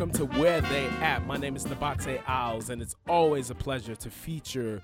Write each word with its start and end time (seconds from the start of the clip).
Welcome 0.00 0.16
to 0.16 0.38
Where 0.38 0.62
They 0.62 0.86
At. 1.02 1.26
My 1.26 1.36
name 1.36 1.56
is 1.56 1.66
Nabate 1.66 2.22
Owls, 2.26 2.70
and 2.70 2.80
it's 2.80 2.94
always 3.06 3.50
a 3.50 3.54
pleasure 3.54 3.94
to 3.96 4.08
feature 4.08 4.80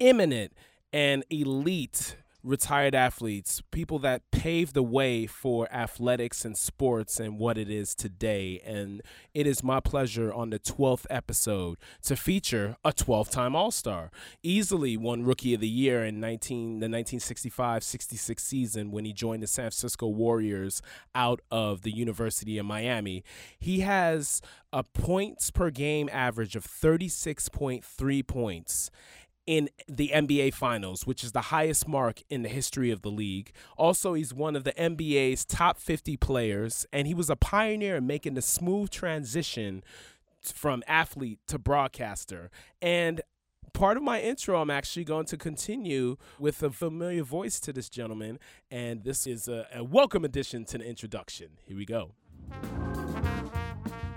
eminent 0.00 0.50
and 0.94 1.26
elite 1.28 2.16
retired 2.46 2.94
athletes, 2.94 3.60
people 3.72 3.98
that 3.98 4.22
paved 4.30 4.72
the 4.72 4.82
way 4.82 5.26
for 5.26 5.70
athletics 5.72 6.44
and 6.44 6.56
sports 6.56 7.18
and 7.18 7.38
what 7.38 7.58
it 7.58 7.68
is 7.68 7.94
today. 7.94 8.62
And 8.64 9.02
it 9.34 9.46
is 9.46 9.62
my 9.64 9.80
pleasure 9.80 10.32
on 10.32 10.50
the 10.50 10.60
12th 10.60 11.06
episode 11.10 11.78
to 12.02 12.14
feature 12.14 12.76
a 12.84 12.92
12 12.92 13.30
time 13.30 13.56
All 13.56 13.72
Star. 13.72 14.10
Easily 14.42 14.96
won 14.96 15.24
Rookie 15.24 15.54
of 15.54 15.60
the 15.60 15.68
Year 15.68 16.04
in 16.04 16.20
19, 16.20 16.78
the 16.78 16.86
1965 16.86 17.82
66 17.82 18.42
season 18.42 18.90
when 18.92 19.04
he 19.04 19.12
joined 19.12 19.42
the 19.42 19.48
San 19.48 19.64
Francisco 19.64 20.06
Warriors 20.06 20.80
out 21.14 21.40
of 21.50 21.82
the 21.82 21.90
University 21.90 22.58
of 22.58 22.66
Miami. 22.66 23.24
He 23.58 23.80
has 23.80 24.40
a 24.72 24.84
points 24.84 25.50
per 25.50 25.70
game 25.70 26.08
average 26.12 26.54
of 26.54 26.64
36.3 26.64 28.26
points 28.26 28.90
in 29.46 29.68
the 29.88 30.10
NBA 30.12 30.54
Finals, 30.54 31.06
which 31.06 31.22
is 31.22 31.32
the 31.32 31.42
highest 31.42 31.86
mark 31.86 32.22
in 32.28 32.42
the 32.42 32.48
history 32.48 32.90
of 32.90 33.02
the 33.02 33.10
league. 33.10 33.52
Also, 33.76 34.14
he's 34.14 34.34
one 34.34 34.56
of 34.56 34.64
the 34.64 34.72
NBA's 34.72 35.44
top 35.44 35.78
50 35.78 36.16
players, 36.16 36.86
and 36.92 37.06
he 37.06 37.14
was 37.14 37.30
a 37.30 37.36
pioneer 37.36 37.96
in 37.96 38.06
making 38.06 38.34
the 38.34 38.42
smooth 38.42 38.90
transition 38.90 39.84
from 40.40 40.82
athlete 40.86 41.38
to 41.46 41.58
broadcaster. 41.58 42.50
And 42.82 43.20
part 43.72 43.96
of 43.96 44.02
my 44.02 44.20
intro, 44.20 44.60
I'm 44.60 44.70
actually 44.70 45.04
going 45.04 45.26
to 45.26 45.36
continue 45.36 46.16
with 46.38 46.62
a 46.62 46.70
familiar 46.70 47.22
voice 47.22 47.60
to 47.60 47.72
this 47.72 47.88
gentleman, 47.88 48.38
and 48.70 49.04
this 49.04 49.26
is 49.26 49.48
a, 49.48 49.66
a 49.74 49.84
welcome 49.84 50.24
addition 50.24 50.64
to 50.66 50.78
the 50.78 50.84
introduction. 50.84 51.50
Here 51.64 51.76
we 51.76 51.84
go. 51.84 52.12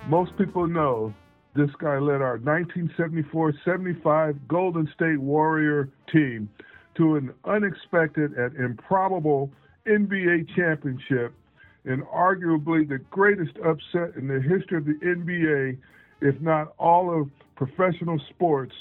Most 0.08 0.36
people 0.38 0.66
know 0.66 1.14
this 1.56 1.70
guy 1.80 1.98
led 1.98 2.22
our 2.22 2.38
1974-75 2.40 4.38
Golden 4.48 4.90
State 4.94 5.20
Warrior 5.20 5.90
team 6.12 6.50
to 6.96 7.16
an 7.16 7.34
unexpected 7.46 8.34
and 8.34 8.56
improbable 8.58 9.52
NBA 9.88 10.56
championship 10.56 11.34
and 11.86 12.04
arguably 12.04 12.88
the 12.88 13.00
greatest 13.10 13.58
upset 13.66 14.16
in 14.16 14.28
the 14.28 14.42
history 14.42 14.78
of 14.78 14.86
the 14.86 15.00
NBA, 15.04 15.78
if 16.22 16.40
not 16.42 16.74
all 16.78 17.22
of 17.22 17.30
professional 17.56 18.20
sports, 18.30 18.74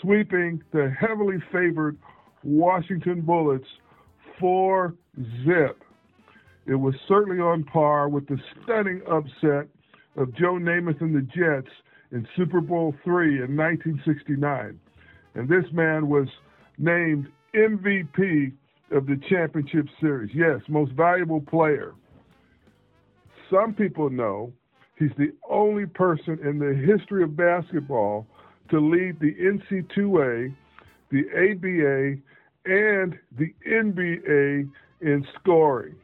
sweeping 0.00 0.62
the 0.72 0.94
heavily 0.98 1.36
favored 1.52 1.98
Washington 2.44 3.20
Bullets 3.20 3.66
4 4.40 4.94
zip. 5.44 5.82
It 6.66 6.76
was 6.76 6.94
certainly 7.08 7.40
on 7.40 7.64
par 7.64 8.08
with 8.08 8.26
the 8.28 8.38
stunning 8.62 9.02
upset 9.10 9.68
of 10.16 10.34
Joe 10.34 10.54
Namath 10.54 11.00
and 11.00 11.14
the 11.14 11.22
Jets 11.22 11.72
in 12.12 12.26
Super 12.36 12.60
Bowl 12.60 12.94
three 13.04 13.42
in 13.42 13.56
1969. 13.56 14.78
And 15.34 15.48
this 15.48 15.64
man 15.72 16.08
was 16.08 16.26
named 16.78 17.28
MVP 17.54 18.52
of 18.92 19.06
the 19.06 19.20
championship 19.28 19.86
series. 20.00 20.30
Yes, 20.34 20.60
most 20.68 20.92
valuable 20.92 21.40
player. 21.40 21.94
Some 23.50 23.74
people 23.74 24.10
know 24.10 24.52
he's 24.98 25.10
the 25.18 25.32
only 25.48 25.86
person 25.86 26.38
in 26.42 26.58
the 26.58 26.74
history 26.74 27.22
of 27.22 27.36
basketball 27.36 28.26
to 28.70 28.78
lead 28.78 29.18
the 29.20 29.34
NC2A, 29.34 30.54
the 31.10 31.24
ABA, 31.30 32.20
and 32.66 33.18
the 33.38 33.54
NBA 33.66 34.70
in 35.00 35.26
scoring. 35.40 35.94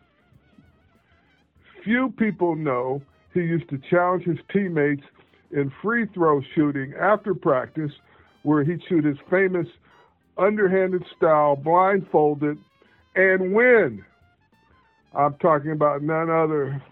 Few 1.83 2.13
people 2.17 2.57
know 2.57 3.03
he 3.35 3.41
used 3.41 3.69
to 3.69 3.79
challenge 3.91 4.25
his 4.25 4.39
teammates 4.53 5.03
in 5.55 5.73
free 5.81 6.07
throw 6.13 6.43
shooting 6.55 6.93
after 7.01 7.33
practice, 7.35 7.93
where 8.43 8.65
he'd 8.65 8.83
shoot 8.89 9.05
his 9.05 9.17
famous 9.31 9.67
underhanded 10.37 11.03
style 11.17 11.57
blindfolded 11.57 12.59
and 13.15 13.55
win. 13.55 14.05
I'm 15.15 15.35
talking 15.37 15.71
about 15.71 16.03
none 16.03 16.29
other 16.29 16.83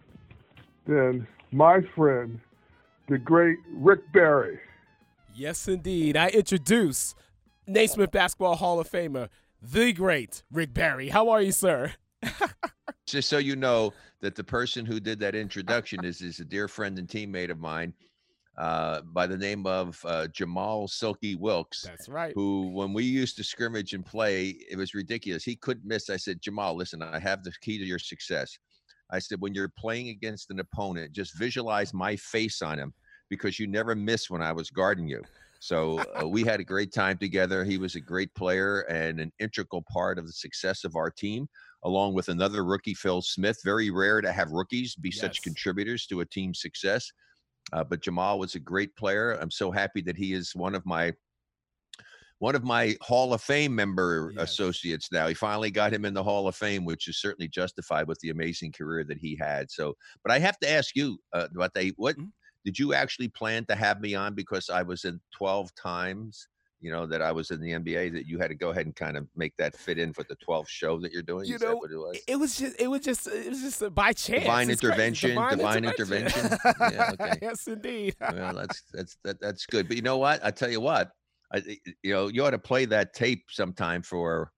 than 0.86 1.26
my 1.50 1.80
friend, 1.94 2.40
the 3.08 3.18
great 3.18 3.58
Rick 3.74 4.00
Barry. 4.12 4.60
Yes, 5.34 5.66
indeed. 5.66 6.16
I 6.16 6.28
introduce 6.28 7.14
Naismith 7.66 8.12
Basketball 8.12 8.54
Hall 8.54 8.78
of 8.78 8.88
Famer, 8.88 9.28
the 9.60 9.92
great 9.92 10.44
Rick 10.52 10.72
Barry. 10.72 11.08
How 11.08 11.30
are 11.30 11.42
you, 11.42 11.52
sir? 11.52 11.92
Just 13.06 13.28
so 13.28 13.38
you 13.38 13.56
know 13.56 13.92
that 14.20 14.36
the 14.36 14.44
person 14.44 14.86
who 14.86 15.00
did 15.00 15.18
that 15.18 15.34
introduction 15.34 16.04
is, 16.04 16.22
is 16.22 16.38
a 16.38 16.44
dear 16.44 16.68
friend 16.68 16.96
and 16.98 17.08
teammate 17.08 17.50
of 17.50 17.58
mine 17.58 17.92
uh, 18.58 19.00
by 19.12 19.26
the 19.26 19.36
name 19.36 19.66
of 19.66 19.98
uh, 20.04 20.26
Jamaal 20.32 20.88
Silky 20.88 21.36
Wilkes. 21.36 21.82
That's 21.82 22.08
right. 22.08 22.32
Who, 22.34 22.68
when 22.68 22.92
we 22.92 23.04
used 23.04 23.36
to 23.38 23.44
scrimmage 23.44 23.94
and 23.94 24.04
play, 24.04 24.56
it 24.70 24.76
was 24.76 24.94
ridiculous. 24.94 25.44
He 25.44 25.56
couldn't 25.56 25.86
miss. 25.86 26.10
I 26.10 26.16
said, 26.16 26.40
Jamaal, 26.42 26.76
listen, 26.76 27.02
I 27.02 27.18
have 27.18 27.42
the 27.44 27.52
key 27.62 27.78
to 27.78 27.84
your 27.84 27.98
success. 27.98 28.56
I 29.10 29.18
said, 29.18 29.40
when 29.40 29.54
you're 29.54 29.72
playing 29.78 30.08
against 30.08 30.50
an 30.50 30.60
opponent, 30.60 31.12
just 31.12 31.38
visualize 31.38 31.92
my 31.92 32.16
face 32.16 32.62
on 32.62 32.78
him 32.78 32.92
because 33.28 33.58
you 33.58 33.66
never 33.66 33.94
miss 33.94 34.30
when 34.30 34.42
I 34.42 34.52
was 34.52 34.70
guarding 34.70 35.08
you. 35.08 35.22
So 35.60 36.02
uh, 36.20 36.26
we 36.26 36.42
had 36.42 36.58
a 36.58 36.64
great 36.64 36.92
time 36.92 37.18
together. 37.18 37.64
He 37.64 37.78
was 37.78 37.94
a 37.94 38.00
great 38.00 38.34
player 38.34 38.80
and 38.80 39.20
an 39.20 39.30
integral 39.38 39.84
part 39.92 40.18
of 40.18 40.26
the 40.26 40.32
success 40.32 40.82
of 40.82 40.96
our 40.96 41.08
team, 41.08 41.46
along 41.84 42.14
with 42.14 42.30
another 42.30 42.64
rookie, 42.64 42.94
Phil 42.94 43.22
Smith. 43.22 43.60
Very 43.64 43.88
rare 43.88 44.20
to 44.20 44.32
have 44.32 44.50
rookies 44.50 44.96
be 44.96 45.10
yes. 45.10 45.20
such 45.20 45.42
contributors 45.42 46.06
to 46.06 46.20
a 46.20 46.26
team's 46.26 46.60
success. 46.60 47.12
Uh, 47.72 47.84
but 47.84 48.02
Jamaal 48.02 48.38
was 48.38 48.54
a 48.54 48.60
great 48.60 48.94
player. 48.96 49.32
I'm 49.32 49.50
so 49.50 49.70
happy 49.70 50.00
that 50.02 50.16
he 50.16 50.32
is 50.32 50.54
one 50.54 50.74
of 50.74 50.84
my 50.84 51.12
one 52.42 52.56
of 52.56 52.64
my 52.64 52.96
Hall 53.00 53.32
of 53.32 53.40
Fame 53.40 53.72
member 53.72 54.32
yes. 54.34 54.50
associates 54.50 55.12
now. 55.12 55.28
He 55.28 55.34
finally 55.34 55.70
got 55.70 55.92
him 55.92 56.04
in 56.04 56.12
the 56.12 56.24
Hall 56.24 56.48
of 56.48 56.56
Fame, 56.56 56.84
which 56.84 57.06
is 57.06 57.20
certainly 57.20 57.46
justified 57.46 58.08
with 58.08 58.18
the 58.18 58.30
amazing 58.30 58.72
career 58.72 59.04
that 59.04 59.18
he 59.18 59.36
had. 59.40 59.70
So, 59.70 59.94
but 60.24 60.32
I 60.32 60.40
have 60.40 60.58
to 60.58 60.68
ask 60.68 60.96
you 60.96 61.18
uh, 61.32 61.46
about 61.54 61.72
that. 61.74 61.92
What 61.98 62.16
mm-hmm. 62.16 62.30
did 62.64 62.80
you 62.80 62.94
actually 62.94 63.28
plan 63.28 63.64
to 63.66 63.76
have 63.76 64.00
me 64.00 64.16
on 64.16 64.34
because 64.34 64.70
I 64.70 64.82
was 64.82 65.04
in 65.04 65.20
12 65.38 65.72
times? 65.76 66.48
You 66.82 66.90
know, 66.90 67.06
that 67.06 67.22
I 67.22 67.30
was 67.30 67.52
in 67.52 67.60
the 67.60 67.70
NBA, 67.70 68.12
that 68.12 68.26
you 68.26 68.38
had 68.38 68.48
to 68.48 68.56
go 68.56 68.70
ahead 68.70 68.86
and 68.86 68.94
kind 68.94 69.16
of 69.16 69.26
make 69.36 69.56
that 69.56 69.76
fit 69.76 69.98
in 69.98 70.12
for 70.12 70.24
the 70.24 70.36
12th 70.36 70.68
show 70.68 70.98
that 71.00 71.12
you're 71.12 71.22
doing? 71.22 71.46
You 71.46 71.54
Is 71.54 71.62
know, 71.62 71.70
it 71.70 71.96
was? 71.96 72.20
it 72.26 72.36
was? 72.36 72.58
just, 72.58 72.80
it 72.80 72.86
was 72.88 73.00
just, 73.00 73.26
it 73.28 73.48
was 73.48 73.62
just 73.62 73.94
by 73.94 74.12
chance. 74.12 74.42
Divine 74.42 74.68
intervention, 74.68 75.30
divine, 75.30 75.58
divine, 75.58 75.84
intervention. 75.84 76.40
intervention. 76.40 76.58
yeah, 76.92 77.10
okay. 77.12 77.38
Yes, 77.40 77.66
indeed. 77.68 78.16
well, 78.20 78.54
that's 78.56 78.82
that's 78.92 79.16
that, 79.22 79.40
that's 79.40 79.64
good. 79.64 79.86
But 79.86 79.96
you 79.96 80.02
know 80.02 80.18
what? 80.18 80.44
I 80.44 80.50
tell 80.50 80.70
you 80.70 80.80
what, 80.80 81.12
I, 81.54 81.62
you 82.02 82.12
know, 82.12 82.26
you 82.26 82.44
ought 82.44 82.50
to 82.50 82.58
play 82.58 82.84
that 82.86 83.14
tape 83.14 83.44
sometime 83.48 84.02
for 84.02 84.50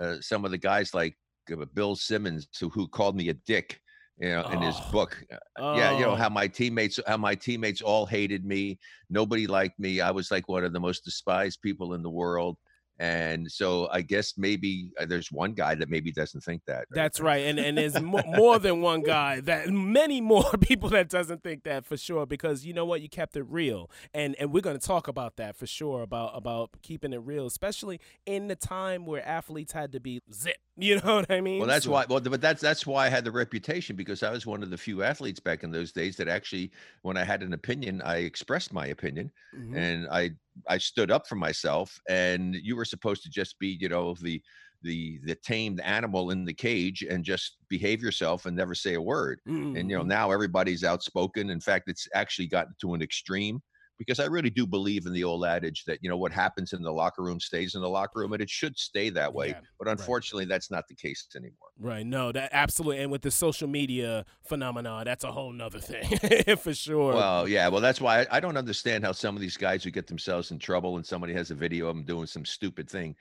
uh, 0.00 0.16
some 0.20 0.44
of 0.44 0.52
the 0.52 0.58
guys 0.58 0.94
like 0.94 1.16
uh, 1.52 1.64
Bill 1.74 1.96
Simmons, 1.96 2.46
who 2.60 2.68
who 2.68 2.86
called 2.86 3.16
me 3.16 3.28
a 3.28 3.34
dick 3.34 3.80
you 4.22 4.28
know, 4.28 4.44
in 4.50 4.62
his 4.62 4.76
oh. 4.78 4.92
book. 4.92 5.24
Oh. 5.58 5.76
Yeah, 5.76 5.98
you 5.98 6.04
know 6.06 6.14
how 6.14 6.28
oh. 6.28 6.30
my 6.30 6.46
teammates, 6.46 7.00
how 7.06 7.16
my 7.16 7.34
teammates 7.34 7.82
all 7.82 8.06
hated 8.06 8.44
me. 8.44 8.78
Nobody 9.10 9.48
liked 9.48 9.80
me. 9.80 10.00
I 10.00 10.12
was 10.12 10.30
like 10.30 10.48
one 10.48 10.64
of 10.64 10.72
the 10.72 10.80
most 10.80 11.04
despised 11.04 11.60
people 11.60 11.94
in 11.94 12.02
the 12.02 12.10
world. 12.10 12.56
And 12.98 13.50
so 13.50 13.88
I 13.90 14.02
guess 14.02 14.34
maybe 14.36 14.92
uh, 15.00 15.06
there's 15.06 15.32
one 15.32 15.54
guy 15.54 15.74
that 15.74 15.88
maybe 15.88 16.12
doesn't 16.12 16.42
think 16.42 16.62
that. 16.66 16.76
Right? 16.76 16.86
That's 16.92 17.20
right, 17.20 17.46
and 17.46 17.58
and 17.58 17.76
there's 17.76 18.00
mo- 18.00 18.22
more 18.26 18.60
than 18.60 18.80
one 18.80 19.02
guy 19.02 19.40
that 19.40 19.70
many 19.70 20.20
more 20.20 20.52
people 20.60 20.90
that 20.90 21.08
doesn't 21.08 21.42
think 21.42 21.64
that 21.64 21.84
for 21.84 21.96
sure. 21.96 22.26
Because 22.26 22.64
you 22.64 22.74
know 22.74 22.84
what, 22.84 23.00
you 23.00 23.08
kept 23.08 23.34
it 23.36 23.44
real, 23.48 23.90
and 24.14 24.36
and 24.38 24.52
we're 24.52 24.60
going 24.60 24.78
to 24.78 24.86
talk 24.86 25.08
about 25.08 25.36
that 25.36 25.56
for 25.56 25.66
sure 25.66 26.02
about 26.02 26.36
about 26.36 26.70
keeping 26.82 27.12
it 27.12 27.22
real, 27.24 27.46
especially 27.46 27.98
in 28.24 28.46
the 28.46 28.56
time 28.56 29.04
where 29.04 29.26
athletes 29.26 29.72
had 29.72 29.90
to 29.92 29.98
be 29.98 30.20
zip. 30.32 30.58
You 30.82 31.00
know 31.00 31.14
what 31.16 31.30
I 31.30 31.40
mean? 31.40 31.58
Well, 31.58 31.68
that's 31.68 31.84
so. 31.84 31.92
why. 31.92 32.06
Well, 32.08 32.20
but 32.20 32.40
that's 32.40 32.60
that's 32.60 32.86
why 32.86 33.06
I 33.06 33.08
had 33.08 33.24
the 33.24 33.30
reputation 33.30 33.94
because 33.94 34.22
I 34.22 34.30
was 34.30 34.46
one 34.46 34.62
of 34.62 34.70
the 34.70 34.76
few 34.76 35.02
athletes 35.02 35.38
back 35.38 35.62
in 35.62 35.70
those 35.70 35.92
days 35.92 36.16
that 36.16 36.28
actually, 36.28 36.72
when 37.02 37.16
I 37.16 37.24
had 37.24 37.42
an 37.42 37.52
opinion, 37.52 38.02
I 38.02 38.16
expressed 38.18 38.72
my 38.72 38.88
opinion, 38.88 39.30
mm-hmm. 39.56 39.76
and 39.76 40.08
I 40.10 40.30
I 40.68 40.78
stood 40.78 41.10
up 41.10 41.28
for 41.28 41.36
myself. 41.36 42.00
And 42.08 42.56
you 42.56 42.74
were 42.74 42.84
supposed 42.84 43.22
to 43.22 43.30
just 43.30 43.58
be, 43.60 43.78
you 43.80 43.88
know, 43.88 44.14
the 44.20 44.42
the 44.82 45.20
the 45.24 45.36
tamed 45.36 45.80
animal 45.80 46.32
in 46.32 46.44
the 46.44 46.54
cage 46.54 47.02
and 47.08 47.24
just 47.24 47.58
behave 47.68 48.02
yourself 48.02 48.46
and 48.46 48.56
never 48.56 48.74
say 48.74 48.94
a 48.94 49.00
word. 49.00 49.40
Mm-hmm. 49.48 49.76
And 49.76 49.88
you 49.88 49.96
know, 49.96 50.02
mm-hmm. 50.02 50.08
now 50.08 50.32
everybody's 50.32 50.82
outspoken. 50.82 51.50
In 51.50 51.60
fact, 51.60 51.88
it's 51.88 52.08
actually 52.14 52.48
gotten 52.48 52.74
to 52.80 52.94
an 52.94 53.02
extreme 53.02 53.62
because 54.06 54.20
I 54.20 54.26
really 54.26 54.50
do 54.50 54.66
believe 54.66 55.06
in 55.06 55.12
the 55.12 55.24
old 55.24 55.44
adage 55.44 55.84
that 55.84 55.98
you 56.02 56.10
know 56.10 56.16
what 56.16 56.32
happens 56.32 56.72
in 56.72 56.82
the 56.82 56.92
locker 56.92 57.22
room 57.22 57.40
stays 57.40 57.74
in 57.74 57.80
the 57.80 57.88
locker 57.88 58.20
room, 58.20 58.32
and 58.32 58.42
it 58.42 58.50
should 58.50 58.78
stay 58.78 59.10
that 59.10 59.32
way. 59.32 59.48
Yeah, 59.48 59.60
but 59.78 59.88
unfortunately, 59.88 60.44
right. 60.44 60.48
that's 60.48 60.70
not 60.70 60.88
the 60.88 60.94
case 60.94 61.26
anymore. 61.36 61.68
Right? 61.78 62.04
No, 62.06 62.32
that 62.32 62.50
absolutely. 62.52 63.02
And 63.02 63.10
with 63.10 63.22
the 63.22 63.30
social 63.30 63.68
media 63.68 64.24
phenomenon, 64.44 65.04
that's 65.04 65.24
a 65.24 65.32
whole 65.32 65.52
nother 65.52 65.80
thing 65.80 66.56
for 66.56 66.74
sure. 66.74 67.14
Well, 67.14 67.48
yeah. 67.48 67.68
Well, 67.68 67.80
that's 67.80 68.00
why 68.00 68.22
I, 68.22 68.26
I 68.32 68.40
don't 68.40 68.56
understand 68.56 69.04
how 69.04 69.12
some 69.12 69.36
of 69.36 69.40
these 69.40 69.56
guys 69.56 69.84
who 69.84 69.90
get 69.90 70.06
themselves 70.06 70.50
in 70.50 70.58
trouble 70.58 70.96
and 70.96 71.06
somebody 71.06 71.32
has 71.34 71.50
a 71.50 71.54
video 71.54 71.88
of 71.88 71.96
them 71.96 72.04
doing 72.04 72.26
some 72.26 72.44
stupid 72.44 72.90
thing 72.90 73.14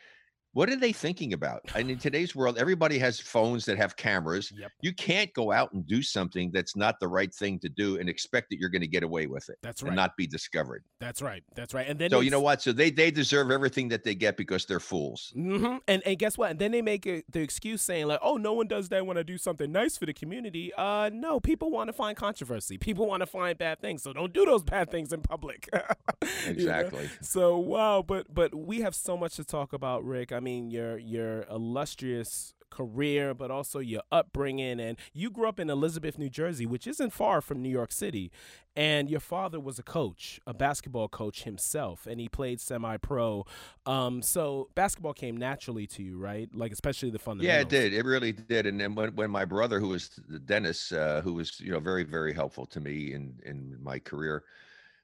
What 0.54 0.70
are 0.70 0.76
they 0.76 0.92
thinking 0.92 1.34
about? 1.34 1.62
And 1.76 1.90
in 1.90 1.98
today's 1.98 2.36
world, 2.36 2.58
everybody 2.58 3.00
has 3.00 3.20
phones 3.20 3.64
that 3.66 3.78
have 3.78 3.96
cameras. 3.96 4.52
Yep. 4.56 4.72
You 4.82 4.94
can't 4.94 5.34
go 5.34 5.52
out 5.52 5.72
and 5.72 5.88
do 5.88 6.02
something 6.02 6.52
that's 6.52 6.76
not 6.76 7.00
the 7.00 7.08
right 7.08 7.34
thing 7.34 7.58
to 7.60 7.70
do 7.70 7.98
and 8.00 8.10
expect 8.10 8.50
that 8.50 8.60
you're 8.60 8.70
going 8.70 8.82
to 8.82 8.88
get 8.88 9.04
away 9.04 9.28
with 9.28 9.48
it 9.50 9.58
That's 9.62 9.82
and 9.82 9.90
right. 9.90 9.96
not 9.96 10.18
be 10.18 10.28
discovered. 10.28 10.84
That's 11.00 11.22
right. 11.22 11.44
That's 11.56 11.74
right. 11.74 11.88
And 11.88 11.98
then 11.98 12.10
So 12.10 12.20
you 12.20 12.32
know 12.32 12.42
what? 12.42 12.62
So 12.62 12.74
they 12.74 12.92
they 12.92 13.12
deserve 13.12 13.50
everything 13.50 13.88
that 13.90 14.04
they 14.04 14.14
get 14.14 14.36
because 14.36 14.66
they're 14.66 14.80
fools. 14.80 15.34
Mm-hmm. 15.36 15.78
And 15.88 16.04
and 16.06 16.20
guess 16.20 16.38
what? 16.38 16.52
And 16.52 16.60
then 16.60 16.72
they 16.72 16.82
make 16.82 17.06
it, 17.06 17.26
the 17.32 17.40
excuse 17.40 17.82
saying 17.82 18.08
like, 18.08 18.20
"Oh, 18.22 18.38
no 18.38 18.54
one 18.54 18.68
does 18.68 18.90
that 18.90 19.06
when 19.06 19.18
I 19.18 19.24
do 19.24 19.38
something 19.38 19.72
nice 19.72 19.98
for 19.98 20.06
the 20.06 20.14
community." 20.14 20.74
Uh, 20.78 21.10
no, 21.14 21.40
people 21.40 21.72
want 21.72 21.88
to 21.88 21.94
find 21.94 22.18
controversy. 22.18 22.78
People 22.78 23.08
want 23.08 23.22
to 23.22 23.28
find 23.28 23.58
bad 23.58 23.80
things. 23.80 24.04
So 24.04 24.12
don't 24.14 24.34
do 24.34 24.46
those 24.46 24.64
bad 24.64 24.92
things 24.92 25.14
in 25.14 25.22
public. 25.22 25.70
You 26.22 26.48
know? 26.48 26.52
Exactly. 26.52 27.10
So 27.22 27.58
wow, 27.58 28.04
but 28.06 28.32
but 28.34 28.54
we 28.54 28.82
have 28.82 28.94
so 28.96 29.18
much 29.18 29.36
to 29.36 29.44
talk 29.44 29.74
about, 29.74 30.04
Rick. 30.04 30.32
I 30.32 30.40
mean, 30.42 30.70
your 30.70 30.98
your 30.98 31.44
illustrious 31.44 32.54
career, 32.72 33.36
but 33.36 33.52
also 33.52 33.78
your 33.80 34.02
upbringing, 34.12 34.80
and 34.80 34.98
you 35.14 35.30
grew 35.30 35.48
up 35.48 35.60
in 35.60 35.70
Elizabeth, 35.70 36.18
New 36.18 36.30
Jersey, 36.30 36.66
which 36.66 36.88
isn't 36.88 37.12
far 37.12 37.42
from 37.42 37.62
New 37.62 37.70
York 37.70 37.92
City. 37.92 38.32
And 38.74 39.10
your 39.10 39.20
father 39.20 39.60
was 39.60 39.78
a 39.78 39.84
coach, 39.84 40.40
a 40.48 40.54
basketball 40.54 41.10
coach 41.10 41.44
himself, 41.44 42.08
and 42.08 42.22
he 42.22 42.30
played 42.30 42.62
semi-pro. 42.62 43.46
Um, 43.86 44.22
so 44.22 44.70
basketball 44.76 45.14
came 45.14 45.36
naturally 45.36 45.86
to 45.88 46.02
you, 46.02 46.18
right? 46.18 46.50
Like 46.54 46.72
especially 46.72 47.10
the 47.10 47.20
fundamentals. 47.20 47.54
Yeah, 47.54 47.62
it 47.62 47.70
did. 47.70 47.94
It 47.94 48.06
really 48.06 48.32
did. 48.32 48.66
And 48.66 48.80
then 48.80 48.96
when, 48.96 49.14
when 49.16 49.30
my 49.30 49.44
brother, 49.44 49.82
who 49.82 49.90
was 49.90 50.08
Dennis, 50.46 50.94
uh, 50.94 51.20
who 51.22 51.34
was 51.34 51.60
you 51.60 51.72
know 51.72 51.80
very 51.80 52.04
very 52.04 52.34
helpful 52.34 52.66
to 52.68 52.80
me 52.80 53.14
in 53.14 53.38
in 53.46 53.78
my 53.84 54.00
career, 54.00 54.46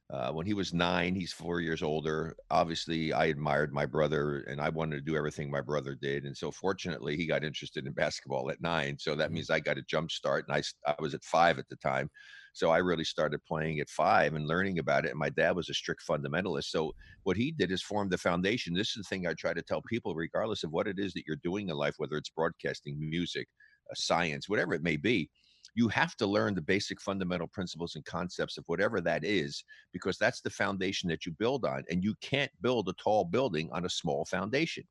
uh, 0.09 0.31
when 0.31 0.45
he 0.45 0.53
was 0.53 0.73
nine, 0.73 1.15
he's 1.15 1.33
four 1.33 1.59
years 1.59 1.83
older. 1.83 2.35
Obviously, 2.49 3.11
I 3.11 3.25
admired 3.25 3.73
my 3.73 3.85
brother, 3.85 4.39
and 4.43 4.61
I 4.61 4.69
wanted 4.69 4.95
to 4.95 5.01
do 5.01 5.17
everything 5.17 5.51
my 5.51 5.59
brother 5.59 5.95
did. 5.95 6.23
And 6.25 6.37
so, 6.37 6.49
fortunately, 6.49 7.17
he 7.17 7.27
got 7.27 7.43
interested 7.43 7.85
in 7.85 7.91
basketball 7.91 8.49
at 8.49 8.61
nine. 8.61 8.99
So 8.99 9.15
that 9.15 9.31
Mhm. 9.31 9.33
means 9.33 9.49
I 9.49 9.59
got 9.59 9.77
a 9.77 9.81
jump 9.83 10.11
start, 10.11 10.45
and 10.47 10.55
I, 10.55 10.63
I 10.89 10.95
was 11.01 11.13
at 11.13 11.25
five 11.25 11.59
at 11.59 11.67
the 11.67 11.75
time. 11.75 12.09
So 12.53 12.69
I 12.71 12.77
really 12.77 13.03
started 13.03 13.43
playing 13.45 13.79
at 13.79 13.89
five 13.89 14.33
and 14.33 14.47
learning 14.47 14.79
about 14.79 15.05
it. 15.05 15.11
And 15.11 15.19
my 15.19 15.29
dad 15.29 15.55
was 15.55 15.69
a 15.69 15.73
strict 15.73 16.01
fundamentalist. 16.07 16.65
So 16.65 16.93
what 17.23 17.37
he 17.37 17.51
did 17.51 17.71
is 17.71 17.83
form 17.83 18.09
the 18.09 18.17
foundation. 18.17 18.73
This 18.73 18.89
is 18.95 18.95
the 18.95 19.03
thing 19.03 19.27
I 19.27 19.33
try 19.33 19.53
to 19.53 19.61
tell 19.61 19.81
people, 19.81 20.15
regardless 20.15 20.63
of 20.63 20.71
what 20.71 20.87
it 20.87 20.97
is 20.99 21.13
that 21.13 21.23
you're 21.27 21.35
doing 21.35 21.69
in 21.69 21.75
life, 21.75 21.95
whether 21.97 22.17
it's 22.17 22.29
broadcasting, 22.29 22.97
music, 22.99 23.47
uh, 23.91 23.93
science, 23.95 24.49
whatever 24.49 24.73
it 24.73 24.81
may 24.83 24.97
be. 24.97 25.29
You 25.75 25.87
have 25.89 26.15
to 26.17 26.27
learn 26.27 26.55
the 26.55 26.61
basic 26.61 27.01
fundamental 27.01 27.47
principles 27.47 27.95
and 27.95 28.05
concepts 28.05 28.57
of 28.57 28.63
whatever 28.67 29.01
that 29.01 29.23
is, 29.23 29.63
because 29.93 30.17
that's 30.17 30.41
the 30.41 30.49
foundation 30.49 31.09
that 31.09 31.25
you 31.25 31.31
build 31.33 31.65
on. 31.65 31.83
And 31.89 32.03
you 32.03 32.15
can't 32.21 32.51
build 32.61 32.89
a 32.89 32.93
tall 32.93 33.25
building 33.25 33.69
on 33.71 33.85
a 33.85 33.89
small 33.89 34.25
foundation. 34.25 34.83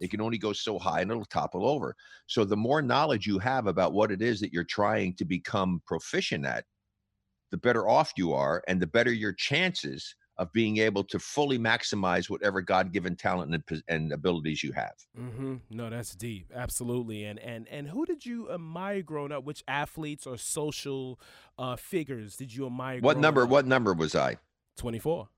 It 0.00 0.10
can 0.10 0.20
only 0.20 0.38
go 0.38 0.52
so 0.52 0.78
high 0.78 1.00
and 1.00 1.10
it'll 1.10 1.24
topple 1.26 1.66
over. 1.66 1.94
So 2.26 2.44
the 2.44 2.56
more 2.56 2.82
knowledge 2.82 3.26
you 3.26 3.38
have 3.38 3.66
about 3.66 3.92
what 3.92 4.10
it 4.10 4.22
is 4.22 4.40
that 4.40 4.52
you're 4.52 4.64
trying 4.64 5.14
to 5.16 5.24
become 5.24 5.80
proficient 5.86 6.44
at, 6.44 6.64
the 7.50 7.58
better 7.58 7.88
off 7.88 8.12
you 8.16 8.32
are 8.32 8.62
and 8.66 8.80
the 8.80 8.86
better 8.86 9.12
your 9.12 9.32
chances 9.32 10.16
of 10.36 10.52
being 10.52 10.78
able 10.78 11.04
to 11.04 11.18
fully 11.18 11.58
maximize 11.58 12.28
whatever 12.28 12.60
god-given 12.60 13.14
talent 13.16 13.54
and, 13.54 13.82
and 13.88 14.12
abilities 14.12 14.62
you 14.62 14.72
have 14.72 14.94
Mm-hmm. 15.18 15.56
No, 15.70 15.90
that's 15.90 16.14
deep. 16.14 16.50
Absolutely. 16.54 17.24
And 17.24 17.38
and 17.38 17.68
and 17.68 17.88
who 17.88 18.04
did 18.06 18.24
you 18.26 18.50
admire 18.50 19.02
growing 19.02 19.32
up? 19.32 19.44
Which 19.44 19.62
athletes 19.68 20.26
or 20.26 20.36
social 20.36 21.20
uh, 21.58 21.76
figures 21.76 22.36
did 22.36 22.54
you 22.54 22.66
admire? 22.66 23.00
what 23.00 23.18
number 23.18 23.42
up? 23.44 23.48
what 23.48 23.66
number 23.66 23.92
was 23.92 24.14
i 24.14 24.36
Twenty 24.76 24.98
four. 24.98 25.28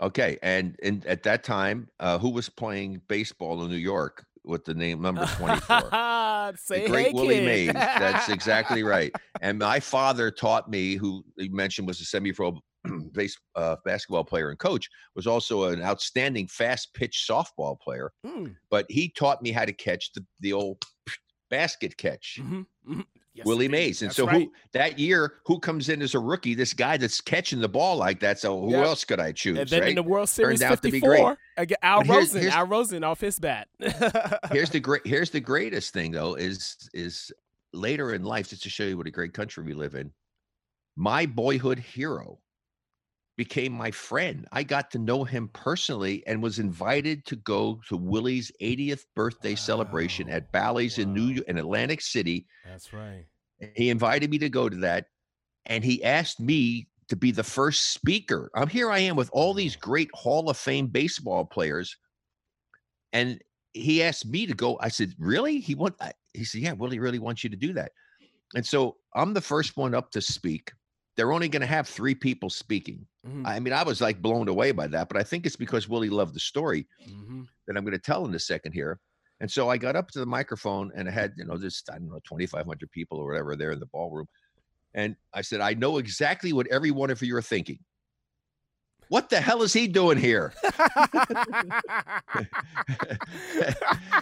okay 0.00 0.38
and, 0.42 0.76
and 0.82 1.04
at 1.06 1.22
that 1.22 1.42
time 1.42 1.88
uh, 2.00 2.18
who 2.18 2.30
was 2.30 2.48
playing 2.48 3.00
baseball 3.08 3.62
in 3.64 3.70
new 3.70 3.76
york 3.76 4.24
with 4.48 4.64
the 4.64 4.74
name 4.74 5.00
number 5.02 5.26
24 5.36 5.80
Say 6.56 6.82
the 6.84 6.88
great 6.88 7.06
hey, 7.08 7.12
Willie. 7.12 7.40
Mays. 7.44 7.72
That's 7.72 8.28
exactly 8.30 8.82
right. 8.82 9.12
And 9.40 9.58
my 9.58 9.78
father 9.78 10.30
taught 10.30 10.68
me, 10.70 10.94
who 10.96 11.22
you 11.36 11.54
mentioned 11.54 11.86
was 11.86 12.00
a 12.00 12.04
semi-pro 12.04 12.58
base 13.12 13.36
uh, 13.54 13.76
basketball 13.84 14.24
player 14.24 14.50
and 14.50 14.58
coach, 14.58 14.88
was 15.14 15.26
also 15.26 15.64
an 15.64 15.82
outstanding 15.82 16.46
fast 16.48 16.94
pitch 16.94 17.26
softball 17.28 17.78
player. 17.78 18.10
Mm, 18.24 18.56
But 18.70 18.86
he 18.88 19.10
taught 19.10 19.42
me 19.42 19.52
how 19.52 19.64
to 19.66 19.72
catch 19.72 20.12
the, 20.12 20.24
the 20.40 20.52
old 20.54 20.82
basket 21.50 21.96
catch. 21.96 22.38
mhm, 22.40 22.66
mhm. 22.88 23.04
Yes, 23.34 23.46
Willie. 23.46 23.68
Mays. 23.68 24.02
And 24.02 24.12
so 24.12 24.26
right. 24.26 24.42
who 24.42 24.52
that 24.72 24.98
year, 24.98 25.34
who 25.46 25.60
comes 25.60 25.90
in 25.90 26.02
as 26.02 26.16
a 26.16 26.18
rookie? 26.18 26.54
This 26.54 26.72
guy 26.74 26.96
that's 26.96 27.20
catching 27.20 27.60
the 27.60 27.68
ball 27.68 27.94
like 27.96 28.18
that. 28.18 28.40
So 28.40 28.60
who 28.62 28.72
Yep. 28.72 28.84
else 28.84 29.04
could 29.04 29.20
I 29.20 29.30
choose? 29.30 29.58
And 29.60 29.68
then 29.68 29.82
right? 29.82 29.90
in 29.90 29.94
the 29.94 30.02
World 30.02 30.28
Series 30.28 30.58
turned 30.58 30.72
out 30.72 30.82
to 30.82 30.90
be 30.90 30.98
great. 30.98 31.22
54, 31.58 31.62
again, 31.62 31.76
Al 31.82 32.02
here's- 32.04 32.18
Rosen, 32.28 32.40
here's- 32.40 32.54
Al 32.56 32.66
Rosen 32.66 33.04
off 33.04 33.20
his 33.20 33.38
bat. 33.38 33.68
here's 34.52 34.70
the 34.70 34.80
great 34.80 35.06
here's 35.06 35.30
the 35.30 35.40
greatest 35.40 35.92
thing 35.92 36.12
though 36.12 36.34
is 36.34 36.88
is 36.94 37.32
later 37.72 38.14
in 38.14 38.24
life 38.24 38.48
just 38.50 38.62
to 38.62 38.70
show 38.70 38.84
you 38.84 38.96
what 38.96 39.06
a 39.06 39.10
great 39.10 39.32
country 39.34 39.62
we 39.62 39.74
live 39.74 39.94
in 39.94 40.10
my 40.96 41.26
boyhood 41.26 41.78
hero 41.78 42.38
became 43.36 43.72
my 43.72 43.90
friend 43.90 44.48
i 44.52 44.62
got 44.62 44.90
to 44.90 44.98
know 44.98 45.22
him 45.22 45.48
personally 45.52 46.26
and 46.26 46.42
was 46.42 46.58
invited 46.58 47.24
to 47.26 47.36
go 47.36 47.78
to 47.86 47.96
willie's 47.96 48.50
80th 48.62 49.04
birthday 49.14 49.54
celebration 49.54 50.28
at 50.30 50.50
bally's 50.50 50.96
in 50.98 51.12
new 51.12 51.34
Wow. 51.36 51.42
in 51.48 51.58
atlantic 51.58 52.00
city 52.00 52.46
That's 52.64 52.92
right. 52.92 53.26
he 53.74 53.90
invited 53.90 54.30
me 54.30 54.38
to 54.38 54.48
go 54.48 54.68
to 54.70 54.76
that 54.78 55.06
and 55.66 55.84
he 55.84 56.02
asked 56.02 56.40
me 56.40 56.88
to 57.08 57.16
be 57.16 57.30
the 57.30 57.42
first 57.44 57.92
speaker. 57.92 58.50
I'm 58.54 58.68
here 58.68 58.90
i 58.90 58.98
am 58.98 59.16
with 59.16 59.30
all 59.32 59.54
these 59.54 59.76
great 59.76 60.10
hall 60.14 60.48
of 60.50 60.56
fame 60.56 60.88
baseball 60.88 61.44
players 61.44 61.96
and 63.12 63.40
he 63.74 64.02
asked 64.02 64.26
me 64.26 64.46
to 64.46 64.54
go. 64.54 64.78
I 64.80 64.88
said 64.88 65.14
really? 65.18 65.60
He 65.60 65.74
want 65.74 65.94
I- 66.00 66.12
he 66.34 66.44
said 66.44 66.60
yeah 66.62 66.72
willie 66.72 66.98
really 66.98 67.18
wants 67.18 67.42
you 67.44 67.50
to 67.50 67.56
do 67.56 67.72
that. 67.74 67.92
And 68.54 68.64
so 68.66 68.96
i'm 69.14 69.34
the 69.34 69.40
first 69.40 69.76
one 69.76 69.94
up 69.94 70.10
to 70.12 70.20
speak. 70.20 70.72
They're 71.16 71.32
only 71.32 71.48
going 71.48 71.62
to 71.62 71.66
have 71.66 71.88
three 71.88 72.14
people 72.14 72.50
speaking. 72.50 73.06
Mhm, 73.26 73.46
i 73.46 73.58
mean 73.60 73.72
i 73.74 73.82
was 73.82 74.00
like 74.00 74.22
blown 74.22 74.48
away 74.48 74.70
by 74.72 74.86
that 74.86 75.08
but 75.08 75.16
i 75.18 75.22
think 75.24 75.44
it's 75.46 75.56
because 75.56 75.88
willie 75.88 76.08
loved 76.10 76.34
the 76.34 76.40
story 76.40 76.86
mhm. 77.08 77.46
that 77.66 77.76
I'm 77.76 77.84
going 77.84 77.92
to 77.92 77.98
tell 77.98 78.24
in 78.26 78.34
a 78.34 78.38
second 78.38 78.72
here. 78.72 79.00
And 79.40 79.50
so 79.50 79.68
I 79.68 79.76
got 79.78 79.96
up 79.96 80.08
to 80.12 80.18
the 80.18 80.26
microphone 80.26 80.90
and 80.96 81.08
I 81.08 81.12
had, 81.12 81.34
you 81.36 81.44
know, 81.44 81.56
this, 81.56 81.82
I 81.90 81.98
don't 81.98 82.08
know, 82.08 82.20
2,500 82.28 82.90
people 82.90 83.18
or 83.18 83.26
whatever 83.28 83.54
there 83.56 83.72
in 83.72 83.78
the 83.80 83.86
ballroom. 83.86 84.26
And 84.94 85.16
I 85.34 85.42
said, 85.42 85.60
I 85.60 85.74
know 85.74 85.98
exactly 85.98 86.52
what 86.52 86.66
every 86.68 86.90
one 86.90 87.10
of 87.10 87.22
you 87.22 87.36
are 87.36 87.42
thinking. 87.42 87.78
What 89.08 89.30
the 89.30 89.40
hell 89.40 89.62
is 89.62 89.72
he 89.72 89.88
doing 89.88 90.18
here? 90.18 90.52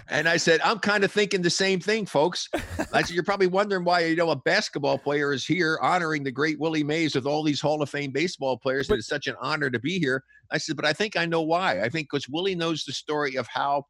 and 0.08 0.28
I 0.28 0.36
said, 0.36 0.60
I'm 0.62 0.78
kind 0.78 1.04
of 1.04 1.10
thinking 1.10 1.42
the 1.42 1.50
same 1.50 1.80
thing, 1.80 2.06
folks. 2.06 2.48
I 2.92 3.02
said, 3.02 3.10
You're 3.10 3.24
probably 3.24 3.48
wondering 3.48 3.84
why, 3.84 4.04
you 4.04 4.16
know, 4.16 4.30
a 4.30 4.36
basketball 4.36 4.98
player 4.98 5.32
is 5.32 5.44
here 5.44 5.78
honoring 5.82 6.22
the 6.22 6.30
great 6.30 6.60
Willie 6.60 6.84
Mays 6.84 7.14
with 7.14 7.26
all 7.26 7.42
these 7.42 7.60
Hall 7.60 7.82
of 7.82 7.90
Fame 7.90 8.12
baseball 8.12 8.58
players. 8.58 8.88
But- 8.88 8.94
and 8.94 8.98
it's 9.00 9.08
such 9.08 9.26
an 9.26 9.36
honor 9.40 9.70
to 9.70 9.78
be 9.78 9.98
here. 9.98 10.22
I 10.52 10.58
said, 10.58 10.76
But 10.76 10.84
I 10.84 10.92
think 10.92 11.16
I 11.16 11.26
know 11.26 11.42
why. 11.42 11.80
I 11.80 11.88
think 11.88 12.08
because 12.10 12.28
Willie 12.28 12.54
knows 12.54 12.84
the 12.84 12.92
story 12.92 13.36
of 13.36 13.46
how 13.48 13.84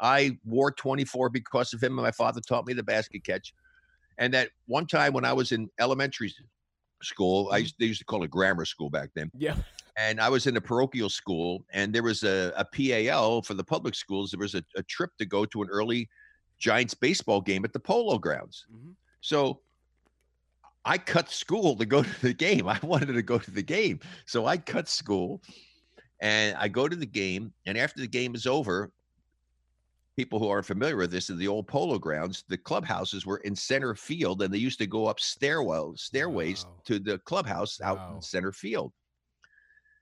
I 0.00 0.38
wore 0.44 0.70
24 0.70 1.30
because 1.30 1.72
of 1.72 1.82
him. 1.82 1.98
And 1.98 2.04
my 2.04 2.12
father 2.12 2.40
taught 2.40 2.66
me 2.66 2.74
the 2.74 2.82
basket 2.82 3.24
catch. 3.24 3.52
And 4.18 4.32
that 4.34 4.50
one 4.66 4.86
time 4.86 5.12
when 5.12 5.24
I 5.24 5.32
was 5.32 5.52
in 5.52 5.68
elementary 5.78 6.32
school, 7.02 7.50
I 7.52 7.58
Mhm. 7.58 7.62
used, 7.62 7.74
they 7.78 7.86
used 7.86 8.00
to 8.00 8.04
call 8.06 8.22
it 8.24 8.30
grammar 8.30 8.64
school 8.64 8.88
back 8.90 9.10
then 9.14 9.30
yeah. 9.36 9.56
and 9.98 10.20
I 10.20 10.28
was 10.28 10.46
in 10.46 10.56
a 10.56 10.60
parochial 10.60 11.10
school, 11.10 11.64
and 11.72 11.94
there 11.94 12.02
was 12.02 12.22
a, 12.24 12.52
a 12.56 12.64
PAL 12.64 13.42
for 13.42 13.54
the 13.54 13.64
public 13.64 13.94
schools. 13.94 14.30
There 14.30 14.40
was 14.40 14.54
a, 14.54 14.62
a 14.76 14.82
trip 14.84 15.10
to 15.18 15.26
go 15.26 15.44
to 15.46 15.62
an 15.62 15.68
early 15.70 16.08
Giants 16.58 16.94
baseball 16.94 17.40
game 17.42 17.64
at 17.64 17.72
the 17.72 17.80
Polo 17.80 18.18
Grounds. 18.18 18.64
Mhm. 18.72 18.94
So 19.20 19.60
I 20.84 20.98
cut 20.98 21.30
school 21.30 21.76
to 21.76 21.84
go 21.84 22.02
to 22.10 22.20
the 22.22 22.32
game. 22.32 22.66
I 22.68 22.78
wanted 22.82 23.12
to 23.14 23.22
go 23.22 23.38
to 23.38 23.50
the 23.50 23.62
game, 23.62 24.00
so 24.26 24.46
I 24.46 24.56
cut 24.56 24.88
school, 24.88 25.42
and 26.20 26.56
I 26.56 26.68
go 26.68 26.88
to 26.88 26.96
the 26.96 27.06
game. 27.06 27.52
And 27.66 27.76
after 27.76 28.00
the 28.00 28.06
game 28.06 28.34
is 28.34 28.46
over, 28.46 28.90
people 30.16 30.38
who 30.38 30.48
aren't 30.48 30.66
familiar 30.66 30.96
with 30.96 31.10
this, 31.10 31.28
in 31.30 31.38
the 31.38 31.46
old 31.46 31.68
Polo 31.68 31.98
Grounds, 31.98 32.42
the 32.48 32.56
clubhouses 32.56 33.26
were 33.26 33.38
in 33.38 33.54
center 33.54 33.94
field, 33.94 34.42
and 34.42 34.52
they 34.52 34.58
used 34.58 34.78
to 34.78 34.86
go 34.86 35.06
up 35.06 35.20
stairwell 35.20 35.94
stairways 35.96 36.64
Wow. 36.64 36.82
to 36.86 36.98
the 36.98 37.18
clubhouse 37.20 37.80
out 37.82 37.98
Wow. 37.98 38.16
in 38.16 38.22
center 38.22 38.52
field. 38.52 38.92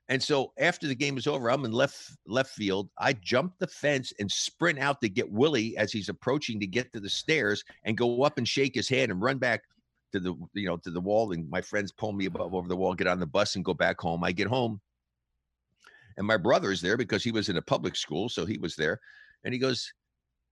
And 0.08 0.22
so 0.22 0.52
after 0.58 0.86
the 0.86 0.94
game 0.94 1.16
is 1.16 1.26
over, 1.26 1.50
I'm 1.50 1.64
in 1.64 1.72
left 1.72 2.12
left 2.26 2.50
field. 2.54 2.90
I 2.98 3.14
jump 3.14 3.54
the 3.58 3.66
fence 3.66 4.12
and 4.20 4.30
sprint 4.30 4.78
out 4.78 5.00
to 5.00 5.08
get 5.08 5.30
Willie 5.30 5.76
as 5.78 5.92
he's 5.92 6.10
approaching 6.10 6.60
to 6.60 6.66
get 6.66 6.92
to 6.92 7.00
the 7.00 7.08
stairs 7.08 7.64
and 7.84 7.96
go 7.96 8.22
up 8.22 8.36
and 8.36 8.46
shake 8.46 8.74
his 8.74 8.88
hand 8.88 9.10
and 9.10 9.20
run 9.22 9.38
back 9.38 9.62
to 10.12 10.20
the 10.20 10.34
you 10.52 10.66
know 10.66 10.76
to 10.76 10.90
the 10.90 11.00
wall. 11.00 11.32
And 11.32 11.48
my 11.48 11.62
friends 11.62 11.90
pull 11.90 12.12
me 12.12 12.26
above 12.26 12.54
over 12.54 12.68
the 12.68 12.76
wall, 12.76 12.94
get 12.94 13.06
on 13.06 13.18
the 13.18 13.26
bus 13.26 13.56
and 13.56 13.64
go 13.64 13.72
back 13.72 13.98
home. 13.98 14.22
I 14.22 14.30
get 14.32 14.46
home, 14.46 14.78
and 16.18 16.26
my 16.26 16.36
brother 16.36 16.70
is 16.70 16.82
there 16.82 16.98
because 16.98 17.24
he 17.24 17.32
was 17.32 17.48
in 17.48 17.56
a 17.56 17.62
public 17.62 17.96
school, 17.96 18.28
so 18.28 18.44
he 18.44 18.58
was 18.58 18.76
there. 18.76 19.00
And 19.42 19.54
he 19.54 19.58
goes, 19.58 19.90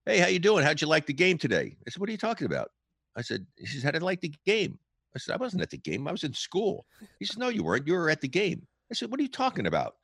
"Hey, 0.06 0.18
how 0.18 0.28
you 0.28 0.38
doing? 0.38 0.64
How'd 0.64 0.80
you 0.80 0.86
like 0.86 1.06
the 1.06 1.12
game 1.12 1.38
today?" 1.38 1.76
I 1.86 1.90
said, 1.90 2.00
"What 2.00 2.08
are 2.08 2.12
you 2.12 2.18
talking 2.18 2.46
about?" 2.46 2.70
I 3.16 3.22
said, 3.22 3.46
"He 3.56 3.66
says, 3.66 3.82
how 3.82 3.90
did 3.90 4.02
I 4.02 4.04
like 4.04 4.20
the 4.20 4.34
game?" 4.46 4.78
I 5.14 5.18
said, 5.18 5.34
"I 5.34 5.36
wasn't 5.36 5.62
at 5.62 5.70
the 5.70 5.78
game. 5.78 6.08
I 6.08 6.12
was 6.12 6.24
in 6.24 6.34
school." 6.34 6.86
He 7.18 7.24
said, 7.24 7.38
"No, 7.38 7.48
you 7.48 7.62
weren't. 7.62 7.86
You 7.86 7.94
were 7.94 8.10
at 8.10 8.20
the 8.20 8.28
game." 8.28 8.66
I 8.90 8.94
said, 8.94 9.10
"What 9.10 9.20
are 9.20 9.22
you 9.22 9.28
talking 9.28 9.66
about?" 9.66 9.96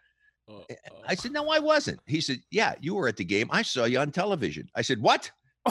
Uh, 0.49 0.61
I 1.07 1.15
said, 1.15 1.33
no, 1.33 1.51
I 1.51 1.59
wasn't. 1.59 2.01
He 2.07 2.21
said, 2.21 2.41
yeah, 2.51 2.75
you 2.81 2.95
were 2.95 3.09
at 3.09 3.17
the 3.17 3.25
game. 3.25 3.49
I 3.51 3.63
saw 3.63 3.85
you 3.85 3.99
on 3.99 4.11
television. 4.11 4.69
I 4.75 4.83
said, 4.83 5.01
what? 5.01 5.31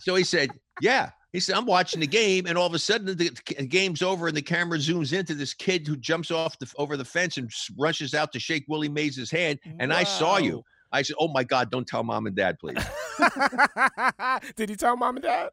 So 0.00 0.14
he 0.14 0.24
said, 0.24 0.50
yeah. 0.80 1.10
He 1.32 1.40
said, 1.40 1.56
I'm 1.56 1.66
watching 1.66 2.00
the 2.00 2.06
game, 2.06 2.46
and 2.46 2.56
all 2.58 2.66
of 2.66 2.74
a 2.74 2.78
sudden 2.78 3.06
the, 3.06 3.14
the 3.14 3.66
game's 3.66 4.02
over, 4.02 4.26
and 4.26 4.36
the 4.36 4.42
camera 4.42 4.78
zooms 4.78 5.12
into 5.16 5.34
this 5.34 5.54
kid 5.54 5.86
who 5.86 5.96
jumps 5.96 6.30
off 6.30 6.58
the 6.58 6.72
over 6.76 6.96
the 6.96 7.04
fence 7.04 7.36
and 7.36 7.52
rushes 7.78 8.14
out 8.14 8.32
to 8.32 8.40
shake 8.40 8.64
Willie 8.66 8.88
Mays' 8.88 9.30
hand. 9.30 9.60
And 9.78 9.92
I 9.92 10.02
saw 10.04 10.38
you. 10.38 10.64
I 10.92 11.02
said, 11.02 11.16
oh 11.18 11.28
my 11.28 11.44
God, 11.44 11.70
don't 11.70 11.86
tell 11.86 12.02
mom 12.02 12.26
and 12.26 12.34
dad, 12.36 12.58
please. 12.58 12.76
Did 14.56 14.68
he 14.70 14.76
tell 14.76 14.96
mom 14.96 15.16
and 15.16 15.22
dad? 15.24 15.50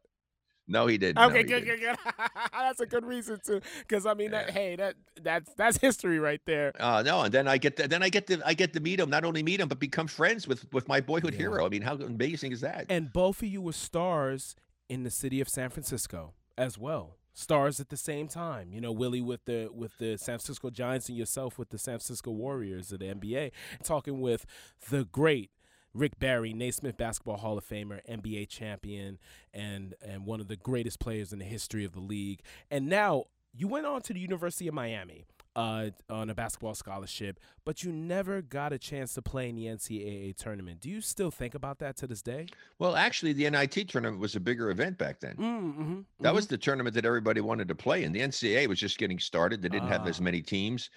No, 0.70 0.86
he 0.86 0.98
didn't. 0.98 1.16
No, 1.16 1.28
Okay, 1.28 1.38
he 1.38 1.44
good, 1.44 1.64
didn't. 1.64 1.80
good, 1.80 1.96
good. 1.96 2.14
that's 2.52 2.80
a 2.80 2.86
good 2.86 3.04
reason 3.06 3.38
to, 3.46 3.60
because 3.78 4.04
I 4.04 4.12
mean, 4.14 4.32
that, 4.32 4.50
hey, 4.50 4.76
that 4.76 4.96
that's 5.22 5.50
that's 5.54 5.78
history 5.78 6.18
right 6.18 6.40
there. 6.44 6.72
Uh, 6.78 7.02
no, 7.02 7.22
and 7.22 7.32
then 7.32 7.48
I 7.48 7.56
get 7.56 7.76
to, 7.78 7.88
then 7.88 8.02
I 8.02 8.10
get 8.10 8.26
to 8.26 8.40
I 8.44 8.52
get 8.52 8.74
to 8.74 8.80
meet 8.80 9.00
him. 9.00 9.08
Not 9.08 9.24
only 9.24 9.42
meet 9.42 9.60
him, 9.60 9.68
but 9.68 9.78
become 9.78 10.06
friends 10.08 10.46
with 10.46 10.70
with 10.74 10.86
my 10.86 11.00
boyhood 11.00 11.32
Yeah. 11.32 11.38
hero. 11.40 11.64
I 11.64 11.70
mean, 11.70 11.80
how 11.82 11.94
amazing 11.94 12.52
is 12.52 12.60
that? 12.60 12.84
And 12.90 13.10
both 13.12 13.40
of 13.42 13.48
you 13.48 13.62
were 13.62 13.72
stars 13.72 14.56
in 14.90 15.04
the 15.04 15.10
city 15.10 15.40
of 15.40 15.48
San 15.48 15.70
Francisco 15.70 16.34
as 16.58 16.76
well. 16.76 17.16
Stars 17.38 17.78
at 17.78 17.88
the 17.88 17.96
same 17.96 18.26
time. 18.26 18.72
You 18.72 18.80
know, 18.80 18.90
Willie 18.90 19.20
with 19.20 19.44
the 19.44 19.68
with 19.72 19.96
the 19.98 20.16
San 20.16 20.38
Francisco 20.38 20.70
Giants 20.70 21.08
and 21.08 21.16
yourself 21.16 21.56
with 21.56 21.70
the 21.70 21.78
San 21.78 21.92
Francisco 21.92 22.32
Warriors 22.32 22.90
of 22.90 22.98
the 22.98 23.06
NBA. 23.06 23.52
Talking 23.84 24.20
with 24.20 24.44
the 24.90 25.04
great 25.04 25.52
Rick 25.94 26.18
Barry, 26.18 26.52
Naismith 26.52 26.96
Basketball 26.96 27.36
Hall 27.36 27.56
of 27.56 27.64
Famer, 27.64 28.00
NBA 28.10 28.48
champion, 28.48 29.18
and 29.54 29.94
and 30.04 30.26
one 30.26 30.40
of 30.40 30.48
the 30.48 30.56
greatest 30.56 30.98
players 30.98 31.32
in 31.32 31.38
the 31.38 31.44
history 31.44 31.84
of 31.84 31.92
the 31.92 32.00
league. 32.00 32.40
And 32.72 32.88
now 32.88 33.26
you 33.54 33.68
went 33.68 33.86
on 33.86 34.02
to 34.02 34.12
the 34.12 34.20
University 34.20 34.66
of 34.66 34.74
Miami 34.74 35.24
uh, 35.58 35.90
on 36.08 36.30
a 36.30 36.34
basketball 36.36 36.74
scholarship, 36.76 37.40
but 37.64 37.82
you 37.82 37.90
never 37.90 38.40
got 38.40 38.72
a 38.72 38.78
chance 38.78 39.12
to 39.14 39.20
play 39.20 39.48
in 39.48 39.56
the 39.56 39.66
NCAA 39.66 40.36
tournament. 40.36 40.80
Do 40.80 40.88
you 40.88 41.00
still 41.00 41.32
think 41.32 41.56
about 41.56 41.80
that 41.80 41.96
to 41.96 42.06
this 42.06 42.22
day? 42.22 42.46
Well, 42.78 42.94
actually, 42.94 43.32
the 43.32 43.50
NIT 43.50 43.88
tournament 43.88 44.20
was 44.20 44.36
a 44.36 44.40
bigger 44.40 44.70
event 44.70 44.98
back 44.98 45.18
then. 45.18 45.34
Mm-hmm. 45.34 46.00
That 46.20 46.32
was 46.32 46.46
the 46.46 46.56
tournament 46.56 46.94
that 46.94 47.04
everybody 47.04 47.40
wanted 47.40 47.66
to 47.68 47.74
play 47.74 48.04
in. 48.04 48.12
The 48.12 48.20
NCAA 48.20 48.68
was 48.68 48.78
just 48.78 48.98
getting 48.98 49.18
started. 49.18 49.60
They 49.60 49.68
didn't 49.68 49.88
have 49.88 50.06
as 50.06 50.20
Ah. 50.20 50.22
many 50.22 50.42
teams, 50.42 50.90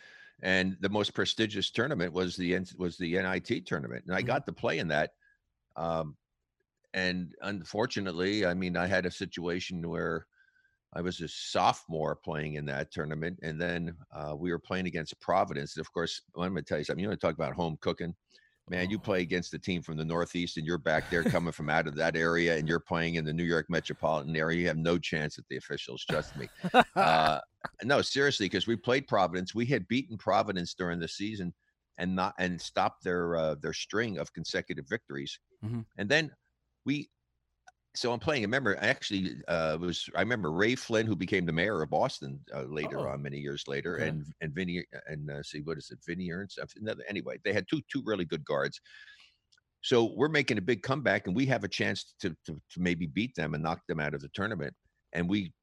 and 0.43 0.77
the 0.79 0.89
most 0.89 1.15
prestigious 1.15 1.71
tournament 1.71 2.13
was 2.13 2.35
the 2.35 2.55
was 2.77 2.97
the 2.99 3.17
NIT 3.17 3.65
tournament, 3.65 4.05
and 4.05 4.13
I 4.15 4.21
Mhm. 4.21 4.27
got 4.27 4.45
to 4.45 4.53
play 4.53 4.77
in 4.77 4.87
that. 4.89 5.13
Um, 5.75 6.15
and 6.93 7.33
unfortunately, 7.41 8.45
I 8.45 8.53
mean, 8.53 8.77
I 8.77 8.85
had 8.85 9.07
a 9.07 9.11
situation 9.11 9.81
where 9.89 10.27
I 10.93 11.01
was 11.01 11.21
a 11.21 11.27
sophomore 11.27 12.15
playing 12.15 12.55
in 12.55 12.65
that 12.65 12.91
tournament, 12.91 13.39
and 13.41 13.59
then 13.59 13.95
uh, 14.11 14.35
we 14.37 14.51
were 14.51 14.59
playing 14.59 14.87
against 14.87 15.19
Providence. 15.21 15.75
And 15.77 15.81
of 15.85 15.91
course, 15.93 16.21
I'm 16.35 16.51
going 16.51 16.55
to 16.55 16.61
tell 16.63 16.77
you 16.77 16.83
something. 16.83 17.01
You 17.01 17.09
want 17.09 17.21
to 17.21 17.25
talk 17.27 17.35
about 17.35 17.53
home 17.53 17.77
cooking? 17.81 18.13
Man, 18.69 18.89
you 18.89 18.97
Oh. 18.97 19.01
play 19.01 19.21
against 19.21 19.53
a 19.53 19.59
team 19.59 19.81
from 19.81 19.97
the 19.97 20.05
Northeast, 20.05 20.57
and 20.57 20.65
you're 20.67 20.77
back 20.77 21.09
there 21.09 21.23
coming 21.23 21.51
from 21.51 21.69
out 21.69 21.87
of 21.87 21.95
that 21.95 22.15
area, 22.15 22.57
and 22.57 22.67
you're 22.69 22.79
playing 22.79 23.15
in 23.15 23.25
the 23.25 23.33
New 23.33 23.43
York 23.43 23.65
metropolitan 23.69 24.35
area. 24.35 24.59
You 24.59 24.67
have 24.67 24.77
no 24.77 24.97
chance 24.97 25.37
at 25.39 25.45
the 25.49 25.57
officials. 25.57 26.05
Trust 26.05 26.35
me. 26.35 26.47
Uh, 26.95 27.39
no, 27.83 28.01
seriously, 28.01 28.45
because 28.45 28.67
we 28.67 28.75
played 28.75 29.07
Providence. 29.07 29.55
We 29.55 29.65
had 29.65 29.87
beaten 29.87 30.17
Providence 30.17 30.73
during 30.73 30.99
the 30.99 31.07
season, 31.07 31.53
and 31.97 32.15
not 32.15 32.33
and 32.37 32.61
stopped 32.61 33.03
their 33.03 33.35
uh, 33.35 33.55
their 33.55 33.73
string 33.73 34.17
of 34.17 34.31
consecutive 34.33 34.87
victories. 34.87 35.39
Mhm. 35.63 35.85
And 35.97 36.09
then 36.09 36.31
we, 36.85 37.09
so 37.93 38.11
I'm 38.13 38.19
playing. 38.19 38.43
I 38.43 38.45
remember 38.45 38.77
actually 38.79 39.35
uh, 39.47 39.77
was 39.79 40.09
I 40.15 40.21
remember 40.21 40.51
Ray 40.51 40.75
Flynn, 40.75 41.05
who 41.07 41.15
became 41.15 41.45
the 41.45 41.51
mayor 41.51 41.81
of 41.81 41.89
Boston 41.89 42.39
uh, 42.53 42.63
later 42.63 42.99
Oh. 42.99 43.09
on, 43.11 43.21
many 43.21 43.37
years 43.37 43.65
later, 43.67 43.95
Okay. 43.95 44.07
and 44.09 44.25
and 44.41 44.53
Vinny 44.53 44.85
and 45.07 45.29
uh, 45.29 45.43
see 45.43 45.61
what 45.61 45.77
is 45.77 45.89
it, 45.91 45.99
Vinny 46.07 46.31
Ernst? 46.31 46.59
Another 46.79 47.03
anyway. 47.07 47.37
They 47.43 47.53
had 47.53 47.67
two 47.69 47.81
two 47.91 48.01
really 48.05 48.25
good 48.25 48.45
guards. 48.45 48.79
So 49.83 50.13
we're 50.15 50.29
making 50.29 50.57
a 50.59 50.61
big 50.61 50.83
comeback, 50.83 51.25
and 51.27 51.35
we 51.35 51.45
have 51.47 51.63
a 51.63 51.67
chance 51.67 52.13
to, 52.21 52.29
to 52.45 52.53
to 52.71 52.79
maybe 52.79 53.07
beat 53.07 53.35
them 53.35 53.53
and 53.55 53.63
knock 53.63 53.81
them 53.87 53.99
out 53.99 54.13
of 54.13 54.21
the 54.21 54.29
tournament. 54.33 54.73
And 55.13 55.29
we 55.29 55.53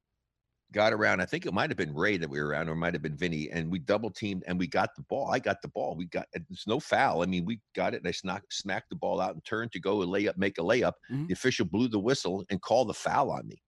got 0.72 0.92
around. 0.92 1.20
I 1.20 1.26
think 1.26 1.46
it 1.46 1.54
might 1.54 1.70
have 1.70 1.76
been 1.76 1.94
Ray 1.94 2.16
that 2.18 2.28
we 2.28 2.40
were 2.40 2.48
around, 2.48 2.68
or 2.68 2.72
it 2.72 2.76
might 2.76 2.94
have 2.94 3.02
been 3.02 3.16
Vinny, 3.16 3.50
and 3.50 3.70
we 3.70 3.78
double 3.78 4.10
teamed 4.10 4.44
and 4.46 4.58
we 4.58 4.66
got 4.66 4.94
the 4.96 5.02
ball. 5.02 5.30
I 5.30 5.38
got 5.38 5.62
the 5.62 5.68
ball. 5.68 5.96
We 5.96 6.06
got 6.06 6.26
it's 6.32 6.66
no 6.66 6.78
foul. 6.80 7.22
I 7.22 7.26
mean, 7.26 7.44
we 7.44 7.60
got 7.74 7.94
it. 7.94 7.98
And 7.98 8.08
I 8.08 8.12
smack, 8.12 8.42
smacked 8.50 8.90
the 8.90 8.96
ball 8.96 9.20
out 9.20 9.34
and 9.34 9.44
turned 9.44 9.72
to 9.72 9.80
go 9.80 10.02
and 10.02 10.10
lay 10.10 10.28
up, 10.28 10.36
make 10.36 10.58
a 10.58 10.62
layup. 10.62 10.94
Mhm. 11.10 11.28
The 11.28 11.32
official 11.32 11.66
blew 11.66 11.88
the 11.88 11.98
whistle 11.98 12.44
and 12.50 12.60
called 12.60 12.88
the 12.88 12.94
foul 12.94 13.30
on 13.30 13.46
me. 13.46 13.62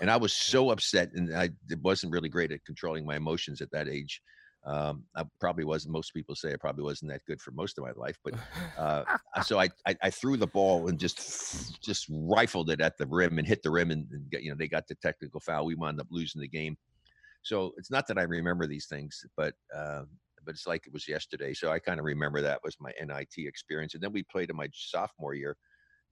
And 0.00 0.10
I 0.10 0.16
was 0.16 0.32
so 0.32 0.70
upset, 0.70 1.12
and 1.14 1.34
I 1.36 1.50
it 1.70 1.80
wasn't 1.80 2.12
really 2.12 2.28
great 2.28 2.52
at 2.52 2.64
controlling 2.64 3.04
my 3.04 3.16
emotions 3.16 3.60
at 3.60 3.70
that 3.72 3.88
age. 3.88 4.22
Um, 4.64 5.04
I 5.16 5.24
probably 5.40 5.64
wasn't. 5.64 5.92
Most 5.92 6.14
people 6.14 6.34
say 6.36 6.52
I 6.52 6.56
probably 6.56 6.84
wasn't 6.84 7.10
that 7.10 7.24
good 7.26 7.40
for 7.40 7.50
most 7.50 7.78
of 7.78 7.84
my 7.84 7.90
life, 7.96 8.16
but 8.24 8.34
uh, 8.78 9.04
so 9.42 9.58
I, 9.58 9.68
I 9.86 9.96
I 10.02 10.10
threw 10.10 10.36
the 10.36 10.46
ball 10.46 10.88
and 10.88 10.98
just 10.98 11.82
just 11.82 12.06
rifled 12.08 12.70
it 12.70 12.80
at 12.80 12.96
the 12.96 13.06
rim 13.06 13.38
and 13.38 13.46
hit 13.46 13.62
the 13.62 13.70
rim 13.70 13.90
and, 13.90 14.06
and 14.12 14.30
get, 14.30 14.42
you 14.42 14.50
know 14.50 14.56
they 14.56 14.68
got 14.68 14.86
the 14.86 14.94
technical 14.96 15.40
foul. 15.40 15.66
We 15.66 15.74
wound 15.74 16.00
up 16.00 16.06
losing 16.10 16.40
the 16.40 16.48
game. 16.48 16.76
So 17.42 17.72
it's 17.76 17.90
not 17.90 18.06
that 18.06 18.18
I 18.18 18.22
remember 18.22 18.68
these 18.68 18.86
things, 18.86 19.24
but 19.36 19.54
uh, 19.76 20.02
but 20.44 20.54
it's 20.54 20.66
like 20.66 20.86
it 20.86 20.92
was 20.92 21.08
yesterday. 21.08 21.54
So 21.54 21.70
I 21.70 21.78
kind 21.78 21.98
of 21.98 22.04
remember 22.04 22.40
that 22.40 22.60
was 22.62 22.76
my 22.80 22.92
NIT 23.00 23.34
experience. 23.36 23.94
And 23.94 24.02
then 24.02 24.12
we 24.12 24.22
played 24.24 24.50
in 24.50 24.56
my 24.56 24.68
sophomore 24.72 25.34
year, 25.34 25.56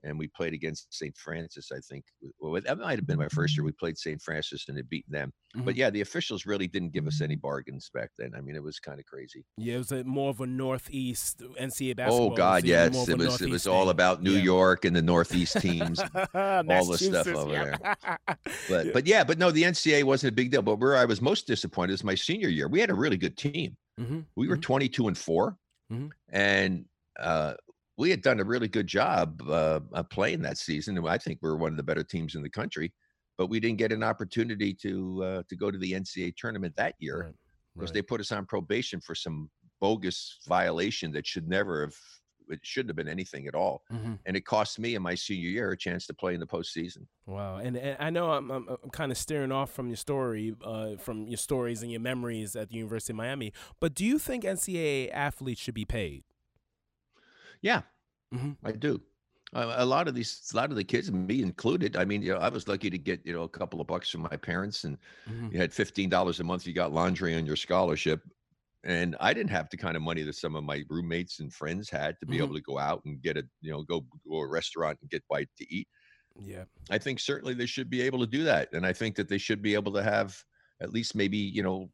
and 0.05 0.19
we 0.19 0.29
played 0.29 0.55
against 0.55 0.93
St. 0.93 1.17
Francis. 1.17 1.71
I 1.73 1.81
think 1.89 2.05
well, 2.39 2.61
that 2.61 2.79
might 2.79 2.99
have 2.99 3.07
been 3.07 3.19
my 3.19 3.29
first 3.29 3.57
year. 3.57 3.65
We 3.65 3.73
played 3.73 3.99
St. 3.99 4.21
Francis 4.23 4.67
and 4.69 4.77
had 4.77 4.89
beaten 4.89 5.13
them. 5.13 5.33
But 5.55 5.75
Mhm. 5.75 5.79
yeah, 5.79 5.91
the 5.91 6.01
officials 6.01 6.47
really 6.47 6.69
didn't 6.69 6.93
give 6.93 7.07
us 7.07 7.21
any 7.21 7.35
bargains 7.37 7.91
back 7.93 8.11
then. 8.19 8.33
I 8.37 8.41
mean, 8.41 8.55
it 8.57 8.63
was 8.63 8.79
kind 8.79 9.01
of 9.01 9.07
crazy. 9.07 9.45
yeah, 9.57 9.75
it 9.75 9.79
was 9.79 9.93
a, 9.93 10.05
more 10.05 10.31
of 10.31 10.41
a 10.41 10.47
Northeast 10.47 11.41
NCAA 11.59 11.97
basketball. 11.97 12.33
Oh 12.33 12.37
God, 12.37 12.63
was 12.63 12.65
even 12.71 12.93
more 12.93 13.01
yes, 13.03 13.09
it 13.09 13.19
was. 13.19 13.41
It 13.43 13.51
was 13.51 13.67
all 13.67 13.89
about 13.91 14.23
New 14.23 14.33
Yeah. 14.35 14.43
York 14.43 14.85
and 14.85 14.95
the 14.95 15.03
Northeast 15.03 15.61
teams. 15.61 15.99
all 16.35 16.87
the 16.87 16.99
stuff 16.99 17.27
over 17.27 17.53
there. 17.53 17.97
But 18.69 18.93
but 18.93 19.07
yeah, 19.07 19.25
but 19.25 19.39
no, 19.39 19.51
the 19.51 19.63
NCAA 19.65 20.05
wasn't 20.05 20.33
a 20.33 20.35
big 20.35 20.51
deal. 20.51 20.63
But 20.63 20.77
where 20.77 20.97
I 20.97 21.05
was 21.05 21.21
most 21.21 21.47
disappointed 21.47 21.93
is 21.95 22.05
my 22.05 22.15
senior 22.15 22.49
year. 22.49 22.69
We 22.69 22.81
had 22.81 22.91
a 22.91 22.95
really 22.95 23.17
good 23.17 23.37
team. 23.37 23.77
hmm 23.99 24.21
We 24.37 24.49
were 24.49 24.57
Mhm. 24.57 24.63
22 24.63 25.09
and 25.09 25.19
4 25.19 25.57
Mhm. 25.93 26.11
and 26.31 26.85
uh, 27.19 27.55
we 28.01 28.09
had 28.09 28.23
done 28.23 28.41
a 28.41 28.45
really 28.45 28.67
good 28.67 28.87
job 28.87 29.43
uh, 29.49 29.81
playing 30.11 30.41
that 30.41 30.57
season. 30.57 30.97
And 30.97 31.07
I 31.07 31.19
think 31.19 31.39
we 31.43 31.51
were 31.51 31.57
one 31.59 31.71
of 31.71 31.77
the 31.77 31.83
better 31.83 32.03
teams 32.03 32.35
in 32.35 32.43
the 32.43 32.49
country. 32.49 32.93
But 33.37 33.49
we 33.49 33.61
didn't 33.61 33.79
get 33.79 33.93
an 33.93 34.03
opportunity 34.03 34.73
to 34.75 35.25
uh, 35.25 35.43
to 35.49 35.57
go 35.57 35.71
to 35.71 35.79
the 35.79 35.93
NCAA 35.93 36.35
tournament 36.37 36.75
that 36.77 36.95
year 36.99 37.19
Right, 37.25 37.35
because 37.75 37.91
right. 37.91 37.95
they 37.95 38.03
put 38.03 38.21
us 38.21 38.33
on 38.33 38.47
probation 38.47 39.01
for 39.01 39.15
some 39.15 39.51
bogus 39.81 40.39
violation 40.49 41.13
that 41.13 41.27
should 41.27 41.49
never 41.49 41.83
have. 41.83 41.95
It 42.49 42.59
shouldn't 42.63 42.91
have 42.91 42.97
been 42.97 43.09
anything 43.09 43.47
at 43.47 43.55
all, 43.55 43.85
Mhm. 43.93 44.19
and 44.27 44.37
it 44.37 44.45
cost 44.45 44.81
me 44.81 44.97
in 44.97 45.03
my 45.03 45.15
senior 45.15 45.49
year 45.49 45.71
a 45.71 45.77
chance 45.77 46.05
to 46.09 46.15
play 46.15 46.35
in 46.35 46.41
the 46.41 46.49
postseason. 46.49 47.07
Wow, 47.25 47.59
and, 47.59 47.77
and 47.77 47.97
I 48.01 48.11
know 48.11 48.33
I'm, 48.33 48.51
I'm, 48.51 48.69
I'm 48.69 48.91
kind 48.91 49.13
of 49.13 49.19
steering 49.19 49.53
off 49.53 49.71
from 49.71 49.87
your 49.87 49.97
story, 49.97 50.57
uh, 50.65 50.97
from 50.97 51.29
your 51.29 51.37
stories 51.37 51.81
and 51.83 51.93
your 51.93 52.01
memories 52.01 52.57
at 52.57 52.69
the 52.71 52.75
University 52.75 53.13
of 53.13 53.19
Miami. 53.19 53.53
But 53.79 53.95
do 53.95 54.05
you 54.05 54.19
think 54.19 54.43
NCAA 54.43 55.11
athletes 55.13 55.61
should 55.61 55.75
be 55.75 55.85
paid? 55.85 56.25
Yeah, 57.63 57.83
Mhm. 58.33 58.57
I 58.65 58.73
do. 58.73 59.03
Uh, 59.55 59.75
a 59.79 59.87
lot 59.87 60.09
of 60.09 60.15
these, 60.15 60.51
a 60.55 60.57
lot 60.57 60.71
of 60.71 60.77
the 60.77 60.85
kids, 60.85 61.11
me 61.13 61.43
included. 61.43 61.97
I 61.97 62.05
mean, 62.05 62.23
you 62.23 62.35
know, 62.35 62.41
I 62.41 62.49
was 62.51 62.69
lucky 62.69 62.91
to 62.91 62.99
get 62.99 63.27
you 63.27 63.33
know 63.35 63.45
a 63.45 63.49
couple 63.49 63.81
of 63.81 63.87
bucks 63.89 64.11
from 64.11 64.23
my 64.23 64.37
parents, 64.37 64.85
and 64.85 64.99
Mhm. 65.27 65.51
you 65.51 65.59
had 65.61 65.73
fifteen 65.75 66.11
dollars 66.11 66.41
a 66.41 66.45
month. 66.45 66.67
You 66.67 66.75
got 66.75 66.93
laundry 66.93 67.35
on 67.37 67.47
your 67.47 67.57
scholarship, 67.57 68.23
and 68.85 69.17
I 69.21 69.35
didn't 69.35 69.51
have 69.53 69.71
the 69.71 69.79
kind 69.79 69.97
of 69.97 70.03
money 70.05 70.23
that 70.25 70.35
some 70.35 70.57
of 70.57 70.65
my 70.65 70.85
roommates 70.91 71.41
and 71.41 71.53
friends 71.55 71.91
had 71.91 72.19
to 72.21 72.27
be 72.27 72.39
Mhm. 72.39 72.41
able 72.41 72.55
to 72.57 72.63
go 72.63 72.79
out 72.79 73.05
and 73.07 73.23
get 73.23 73.37
a 73.39 73.45
you 73.63 73.73
know 73.73 73.83
go 73.85 74.03
go 74.03 74.19
to 74.27 74.37
a 74.41 74.49
restaurant 74.49 74.99
and 75.03 75.11
get 75.11 75.25
bite 75.29 75.51
to 75.59 75.75
eat. 75.75 75.89
Yeah. 76.39 76.65
I 76.91 76.99
think 76.99 77.21
certainly 77.21 77.55
they 77.55 77.67
should 77.67 77.89
be 77.91 78.01
able 78.03 78.21
to 78.21 78.27
do 78.27 78.45
that, 78.45 78.73
and 78.73 78.85
I 78.87 78.93
think 78.93 79.17
that 79.17 79.29
they 79.29 79.39
should 79.39 79.63
be 79.63 79.75
able 79.75 79.93
to 79.93 80.03
have 80.03 80.45
at 80.81 80.91
least 80.91 81.15
maybe 81.15 81.37
you 81.37 81.63
know 81.63 81.93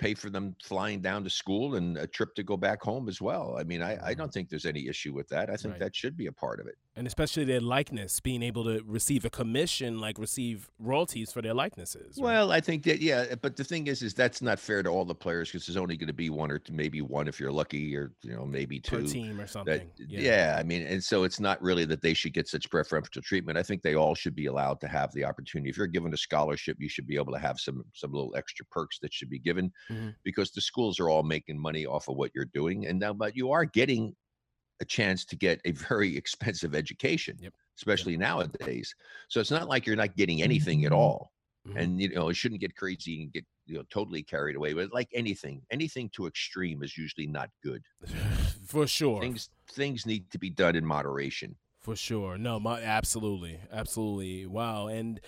pay 0.00 0.14
for 0.14 0.30
them 0.30 0.56
flying 0.62 1.00
down 1.00 1.22
to 1.22 1.30
school 1.30 1.74
and 1.74 1.98
a 1.98 2.06
trip 2.06 2.34
to 2.34 2.42
go 2.42 2.56
back 2.56 2.82
home 2.82 3.06
as 3.06 3.20
well. 3.20 3.56
I 3.58 3.64
mean, 3.64 3.82
I, 3.82 3.92
I 3.92 4.14
don't 4.14 4.26
mm-hmm. 4.26 4.30
think 4.30 4.48
there's 4.48 4.64
any 4.64 4.88
issue 4.88 5.12
with 5.12 5.28
that. 5.28 5.50
I 5.50 5.56
think 5.56 5.72
Right. 5.72 5.80
that 5.80 5.94
should 5.94 6.16
be 6.16 6.26
a 6.26 6.32
part 6.32 6.58
of 6.58 6.66
it. 6.66 6.76
And 6.96 7.06
especially 7.06 7.44
their 7.44 7.60
likeness, 7.60 8.18
being 8.18 8.42
able 8.42 8.64
to 8.64 8.82
receive 8.84 9.24
a 9.24 9.30
commission, 9.30 10.00
like 10.00 10.18
receive 10.18 10.68
royalties 10.80 11.32
for 11.32 11.40
their 11.40 11.54
likenesses. 11.54 12.18
right? 12.18 12.24
Well, 12.24 12.50
I 12.50 12.60
think 12.60 12.82
that 12.82 13.00
yeah, 13.00 13.36
but 13.40 13.56
the 13.56 13.62
thing 13.62 13.86
is, 13.86 14.02
is 14.02 14.12
that's 14.12 14.42
not 14.42 14.58
fair 14.58 14.82
to 14.82 14.90
all 14.90 15.04
the 15.04 15.14
players 15.14 15.50
because 15.52 15.66
there's 15.66 15.76
only 15.76 15.96
going 15.96 16.08
to 16.08 16.12
be 16.12 16.30
one 16.30 16.50
or 16.50 16.58
two, 16.58 16.72
maybe 16.72 17.00
one 17.00 17.28
if 17.28 17.38
you're 17.38 17.52
lucky, 17.52 17.96
or 17.96 18.12
you 18.22 18.32
know 18.34 18.44
maybe 18.44 18.80
two 18.80 18.98
per 18.98 19.06
team 19.06 19.38
or 19.38 19.44
That 19.44 19.50
something. 19.50 19.90
yeah. 19.98 20.56
I 20.58 20.64
mean, 20.64 20.82
and 20.82 21.02
so 21.02 21.22
it's 21.22 21.38
not 21.38 21.62
really 21.62 21.84
that 21.84 22.02
they 22.02 22.12
should 22.12 22.32
get 22.34 22.48
such 22.48 22.68
preferential 22.68 23.22
treatment. 23.22 23.56
I 23.56 23.62
think 23.62 23.82
they 23.82 23.94
all 23.94 24.16
should 24.16 24.34
be 24.34 24.46
allowed 24.46 24.80
to 24.80 24.88
have 24.88 25.12
the 25.12 25.24
opportunity. 25.24 25.70
If 25.70 25.76
you're 25.76 25.86
given 25.86 26.12
a 26.12 26.16
scholarship, 26.18 26.76
you 26.80 26.88
should 26.88 27.06
be 27.06 27.14
able 27.16 27.32
to 27.34 27.38
have 27.38 27.60
some 27.60 27.84
some 27.94 28.10
little 28.12 28.34
extra 28.36 28.66
perks 28.66 28.98
that 28.98 29.14
should 29.14 29.30
be 29.30 29.38
given 29.38 29.72
Mhm. 29.92 30.16
because 30.24 30.50
the 30.50 30.60
schools 30.60 30.98
are 30.98 31.08
all 31.08 31.22
making 31.22 31.56
money 31.56 31.86
off 31.86 32.08
of 32.08 32.16
what 32.16 32.32
you're 32.34 32.46
doing, 32.52 32.88
and 32.88 32.98
now 32.98 33.12
but 33.12 33.36
you 33.36 33.52
are 33.52 33.64
getting 33.64 34.16
a 34.80 34.84
chance 34.84 35.24
to 35.26 35.36
get 35.36 35.60
a 35.64 35.72
very 35.72 36.16
expensive 36.22 36.74
education, 36.74 37.36
Yep. 37.40 37.52
especially 37.76 38.16
nowadays. 38.16 38.94
So 39.28 39.40
it's 39.40 39.50
not 39.50 39.68
like 39.68 39.86
you're 39.86 39.96
not 39.96 40.16
getting 40.16 40.42
anything 40.42 40.84
at 40.84 40.92
all. 40.92 41.32
mm-hmm. 41.68 41.76
and 41.78 42.00
you 42.00 42.08
know 42.14 42.28
it 42.30 42.36
shouldn't 42.36 42.60
get 42.60 42.74
crazy 42.74 43.22
and 43.22 43.32
get 43.32 43.44
you 43.66 43.74
know 43.76 43.84
totally 43.90 44.22
carried 44.22 44.56
away. 44.56 44.72
But 44.72 44.92
like 44.92 45.08
anything, 45.14 45.62
anything 45.70 46.08
too 46.10 46.26
extreme 46.26 46.82
is 46.82 46.96
usually 46.96 47.26
not 47.26 47.50
good. 47.62 47.82
For 48.66 48.86
sure, 48.86 49.20
things 49.20 49.50
things 49.70 50.06
need 50.06 50.30
to 50.30 50.38
be 50.38 50.50
done 50.50 50.74
in 50.76 50.84
moderation. 50.86 51.56
For 51.78 51.96
sure, 51.96 52.36
no, 52.38 52.58
my 52.60 52.80
absolutely, 52.82 53.58
absolutely. 53.72 54.46
Wow, 54.46 54.86
and 54.88 55.20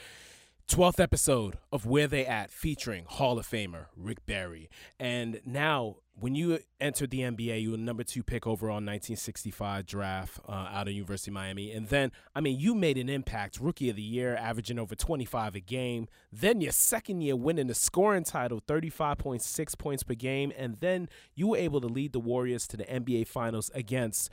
12th 0.69 1.01
episode 1.01 1.59
of 1.71 1.85
Where 1.87 2.07
They 2.07 2.25
At 2.25 2.51
featuring 2.51 3.05
Hall 3.07 3.39
of 3.39 3.47
Famer 3.47 3.87
Rick 3.97 4.25
Barry. 4.27 4.71
And 4.99 5.41
now, 5.45 5.97
when 6.19 6.35
you 6.35 6.59
entered 6.81 7.11
the 7.11 7.21
NBA, 7.21 7.63
you 7.63 7.71
were 7.73 7.77
number 7.77 8.05
two 8.05 8.23
pick 8.23 8.47
overall 8.47 8.75
1965 8.75 9.87
draft 9.87 10.39
uh, 10.49 10.53
out 10.53 10.87
of 10.87 10.95
University 10.95 11.31
of 11.31 11.35
Miami. 11.35 11.73
And 11.73 11.89
then, 11.89 12.13
I 12.35 12.41
mean, 12.41 12.61
you 12.61 12.75
made 12.75 12.99
an 12.99 13.09
impact, 13.09 13.59
rookie 13.61 13.89
of 13.89 13.97
the 13.97 14.03
year, 14.03 14.37
averaging 14.37 14.79
over 14.79 14.95
25 14.95 15.55
a 15.55 15.61
game. 15.61 16.09
Then 16.31 16.61
your 16.61 16.73
second 16.73 17.23
year 17.23 17.35
winning 17.35 17.67
the 17.67 17.75
scoring 17.75 18.25
title, 18.25 18.61
35.6 18.61 19.79
points 19.79 20.03
per 20.03 20.15
game. 20.15 20.53
And 20.57 20.79
then 20.81 21.09
you 21.35 21.49
were 21.49 21.57
able 21.57 21.81
to 21.81 21.89
lead 21.89 22.13
the 22.13 22.21
Warriors 22.21 22.67
to 22.69 22.77
the 22.77 22.85
NBA 22.85 23.27
Finals 23.27 23.71
against, 23.75 24.31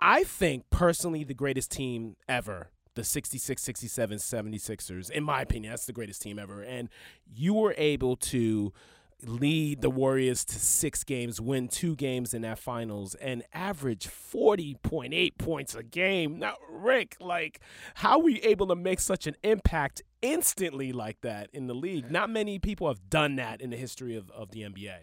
I 0.00 0.22
think, 0.22 0.68
personally, 0.70 1.24
the 1.24 1.34
greatest 1.34 1.70
team 1.70 2.16
ever 2.28 2.70
the 2.94 3.04
66, 3.04 3.62
67, 3.62 4.18
76ers. 4.18 5.10
In 5.10 5.22
my 5.22 5.42
opinion, 5.42 5.70
that's 5.70 5.84
the 5.84 5.92
greatest 5.92 6.22
team 6.22 6.38
ever. 6.38 6.62
And 6.62 6.88
you 7.30 7.52
were 7.52 7.74
able 7.76 8.16
to 8.16 8.72
lead 9.22 9.80
the 9.80 9.90
Warriors 9.90 10.44
to 10.44 10.58
six 10.58 11.04
games, 11.04 11.40
win 11.40 11.68
two 11.68 11.96
games 11.96 12.34
in 12.34 12.42
that 12.42 12.58
finals, 12.58 13.14
and 13.16 13.42
average 13.52 14.06
40.8 14.08 15.38
points 15.38 15.74
a 15.74 15.82
game. 15.82 16.38
Now, 16.38 16.54
Rick, 16.70 17.16
like, 17.20 17.60
how 17.94 18.18
were 18.18 18.28
you 18.28 18.40
able 18.42 18.66
to 18.68 18.76
make 18.76 19.00
such 19.00 19.26
an 19.26 19.36
impact 19.42 20.02
instantly 20.22 20.92
like 20.92 21.20
that 21.22 21.48
in 21.52 21.66
the 21.66 21.74
league? 21.74 22.10
Not 22.10 22.30
many 22.30 22.58
people 22.58 22.88
have 22.88 23.08
done 23.08 23.36
that 23.36 23.60
in 23.60 23.70
the 23.70 23.76
history 23.76 24.16
of, 24.16 24.30
of 24.30 24.50
the 24.50 24.62
NBA. 24.62 24.96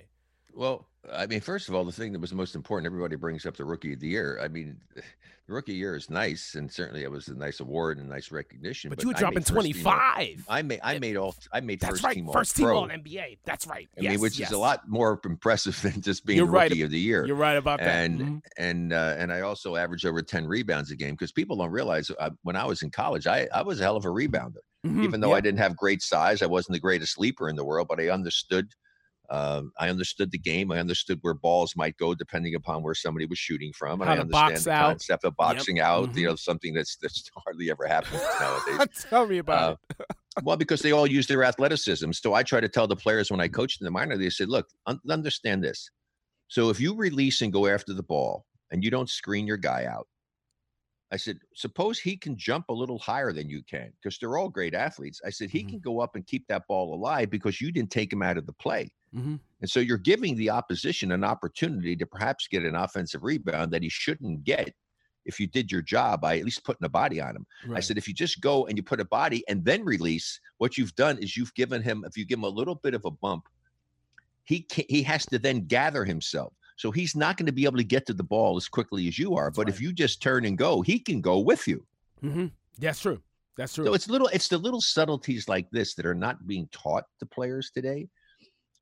Well, 0.53 0.88
I 1.12 1.25
mean, 1.27 1.41
first 1.41 1.67
of 1.67 1.75
all, 1.75 1.83
the 1.83 1.91
thing 1.91 2.13
that 2.13 2.19
was 2.19 2.33
most 2.33 2.55
important, 2.55 2.86
everybody 2.86 3.15
brings 3.17 3.45
up 3.45 3.57
the 3.57 3.65
rookie 3.65 3.93
of 3.93 4.00
the 4.00 4.07
year. 4.07 4.39
I 4.41 4.48
mean, 4.48 4.77
the 4.95 5.53
rookie 5.53 5.74
year 5.74 5.95
is 5.98 6.10
nice, 6.10 6.55
and 6.55 6.72
certainly 6.72 7.03
it 7.03 7.12
was 7.12 7.27
a 7.27 7.33
nice 7.36 7.60
award 7.60 7.98
and 7.98 8.07
nice 8.07 8.31
recognition. 8.31 8.89
But, 8.89 9.00
but 9.00 9.03
you 9.03 9.07
were 9.10 9.13
dropping 9.13 9.43
twenty 9.43 9.74
five. 9.74 10.45
I 10.48 10.62
made 10.62 10.79
I 10.81 11.00
made 11.00 11.17
all 11.17 11.36
I 11.51 11.60
made 11.60 11.81
That's 11.81 11.91
first 11.91 12.03
right, 12.03 12.15
team 12.15 12.29
first 12.31 12.55
team 12.55 12.67
all 12.67 12.88
NBA. 12.88 13.39
That's 13.43 13.67
right. 13.67 13.89
I 13.98 14.01
yes, 14.01 14.12
mean, 14.12 14.22
which 14.22 14.39
yes. 14.39 14.50
is 14.50 14.53
a 14.55 14.60
lot 14.60 14.88
more 14.88 15.19
impressive 15.25 15.81
than 15.81 16.00
just 16.00 16.25
being 16.25 16.38
You're 16.38 16.45
the 16.48 16.51
right. 16.53 16.69
rookie 16.69 16.83
of 16.83 16.91
the 16.91 17.00
year. 17.00 17.25
You're 17.25 17.36
right 17.36 17.57
about 17.57 17.79
that. 17.79 17.88
And 18.05 18.19
Mhm. 18.22 18.41
and 18.57 18.93
uh, 18.93 19.15
and 19.17 19.33
I 19.33 19.41
also 19.41 19.75
averaged 19.75 20.05
over 20.05 20.22
ten 20.22 20.48
rebounds 20.48 20.89
a 20.91 20.95
game 20.95 21.15
because 21.15 21.33
people 21.33 21.57
don't 21.57 21.72
realize 21.72 22.10
uh, 22.17 22.29
when 22.43 22.55
I 22.55 22.63
was 22.63 22.81
in 22.81 22.91
college, 22.91 23.27
I 23.27 23.50
I 23.53 23.62
was 23.62 23.81
a 23.81 23.83
hell 23.83 23.98
of 23.98 24.05
a 24.05 24.10
rebounder. 24.10 24.62
Mhm. 24.86 25.03
Even 25.03 25.19
though 25.19 25.31
Yeah. 25.31 25.36
I 25.36 25.41
didn't 25.41 25.60
have 25.60 25.75
great 25.75 26.01
size, 26.01 26.41
I 26.41 26.45
wasn't 26.45 26.74
the 26.75 26.79
greatest 26.79 27.19
leaper 27.19 27.50
in 27.50 27.57
the 27.57 27.65
world, 27.65 27.88
but 27.89 28.00
I 28.00 28.07
understood. 28.10 28.72
Um, 29.33 29.71
I 29.79 29.89
understood 29.89 30.29
the 30.29 30.37
game. 30.37 30.71
I 30.71 30.77
understood 30.79 31.17
where 31.23 31.33
balls 31.33 31.75
might 31.75 31.97
go 31.97 32.13
depending 32.13 32.53
upon 32.53 32.83
where 32.83 32.93
somebody 32.93 33.25
was 33.25 33.39
shooting 33.39 33.73
from, 33.73 34.01
and 34.01 34.09
I 34.11 34.19
understand 34.19 34.59
the 34.63 34.71
out. 34.73 34.89
concept 34.89 35.23
of 35.25 35.35
boxing 35.35 35.79
out. 35.79 36.09
Mhm. 36.09 36.17
You 36.17 36.27
know, 36.27 36.35
something 36.35 36.71
that's 36.75 36.97
that's 36.97 37.31
hardly 37.43 37.71
ever 37.71 37.87
happens 37.87 38.21
nowadays. 38.39 38.87
Tell 39.09 39.25
me 39.25 39.39
about 39.39 39.79
Uh, 39.99 40.05
well, 40.43 40.55
because 40.57 40.81
they 40.83 40.91
all 40.91 41.07
use 41.07 41.25
their 41.25 41.43
athleticism. 41.43 42.11
So 42.11 42.35
I 42.35 42.43
try 42.43 42.59
to 42.59 42.69
tell 42.69 42.85
the 42.87 42.95
players 42.95 43.31
when 43.31 43.41
I 43.41 43.47
coached 43.47 43.81
in 43.81 43.85
the 43.85 43.91
minor, 43.91 44.17
they 44.17 44.29
said, 44.29 44.49
look, 44.49 44.67
un- 44.85 44.99
understand 45.09 45.63
this. 45.63 45.89
So 46.47 46.69
if 46.69 46.79
you 46.79 46.95
release 46.95 47.41
and 47.41 47.51
go 47.51 47.65
after 47.65 47.93
the 47.93 48.03
ball 48.03 48.45
and 48.69 48.83
you 48.83 48.91
don't 48.91 49.09
screen 49.09 49.47
your 49.47 49.57
guy 49.57 49.85
out, 49.85 50.07
I 51.11 51.17
said, 51.17 51.39
suppose 51.55 51.97
he 51.99 52.17
can 52.17 52.37
jump 52.37 52.65
a 52.69 52.73
little 52.73 52.99
higher 52.99 53.33
than 53.33 53.49
you 53.49 53.63
can 53.63 53.93
because 54.01 54.19
they're 54.19 54.37
all 54.37 54.49
great 54.49 54.75
athletes. 54.75 55.21
I 55.25 55.31
said, 55.31 55.49
he 55.49 55.63
Mhm. 55.63 55.69
can 55.69 55.79
go 55.79 55.99
up 56.01 56.15
and 56.15 56.25
keep 56.27 56.45
that 56.49 56.67
ball 56.67 56.93
alive 56.93 57.29
because 57.31 57.59
you 57.61 57.71
didn't 57.71 57.91
take 57.91 58.11
him 58.13 58.21
out 58.23 58.37
of 58.37 58.45
the 58.45 58.53
play. 58.53 58.91
It. 59.13 59.20
hmm 59.20 59.36
And 59.62 59.70
so 59.70 59.79
you're 59.79 59.98
giving 59.98 60.36
the 60.36 60.50
opposition 60.50 61.11
an 61.11 61.24
opportunity 61.24 61.96
to 61.96 62.05
perhaps 62.05 62.48
get 62.48 62.64
an 62.64 62.75
offensive 62.75 63.24
rebound 63.24 63.72
that 63.72 63.83
he 63.83 63.90
shouldn't 63.90 64.44
get 64.44 64.74
if 65.25 65.40
you 65.40 65.48
did 65.48 65.72
your 65.72 65.81
job 65.81 66.22
by 66.22 66.37
at 66.37 66.44
least 66.44 66.66
putting 66.66 66.85
a 66.85 66.90
body 66.90 67.22
on 67.22 67.35
him. 67.35 67.46
I 67.74 67.79
said, 67.79 67.98
if 67.98 68.07
you 68.07 68.14
just 68.14 68.42
go 68.42 68.66
and 68.68 68.77
you 68.77 68.83
put 68.83 69.00
a 69.00 69.05
body 69.05 69.44
and 69.48 69.64
then 69.64 69.83
release, 69.85 70.40
what 70.57 70.77
you've 70.77 70.96
done 70.96 71.18
is 71.18 71.37
you've 71.37 71.53
given 71.53 71.81
him, 71.81 72.03
if 72.05 72.18
you 72.18 72.25
give 72.25 72.40
him 72.40 72.44
a 72.44 72.50
little 72.50 72.75
bit 72.75 72.94
of 72.94 73.05
a 73.05 73.11
bump, 73.11 73.48
he 74.44 74.61
can, 74.61 74.83
he 74.90 75.01
has 75.03 75.25
to 75.27 75.40
then 75.40 75.66
gather 75.66 76.03
himself. 76.03 76.53
So 76.75 76.92
he's 76.92 77.16
not 77.16 77.37
going 77.37 77.46
to 77.46 77.53
be 77.53 77.66
able 77.66 77.77
to 77.77 77.83
get 77.83 78.05
to 78.07 78.14
the 78.14 78.24
ball 78.24 78.57
as 78.57 78.68
quickly 78.68 79.07
as 79.07 79.18
you 79.18 79.35
are. 79.35 79.46
That's 79.46 79.57
but 79.57 79.68
right. 79.68 79.74
if 79.74 79.79
you 79.79 79.94
just 79.94 80.22
turn 80.22 80.44
and 80.44 80.57
go, 80.57 80.81
he 80.81 81.00
can 81.00 81.22
go 81.22 81.40
with 81.40 81.68
you. 81.68 81.85
hmm 82.20 82.48
That's 82.79 83.00
true. 83.00 83.22
That's 83.55 83.75
true. 83.75 83.85
So 83.85 83.94
it's 83.94 84.09
little, 84.09 84.27
it's 84.27 84.48
the 84.48 84.57
little 84.57 84.81
subtleties 84.81 85.48
like 85.48 85.70
this 85.72 85.94
that 85.96 86.05
are 86.05 86.16
not 86.16 86.46
being 86.48 86.68
taught 86.72 87.05
to 87.20 87.25
players 87.25 87.72
today. 87.74 88.09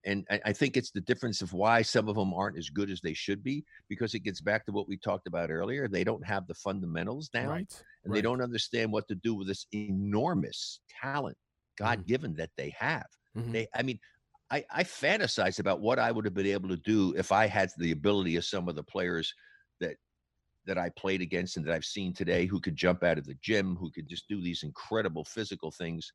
And 0.05 0.25
I, 0.31 0.41
I 0.45 0.53
think 0.53 0.77
it's 0.77 0.91
the 0.91 1.01
difference 1.01 1.41
of 1.41 1.53
why 1.53 1.81
some 1.81 2.09
of 2.09 2.15
them 2.15 2.33
aren't 2.33 2.57
as 2.57 2.69
good 2.69 2.89
as 2.89 3.01
they 3.01 3.13
should 3.13 3.43
be, 3.43 3.63
because 3.87 4.13
it 4.13 4.19
gets 4.23 4.41
back 4.41 4.65
to 4.65 4.71
what 4.71 4.87
we 4.87 4.97
talked 4.97 5.27
about 5.27 5.51
earlier. 5.51 5.87
They 5.87 6.03
don't 6.03 6.25
have 6.25 6.47
the 6.47 6.55
fundamentals 6.55 7.29
down 7.29 7.49
right. 7.49 7.83
and 8.03 8.11
right. 8.11 8.17
they 8.17 8.21
don't 8.21 8.41
understand 8.41 8.91
what 8.91 9.07
to 9.09 9.15
do 9.15 9.35
with 9.35 9.47
this 9.47 9.67
enormous 9.73 10.79
talent 11.01 11.37
God 11.77 12.05
given 12.05 12.35
that 12.35 12.51
they 12.57 12.73
have. 12.77 13.05
Mhm. 13.37 13.51
They, 13.51 13.67
I 13.75 13.83
mean, 13.83 13.99
I, 14.49 14.65
I 14.69 14.83
fantasize 14.83 15.59
about 15.59 15.79
what 15.79 15.99
I 15.99 16.11
would 16.11 16.25
have 16.25 16.33
been 16.33 16.45
able 16.45 16.69
to 16.69 16.77
do 16.77 17.13
if 17.15 17.31
I 17.31 17.47
had 17.47 17.71
the 17.77 17.91
ability 17.91 18.35
of 18.35 18.45
some 18.45 18.67
of 18.67 18.75
the 18.75 18.83
players 18.83 19.33
that 19.79 19.95
that 20.67 20.77
I 20.77 20.89
played 20.97 21.21
against 21.21 21.57
and 21.57 21.65
that 21.65 21.73
I've 21.73 21.85
seen 21.85 22.13
today 22.13 22.45
who 22.45 22.59
could 22.59 22.75
jump 22.75 23.03
out 23.03 23.17
of 23.17 23.25
the 23.25 23.37
gym, 23.41 23.75
who 23.75 23.89
could 23.89 24.07
just 24.07 24.27
do 24.27 24.41
these 24.41 24.61
incredible 24.61 25.25
physical 25.25 25.71
things. 25.71 26.11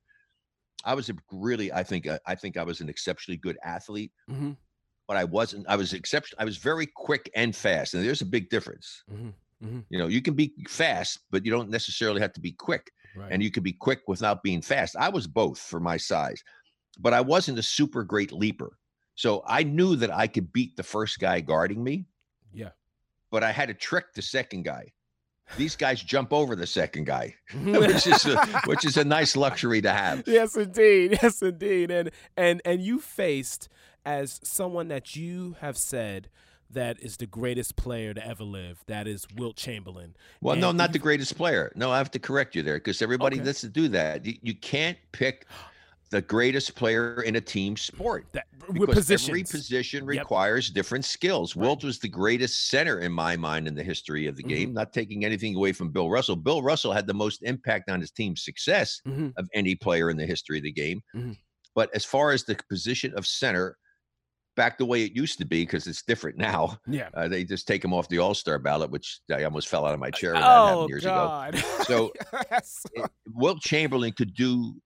I 0.86 0.94
was 0.94 1.10
a 1.10 1.14
really, 1.32 1.72
I 1.72 1.82
think, 1.82 2.06
uh, 2.06 2.18
I 2.26 2.34
think 2.34 2.56
I 2.56 2.62
was 2.62 2.80
an 2.80 2.88
exceptionally 2.88 3.36
good 3.36 3.58
athlete, 3.64 4.12
Mhm. 4.30 4.56
but 5.08 5.16
I 5.16 5.24
wasn't. 5.24 5.66
I 5.68 5.76
was 5.76 5.92
exception. 5.92 6.36
I 6.38 6.44
was 6.44 6.56
very 6.56 6.86
quick 6.86 7.28
and 7.34 7.54
fast, 7.54 7.92
and 7.94 8.02
there's 8.04 8.22
a 8.22 8.26
big 8.26 8.48
difference. 8.48 9.02
Mhm. 9.10 9.34
Mhm. 9.62 9.84
You 9.90 9.98
know, 9.98 10.06
you 10.06 10.22
can 10.22 10.34
be 10.34 10.54
fast, 10.68 11.20
but 11.30 11.44
you 11.44 11.50
don't 11.50 11.70
necessarily 11.70 12.20
have 12.20 12.32
to 12.34 12.40
be 12.40 12.52
quick 12.52 12.90
Right. 13.16 13.32
and 13.32 13.42
you 13.42 13.50
can 13.50 13.62
be 13.62 13.72
quick 13.72 14.02
without 14.06 14.42
being 14.42 14.62
fast. 14.62 14.96
I 14.96 15.08
was 15.08 15.26
both 15.26 15.58
for 15.58 15.80
my 15.80 15.96
size, 15.96 16.42
but 16.98 17.12
I 17.12 17.20
wasn't 17.20 17.58
a 17.58 17.62
super 17.62 18.04
great 18.04 18.32
leaper. 18.32 18.78
So 19.14 19.42
I 19.46 19.62
knew 19.62 19.96
that 19.96 20.10
I 20.10 20.26
could 20.28 20.52
beat 20.52 20.76
the 20.76 20.82
first 20.82 21.18
guy 21.18 21.40
guarding 21.40 21.82
me, 21.82 22.06
yeah. 22.52 22.72
but 23.30 23.42
I 23.42 23.50
had 23.50 23.68
to 23.68 23.74
trick 23.74 24.12
the 24.14 24.22
second 24.22 24.64
guy. 24.64 24.92
These 25.56 25.76
guys 25.76 26.02
jump 26.02 26.32
over 26.32 26.56
the 26.56 26.66
second 26.66 27.04
guy, 27.06 27.34
which 27.64 28.06
is 28.06 28.26
a, 28.26 28.44
which 28.66 28.84
is 28.84 28.96
a 28.96 29.04
nice 29.04 29.36
luxury 29.36 29.80
to 29.82 29.90
have. 29.92 30.24
yes, 30.26 30.56
indeed. 30.56 31.18
Yes, 31.22 31.40
indeed. 31.42 31.90
And 31.90 32.10
and 32.36 32.60
and 32.64 32.80
you 32.82 32.98
faced 33.00 33.68
as 34.04 34.40
someone 34.42 34.88
that 34.88 35.16
you 35.16 35.56
have 35.60 35.76
said 35.76 36.28
that 36.68 37.00
is 37.00 37.16
the 37.18 37.26
greatest 37.26 37.76
player 37.76 38.12
to 38.12 38.26
ever 38.26 38.42
live. 38.42 38.82
That 38.86 39.06
is 39.06 39.24
Wilt 39.36 39.56
Chamberlain. 39.56 40.16
Well, 40.40 40.56
no, 40.56 40.72
not 40.72 40.92
the 40.92 40.98
greatest 40.98 41.36
player. 41.36 41.70
No, 41.76 41.92
I 41.92 41.98
have 41.98 42.10
to 42.10 42.18
correct 42.18 42.56
you 42.56 42.62
there 42.62 42.74
because 42.74 43.00
everybody 43.00 43.36
Okay. 43.36 43.44
lets 43.46 43.60
to 43.60 43.68
do 43.68 43.86
that. 43.88 44.26
You, 44.26 44.34
you 44.42 44.54
can't 44.54 44.98
pick 45.12 45.46
the 46.10 46.22
greatest 46.22 46.74
player 46.76 47.22
in 47.22 47.36
a 47.36 47.40
team 47.40 47.76
sport. 47.76 48.26
That 48.32 48.46
because 48.72 49.10
every 49.10 49.42
positions. 49.42 49.50
position 49.50 50.00
Yep. 50.04 50.08
requires 50.08 50.70
different 50.70 51.04
skills. 51.04 51.56
Right. 51.56 51.62
Wilt 51.66 51.84
was 51.84 51.98
the 51.98 52.08
greatest 52.08 52.68
center 52.68 53.00
in 53.00 53.12
my 53.12 53.36
mind 53.36 53.66
in 53.68 53.74
the 53.74 53.82
history 53.82 54.26
of 54.26 54.36
the 54.36 54.42
Mhm. 54.44 54.48
game, 54.48 54.72
not 54.72 54.92
taking 54.92 55.24
anything 55.24 55.54
away 55.56 55.72
from 55.72 55.90
Bill 55.90 56.10
Russell. 56.10 56.36
Bill 56.36 56.62
Russell 56.62 56.92
had 56.92 57.06
the 57.06 57.14
most 57.14 57.42
impact 57.42 57.90
on 57.90 58.00
his 58.00 58.10
team's 58.10 58.44
success 58.44 59.00
Mhm. 59.06 59.32
of 59.36 59.48
any 59.54 59.74
player 59.74 60.10
in 60.10 60.16
the 60.16 60.26
history 60.26 60.58
of 60.58 60.64
the 60.64 60.72
game. 60.72 61.02
Mhm. 61.14 61.36
But 61.74 61.94
as 61.94 62.04
far 62.04 62.30
as 62.32 62.44
the 62.44 62.56
position 62.68 63.12
of 63.16 63.26
center, 63.26 63.76
back 64.56 64.78
the 64.78 64.86
way 64.86 65.02
it 65.02 65.12
used 65.12 65.38
to 65.38 65.44
be, 65.44 65.62
because 65.64 65.86
it's 65.86 66.02
different 66.02 66.38
now, 66.38 66.78
Yeah. 66.86 67.10
uh, 67.14 67.28
they 67.28 67.44
just 67.44 67.66
take 67.66 67.84
him 67.84 67.92
off 67.92 68.08
the 68.08 68.18
All 68.18 68.32
Star 68.34 68.58
ballot, 68.58 68.90
which 68.90 69.20
I 69.30 69.42
almost 69.44 69.68
fell 69.68 69.84
out 69.84 69.92
of 69.92 70.00
my 70.00 70.10
chair 70.10 70.32
when 70.32 70.40
that 70.40 70.48
Oh 70.58 70.66
happened 70.66 70.88
years 70.88 71.04
ago. 71.04 71.14
God. 71.14 71.54
So, 71.86 72.12
Yes. 72.50 72.86
it- 72.94 73.10
Wilt 73.34 73.60
Chamberlain 73.60 74.12
could 74.12 74.32
do, 74.34 74.80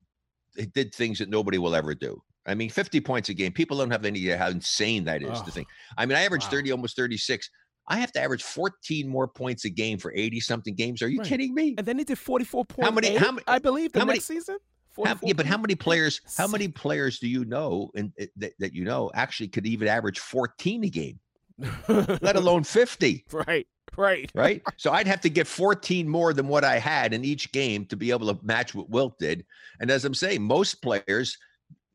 he 0.56 0.66
did 0.66 0.94
things 0.94 1.18
that 1.18 1.28
nobody 1.28 1.58
will 1.58 1.74
ever 1.74 1.94
do. 1.94 2.20
I 2.46 2.54
mean, 2.54 2.70
50 2.70 3.00
points 3.00 3.28
a 3.28 3.34
game. 3.34 3.52
People 3.52 3.78
don't 3.78 3.90
have 3.90 4.04
any 4.04 4.18
idea 4.18 4.38
how 4.38 4.48
insane 4.48 5.04
that 5.04 5.22
is 5.22 5.28
Oh, 5.40 5.44
to 5.44 5.50
think. 5.50 5.68
I 5.98 6.06
mean, 6.06 6.16
I 6.16 6.22
average 6.22 6.44
wow. 6.44 6.50
30, 6.50 6.72
almost 6.72 6.96
36. 6.96 7.48
I 7.88 7.96
have 7.98 8.12
to 8.12 8.20
average 8.20 8.42
14 8.42 9.08
more 9.08 9.28
points 9.28 9.64
a 9.64 9.70
game 9.70 9.98
for 9.98 10.12
80 10.14 10.40
something 10.40 10.74
games. 10.74 11.02
Are 11.02 11.08
you 11.08 11.18
Right. 11.18 11.28
kidding 11.28 11.54
me? 11.54 11.74
and 11.76 11.86
then 11.86 11.98
he 11.98 12.04
did 12.04 12.18
forty 12.18 12.44
four 12.44 12.64
point 12.64 12.94
many- 12.94 13.16
how 13.16 13.32
many- 13.32 13.44
I 13.46 13.58
believe 13.58 13.92
the 13.92 13.98
how 14.00 14.04
many- 14.06 14.16
next 14.18 14.26
season. 14.26 14.58
How, 15.04 15.18
yeah, 15.22 15.32
but 15.34 15.46
how 15.46 15.56
many 15.56 15.74
players? 15.76 16.20
How 16.36 16.46
many 16.46 16.68
players 16.68 17.18
do 17.20 17.28
you 17.28 17.44
know 17.44 17.90
and 17.94 18.12
eh, 18.18 18.26
that, 18.36 18.52
that 18.58 18.74
you 18.74 18.84
know 18.84 19.10
actually 19.14 19.48
could 19.48 19.64
even 19.66 19.86
average 19.88 20.18
14 20.18 20.84
a 20.84 20.88
game, 20.88 21.18
let 21.88 22.36
alone 22.36 22.64
50? 22.64 23.24
right. 23.32 23.66
Right. 23.96 24.30
right? 24.34 24.62
so 24.76 24.92
I'd 24.92 25.06
have 25.06 25.20
to 25.22 25.28
get 25.30 25.46
14 25.46 26.08
more 26.08 26.32
than 26.32 26.48
what 26.48 26.64
I 26.64 26.78
had 26.78 27.12
in 27.12 27.24
each 27.24 27.52
game 27.52 27.84
to 27.86 27.96
be 27.96 28.10
able 28.10 28.34
to 28.34 28.44
match 28.44 28.74
what 28.74 28.88
Wilt 28.90 29.18
did. 29.18 29.44
And 29.80 29.90
as 29.90 30.04
I'm 30.04 30.14
saying, 30.14 30.42
most 30.42 30.80
players 30.82 31.36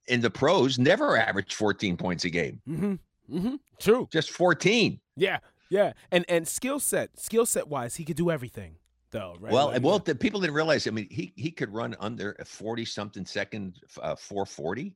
in 0.08 0.22
the 0.22 0.30
pros 0.30 0.78
never 0.78 1.18
average 1.18 1.56
14 1.56 1.98
points 1.98 2.26
a 2.26 2.30
game, 2.30 2.62
Mm-hmm. 2.70 2.94
Mm-hmm. 3.38 3.56
True. 3.80 4.08
just 4.12 4.30
14. 4.32 5.00
Yeah, 5.16 5.40
yeah, 5.70 5.94
and 6.12 6.26
and 6.30 6.48
skill 6.48 6.80
set, 6.80 7.20
skill 7.20 7.46
set 7.48 7.68
wise, 7.68 7.96
he 7.96 8.06
could 8.06 8.18
do 8.18 8.30
everything. 8.30 8.76
though, 9.10 9.36
right? 9.40 9.52
Well, 9.52 9.68
Like, 9.70 9.82
well, 9.82 9.98
the 9.98 10.14
people 10.14 10.40
didn't 10.42 10.56
realize. 10.56 10.86
I 10.88 10.92
mean, 10.92 11.08
he 11.10 11.34
he 11.36 11.50
could 11.50 11.74
run 11.74 11.96
under 12.00 12.36
a 12.38 12.46
forty 12.46 12.86
something 12.86 13.26
second, 13.26 13.80
uh, 14.02 14.16
four 14.16 14.46
forty. 14.46 14.94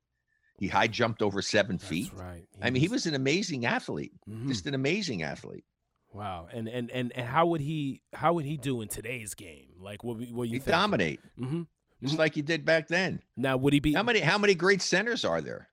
He 0.60 0.68
high 0.68 0.88
jumped 0.88 1.22
over 1.24 1.42
seven 1.42 1.78
that's 1.78 1.90
feet. 1.90 2.12
right. 2.14 2.46
I 2.62 2.70
mean, 2.70 2.82
he 2.82 2.88
was 2.90 3.06
an 3.08 3.16
amazing 3.16 3.66
athlete, 3.66 4.12
Mhm. 4.30 4.48
just 4.50 4.68
an 4.68 4.76
amazing 4.76 5.24
athlete. 5.24 5.64
Wow. 6.13 6.48
And, 6.52 6.67
and 6.67 6.89
and 6.91 7.12
and 7.15 7.28
how 7.28 7.45
would 7.48 7.62
he 7.62 8.02
how 8.13 8.34
would 8.34 8.45
he 8.45 8.58
do 8.58 8.82
in 8.82 8.88
today's 8.88 9.34
game? 9.34 9.67
Like, 9.80 10.04
what 10.04 10.17
what 10.32 10.48
you 10.50 10.54
He 10.56 10.60
think? 10.60 10.65
dominate, 10.65 11.19
hmm 11.38 11.63
just 12.02 12.15
Mhm. 12.15 12.19
like 12.19 12.34
he 12.36 12.41
did 12.41 12.63
back 12.63 12.88
then. 12.88 13.22
Now, 13.36 13.58
would 13.58 13.74
he 13.74 13.80
be 13.82 13.93
How 13.93 14.04
many 14.04 14.19
how 14.22 14.38
many 14.38 14.56
great 14.56 14.82
centers 14.82 15.26
are 15.26 15.41
there? 15.41 15.67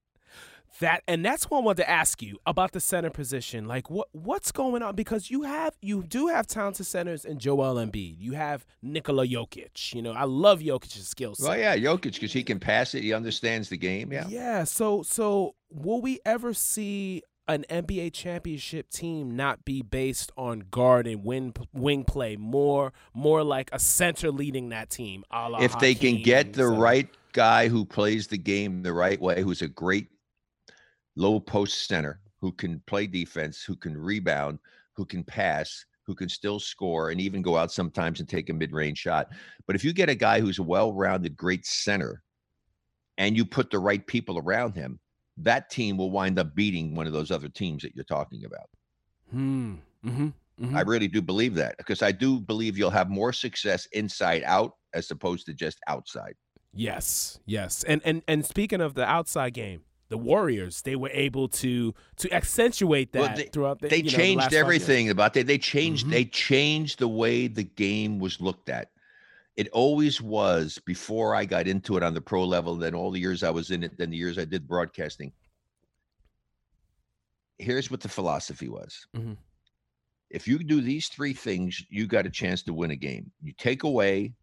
that? 0.81 1.03
And 1.09 1.25
that's 1.25 1.49
what 1.49 1.59
I 1.59 1.62
wanted 1.62 1.85
to 1.85 1.88
ask 1.90 2.20
you 2.20 2.38
about 2.44 2.72
the 2.72 2.81
center 2.81 3.11
position. 3.11 3.66
Like, 3.66 3.88
what 3.88 4.09
what's 4.12 4.53
going 4.53 4.83
on? 4.83 4.94
Because 4.96 5.31
you 5.31 5.42
have 5.42 5.75
you 5.81 6.03
do 6.03 6.27
have 6.27 6.46
talented 6.46 6.85
centers 6.87 7.25
in 7.25 7.38
Joel 7.38 7.77
Embiid. 7.77 8.16
You 8.18 8.33
have 8.33 8.66
Nikola 8.83 9.27
Jokic. 9.27 9.94
You 9.94 10.03
know, 10.03 10.12
I 10.12 10.25
love 10.25 10.61
Jokic's 10.61 11.07
skill 11.09 11.35
set. 11.35 11.49
Well, 11.49 11.59
yeah, 11.59 11.77
Jokic 11.77 12.14
because 12.14 12.33
he 12.33 12.42
can 12.42 12.59
pass 12.59 12.94
it. 12.94 13.03
He 13.05 13.12
understands 13.12 13.68
the 13.68 13.77
game. 13.79 14.12
Yeah. 14.12 14.27
Yeah. 14.29 14.64
So 14.64 15.03
so 15.03 15.55
will 15.70 16.01
we 16.03 16.18
ever 16.27 16.53
see 16.53 17.22
an 17.49 17.65
NBA 17.71 18.13
championship 18.13 18.91
team 18.91 19.37
not 19.37 19.65
be 19.65 19.83
based 19.83 20.33
on 20.37 20.65
guard 20.71 21.07
and 21.07 21.25
wing 21.25 21.55
wing 21.73 22.05
play 22.05 22.37
more 22.37 22.93
more 23.15 23.43
like 23.43 23.71
a 23.73 23.79
center 23.79 24.31
leading 24.31 24.71
that 24.71 24.91
team? 24.91 25.25
If 25.33 25.79
they 25.79 25.95
can 25.95 26.23
get 26.23 26.53
the 26.53 26.63
cetera. 26.63 26.77
right 26.77 27.09
guy 27.33 27.69
who 27.69 27.85
plays 27.85 28.27
the 28.27 28.39
game 28.39 28.83
the 28.83 28.93
right 28.93 29.21
way, 29.21 29.43
who's 29.43 29.63
a 29.63 29.69
great 29.69 30.09
low 31.17 31.39
post 31.41 31.87
center, 31.87 32.21
who 32.41 32.53
can 32.53 32.81
play 32.87 33.07
defense, 33.07 33.63
who 33.63 33.77
can 33.77 33.97
rebound, 33.97 34.59
who 34.95 35.05
can 35.05 35.23
pass, 35.25 35.85
who 36.07 36.15
can 36.15 36.29
still 36.29 36.61
score, 36.61 37.11
and 37.11 37.21
even 37.21 37.43
go 37.43 37.57
out 37.57 37.73
sometimes 37.73 38.21
and 38.21 38.29
take 38.29 38.49
a 38.49 38.53
mid 38.53 38.73
range 38.73 38.99
shot. 38.99 39.29
But 39.67 39.77
if 39.77 39.85
you 39.85 39.93
get 39.93 40.09
a 40.09 40.15
guy 40.15 40.41
who's 40.41 40.59
a 40.59 40.63
well 40.63 40.93
rounded, 40.93 41.37
great 41.37 41.67
center, 41.67 42.23
and 43.19 43.37
you 43.37 43.45
put 43.45 43.71
the 43.71 43.79
right 43.79 44.07
people 44.07 44.39
around 44.39 44.75
him, 44.75 44.99
that 45.38 45.70
team 45.70 45.96
will 45.96 46.11
wind 46.11 46.38
up 46.38 46.55
beating 46.55 46.94
one 46.94 47.07
of 47.07 47.12
those 47.12 47.31
other 47.31 47.49
teams 47.49 47.83
that 47.83 47.94
you're 47.94 48.05
talking 48.05 48.44
about. 48.44 48.68
Hmm. 49.31 49.75
Mm-hmm. 50.05 50.75
I 50.77 50.81
really 50.83 51.09
do 51.09 51.20
believe 51.20 51.55
that 51.57 51.77
because 51.77 52.01
I 52.03 52.12
do 52.12 52.40
believe 52.40 52.79
you'll 52.79 52.90
have 52.90 53.11
more 53.11 53.33
success 53.33 53.87
inside 53.92 54.42
out 54.44 54.72
as 54.94 55.11
opposed 55.11 55.44
to 55.46 55.53
just 55.55 55.79
outside. 55.88 56.35
Yes, 56.72 57.38
yes. 57.46 57.85
And 57.85 58.01
and 58.05 58.22
and 58.29 58.44
speaking 58.44 58.81
of 58.81 58.94
the 58.94 59.05
outside 59.05 59.53
game, 59.55 59.83
the 60.09 60.16
Warriors 60.16 60.83
they 60.83 60.96
were 60.96 61.11
able 61.12 61.49
to 61.49 61.94
to 62.16 62.33
accentuate 62.33 63.12
that 63.12 63.20
Well, 63.20 63.37
they- 63.37 63.44
throughout 63.53 63.81
the 63.81 63.88
they 63.88 63.96
you 63.99 64.03
know, 64.05 64.11
the 64.11 64.16
changed 64.16 64.42
last 64.44 64.55
everything 64.55 65.11
about 65.11 65.35
that. 65.35 65.46
They 65.46 65.59
changed 65.59 66.07
Mhm. 66.07 66.11
they 66.11 66.25
changed 66.25 66.99
the 67.01 67.09
way 67.09 67.49
the 67.49 67.64
game 67.64 68.18
was 68.18 68.40
looked 68.40 68.68
at. 68.70 68.90
It 69.57 69.69
always 69.73 70.21
was 70.21 70.79
before 70.85 71.35
I 71.35 71.47
got 71.47 71.66
into 71.66 71.97
it 71.97 72.03
on 72.03 72.12
the 72.12 72.21
pro 72.21 72.45
level, 72.45 72.77
then 72.77 72.95
all 72.95 73.11
the 73.11 73.21
years 73.21 73.42
I 73.42 73.51
was 73.51 73.71
in 73.71 73.83
it, 73.83 73.97
then 73.97 74.11
the 74.11 74.16
years 74.16 74.38
I 74.38 74.45
did 74.45 74.69
broadcasting. 74.69 75.33
Here's 77.59 77.90
what 77.90 78.01
the 78.01 78.09
philosophy 78.09 78.69
was. 78.69 79.07
Mhm. 79.14 79.38
If 80.29 80.47
you 80.47 80.59
do 80.59 80.81
these 80.81 81.09
three 81.09 81.33
things, 81.33 81.83
you 81.88 82.07
got 82.07 82.27
a 82.27 82.31
chance 82.31 82.62
to 82.64 82.75
win 82.75 82.90
a 82.90 82.97
game. 82.97 83.33
You 83.42 83.53
take 83.53 83.85
away 83.85 84.35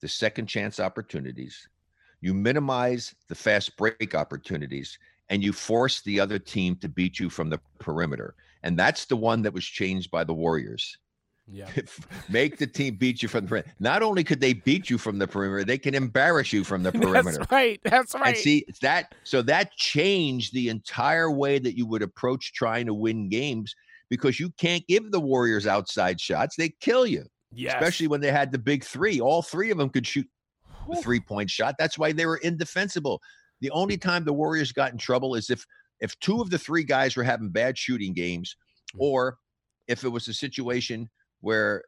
the 0.00 0.08
second 0.08 0.46
chance 0.46 0.78
opportunities, 0.78 1.68
you 2.20 2.32
minimize 2.32 3.16
the 3.26 3.34
fast 3.34 3.76
break 3.76 4.14
opportunities, 4.14 4.98
and 5.28 5.42
you 5.42 5.52
force 5.52 6.00
the 6.02 6.20
other 6.20 6.38
team 6.38 6.76
to 6.76 6.88
beat 6.88 7.18
you 7.18 7.28
from 7.28 7.50
the 7.50 7.58
perimeter. 7.80 8.36
And 8.62 8.78
that's 8.78 9.06
the 9.06 9.16
one 9.16 9.42
that 9.42 9.52
was 9.52 9.64
changed 9.64 10.10
by 10.10 10.22
the 10.22 10.34
Warriors. 10.34 10.98
Yeah. 11.50 11.70
Make 12.28 12.58
the 12.58 12.66
team 12.66 12.96
beat 12.96 13.22
you 13.22 13.28
from 13.28 13.44
the 13.44 13.48
perimeter. 13.48 13.72
Not 13.80 14.02
only 14.02 14.24
could 14.24 14.40
they 14.40 14.52
beat 14.52 14.90
you 14.90 14.98
from 14.98 15.18
the 15.18 15.26
perimeter, 15.26 15.64
they 15.64 15.78
can 15.78 15.94
embarrass 15.94 16.52
you 16.52 16.64
from 16.64 16.82
the 16.82 16.92
perimeter. 16.92 17.38
That's 17.38 17.50
right. 17.50 17.80
That's 17.84 18.14
right. 18.14 18.28
And 18.28 18.36
see 18.36 18.64
that 18.82 19.14
so 19.24 19.42
that 19.42 19.72
changed 19.72 20.52
the 20.52 20.68
entire 20.68 21.30
way 21.30 21.58
that 21.58 21.76
you 21.76 21.86
would 21.86 22.02
approach 22.02 22.52
trying 22.52 22.86
to 22.86 22.94
win 22.94 23.28
games 23.28 23.74
because 24.10 24.38
you 24.38 24.50
can't 24.58 24.86
give 24.86 25.10
the 25.10 25.20
Warriors 25.20 25.66
outside 25.66 26.20
shots. 26.20 26.56
They 26.56 26.70
kill 26.80 27.06
you, 27.06 27.24
yes. 27.52 27.74
especially 27.74 28.08
when 28.08 28.20
they 28.20 28.30
had 28.30 28.52
the 28.52 28.58
big 28.58 28.84
three. 28.84 29.20
All 29.20 29.42
three 29.42 29.70
of 29.70 29.78
them 29.78 29.90
could 29.90 30.06
shoot 30.06 30.26
the 30.90 30.96
three 30.96 31.20
point 31.20 31.50
shot. 31.50 31.74
That's 31.78 31.98
why 31.98 32.12
they 32.12 32.26
were 32.26 32.38
indefensible. 32.38 33.20
The 33.60 33.70
only 33.70 33.96
time 33.96 34.24
the 34.24 34.32
Warriors 34.32 34.72
got 34.72 34.92
in 34.92 34.98
trouble 34.98 35.34
is 35.34 35.50
if 35.50 35.64
if 36.00 36.18
two 36.20 36.40
of 36.40 36.50
the 36.50 36.58
three 36.58 36.84
guys 36.84 37.16
were 37.16 37.24
having 37.24 37.48
bad 37.48 37.76
shooting 37.76 38.12
games, 38.12 38.54
Mm. 38.94 39.00
or 39.00 39.38
if 39.86 40.04
it 40.04 40.08
was 40.08 40.28
a 40.28 40.34
situation 40.34 41.10
where 41.40 41.84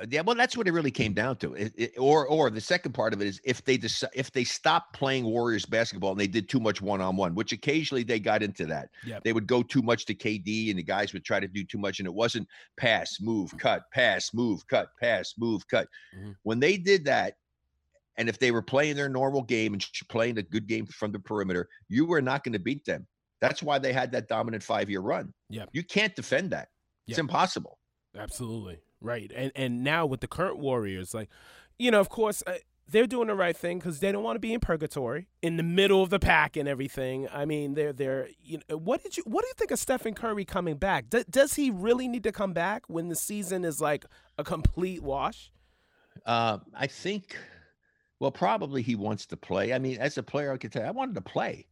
uh, 0.00 0.06
yeah, 0.08 0.22
well, 0.22 0.34
that's 0.34 0.56
what 0.56 0.66
it 0.66 0.72
really 0.72 0.90
came 0.90 1.12
down 1.12 1.36
to. 1.36 1.52
It- 1.52 1.74
it- 1.76 1.92
or, 1.98 2.26
or 2.26 2.48
the 2.48 2.62
second 2.62 2.92
part 2.92 3.12
of 3.12 3.20
it 3.20 3.26
is 3.26 3.40
if 3.44 3.62
they 3.62 3.76
decide, 3.76 4.08
if 4.14 4.32
they 4.32 4.42
stopped 4.42 4.94
playing 4.94 5.24
Warriors 5.24 5.66
basketball 5.66 6.12
and 6.12 6.20
they 6.20 6.26
did 6.26 6.48
too 6.48 6.60
much 6.60 6.80
one 6.80 7.02
on 7.02 7.14
one, 7.16 7.34
which 7.34 7.52
occasionally 7.52 8.02
they 8.02 8.18
got 8.18 8.42
into 8.42 8.64
that. 8.66 8.88
Yep. 9.04 9.22
They 9.22 9.34
would 9.34 9.46
go 9.46 9.62
too 9.62 9.82
much 9.82 10.06
to 10.06 10.14
KD, 10.14 10.70
and 10.70 10.78
the 10.78 10.82
guys 10.82 11.12
would 11.12 11.24
try 11.26 11.40
to 11.40 11.46
do 11.48 11.62
too 11.62 11.76
much, 11.76 11.98
and 12.00 12.06
it 12.06 12.14
wasn't 12.14 12.48
pass, 12.78 13.18
move, 13.20 13.54
cut, 13.58 13.82
pass, 13.92 14.32
move, 14.32 14.66
cut, 14.66 14.88
pass, 14.98 15.34
move, 15.36 15.68
cut. 15.68 15.88
Mhm. 16.16 16.36
When 16.42 16.58
they 16.58 16.78
did 16.78 17.04
that, 17.04 17.34
and 18.16 18.30
if 18.30 18.38
they 18.38 18.50
were 18.50 18.62
playing 18.62 18.96
their 18.96 19.10
normal 19.10 19.42
game 19.42 19.74
and 19.74 19.86
playing 20.08 20.38
a 20.38 20.42
good 20.42 20.66
game 20.66 20.86
from 20.86 21.12
the 21.12 21.18
perimeter, 21.20 21.68
you 21.88 22.06
were 22.06 22.22
not 22.22 22.44
going 22.44 22.52
to 22.54 22.58
beat 22.58 22.84
them. 22.86 23.06
That's 23.42 23.62
why 23.62 23.78
they 23.78 23.92
had 23.92 24.10
that 24.12 24.28
dominant 24.28 24.62
five 24.62 24.88
year 24.88 25.00
run. 25.00 25.34
Yep. 25.50 25.68
You 25.72 25.82
can't 25.82 26.14
defend 26.16 26.50
that. 26.52 26.68
It's 27.06 27.18
impossible. 27.18 27.78
Absolutely 28.16 28.80
right, 29.00 29.30
and 29.34 29.52
and 29.54 29.82
now 29.84 30.06
with 30.06 30.20
the 30.20 30.28
current 30.28 30.58
Warriors, 30.58 31.14
like, 31.14 31.28
you 31.78 31.90
know, 31.90 32.00
of 32.00 32.08
course, 32.08 32.42
uh, 32.46 32.54
they're 32.88 33.06
doing 33.06 33.28
the 33.28 33.34
right 33.34 33.56
thing 33.56 33.78
because 33.78 34.00
they 34.00 34.12
don't 34.12 34.22
want 34.22 34.36
to 34.36 34.40
be 34.40 34.52
in 34.52 34.60
purgatory 34.60 35.28
in 35.40 35.56
the 35.56 35.62
middle 35.62 36.02
of 36.02 36.10
the 36.10 36.18
pack 36.18 36.56
and 36.56 36.68
everything. 36.68 37.28
I 37.32 37.44
mean, 37.44 37.74
they're 37.74 37.92
they're 37.92 38.28
you 38.40 38.60
know, 38.68 38.76
what 38.76 39.02
did 39.02 39.16
you 39.16 39.22
what 39.26 39.42
do 39.42 39.48
you 39.48 39.54
think 39.56 39.70
of 39.70 39.78
Stephen 39.78 40.14
Curry 40.14 40.44
coming 40.44 40.76
back? 40.76 41.08
D- 41.10 41.24
does 41.30 41.54
he 41.54 41.70
really 41.70 42.08
need 42.08 42.22
to 42.24 42.32
come 42.32 42.52
back 42.52 42.84
when 42.88 43.08
the 43.08 43.16
season 43.16 43.64
is 43.64 43.80
like 43.80 44.04
a 44.38 44.44
complete 44.44 45.02
wash? 45.02 45.50
Uh, 46.26 46.58
I 46.74 46.86
think, 46.86 47.36
well, 48.20 48.30
probably 48.30 48.82
he 48.82 48.94
wants 48.94 49.26
to 49.26 49.36
play. 49.36 49.72
I 49.72 49.78
mean, 49.78 49.98
as 49.98 50.18
a 50.18 50.22
player, 50.22 50.52
I 50.52 50.58
could 50.58 50.72
tell 50.72 50.82
you, 50.82 50.88
I 50.88 50.92
wanted 50.92 51.14
to 51.14 51.22
play. 51.22 51.66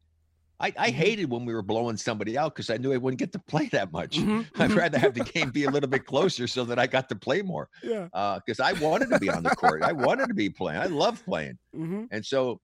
I, 0.60 0.72
I 0.78 0.90
Mhm. 0.90 0.94
hated 0.94 1.30
when 1.30 1.44
we 1.46 1.54
were 1.54 1.62
blowing 1.62 1.96
somebody 1.96 2.36
out 2.36 2.54
because 2.54 2.68
I 2.70 2.76
knew 2.76 2.92
I 2.92 2.98
wouldn't 2.98 3.18
get 3.18 3.32
to 3.32 3.38
play 3.38 3.68
that 3.72 3.92
much. 3.92 4.18
Mhm, 4.18 4.46
I'd 4.56 4.70
mhm. 4.70 4.76
rather 4.76 4.98
have 4.98 5.14
the 5.14 5.24
game 5.34 5.50
be 5.50 5.64
a 5.64 5.70
little 5.70 5.88
bit 5.88 6.04
closer 6.04 6.46
so 6.46 6.64
that 6.66 6.78
I 6.78 6.86
got 6.86 7.08
to 7.08 7.16
play 7.16 7.42
more. 7.42 7.68
Yeah. 7.82 8.08
Because 8.44 8.60
I 8.60 8.72
wanted 8.74 9.08
to 9.10 9.18
be 9.18 9.30
on 9.30 9.42
the 9.42 9.50
court. 9.50 9.82
I 9.82 9.92
wanted 9.92 10.28
to 10.28 10.34
be 10.34 10.50
playing. 10.50 10.80
I 10.80 10.86
love 10.86 11.24
playing. 11.24 11.58
Mm-hmm. 11.74 12.04
And 12.10 12.24
so, 12.24 12.60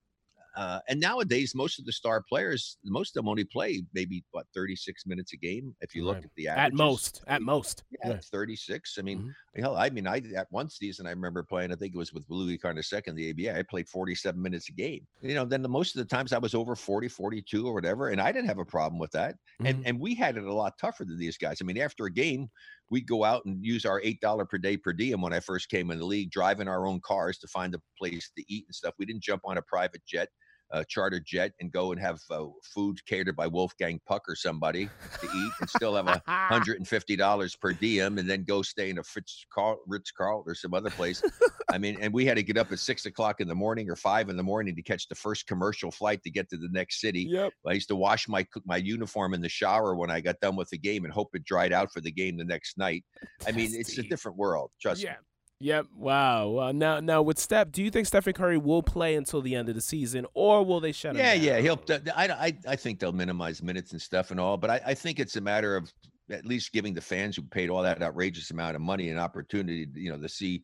uh, 0.56 0.80
and 0.88 0.98
nowadays, 1.00 1.54
most 1.54 1.78
of 1.78 1.84
the 1.84 1.92
star 1.92 2.22
players, 2.28 2.78
most 2.84 3.10
of 3.10 3.22
them 3.22 3.28
only 3.28 3.44
play 3.44 3.82
maybe 3.92 4.24
what 4.30 4.46
36 4.54 5.04
minutes 5.06 5.32
a 5.34 5.36
game. 5.36 5.76
If 5.80 5.94
you 5.94 6.04
look 6.04 6.16
Right. 6.16 6.24
at 6.24 6.30
the 6.36 6.48
At 6.48 6.72
most, 6.72 7.22
at 7.26 7.42
most. 7.42 7.84
Yeah, 7.90 8.10
Yeah. 8.10 8.20
36. 8.20 8.96
I 8.98 9.02
mean, 9.02 9.22
Mhm. 9.56 9.60
hell, 9.60 9.76
I 9.76 9.90
mean, 9.90 10.06
I 10.06 10.18
at 10.34 10.50
one 10.50 10.70
season 10.70 11.06
I 11.06 11.10
remember 11.10 11.42
playing. 11.42 11.72
I 11.72 11.76
think 11.76 11.94
it 11.94 11.98
was 11.98 12.12
with 12.12 12.24
Louis 12.28 12.58
Carnesecca 12.58 13.08
in 13.08 13.14
the 13.16 13.28
ABA. 13.30 13.58
I 13.58 13.62
played 13.62 13.88
47 13.88 14.40
minutes 14.40 14.68
a 14.68 14.72
game. 14.72 15.06
You 15.20 15.34
know, 15.34 15.44
then 15.44 15.62
the 15.62 15.68
most 15.68 15.94
of 15.94 15.98
the 16.00 16.08
times 16.16 16.32
I 16.32 16.38
was 16.38 16.54
over 16.54 16.74
40, 16.74 17.08
42 17.08 17.66
or 17.66 17.74
whatever, 17.74 18.08
and 18.08 18.20
I 18.20 18.32
didn't 18.32 18.48
have 18.48 18.58
a 18.58 18.64
problem 18.64 18.98
with 18.98 19.10
that. 19.12 19.36
Mhm. 19.60 19.68
And 19.68 19.86
and 19.86 20.00
we 20.00 20.14
had 20.14 20.36
it 20.36 20.44
a 20.44 20.52
lot 20.54 20.78
tougher 20.78 21.04
than 21.04 21.18
these 21.18 21.36
guys. 21.38 21.58
I 21.60 21.64
mean, 21.64 21.78
after 21.78 22.06
a 22.06 22.10
game, 22.12 22.48
we'd 22.90 23.06
go 23.06 23.24
out 23.24 23.44
and 23.44 23.64
use 23.64 23.84
our 23.84 24.00
eight 24.02 24.20
dollar 24.20 24.46
per 24.46 24.58
day 24.58 24.76
per 24.76 24.92
diem 24.92 25.20
when 25.20 25.32
I 25.32 25.40
first 25.40 25.68
came 25.68 25.90
in 25.90 25.98
the 25.98 26.06
league, 26.06 26.30
driving 26.30 26.68
our 26.68 26.86
own 26.86 27.00
cars 27.02 27.38
to 27.40 27.48
find 27.48 27.74
a 27.74 27.80
place 27.98 28.30
to 28.36 28.44
eat 28.52 28.64
and 28.66 28.74
stuff. 28.74 28.94
We 28.98 29.04
didn't 29.06 29.22
jump 29.22 29.42
on 29.44 29.58
a 29.58 29.62
private 29.62 30.02
jet. 30.06 30.28
A 30.72 30.84
charter 30.84 31.20
jet 31.20 31.52
and 31.60 31.70
go 31.70 31.92
and 31.92 32.00
have 32.00 32.20
uh, 32.28 32.46
food 32.64 32.98
catered 33.06 33.36
by 33.36 33.46
Wolfgang 33.46 34.00
Puck 34.04 34.24
or 34.28 34.34
somebody 34.34 34.90
to 35.20 35.26
eat 35.26 35.52
and 35.60 35.70
still 35.70 35.94
have 35.94 36.08
a 36.08 36.20
hundred 36.26 36.78
and 36.78 36.88
fifty 36.88 37.14
dollars 37.14 37.54
per 37.54 37.72
diem, 37.72 38.18
and 38.18 38.28
then 38.28 38.42
go 38.42 38.62
stay 38.62 38.90
in 38.90 38.98
a 38.98 39.02
Fritz 39.04 39.46
Carl, 39.52 39.78
Ritz 39.86 40.10
Carlton 40.10 40.50
or 40.50 40.54
some 40.56 40.74
other 40.74 40.90
place. 40.90 41.22
I 41.70 41.78
mean, 41.78 41.96
and 42.00 42.12
we 42.12 42.26
had 42.26 42.36
to 42.36 42.42
get 42.42 42.56
up 42.56 42.72
at 42.72 42.80
six 42.80 43.06
o'clock 43.06 43.40
in 43.40 43.46
the 43.46 43.54
morning 43.54 43.88
or 43.88 43.94
five 43.96 44.28
in 44.28 44.36
the 44.36 44.42
morning 44.42 44.74
to 44.74 44.82
catch 44.82 45.06
the 45.08 45.14
first 45.14 45.46
commercial 45.46 45.90
flight 45.92 46.22
to 46.24 46.30
get 46.30 46.48
to 46.50 46.56
the 46.56 46.68
next 46.72 47.00
city. 47.00 47.26
Yep. 47.30 47.52
I 47.66 47.72
used 47.72 47.88
to 47.88 47.96
wash 47.96 48.26
my 48.26 48.44
my 48.64 48.76
uniform 48.78 49.34
in 49.34 49.40
the 49.40 49.48
shower 49.48 49.94
when 49.94 50.10
I 50.10 50.20
got 50.20 50.40
done 50.40 50.56
with 50.56 50.70
the 50.70 50.78
game 50.78 51.04
and 51.04 51.12
hope 51.12 51.30
it 51.34 51.44
dried 51.44 51.72
out 51.72 51.92
for 51.92 52.00
the 52.00 52.10
game 52.10 52.36
the 52.36 52.44
next 52.44 52.76
night. 52.76 53.04
I 53.46 53.52
mean, 53.52 53.70
it's 53.72 53.98
a 53.98 54.02
different 54.02 54.36
world. 54.36 54.72
Trust 54.82 55.02
Yeah. 55.02 55.12
me. 55.12 55.16
Yep. 55.60 55.86
Wow. 55.96 56.48
Well, 56.48 56.72
now, 56.74 57.00
now 57.00 57.22
with 57.22 57.38
Steph, 57.38 57.72
do 57.72 57.82
you 57.82 57.90
think 57.90 58.06
Stephen 58.06 58.34
Curry 58.34 58.58
will 58.58 58.82
play 58.82 59.14
until 59.14 59.40
the 59.40 59.54
end 59.54 59.70
of 59.70 59.74
the 59.74 59.80
season, 59.80 60.26
or 60.34 60.62
will 60.62 60.80
they 60.80 60.92
shut 60.92 61.16
him 61.16 61.20
Yeah, 61.22 61.34
down? 61.34 61.44
yeah. 61.44 61.58
He'll. 61.60 61.80
I, 62.14 62.28
I 62.28 62.72
I 62.72 62.76
think 62.76 62.98
they'll 63.00 63.12
minimize 63.12 63.62
minutes 63.62 63.92
and 63.92 64.00
stuff 64.02 64.30
and 64.30 64.38
all, 64.38 64.58
but 64.58 64.68
I, 64.68 64.80
I 64.86 64.94
think 64.94 65.18
it's 65.18 65.36
a 65.36 65.40
matter 65.40 65.74
of 65.74 65.90
at 66.30 66.44
least 66.44 66.72
giving 66.72 66.92
the 66.92 67.00
fans 67.00 67.36
who 67.36 67.42
paid 67.42 67.70
all 67.70 67.82
that 67.82 68.02
outrageous 68.02 68.50
amount 68.50 68.76
of 68.76 68.82
money 68.82 69.08
an 69.08 69.18
opportunity, 69.18 69.86
to, 69.86 69.98
you 69.98 70.10
know, 70.10 70.18
to 70.20 70.28
see 70.28 70.62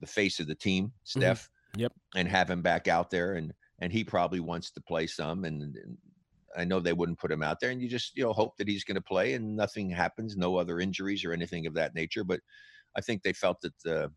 the 0.00 0.06
face 0.06 0.40
of 0.40 0.48
the 0.48 0.54
team, 0.54 0.92
Steph. 1.04 1.42
Mm-hmm. 1.42 1.80
Yep. 1.82 1.92
And 2.16 2.26
have 2.28 2.50
him 2.50 2.62
back 2.62 2.88
out 2.88 3.10
there, 3.10 3.34
and 3.34 3.52
and 3.78 3.92
he 3.92 4.02
probably 4.02 4.40
wants 4.40 4.72
to 4.72 4.80
play 4.80 5.06
some, 5.06 5.44
and, 5.44 5.62
and 5.62 5.96
I 6.56 6.64
know 6.64 6.80
they 6.80 6.94
wouldn't 6.94 7.18
put 7.18 7.30
him 7.30 7.44
out 7.44 7.60
there, 7.60 7.70
and 7.70 7.80
you 7.80 7.88
just 7.88 8.16
you 8.16 8.24
know 8.24 8.32
hope 8.32 8.56
that 8.56 8.66
he's 8.66 8.82
going 8.82 8.96
to 8.96 9.00
play 9.02 9.34
and 9.34 9.54
nothing 9.56 9.88
happens, 9.88 10.36
no 10.36 10.56
other 10.56 10.80
injuries 10.80 11.24
or 11.24 11.32
anything 11.32 11.66
of 11.68 11.74
that 11.74 11.94
nature, 11.94 12.24
but. 12.24 12.40
I 12.96 13.00
think 13.00 13.22
they 13.22 13.32
felt 13.32 13.60
that 13.60 13.86
uh, 13.86 14.08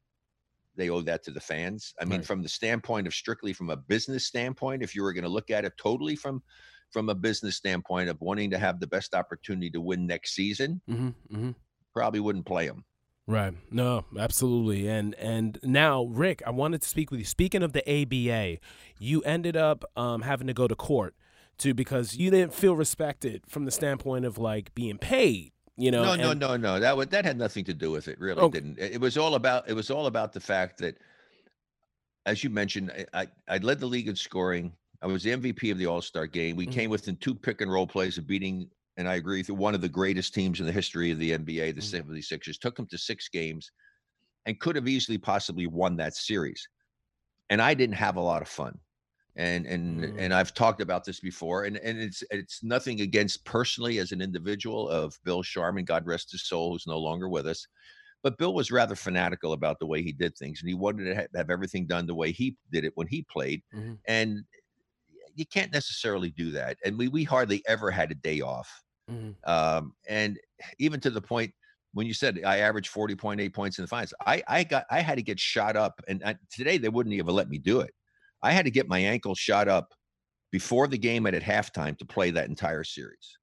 they 0.76 0.90
owe 0.90 1.02
that 1.02 1.24
to 1.24 1.32
the 1.32 1.40
fans. 1.42 1.94
I 2.00 2.06
mean, 2.06 2.20
Right. 2.20 2.26
from 2.26 2.42
the 2.42 2.50
standpoint 2.50 3.08
of 3.08 3.14
strictly 3.14 3.54
from 3.54 3.70
a 3.70 3.76
business 3.76 4.26
standpoint, 4.26 4.82
if 4.84 4.96
you 4.96 5.04
were 5.04 5.14
going 5.14 5.24
to 5.26 5.30
look 5.30 5.50
at 5.50 5.66
it 5.66 5.74
totally 5.78 6.16
from 6.16 6.42
from 6.92 7.10
a 7.10 7.14
business 7.16 7.56
standpoint 7.56 8.10
of 8.10 8.20
wanting 8.20 8.50
to 8.50 8.58
have 8.58 8.80
the 8.80 8.88
best 8.88 9.14
opportunity 9.14 9.70
to 9.70 9.80
win 9.80 10.08
next 10.08 10.34
season, 10.34 10.82
hmm 10.88 11.10
hmm 11.30 11.52
probably 11.94 12.20
wouldn't 12.20 12.46
play 12.46 12.68
them. 12.68 12.84
Right. 13.28 13.54
No, 13.70 14.06
absolutely. 14.18 14.88
And 14.88 15.14
and 15.16 15.60
now, 15.62 16.06
Rick, 16.06 16.42
I 16.48 16.50
wanted 16.50 16.82
to 16.82 16.88
speak 16.88 17.12
with 17.12 17.20
you. 17.20 17.26
Speaking 17.26 17.62
of 17.62 17.74
the 17.74 17.84
ABA, 17.88 18.58
you 18.98 19.22
ended 19.22 19.56
up 19.56 19.86
um, 19.96 20.24
having 20.24 20.48
to 20.48 20.54
go 20.54 20.68
to 20.68 20.76
court 20.76 21.14
too 21.60 21.74
because 21.76 22.16
you 22.16 22.32
didn't 22.32 22.54
feel 22.54 22.76
respected 22.76 23.44
from 23.48 23.66
the 23.66 23.72
standpoint 23.72 24.26
of 24.26 24.38
like 24.40 24.74
being 24.74 24.98
paid. 24.98 25.52
You 25.80 25.92
know. 25.92 26.04
No, 26.04 26.16
no, 26.16 26.32
and- 26.32 26.40
no, 26.42 26.58
no. 26.58 26.80
That 26.80 26.96
would 26.98 27.10
that 27.12 27.24
had 27.24 27.38
nothing 27.38 27.64
to 27.66 27.74
do 27.74 27.90
with 27.90 28.08
it. 28.10 28.20
Really 28.20 28.42
Okay. 28.42 28.60
didn't. 28.60 28.80
It 28.80 29.00
was 29.00 29.18
all 29.18 29.36
about 29.36 29.70
it 29.70 29.74
was 29.74 29.90
all 29.90 30.08
about 30.08 30.34
the 30.34 30.40
fact 30.42 30.78
that, 30.80 30.98
as 32.26 32.44
you 32.44 32.50
mentioned, 32.50 32.92
I 33.14 33.22
I, 33.22 33.28
I 33.48 33.58
led 33.60 33.80
the 33.80 33.86
league 33.88 34.10
in 34.10 34.16
scoring. 34.16 34.74
I 35.02 35.08
was 35.08 35.24
the 35.24 35.32
MVP 35.32 35.72
of 35.72 35.78
the 35.78 35.86
All 35.86 36.02
Star 36.02 36.28
game. 36.28 36.58
We 36.58 36.68
Mhm. 36.68 36.72
came 36.74 36.90
within 36.90 37.16
two 37.16 37.34
pick 37.34 37.62
and 37.62 37.72
roll 37.72 37.88
plays 37.88 38.18
of 38.18 38.28
beating, 38.28 38.70
and 38.98 39.08
I 39.08 39.16
agree 39.16 39.40
with 39.40 39.50
one 39.52 39.74
of 39.74 39.80
the 39.80 39.88
greatest 39.88 40.34
teams 40.34 40.60
in 40.60 40.66
the 40.66 40.74
history 40.74 41.12
of 41.12 41.20
the 41.20 41.32
NBA, 41.32 41.72
the 41.72 41.80
Mhm. 41.82 41.84
76ers. 41.90 42.58
Took 42.60 42.76
them 42.76 42.88
to 42.88 42.98
six 42.98 43.30
games, 43.30 43.72
and 44.46 44.60
could 44.60 44.76
have 44.76 44.88
easily 44.90 45.18
possibly 45.18 45.66
won 45.68 45.96
that 45.98 46.14
series. 46.14 46.68
And 47.50 47.62
I 47.62 47.74
didn't 47.74 47.96
have 47.96 48.18
a 48.18 48.22
lot 48.22 48.42
of 48.42 48.50
fun. 48.50 48.78
And 49.40 49.66
and 49.68 50.06
Mm. 50.06 50.20
and 50.20 50.34
I've 50.36 50.54
talked 50.54 50.82
about 50.82 51.06
this 51.06 51.22
before, 51.22 51.64
and 51.66 51.78
and 51.78 52.00
it's 52.00 52.24
it's 52.32 52.64
nothing 52.64 53.02
against 53.02 53.46
personally 53.46 54.00
as 54.00 54.12
an 54.12 54.22
individual 54.22 54.90
of 54.90 55.20
Bill 55.24 55.44
Sharman, 55.44 55.86
God 55.86 56.06
rest 56.08 56.32
his 56.34 56.44
soul, 56.46 56.74
who's 56.74 56.88
no 56.88 57.00
longer 57.00 57.30
with 57.30 57.48
us. 57.48 57.68
But 58.24 58.38
Bill 58.40 58.54
was 58.54 58.72
rather 58.72 58.96
fanatical 58.96 59.54
about 59.54 59.80
the 59.80 59.88
way 59.88 60.04
he 60.04 60.14
did 60.14 60.38
things, 60.38 60.62
and 60.62 60.70
he 60.70 60.76
wanted 60.76 61.06
to 61.06 61.16
ha- 61.16 61.28
have 61.36 61.50
everything 61.52 61.88
done 61.88 62.08
the 62.08 62.16
way 62.16 62.32
he 62.34 62.58
did 62.72 62.86
it 62.86 62.94
when 62.96 63.08
he 63.08 63.24
played. 63.24 63.64
Mhm. 63.72 64.00
And 64.08 64.46
you 65.36 65.46
can't 65.46 65.72
necessarily 65.74 66.30
do 66.32 66.52
that. 66.52 66.78
And 66.86 66.98
we 66.98 67.08
we 67.08 67.24
hardly 67.24 67.64
ever 67.68 67.92
had 67.92 68.12
a 68.12 68.16
day 68.16 68.42
off. 68.42 68.84
Mhm. 69.08 69.38
Um, 69.46 69.96
and 70.08 70.40
even 70.80 71.00
to 71.02 71.10
the 71.12 71.22
point 71.22 71.54
when 71.94 72.08
you 72.08 72.14
said 72.14 72.44
I 72.46 72.60
averaged 72.60 72.90
40.8 72.90 73.54
points 73.54 73.80
in 73.80 73.84
the 73.84 73.90
finals, 73.90 74.14
I 74.26 74.44
I 74.48 74.64
got 74.66 74.86
I 74.92 75.02
had 75.02 75.18
to 75.18 75.24
get 75.24 75.40
shot 75.40 75.78
up, 75.78 76.02
and 76.08 76.24
I, 76.24 76.38
today 76.52 76.78
they 76.80 76.90
wouldn't 76.90 77.16
even 77.16 77.36
let 77.36 77.50
me 77.50 77.60
do 77.60 77.82
it. 77.82 77.94
I 78.42 78.52
had 78.52 78.66
to 78.66 78.72
get 78.72 78.88
my 78.88 79.00
ankle 79.00 79.36
shot 79.36 79.68
up 79.68 79.94
before 80.52 80.88
the 80.88 80.98
game 80.98 81.26
and 81.26 81.36
at 81.36 81.44
halftime 81.44 81.98
to 81.98 82.06
play 82.06 82.32
that 82.32 82.50
entire 82.50 82.84
series. 82.84 83.38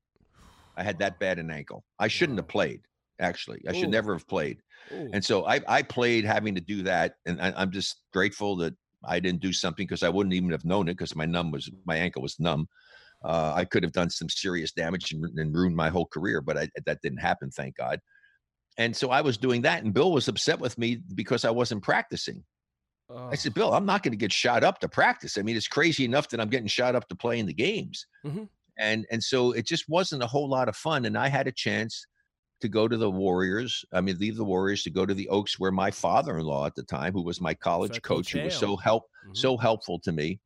I 0.76 0.82
had 0.82 0.98
that 0.98 1.18
bad 1.18 1.38
an 1.38 1.50
ankle. 1.50 1.84
I 1.98 2.08
shouldn't 2.08 2.38
have 2.38 2.48
played. 2.48 2.82
Actually, 3.18 3.62
I 3.66 3.72
should 3.72 3.88
Ooh. 3.88 3.92
never 3.92 4.12
have 4.14 4.28
played. 4.28 4.58
Ooh. 4.92 5.10
And 5.12 5.24
so 5.24 5.46
I 5.46 5.60
I 5.66 5.82
played 5.82 6.24
having 6.24 6.54
to 6.54 6.60
do 6.60 6.82
that, 6.82 7.14
and 7.24 7.40
I, 7.40 7.52
I'm 7.56 7.70
just 7.70 8.02
grateful 8.12 8.56
that 8.56 8.74
I 9.04 9.20
didn't 9.20 9.40
do 9.40 9.52
something 9.52 9.86
because 9.86 10.02
I 10.02 10.10
wouldn't 10.10 10.34
even 10.34 10.50
have 10.50 10.66
known 10.66 10.88
it 10.88 10.94
because 10.94 11.16
my 11.16 11.24
numb 11.24 11.50
was 11.50 11.70
my 11.86 11.96
ankle 11.96 12.20
was 12.20 12.38
numb. 12.38 12.68
Uh, 13.24 13.52
I 13.54 13.64
could 13.64 13.82
have 13.82 13.92
done 13.92 14.10
some 14.10 14.28
serious 14.28 14.72
damage 14.72 15.12
and, 15.12 15.24
and 15.38 15.54
ruined 15.54 15.74
my 15.74 15.88
whole 15.88 16.06
career, 16.06 16.42
but 16.42 16.58
I, 16.58 16.68
that 16.84 17.00
didn't 17.02 17.18
happen, 17.18 17.50
thank 17.50 17.76
God. 17.76 17.98
And 18.76 18.94
so 18.94 19.10
I 19.10 19.22
was 19.22 19.38
doing 19.38 19.62
that, 19.62 19.82
and 19.82 19.94
Bill 19.94 20.12
was 20.12 20.28
upset 20.28 20.60
with 20.60 20.76
me 20.76 21.00
because 21.14 21.44
I 21.46 21.50
wasn't 21.50 21.82
practicing. 21.82 22.44
I 23.30 23.34
Oh. 23.34 23.34
said, 23.36 23.54
Bill, 23.54 23.72
I'm 23.74 23.86
not 23.86 24.02
going 24.02 24.12
to 24.12 24.16
get 24.16 24.32
shot 24.32 24.64
up 24.64 24.80
to 24.80 24.88
practice. 24.88 25.38
I 25.38 25.42
mean, 25.42 25.56
it's 25.56 25.68
crazy 25.68 26.04
enough 26.04 26.28
that 26.30 26.40
I'm 26.40 26.48
getting 26.48 26.68
shot 26.68 26.94
up 26.94 27.08
to 27.08 27.16
play 27.16 27.38
in 27.38 27.46
the 27.46 27.54
games. 27.54 28.06
Mhm. 28.24 28.48
And 28.78 29.06
and 29.10 29.22
so 29.22 29.52
it 29.52 29.66
just 29.66 29.88
wasn't 29.88 30.22
a 30.22 30.26
whole 30.26 30.48
lot 30.48 30.68
of 30.68 30.76
fun. 30.76 31.04
And 31.06 31.16
I 31.18 31.28
had 31.28 31.46
a 31.46 31.52
chance 31.52 32.04
to 32.60 32.68
go 32.68 32.88
to 32.88 32.96
the 32.96 33.10
Warriors. 33.10 33.84
I 33.92 34.00
mean, 34.02 34.18
leave 34.18 34.36
the 34.36 34.44
Warriors 34.44 34.82
to 34.84 34.90
go 34.90 35.06
to 35.06 35.14
the 35.14 35.28
Oaks, 35.30 35.58
where 35.60 35.72
my 35.72 35.90
father-in-law 35.92 36.66
at 36.66 36.76
the 36.76 36.84
time, 36.84 37.14
who 37.14 37.22
was 37.24 37.40
my 37.40 37.54
college 37.54 38.02
coach, 38.02 38.32
who 38.32 38.40
was 38.40 38.56
so 38.56 38.76
help 38.76 39.04
Mhm. 39.26 39.34
so 39.34 39.56
helpful 39.58 40.00
to 40.00 40.12
me, 40.12 40.40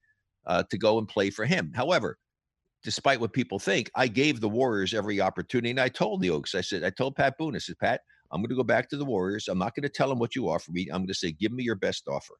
uh, 0.47 0.65
to 0.71 0.79
go 0.79 0.99
and 0.99 1.09
play 1.09 1.31
for 1.31 1.47
him. 1.47 1.73
However, 1.75 2.19
despite 2.85 3.21
what 3.21 3.33
people 3.35 3.59
think, 3.59 3.91
I 3.97 4.09
gave 4.09 4.41
the 4.41 4.49
Warriors 4.49 4.95
every 4.95 5.21
opportunity. 5.21 5.71
And 5.71 5.81
I 5.81 5.89
told 5.91 6.23
the 6.23 6.31
Oaks, 6.31 6.55
I 6.55 6.63
said, 6.63 6.85
I 6.85 6.91
told 6.91 7.17
Pat 7.17 7.39
Boone, 7.39 7.57
I 7.57 7.59
said, 7.61 7.79
Pat, 7.79 8.03
I'm 8.33 8.41
going 8.43 8.51
to 8.51 8.57
go 8.57 8.65
back 8.65 8.89
to 8.91 8.97
the 8.99 9.05
Warriors. 9.07 9.49
I'm 9.49 9.59
not 9.59 9.75
going 9.75 9.83
to 9.85 9.89
tell 9.91 10.09
them 10.11 10.19
what 10.21 10.37
you 10.37 10.49
offer 10.51 10.73
me. 10.73 10.89
I'm 10.91 11.01
going 11.03 11.09
to 11.09 11.15
say, 11.15 11.33
give 11.33 11.53
me 11.53 11.65
your 11.65 11.77
best 11.77 12.09
offer. 12.09 12.35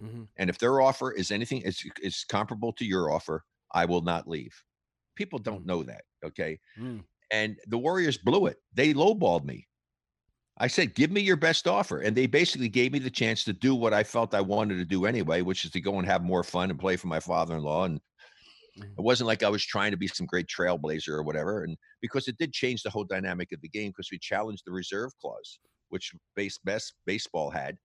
Mhm. 0.00 0.28
And 0.36 0.50
if 0.50 0.58
their 0.58 0.80
offer 0.80 1.12
is 1.12 1.30
anything 1.30 1.62
is 1.62 1.84
is 2.02 2.24
comparable 2.24 2.72
to 2.74 2.84
your 2.84 3.10
offer, 3.10 3.44
I 3.72 3.84
will 3.86 4.02
not 4.02 4.28
leave. 4.28 4.64
People 5.16 5.38
don't 5.40 5.64
Mm. 5.64 5.66
know 5.66 5.82
that, 5.84 6.04
okay? 6.24 6.60
Mm. 6.76 7.08
And 7.32 7.60
the 7.66 7.78
Warriors 7.78 8.18
blew 8.18 8.46
it. 8.46 8.58
They 8.74 8.94
lowballed 8.94 9.44
me. 9.44 9.68
I 10.58 10.68
said, 10.68 10.94
"Give 10.94 11.10
me 11.10 11.20
your 11.22 11.36
best 11.36 11.68
offer," 11.68 12.00
and 12.00 12.16
they 12.16 12.26
basically 12.26 12.68
gave 12.70 12.92
me 12.92 12.98
the 13.00 13.10
chance 13.10 13.44
to 13.44 13.52
do 13.54 13.74
what 13.74 13.94
I 13.94 14.04
felt 14.04 14.34
I 14.34 14.42
wanted 14.42 14.76
to 14.76 14.84
do 14.86 15.06
anyway, 15.06 15.42
which 15.42 15.64
is 15.64 15.72
to 15.72 15.80
go 15.82 15.98
and 15.98 16.06
have 16.08 16.22
more 16.24 16.44
fun 16.44 16.70
and 16.70 16.80
play 16.80 16.96
for 16.96 17.08
my 17.08 17.20
father-in-law. 17.20 17.84
And 17.86 18.00
Mhm. 18.76 18.98
it 18.98 19.02
wasn't 19.02 19.26
like 19.28 19.42
I 19.42 19.48
was 19.48 19.64
trying 19.64 19.92
to 19.92 19.96
be 19.96 20.08
some 20.08 20.26
great 20.26 20.46
trailblazer 20.48 21.08
or 21.10 21.22
whatever. 21.22 21.62
And 21.64 21.76
because 22.00 22.28
it 22.28 22.38
did 22.38 22.52
change 22.52 22.82
the 22.82 22.90
whole 22.90 23.04
dynamic 23.04 23.52
of 23.52 23.60
the 23.60 23.68
game, 23.68 23.90
because 23.92 24.10
we 24.10 24.18
challenged 24.18 24.64
the 24.66 24.72
reserve 24.72 25.12
clause, 25.20 25.58
which 25.88 26.12
base 26.36 26.58
best 26.58 26.94
baseball 27.06 27.50
had, 27.50 27.78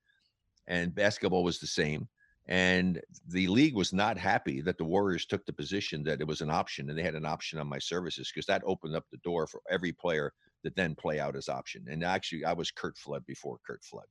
and 0.68 0.96
basketball 0.96 1.44
was 1.44 1.60
the 1.60 1.68
same. 1.68 2.08
And 2.48 3.00
the 3.30 3.48
league 3.48 3.76
was 3.76 3.94
not 3.94 4.18
happy 4.18 4.60
that 4.62 4.78
the 4.78 4.84
Warriors 4.84 5.26
took 5.26 5.46
the 5.46 5.54
position 5.54 6.04
that 6.04 6.20
it 6.20 6.28
was 6.28 6.42
an 6.42 6.50
option, 6.50 6.90
and 6.90 7.00
they 7.00 7.04
had 7.04 7.16
an 7.16 7.26
option 7.26 7.58
on 7.58 7.68
my 7.68 7.80
services 7.80 8.30
because 8.34 8.46
that 8.48 8.64
opened 8.66 8.96
up 8.96 9.06
the 9.12 9.18
door 9.18 9.48
for 9.48 9.62
every 9.70 9.94
player 9.94 10.34
that 10.64 10.76
then 10.76 10.94
play 10.96 11.20
out 11.20 11.38
as 11.38 11.48
option. 11.48 11.86
And 11.90 12.04
actually, 12.04 12.44
I 12.44 12.54
was 12.54 12.70
Curt 12.70 12.98
Flood 12.98 13.26
before 13.26 13.60
Curt 13.66 13.84
Flood. 13.84 14.08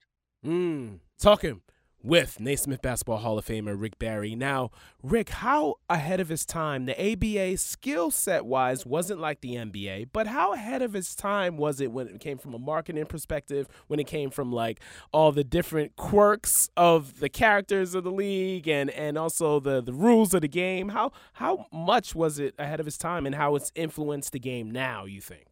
Mm. 0.46 0.98
Talking 1.20 1.60
with 2.02 2.40
Naismith 2.40 2.82
Basketball 2.82 3.18
Hall 3.18 3.38
of 3.38 3.46
Famer 3.46 3.80
Rick 3.80 3.98
Barry. 3.98 4.34
Now, 4.34 4.70
Rick, 5.02 5.30
how 5.30 5.76
ahead 5.88 6.20
of 6.20 6.28
his 6.28 6.44
time? 6.44 6.86
The 6.86 7.12
ABA 7.12 7.58
skill 7.58 8.10
set 8.10 8.44
wise 8.44 8.84
wasn't 8.84 9.20
like 9.20 9.40
the 9.40 9.54
NBA, 9.54 10.08
but 10.12 10.26
how 10.26 10.52
ahead 10.52 10.82
of 10.82 10.92
his 10.92 11.14
time 11.14 11.56
was 11.56 11.80
it 11.80 11.92
when 11.92 12.08
it 12.08 12.20
came 12.20 12.38
from 12.38 12.54
a 12.54 12.58
marketing 12.58 13.06
perspective, 13.06 13.68
when 13.86 14.00
it 14.00 14.06
came 14.06 14.30
from 14.30 14.52
like 14.52 14.80
all 15.12 15.32
the 15.32 15.44
different 15.44 15.96
quirks 15.96 16.70
of 16.76 17.20
the 17.20 17.28
characters 17.28 17.94
of 17.94 18.04
the 18.04 18.10
league 18.10 18.68
and 18.68 18.90
and 18.90 19.16
also 19.16 19.60
the 19.60 19.80
the 19.80 19.92
rules 19.92 20.34
of 20.34 20.40
the 20.40 20.48
game? 20.48 20.90
How 20.90 21.12
how 21.34 21.66
much 21.72 22.14
was 22.14 22.38
it 22.38 22.54
ahead 22.58 22.80
of 22.80 22.86
his 22.86 22.98
time 22.98 23.26
and 23.26 23.34
how 23.34 23.54
it's 23.54 23.70
influenced 23.74 24.32
the 24.32 24.40
game 24.40 24.70
now, 24.70 25.04
you 25.04 25.20
think? 25.20 25.46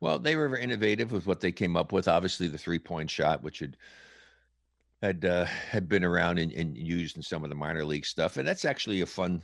Well, 0.00 0.18
they 0.18 0.36
were 0.36 0.56
innovative 0.56 1.10
with 1.10 1.26
what 1.26 1.40
they 1.40 1.50
came 1.50 1.76
up 1.76 1.92
with. 1.92 2.06
Obviously, 2.06 2.46
the 2.46 2.58
three-point 2.58 3.10
shot, 3.10 3.42
which 3.42 3.58
had 3.58 3.76
had 5.02 5.24
uh, 5.24 5.44
had 5.44 5.88
been 5.88 6.04
around 6.04 6.38
and, 6.38 6.52
and 6.52 6.76
used 6.76 7.16
in 7.16 7.22
some 7.22 7.44
of 7.44 7.50
the 7.50 7.56
minor 7.56 7.84
league 7.84 8.06
stuff, 8.06 8.36
and 8.36 8.46
that's 8.46 8.64
actually 8.64 9.00
a 9.02 9.06
fun. 9.06 9.42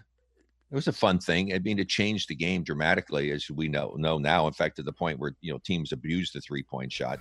It 0.70 0.74
was 0.74 0.88
a 0.88 0.92
fun 0.92 1.20
thing. 1.20 1.54
I 1.54 1.58
mean, 1.60 1.78
it 1.78 1.88
changed 1.88 2.28
the 2.28 2.34
game 2.34 2.64
dramatically, 2.64 3.30
as 3.30 3.48
we 3.50 3.68
know 3.68 3.94
know 3.96 4.18
now. 4.18 4.46
In 4.46 4.52
fact, 4.52 4.76
to 4.76 4.82
the 4.82 4.92
point 4.92 5.18
where 5.18 5.34
you 5.40 5.52
know 5.52 5.60
teams 5.64 5.92
abuse 5.92 6.32
the 6.32 6.40
three-point 6.40 6.92
shot 6.92 7.20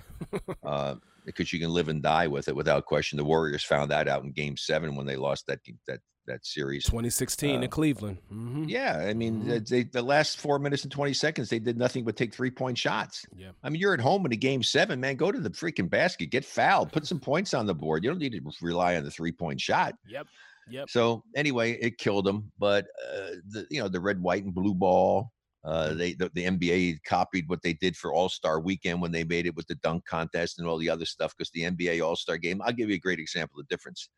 uh, 0.64 0.96
because 1.24 1.52
you 1.52 1.60
can 1.60 1.70
live 1.70 1.88
and 1.88 2.02
die 2.02 2.26
with 2.26 2.48
it 2.48 2.56
without 2.56 2.86
question. 2.86 3.16
The 3.16 3.24
Warriors 3.24 3.64
found 3.64 3.90
that 3.90 4.08
out 4.08 4.24
in 4.24 4.32
Game 4.32 4.56
Seven 4.56 4.96
when 4.96 5.06
they 5.06 5.16
lost 5.16 5.46
that 5.46 5.60
that 5.86 6.00
that 6.26 6.44
series. 6.46 6.84
2016 6.84 7.58
Uh, 7.58 7.62
in 7.62 7.70
Cleveland. 7.70 8.18
hmm 8.28 8.64
Yeah, 8.64 8.96
I 8.98 9.14
mean, 9.14 9.42
Mhm. 9.44 9.68
they, 9.68 9.82
the 9.84 10.02
last 10.02 10.38
four 10.38 10.58
minutes 10.58 10.82
and 10.84 10.92
twenty 10.92 11.12
seconds, 11.12 11.48
they 11.50 11.58
did 11.58 11.76
nothing 11.76 12.04
but 12.04 12.16
take 12.16 12.32
three-point 12.34 12.78
shots. 12.78 13.24
Yeah. 13.36 13.50
I 13.62 13.70
mean, 13.70 13.80
you're 13.80 13.94
at 13.94 14.00
home 14.00 14.24
in 14.26 14.32
a 14.32 14.36
game 14.36 14.62
seven, 14.62 15.00
man. 15.00 15.16
Go 15.16 15.30
to 15.32 15.38
the 15.40 15.50
freaking 15.50 15.88
basket, 15.90 16.26
get 16.30 16.44
fouled, 16.44 16.92
put 16.92 17.06
some 17.06 17.20
points 17.20 17.54
on 17.54 17.66
the 17.66 17.74
board. 17.74 18.04
You 18.04 18.10
don't 18.10 18.18
need 18.18 18.32
to 18.32 18.40
rely 18.62 18.96
on 18.96 19.04
the 19.04 19.10
three 19.10 19.32
point 19.32 19.60
shot. 19.60 19.94
Yep. 20.08 20.26
Yep. 20.70 20.88
So 20.88 21.22
anyway, 21.36 21.72
it 21.72 21.98
killed 21.98 22.24
them. 22.24 22.50
But 22.58 22.86
uh, 23.12 23.30
the 23.50 23.66
you 23.70 23.80
know 23.82 23.88
the 23.88 24.00
red, 24.00 24.20
white, 24.22 24.44
and 24.44 24.54
blue 24.54 24.74
ball. 24.74 25.30
Uh, 25.62 25.94
they 25.94 26.12
the, 26.12 26.30
the 26.34 26.44
NBA 26.44 26.98
copied 27.06 27.48
what 27.48 27.62
they 27.62 27.72
did 27.72 27.96
for 27.96 28.12
All 28.12 28.28
Star 28.28 28.60
Weekend 28.60 29.00
when 29.00 29.12
they 29.12 29.24
made 29.24 29.46
it 29.46 29.54
with 29.56 29.66
the 29.66 29.74
dunk 29.76 30.04
contest 30.04 30.58
and 30.58 30.68
all 30.68 30.76
the 30.76 30.90
other 30.90 31.06
stuff. 31.06 31.34
Because 31.36 31.50
the 31.52 31.62
NBA 31.62 32.02
All 32.06 32.16
Star 32.16 32.36
Game, 32.36 32.60
I'll 32.62 32.72
give 32.72 32.90
you 32.90 32.96
a 32.96 32.98
great 32.98 33.18
example 33.18 33.58
of 33.60 33.66
the 33.66 33.74
difference. 33.74 34.08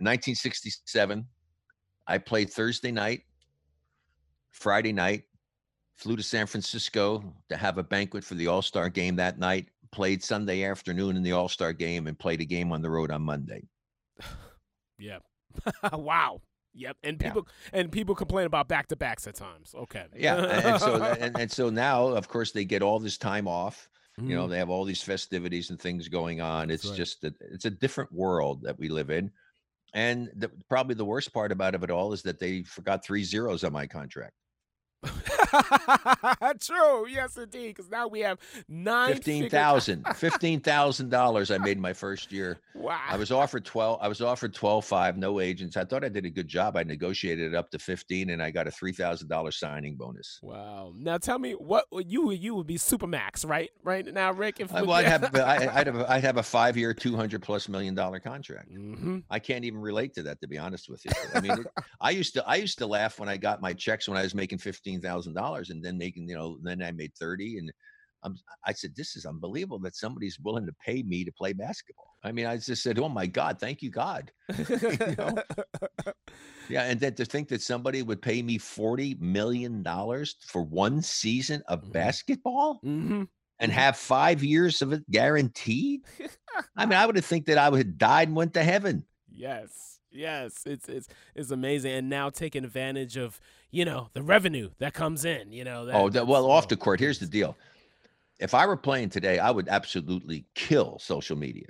In 0.00 0.06
1967, 0.06 1.26
I 2.06 2.16
played 2.16 2.50
Thursday 2.50 2.90
night, 2.90 3.20
Friday 4.50 4.92
night, 4.94 5.24
flew 5.94 6.16
to 6.16 6.22
San 6.22 6.46
Francisco 6.46 7.22
to 7.50 7.56
have 7.58 7.76
a 7.76 7.82
banquet 7.82 8.24
for 8.24 8.34
the 8.34 8.46
All 8.46 8.62
Star 8.62 8.88
game 8.88 9.14
that 9.16 9.38
night, 9.38 9.68
played 9.92 10.24
Sunday 10.24 10.64
afternoon 10.64 11.16
in 11.16 11.22
the 11.22 11.32
All 11.32 11.50
Star 11.50 11.74
game, 11.74 12.06
and 12.06 12.18
played 12.18 12.40
a 12.40 12.46
game 12.46 12.72
on 12.72 12.80
the 12.80 12.88
road 12.90 13.10
on 13.10 13.22
Monday. 13.22 13.62
Yeah. 14.98 15.20
wow. 15.94 16.42
Yep. 16.74 16.96
And 17.04 17.16
Yeah. 17.22 17.28
people 17.28 17.48
and 17.72 17.90
people 17.90 18.14
complain 18.14 18.44
about 18.44 18.68
back 18.68 18.86
to 18.88 18.96
backs 18.96 19.26
at 19.26 19.34
times. 19.34 19.74
Okay. 19.74 20.04
Yeah, 20.14 20.36
and, 20.36 20.64
and 20.66 20.80
so 20.80 21.02
and, 21.20 21.38
and 21.38 21.50
so 21.50 21.70
now, 21.70 22.08
of 22.08 22.28
course, 22.28 22.52
they 22.52 22.66
get 22.66 22.82
all 22.82 22.98
this 22.98 23.16
time 23.16 23.48
off. 23.48 23.88
You 24.18 24.34
know, 24.36 24.46
Mhm. 24.46 24.50
they 24.50 24.58
have 24.58 24.68
all 24.68 24.84
these 24.84 25.00
festivities 25.02 25.70
and 25.70 25.80
things 25.80 26.06
going 26.08 26.42
on. 26.42 26.68
That's 26.68 26.82
It's 26.82 26.90
right. 26.90 26.96
just 26.98 27.22
that 27.22 27.34
it's 27.40 27.64
a 27.64 27.70
different 27.70 28.12
world 28.12 28.60
that 28.62 28.78
we 28.78 28.90
live 28.90 29.08
in. 29.08 29.32
And 29.92 30.30
the, 30.36 30.50
probably 30.68 30.94
the 30.94 31.04
worst 31.04 31.32
part 31.32 31.52
about 31.52 31.74
it 31.74 31.90
all 31.90 32.12
is 32.12 32.22
that 32.22 32.38
they 32.38 32.62
forgot 32.62 33.04
three 33.04 33.24
zeros 33.24 33.64
on 33.64 33.72
my 33.72 33.86
contract. 33.86 34.34
True. 36.60 37.08
Yes, 37.08 37.36
indeed. 37.36 37.68
Because 37.68 37.90
now 37.90 38.08
we 38.08 38.20
have 38.20 38.38
nine. 38.68 39.14
Fifteen 39.14 39.48
thousand. 39.48 40.06
Fifteen 40.14 40.60
thousand 40.60 41.10
dollars 41.10 41.50
I 41.50 41.58
made 41.58 41.78
my 41.78 41.92
first 41.92 42.32
year. 42.32 42.58
Wow. 42.74 43.00
I 43.08 43.16
was 43.16 43.32
offered 43.32 43.64
twelve. 43.64 43.98
I 44.00 44.08
was 44.08 44.20
offered 44.20 44.54
twelve 44.54 44.84
five. 44.84 45.16
No 45.16 45.40
agents. 45.40 45.76
I 45.76 45.84
thought 45.84 46.04
I 46.04 46.08
did 46.08 46.24
a 46.24 46.30
good 46.30 46.48
job. 46.48 46.76
I 46.76 46.82
negotiated 46.82 47.52
it 47.52 47.56
up 47.56 47.70
to 47.70 47.78
fifteen, 47.78 48.30
and 48.30 48.42
I 48.42 48.50
got 48.50 48.66
a 48.66 48.70
three 48.70 48.92
thousand 48.92 49.28
dollars 49.28 49.56
signing 49.56 49.96
bonus. 49.96 50.38
Wow. 50.42 50.92
Now 50.96 51.18
tell 51.18 51.38
me 51.38 51.52
what 51.52 51.86
you 52.06 52.30
you 52.30 52.54
would 52.54 52.66
be 52.66 52.76
supermax, 52.76 53.48
right? 53.48 53.70
Right 53.82 54.06
now, 54.12 54.32
Rick. 54.32 54.60
If 54.60 54.74
I, 54.74 54.82
well, 54.82 54.92
I'd 54.92 55.06
have 55.06 55.34
I, 55.34 55.68
I'd 55.74 55.86
have 55.86 55.96
a, 55.96 56.12
I'd 56.12 56.24
have 56.24 56.36
a 56.36 56.42
five 56.42 56.76
year, 56.76 56.94
two 56.94 57.16
hundred 57.16 57.42
plus 57.42 57.68
million 57.68 57.94
dollar 57.94 58.20
contract. 58.20 58.72
Mm-hmm. 58.72 59.18
I 59.30 59.38
can't 59.38 59.64
even 59.64 59.80
relate 59.80 60.14
to 60.14 60.22
that, 60.24 60.40
to 60.40 60.48
be 60.48 60.58
honest 60.58 60.88
with 60.88 61.04
you. 61.04 61.12
I 61.34 61.40
mean, 61.40 61.64
I 62.00 62.10
used 62.10 62.34
to 62.34 62.46
I 62.46 62.56
used 62.56 62.78
to 62.78 62.86
laugh 62.86 63.18
when 63.18 63.28
I 63.28 63.36
got 63.36 63.60
my 63.60 63.72
checks 63.72 64.08
when 64.08 64.16
I 64.16 64.22
was 64.22 64.34
making 64.34 64.58
fifteen 64.58 65.00
thousand 65.00 65.34
dollars, 65.34 65.39
and 65.70 65.84
then 65.84 65.98
making 65.98 66.28
you 66.28 66.36
know 66.36 66.58
then 66.62 66.82
I 66.82 66.92
made 66.92 67.12
thirty, 67.14 67.58
and 67.58 67.72
I'm, 68.22 68.36
I 68.66 68.72
said 68.72 68.94
this 68.94 69.16
is 69.16 69.24
unbelievable 69.24 69.78
that 69.80 69.96
somebody's 69.96 70.38
willing 70.38 70.66
to 70.66 70.74
pay 70.84 71.02
me 71.02 71.24
to 71.24 71.32
play 71.32 71.52
basketball. 71.52 72.16
I 72.22 72.32
mean, 72.32 72.46
I 72.46 72.56
just 72.58 72.82
said, 72.82 72.98
oh 72.98 73.08
my 73.08 73.26
God, 73.26 73.58
thank 73.58 73.80
you 73.80 73.90
God. 73.90 74.30
you 74.68 75.14
know? 75.16 75.36
Yeah, 76.68 76.82
and 76.82 77.00
then 77.00 77.14
to 77.14 77.24
think 77.24 77.48
that 77.48 77.62
somebody 77.62 78.02
would 78.02 78.22
pay 78.22 78.42
me 78.42 78.58
forty 78.58 79.16
million 79.20 79.82
dollars 79.82 80.36
for 80.46 80.62
one 80.62 81.02
season 81.02 81.62
of 81.68 81.82
Mhm. 81.84 81.92
basketball 81.92 82.80
mm-hmm. 82.84 83.24
and 83.58 83.72
have 83.72 83.96
five 83.96 84.44
years 84.44 84.82
of 84.82 84.92
it 84.92 85.10
guaranteed. 85.10 86.02
I 86.76 86.86
mean, 86.86 86.98
I 86.98 87.06
would 87.06 87.16
have 87.16 87.24
think 87.24 87.46
that 87.46 87.58
I 87.58 87.68
would 87.68 87.78
have 87.78 87.98
died 87.98 88.28
and 88.28 88.36
went 88.36 88.54
to 88.54 88.62
heaven. 88.62 89.04
Yes. 89.30 89.90
Yes, 90.12 90.62
it's 90.66 90.88
it's 90.88 91.08
it's 91.36 91.50
amazing, 91.52 91.92
and 91.92 92.08
now 92.08 92.30
taking 92.30 92.64
advantage 92.64 93.16
of 93.16 93.40
you 93.70 93.84
know 93.84 94.08
the 94.12 94.22
revenue 94.22 94.70
that 94.78 94.94
comes 94.94 95.24
in. 95.24 95.52
You 95.52 95.64
know. 95.64 95.86
That, 95.86 95.94
Oh, 95.94 96.08
that, 96.10 96.26
well, 96.26 96.42
that's- 96.42 96.64
off 96.64 96.68
the 96.68 96.76
court. 96.76 97.00
Here's 97.00 97.18
the 97.18 97.26
deal. 97.26 97.56
If 98.38 98.54
I 98.54 98.64
were 98.66 98.76
playing 98.76 99.10
today, 99.10 99.38
I 99.38 99.50
would 99.50 99.68
absolutely 99.68 100.46
kill 100.54 100.98
social 100.98 101.36
media. 101.36 101.66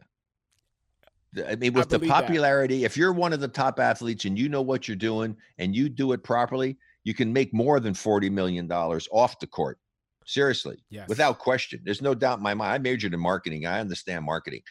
I 1.47 1.55
mean, 1.57 1.73
with 1.75 1.89
the 1.89 1.99
believe 1.99 2.11
that. 2.11 2.23
popularity, 2.23 2.85
if 2.85 2.97
you're 2.97 3.13
one 3.13 3.33
of 3.33 3.41
the 3.41 3.49
top 3.49 3.79
athletes 3.79 4.25
and 4.25 4.37
you 4.39 4.49
know 4.49 4.63
what 4.63 4.89
you're 4.89 4.97
doing 4.97 5.37
and 5.59 5.75
you 5.75 5.89
do 5.89 6.13
it 6.13 6.25
properly, 6.25 6.77
you 7.05 7.15
can 7.15 7.33
make 7.33 7.55
more 7.55 7.79
than 7.81 7.95
$40 7.95 8.31
million 8.33 8.71
off 8.71 9.39
the 9.39 9.47
court. 9.47 9.79
Seriously, 10.27 10.83
Yes. 10.91 11.09
without 11.09 11.39
question. 11.39 11.81
There's 11.85 12.03
no 12.03 12.15
doubt 12.15 12.39
in 12.39 12.43
my 12.43 12.55
mind. 12.55 12.73
I 12.73 12.79
majored 12.79 13.15
in 13.15 13.21
marketing. 13.21 13.67
I 13.67 13.81
understand 13.81 14.25
marketing. 14.25 14.63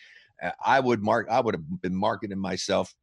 I 0.66 0.80
would 0.80 1.02
mark, 1.02 1.28
I 1.30 1.40
would 1.42 1.56
have 1.56 1.82
been 1.82 1.96
marketing 1.96 2.40
myself 2.40 2.94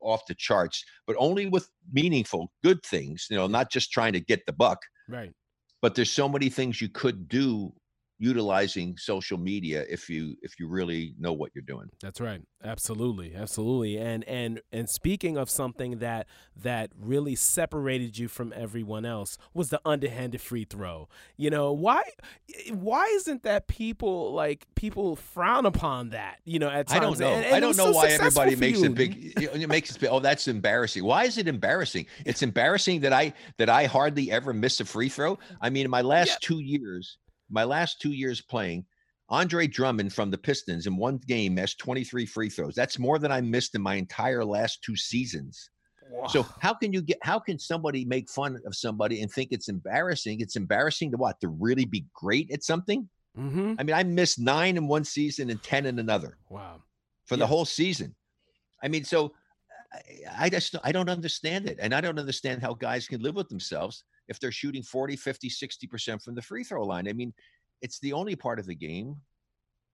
off 0.00 0.26
the 0.26 0.34
charts, 0.34 0.84
but 1.06 1.16
only 1.18 1.46
with 1.46 1.68
meaningful, 1.92 2.52
good 2.62 2.82
things, 2.84 3.26
you 3.30 3.36
know, 3.36 3.46
not 3.46 3.70
just 3.70 3.92
trying 3.92 4.12
to 4.12 4.20
get 4.20 4.44
the 4.46 4.52
buck 4.52 4.78
right. 5.08 5.32
but 5.82 5.94
there's 5.94 6.10
so 6.10 6.28
many 6.28 6.48
things 6.48 6.80
you 6.80 6.88
could 6.88 7.28
do 7.28 7.72
utilizing 8.18 8.96
social 8.96 9.38
media 9.38 9.84
if 9.88 10.08
you 10.10 10.36
if 10.42 10.58
you 10.58 10.68
really 10.68 11.14
know 11.18 11.32
what 11.32 11.50
you're 11.54 11.62
doing 11.62 11.88
That's 12.02 12.20
right. 12.20 12.42
Absolutely. 12.64 13.34
Absolutely. 13.36 13.96
And 13.98 14.24
and 14.24 14.60
and 14.72 14.88
speaking 14.90 15.36
of 15.36 15.48
something 15.48 15.98
that 15.98 16.26
that 16.56 16.90
really 17.00 17.36
separated 17.36 18.18
you 18.18 18.26
from 18.26 18.52
everyone 18.56 19.04
else 19.04 19.38
was 19.54 19.70
the 19.70 19.80
underhanded 19.84 20.40
free 20.40 20.64
throw. 20.64 21.08
You 21.36 21.50
know, 21.50 21.72
why 21.72 22.02
eh, 22.52 22.72
why 22.72 23.04
isn't 23.14 23.44
that 23.44 23.68
people 23.68 24.32
like 24.32 24.66
people 24.74 25.14
frown 25.14 25.66
upon 25.66 26.10
that, 26.10 26.38
you 26.44 26.58
know, 26.58 26.68
at 26.68 26.88
times? 26.88 26.98
i 26.98 27.00
don't 27.00 27.18
know 27.20 27.32
And- 27.34 27.44
and 27.46 27.54
i 27.54 27.60
don't 27.60 27.76
know 27.76 27.92
so 27.92 27.92
why 27.92 28.08
everybody 28.08 28.56
makes 28.56 28.82
it 28.82 28.94
big 28.94 29.32
it 29.40 29.68
makes 29.68 29.94
it 29.96 30.04
oh 30.10 30.18
that's 30.18 30.48
embarrassing 30.48 31.04
why 31.04 31.24
is 31.24 31.38
it 31.38 31.46
embarrassing 31.46 32.06
it's 32.26 32.42
embarrassing 32.42 33.00
that 33.02 33.12
i 33.12 33.32
that 33.58 33.68
i 33.68 33.84
hardly 33.86 34.30
ever 34.32 34.52
miss 34.52 34.80
a 34.80 34.84
free 34.84 35.08
throw 35.08 35.38
i 35.60 35.70
mean 35.70 35.84
in 35.84 35.90
my 35.90 36.00
last 36.02 36.28
Yeah. 36.30 36.36
two 36.40 36.58
years 36.60 37.18
my 37.50 37.64
last 37.64 38.00
two 38.00 38.12
years 38.12 38.40
playing 38.40 38.84
andre 39.30 39.66
drummond 39.66 40.12
from 40.12 40.30
the 40.30 40.38
pistons 40.38 40.86
in 40.86 40.96
one 40.96 41.18
game 41.26 41.54
missed 41.54 41.78
23 41.78 42.24
free 42.26 42.48
throws 42.48 42.74
that's 42.74 42.98
more 42.98 43.18
than 43.18 43.30
i 43.32 43.40
missed 43.40 43.74
in 43.74 43.82
my 43.82 43.94
entire 43.94 44.44
last 44.44 44.82
two 44.82 44.96
seasons 44.96 45.70
So 46.30 46.40
how 46.60 46.72
can 46.74 46.92
you 46.94 47.02
get 47.02 47.18
how 47.22 47.38
can 47.38 47.58
somebody 47.58 48.04
make 48.04 48.30
fun 48.30 48.58
of 48.66 48.74
somebody 48.74 49.20
and 49.22 49.30
think 49.30 49.48
it's 49.52 49.68
embarrassing? 49.68 50.40
It's 50.40 50.56
embarrassing 50.56 51.10
to 51.12 51.18
what? 51.18 51.38
To 51.42 51.48
really 51.48 51.84
be 51.84 52.06
great 52.14 52.50
at 52.50 52.64
something? 52.64 53.08
mm-hmm. 53.36 53.74
I 53.78 53.82
mean, 53.84 53.94
I 53.94 54.02
missed 54.04 54.38
nine 54.38 54.76
in 54.78 54.88
one 54.88 55.04
season 55.04 55.50
and 55.50 55.62
ten 55.62 55.84
in 55.84 55.98
another 55.98 56.38
Wow. 56.48 56.82
for 57.26 57.34
Yeah. 57.34 57.40
the 57.40 57.46
whole 57.46 57.66
season. 57.66 58.14
I 58.82 58.88
mean, 58.88 59.04
so 59.04 59.34
I, 59.92 60.46
I 60.46 60.48
just 60.48 60.74
I 60.82 60.92
don't 60.92 61.10
understand 61.10 61.68
it. 61.68 61.76
And 61.78 61.92
I 61.94 62.00
don't 62.00 62.18
understand 62.18 62.62
how 62.62 62.72
guys 62.74 63.06
can 63.06 63.20
live 63.20 63.36
with 63.36 63.48
themselves 63.50 64.04
if 64.28 64.38
they're 64.40 64.52
shooting 64.52 64.82
40, 64.82 65.16
50, 65.16 65.48
60% 65.50 66.22
from 66.22 66.34
the 66.34 66.42
free 66.42 66.64
throw 66.64 66.84
line. 66.84 67.08
I 67.08 67.12
mean, 67.12 67.32
it's 67.82 67.98
the 68.00 68.12
only 68.12 68.36
part 68.36 68.58
of 68.58 68.66
the 68.66 68.74
game 68.74 69.16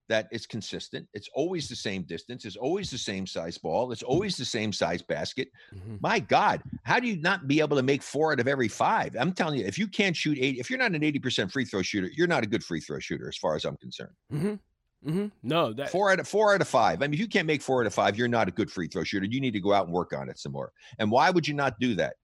that 0.07 0.27
is 0.31 0.45
consistent. 0.45 1.07
It's 1.13 1.29
always 1.33 1.67
the 1.67 1.75
same 1.75 2.03
distance. 2.03 2.45
It's 2.45 2.55
always 2.55 2.91
the 2.91 2.97
same 2.97 3.25
size 3.25 3.57
ball. 3.57 3.91
It's 3.91 4.03
always 4.03 4.37
the 4.37 4.45
same 4.45 4.71
size 4.71 5.01
basket. 5.01 5.49
Mhm. 5.73 5.99
My 5.99 6.19
God, 6.19 6.61
how 6.83 6.99
do 6.99 7.07
you 7.07 7.17
not 7.17 7.47
be 7.47 7.59
able 7.59 7.75
to 7.77 7.83
make 7.83 8.03
four 8.03 8.31
out 8.31 8.39
of 8.39 8.47
every 8.47 8.67
five? 8.67 9.15
I'm 9.19 9.33
telling 9.33 9.59
you, 9.59 9.65
if 9.65 9.79
you 9.79 9.87
can't 9.87 10.15
shoot 10.15 10.37
eight, 10.39 10.57
if 10.57 10.69
you're 10.69 10.77
not 10.77 10.93
an 10.93 11.03
80% 11.03 11.51
free 11.51 11.65
throw 11.65 11.81
shooter, 11.81 12.07
you're 12.13 12.27
not 12.27 12.43
a 12.43 12.47
good 12.47 12.63
free 12.63 12.81
throw 12.81 12.99
shooter, 12.99 13.27
as 13.27 13.37
far 13.37 13.55
as 13.55 13.65
I'm 13.65 13.77
concerned. 13.77 14.13
Mhm. 14.31 14.59
Mhm. 15.03 15.31
No, 15.41 15.73
that 15.73 15.89
Four 15.89 16.11
out 16.11 16.19
of 16.19 16.27
four 16.27 16.53
out 16.53 16.61
of 16.61 16.67
five. 16.67 17.01
I 17.01 17.07
mean, 17.07 17.15
if 17.15 17.19
you 17.19 17.27
can't 17.27 17.47
make 17.47 17.61
four 17.63 17.81
out 17.81 17.87
of 17.87 17.93
five, 17.93 18.15
you're 18.17 18.27
not 18.27 18.47
a 18.47 18.51
good 18.51 18.71
free 18.71 18.87
throw 18.87 19.03
shooter. 19.03 19.25
You 19.25 19.39
need 19.41 19.53
to 19.53 19.59
go 19.59 19.73
out 19.73 19.85
and 19.85 19.93
work 19.93 20.13
on 20.13 20.29
it 20.29 20.37
some 20.37 20.51
more. 20.51 20.71
And 20.99 21.09
why 21.09 21.31
would 21.31 21.47
you 21.47 21.53
not 21.55 21.79
do 21.79 21.95
that? 21.95 22.15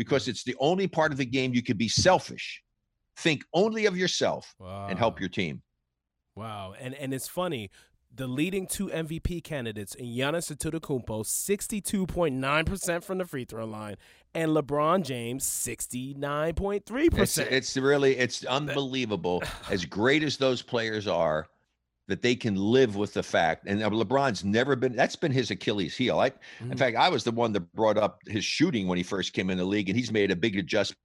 Because 0.00 0.28
it's 0.28 0.44
the 0.44 0.56
only 0.60 0.86
part 0.88 1.12
of 1.12 1.18
the 1.18 1.26
game 1.26 1.52
you 1.52 1.62
can 1.62 1.76
be 1.76 1.86
selfish. 1.86 2.62
Think 3.18 3.44
only 3.52 3.84
of 3.84 3.98
yourself 3.98 4.54
and 4.58 4.98
help 4.98 5.20
your 5.20 5.28
team. 5.28 5.60
Wow, 6.34 6.72
and 6.80 6.94
and 6.94 7.12
it's 7.12 7.28
funny. 7.28 7.70
The 8.14 8.26
leading 8.26 8.66
two 8.66 8.86
MVP 8.86 9.44
candidates 9.44 9.94
in 9.94 10.06
Giannis 10.06 10.50
Antetokounmpo, 10.50 11.26
sixty-two 11.26 12.06
point 12.06 12.36
nine 12.36 12.64
percent 12.64 13.04
from 13.04 13.18
the 13.18 13.26
free 13.26 13.44
throw 13.44 13.66
line, 13.66 13.96
and 14.34 14.52
LeBron 14.52 15.04
James, 15.04 15.44
sixty-nine 15.44 16.54
point 16.54 16.86
three 16.86 17.08
It's, 17.08 17.14
percent. 17.14 17.50
it's 17.50 17.76
really 17.76 18.16
it's 18.16 18.42
unbelievable. 18.46 19.42
As 19.68 19.84
great 19.84 20.22
as 20.22 20.38
those 20.38 20.62
players 20.62 21.06
are, 21.06 21.46
that 22.10 22.22
they 22.22 22.34
can 22.34 22.56
live 22.56 22.96
with 22.96 23.14
the 23.14 23.22
fact. 23.22 23.66
And 23.66 23.82
uh, 23.82 23.88
LeBron's 23.88 24.44
never 24.44 24.74
been. 24.76 24.94
That's 24.96 25.16
been 25.16 25.32
his 25.32 25.50
Achilles 25.50 25.96
heel. 25.96 26.18
I, 26.18 26.26
In 26.60 26.70
Mhm. 26.70 26.78
fact, 26.78 26.96
I 26.96 27.08
was 27.08 27.24
the 27.24 27.30
one 27.30 27.52
that 27.52 27.72
brought 27.72 27.96
up 27.96 28.18
his 28.26 28.44
shooting 28.44 28.88
when 28.88 28.98
he 28.98 29.04
first 29.04 29.32
came 29.32 29.48
in 29.48 29.58
the 29.58 29.64
league, 29.64 29.88
and 29.88 29.96
he's 29.96 30.12
made 30.12 30.30
a 30.30 30.36
big 30.36 30.58
adjustment. 30.58 30.98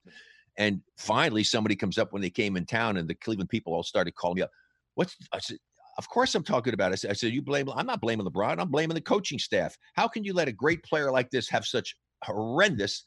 And 0.57 0.81
finally, 0.97 1.43
somebody 1.43 1.75
comes 1.75 1.97
up 1.97 2.11
when 2.11 2.21
they 2.21 2.29
came 2.29 2.57
in 2.57 2.65
town, 2.65 2.97
and 2.97 3.07
the 3.07 3.15
Cleveland 3.15 3.49
people 3.49 3.73
all 3.73 3.83
started 3.83 4.15
calling 4.15 4.37
me 4.37 4.41
up. 4.41 4.51
What's 4.95 5.15
I 5.31 5.39
said? 5.39 5.57
Of 5.97 6.09
course, 6.09 6.35
I'm 6.35 6.43
talking 6.43 6.73
about 6.73 6.91
it. 6.91 6.93
I 6.93 6.95
said, 6.95 7.11
I 7.11 7.13
said, 7.13 7.31
you 7.33 7.41
blame. 7.41 7.69
I'm 7.69 7.85
not 7.85 8.01
blaming 8.01 8.25
LeBron. 8.25 8.59
I'm 8.59 8.69
blaming 8.69 8.95
the 8.95 9.01
coaching 9.01 9.39
staff. 9.39 9.77
How 9.93 10.07
can 10.09 10.25
you 10.25 10.33
let 10.33 10.49
a 10.49 10.51
great 10.51 10.83
player 10.83 11.09
like 11.11 11.29
this 11.29 11.47
have 11.49 11.65
such 11.65 11.95
horrendous 12.23 13.03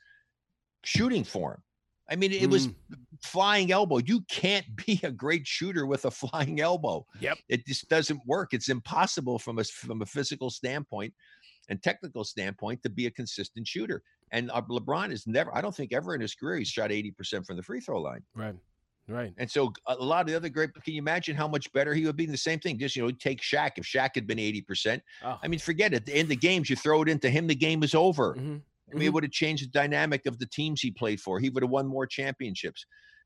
shooting 0.85 1.25
form? 1.25 1.63
I 2.11 2.17
mean, 2.17 2.33
it 2.33 2.49
was 2.49 2.69
Mm. 2.69 2.75
flying 3.23 3.71
elbow. 3.73 3.99
You 3.99 4.23
can't 4.31 4.65
be 4.87 4.99
a 5.03 5.11
great 5.11 5.47
shooter 5.47 5.87
with 5.87 6.05
a 6.05 6.11
flying 6.11 6.61
elbow. 6.61 7.07
Yep. 7.21 7.39
It 7.49 7.67
just 7.67 7.89
doesn't 7.89 8.21
work. 8.27 8.55
It's 8.55 8.69
impossible 8.69 9.39
from 9.39 9.59
a 9.59 9.65
from 9.65 10.03
a 10.03 10.07
physical 10.07 10.51
standpoint 10.51 11.13
and 11.69 11.83
technical 11.83 12.25
standpoint 12.25 12.83
to 12.83 12.89
be 12.91 13.07
a 13.07 13.11
consistent 13.11 13.67
shooter. 13.67 14.03
And 14.31 14.51
uh, 14.51 14.63
LeBron 14.71 15.13
is 15.13 15.27
never. 15.27 15.55
I 15.57 15.61
don't 15.61 15.75
think 15.75 15.93
ever 15.93 16.15
in 16.15 16.21
his 16.21 16.35
career 16.35 16.59
he's 16.59 16.69
shot 16.69 16.91
eighty 16.93 17.11
percent 17.11 17.47
from 17.47 17.57
the 17.57 17.63
free 17.63 17.81
throw 17.81 18.01
line. 18.01 18.23
Right, 18.35 18.55
right. 19.09 19.33
And 19.39 19.51
so 19.51 19.73
a 19.87 19.95
lot 19.95 20.21
of 20.23 20.27
the 20.29 20.35
other 20.35 20.49
great. 20.49 20.73
Can 20.85 20.95
you 20.95 20.99
imagine 21.01 21.35
how 21.37 21.49
much 21.49 21.71
better 21.73 21.93
he 21.95 22.05
would 22.07 22.17
be? 22.17 22.25
In 22.25 22.31
the 22.31 22.37
same 22.39 22.59
thing. 22.59 22.79
Just 22.79 22.95
you 22.97 23.03
know, 23.03 23.11
take 23.11 23.41
Shaq. 23.43 23.73
If 23.77 23.85
Shaq 23.85 24.11
had 24.15 24.27
been 24.27 24.39
eighty 24.39 24.61
percent, 24.63 25.03
Oh. 25.25 25.39
I 25.43 25.49
mean, 25.49 25.61
forget 25.61 25.93
it. 25.95 26.09
In 26.09 26.29
the 26.29 26.37
games, 26.37 26.69
you 26.71 26.77
throw 26.77 27.03
it 27.03 27.09
into 27.09 27.29
him, 27.31 27.47
the 27.47 27.55
game 27.55 27.83
is 27.83 27.95
over. 27.95 28.35
Mhm, 28.35 28.61
I 28.91 28.95
mean, 28.95 29.09
it 29.09 29.11
mhm. 29.11 29.15
would 29.15 29.25
have 29.25 29.33
changed 29.33 29.65
the 29.65 29.71
dynamic 29.71 30.27
of 30.27 30.39
the 30.39 30.47
teams 30.47 30.81
he 30.81 30.91
played 30.91 31.21
for. 31.21 31.39
He 31.39 31.51
would 31.51 31.63
have 31.63 31.71
won 31.71 31.87
more 31.87 32.07
championships. 32.07 32.85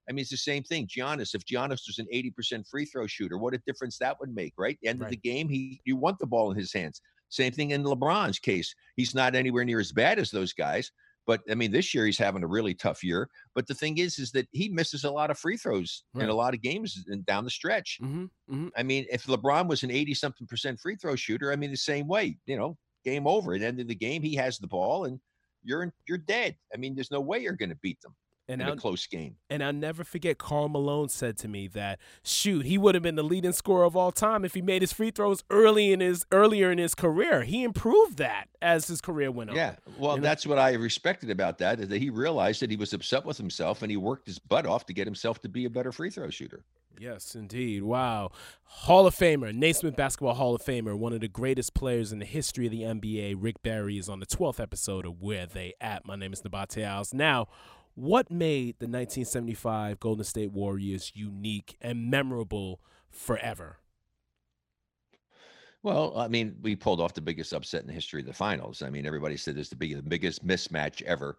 I 0.09 0.13
mean, 0.13 0.23
it's 0.23 0.31
the 0.31 0.37
same 0.37 0.65
thing. 0.65 0.89
Giannis, 0.89 1.35
if 1.35 1.45
Giannis 1.45 1.87
was 1.87 1.99
an 1.99 2.09
80% 2.13 2.69
free 2.69 2.85
throw 2.85 3.07
shooter, 3.07 3.39
what 3.39 3.55
a 3.55 3.63
difference 3.67 3.99
that 3.99 4.19
would 4.19 4.35
make, 4.35 4.55
right? 4.59 4.79
End 4.85 5.01
of 5.01 5.09
the 5.09 5.17
game, 5.17 5.49
he 5.49 5.81
you 5.85 5.97
want 5.97 6.19
the 6.19 6.27
ball 6.27 6.51
in 6.51 6.57
his 6.57 6.73
hands. 6.73 7.01
Same 7.29 7.53
thing 7.53 7.71
in 7.71 7.85
LeBron's 7.85 8.39
case. 8.39 8.75
He's 8.97 9.15
not 9.15 9.35
anywhere 9.35 9.65
near 9.65 9.81
as 9.81 9.93
bad 9.93 10.19
as 10.19 10.31
those 10.31 10.53
guys. 10.53 10.91
But 11.25 11.41
I 11.49 11.55
mean, 11.55 11.71
this 11.71 11.95
year 11.95 12.05
he's 12.05 12.19
having 12.19 12.43
a 12.43 12.49
really 12.49 12.75
tough 12.75 13.05
year. 13.05 13.29
But 13.55 13.69
the 13.69 13.75
thing 13.75 13.99
is, 13.99 14.19
is 14.19 14.33
that 14.33 14.49
he 14.51 14.69
misses 14.69 15.05
a 15.05 15.11
lot 15.11 15.31
of 15.31 15.39
free 15.39 15.57
throws 15.57 16.03
in 16.17 16.29
a 16.29 16.35
lot 16.35 16.53
of 16.53 16.63
games 16.63 17.05
and 17.07 17.25
down 17.25 17.45
the 17.45 17.51
stretch. 17.51 17.99
Mhm, 18.03 18.29
mhm. 18.51 18.71
I 18.77 18.83
mean, 18.83 19.07
if 19.11 19.27
LeBron 19.27 19.69
was 19.69 19.85
an 19.85 19.91
80 19.91 20.15
something 20.15 20.47
percent 20.49 20.81
free 20.81 20.97
throw 20.97 21.15
shooter, 21.15 21.53
I 21.53 21.57
mean, 21.57 21.71
the 21.71 21.77
same 21.77 22.09
way, 22.09 22.39
you 22.47 22.57
know, 22.57 22.77
game 23.05 23.27
over. 23.27 23.55
At 23.55 23.61
the 23.61 23.67
end 23.67 23.81
of 23.81 23.89
the 23.89 23.95
game, 23.95 24.23
he 24.23 24.35
has 24.35 24.59
the 24.59 24.67
ball 24.67 25.05
and 25.05 25.21
you're 25.65 25.93
you're 26.09 26.19
dead. 26.19 26.57
I 26.75 26.77
mean, 26.77 26.95
there's 26.95 27.11
no 27.11 27.21
way 27.21 27.41
you're 27.41 27.53
going 27.55 27.71
to 27.71 27.77
beat 27.77 28.01
them. 28.03 28.15
And 28.49 28.61
in 28.61 28.67
I'll, 28.67 28.75
a 28.75 28.77
close 28.77 29.07
game. 29.07 29.37
and 29.49 29.63
I'll 29.63 29.73
never 29.73 30.03
forget 30.05 30.37
Karl 30.37 30.69
Malone 30.69 31.09
said 31.09 31.39
to 31.39 31.49
me 31.49 31.69
that 31.69 32.01
shoot, 32.25 32.67
he 32.67 32.77
would 32.77 32.95
have 32.97 33.03
been 33.03 33.15
the 33.15 33.23
leading 33.23 33.53
scorer 33.53 33.85
of 33.85 33.97
all 33.97 34.11
time 34.13 34.45
if 34.45 34.55
he 34.55 34.61
made 34.61 34.83
his 34.83 34.93
free 34.93 35.11
throws 35.13 35.45
early 35.49 35.93
in 35.93 36.01
his 36.01 36.27
earlier 36.33 36.71
in 36.73 36.79
his 36.79 36.95
career. 36.95 37.45
He 37.45 37.63
improved 37.63 38.19
that 38.19 38.47
as 38.61 38.89
his 38.89 39.01
career 39.01 39.31
went 39.31 39.51
on. 39.51 39.57
Yeah. 39.57 39.77
Well, 39.97 40.17
You 40.17 40.21
know? 40.21 40.23
that's 40.25 40.45
what 40.47 40.59
I 40.59 40.73
respected 40.75 41.31
about 41.31 41.59
that 41.59 41.79
is 41.81 41.89
that 41.89 41.99
he 42.03 42.11
realized 42.11 42.61
that 42.63 42.71
he 42.71 42.77
was 42.77 42.93
upset 42.93 43.25
with 43.25 43.39
himself 43.39 43.81
and 43.83 43.91
he 43.91 43.97
worked 43.97 44.27
his 44.27 44.39
butt 44.41 44.67
off 44.67 44.87
to 44.87 44.93
get 44.93 45.07
himself 45.07 45.41
to 45.43 45.49
be 45.49 45.65
a 45.65 45.71
better 45.71 45.93
free 45.93 46.11
throw 46.11 46.29
shooter. 46.29 46.65
Yes, 46.99 47.35
indeed. 47.35 47.85
Wow. 47.85 48.31
Hall 48.65 49.07
of 49.07 49.15
Famer, 49.15 49.53
Naismith 49.55 49.97
Basketball 49.97 50.35
Hall 50.35 50.55
of 50.55 50.63
Famer, 50.63 50.97
one 50.97 51.13
of 51.15 51.21
the 51.21 51.27
greatest 51.29 51.75
players 51.75 52.13
in 52.13 52.19
the 52.19 52.27
history 52.27 52.67
of 52.67 52.73
the 52.73 52.83
NBA, 52.83 53.37
Rick 53.39 53.63
Barry, 53.63 53.99
is 53.99 54.09
on 54.09 54.21
the 54.21 54.27
12th 54.27 54.61
episode 54.61 55.07
of 55.07 55.23
Where 55.23 55.47
They 55.47 55.73
At. 55.81 56.05
My 56.07 56.17
name 56.17 56.33
is 56.33 56.43
Nabate 56.43 56.83
Alves. 56.85 57.15
Now, 57.15 57.49
what 57.95 58.31
made 58.31 58.79
the 58.79 58.87
1975 58.87 60.01
Golden 60.01 60.25
State 60.25 60.53
Warriors 60.53 61.13
unique 61.15 61.77
and 61.81 62.11
memorable 62.11 62.81
forever? 63.11 63.79
Well, 65.83 66.17
I 66.17 66.29
mean, 66.29 66.57
we 66.63 66.77
pulled 66.77 67.01
off 67.01 67.15
the 67.15 67.21
biggest 67.21 67.53
upset 67.53 67.83
in 67.83 67.89
the 67.89 67.93
history 67.93 68.21
of 68.21 68.27
the 68.27 68.33
finals. 68.33 68.83
I 68.83 68.91
mean, 68.91 69.05
everybody 69.05 69.37
said 69.37 69.57
this 69.57 69.69
to 69.71 69.77
be 69.77 69.95
the 69.95 70.03
biggest 70.03 70.47
mismatch 70.47 71.03
ever. 71.03 71.39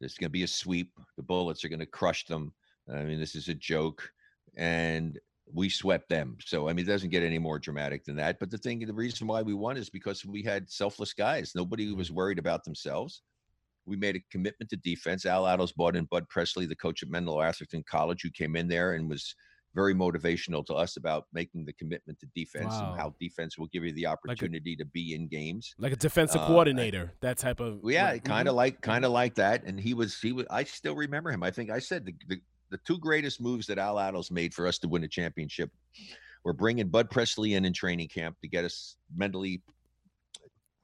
There's 0.00 0.14
going 0.14 0.28
to 0.28 0.30
be 0.30 0.44
a 0.44 0.48
sweep. 0.48 0.90
The 1.16 1.22
Bullets 1.22 1.64
are 1.64 1.68
going 1.68 1.78
to 1.78 1.86
crush 1.86 2.24
them. 2.24 2.52
I 2.92 3.02
mean, 3.02 3.20
this 3.20 3.34
is 3.34 3.48
a 3.48 3.54
joke. 3.54 4.10
And 4.56 5.18
we 5.52 5.68
swept 5.68 6.08
them. 6.08 6.38
So, 6.44 6.68
I 6.68 6.72
mean, 6.72 6.86
it 6.86 6.88
doesn't 6.88 7.10
get 7.10 7.22
any 7.22 7.38
more 7.38 7.58
dramatic 7.58 8.04
than 8.04 8.16
that. 8.16 8.38
But 8.40 8.50
the 8.50 8.58
thing, 8.58 8.80
the 8.80 8.94
reason 8.94 9.26
why 9.26 9.42
we 9.42 9.54
won 9.54 9.76
is 9.76 9.90
because 9.90 10.24
we 10.24 10.42
had 10.42 10.70
selfless 10.70 11.12
guys. 11.12 11.52
Nobody 11.54 11.92
was 11.92 12.10
worried 12.10 12.38
about 12.38 12.64
themselves. 12.64 13.22
We 13.86 13.96
made 13.96 14.16
a 14.16 14.20
commitment 14.30 14.70
to 14.70 14.76
defense. 14.76 15.26
Al 15.26 15.44
Attles 15.44 15.74
brought 15.74 15.96
in 15.96 16.04
Bud 16.04 16.28
Presley, 16.28 16.66
the 16.66 16.76
coach 16.76 17.02
at 17.02 17.08
Menlo 17.10 17.40
Atherton 17.40 17.82
College, 17.88 18.22
who 18.22 18.30
came 18.30 18.54
in 18.56 18.68
there 18.68 18.94
and 18.94 19.08
was 19.08 19.34
very 19.74 19.94
motivational 19.94 20.64
to 20.66 20.74
us 20.74 20.96
about 20.98 21.24
making 21.32 21.64
the 21.64 21.72
commitment 21.72 22.20
to 22.20 22.26
defense 22.34 22.66
Wow. 22.74 22.90
and 22.92 23.00
how 23.00 23.14
defense 23.18 23.56
will 23.58 23.68
give 23.68 23.84
you 23.84 23.92
the 23.94 24.06
opportunity 24.06 24.76
to 24.76 24.84
be 24.84 25.14
in 25.14 25.26
games. 25.28 25.74
Like 25.78 25.94
a 25.94 25.96
defensive 25.96 26.42
Uh, 26.42 26.46
coordinator, 26.46 27.14
that 27.20 27.38
type 27.38 27.58
of. 27.58 27.80
Yeah, 27.82 28.10
like, 28.12 28.24
kind 28.24 28.48
of 28.48 28.54
like 28.54 28.80
kind 28.82 29.04
of 29.04 29.12
like 29.12 29.34
that. 29.36 29.64
And 29.64 29.80
he 29.80 29.94
was 29.94 30.20
he 30.20 30.32
was 30.32 30.46
I 30.50 30.64
still 30.64 30.94
remember 30.94 31.30
him. 31.32 31.42
I 31.42 31.50
think 31.50 31.70
I 31.70 31.78
said 31.78 32.04
the, 32.04 32.14
the 32.28 32.40
the 32.70 32.78
two 32.86 32.98
greatest 32.98 33.40
moves 33.40 33.66
that 33.66 33.78
Al 33.78 33.96
Attles 33.96 34.30
made 34.30 34.52
for 34.54 34.66
us 34.66 34.78
to 34.80 34.88
win 34.88 35.04
a 35.04 35.08
championship 35.08 35.70
were 36.44 36.52
bringing 36.52 36.88
Bud 36.88 37.10
Presley 37.10 37.54
in 37.54 37.64
in 37.64 37.72
training 37.72 38.08
camp 38.08 38.36
to 38.42 38.48
get 38.48 38.64
us 38.66 38.96
mentally 39.16 39.62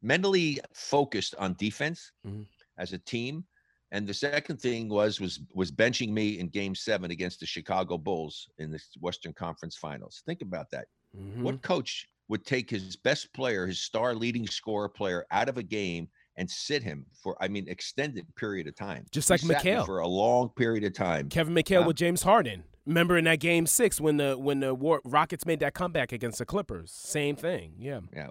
mentally 0.03 0.61
focused 0.73 1.35
on 1.37 1.55
defense 1.59 2.13
Mhm. 2.27 2.47
As 2.79 2.93
a 2.93 2.99
team. 2.99 3.45
And 3.91 4.07
the 4.07 4.15
second 4.15 4.61
thing 4.61 4.89
was 4.89 5.21
was 5.21 5.41
was 5.55 5.71
benching 5.73 6.11
me 6.11 6.39
in 6.39 6.49
Game 6.49 6.75
Seven 6.75 7.11
against 7.11 7.41
the 7.41 7.47
Chicago 7.47 7.97
Bulls 7.97 8.49
in 8.59 8.71
the 8.71 8.81
Western 9.01 9.33
Conference 9.33 9.77
Finals. 9.77 10.23
Think 10.27 10.43
about 10.43 10.71
that. 10.73 10.87
Mhm. 11.17 11.43
What 11.43 11.63
coach 11.63 12.07
would 12.29 12.45
take 12.45 12.69
his 12.69 12.97
best 12.97 13.33
player, 13.33 13.67
his 13.67 13.81
star 13.81 14.15
leading 14.15 14.47
scorer 14.47 14.89
player, 14.91 15.25
out 15.31 15.49
of 15.49 15.57
a 15.57 15.63
game 15.63 16.09
and 16.37 16.49
sit 16.51 16.83
him 16.83 17.07
for, 17.15 17.43
I 17.43 17.49
mean, 17.49 17.67
extended 17.69 18.27
period 18.37 18.67
of 18.67 18.77
time? 18.77 19.07
Just 19.11 19.31
like 19.31 19.41
McHale. 19.41 19.87
for 19.87 20.01
a 20.01 20.07
long 20.07 20.51
period 20.51 20.85
of 20.85 20.93
time. 20.93 21.31
Kevin 21.31 21.55
McHale 21.55 21.81
Huh? 21.83 21.87
with 21.89 21.97
James 21.97 22.23
Harden. 22.25 22.65
Remember 22.85 23.17
in 23.17 23.25
that 23.25 23.41
game 23.41 23.67
six 23.67 24.01
when 24.03 24.19
the 24.19 24.37
when 24.39 24.61
the 24.61 24.75
War- 24.75 25.01
Rockets 25.07 25.47
made 25.47 25.61
that 25.61 25.73
comeback 25.73 26.13
against 26.13 26.39
the 26.39 26.45
Clippers? 26.47 26.91
Same 26.93 27.37
thing. 27.37 27.75
Yeah. 27.79 28.01
Yeah. 28.15 28.29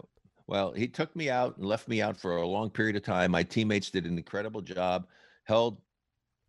Well, 0.47 0.71
he 0.71 0.87
took 0.87 1.15
me 1.15 1.29
out 1.29 1.57
and 1.57 1.65
left 1.65 1.87
me 1.87 2.01
out 2.01 2.17
for 2.17 2.37
a 2.37 2.47
long 2.47 2.69
period 2.69 2.95
of 2.95 3.03
time. 3.03 3.31
My 3.31 3.43
teammates 3.43 3.89
did 3.91 4.05
an 4.05 4.17
incredible 4.17 4.61
job. 4.61 5.07
Held, 5.43 5.81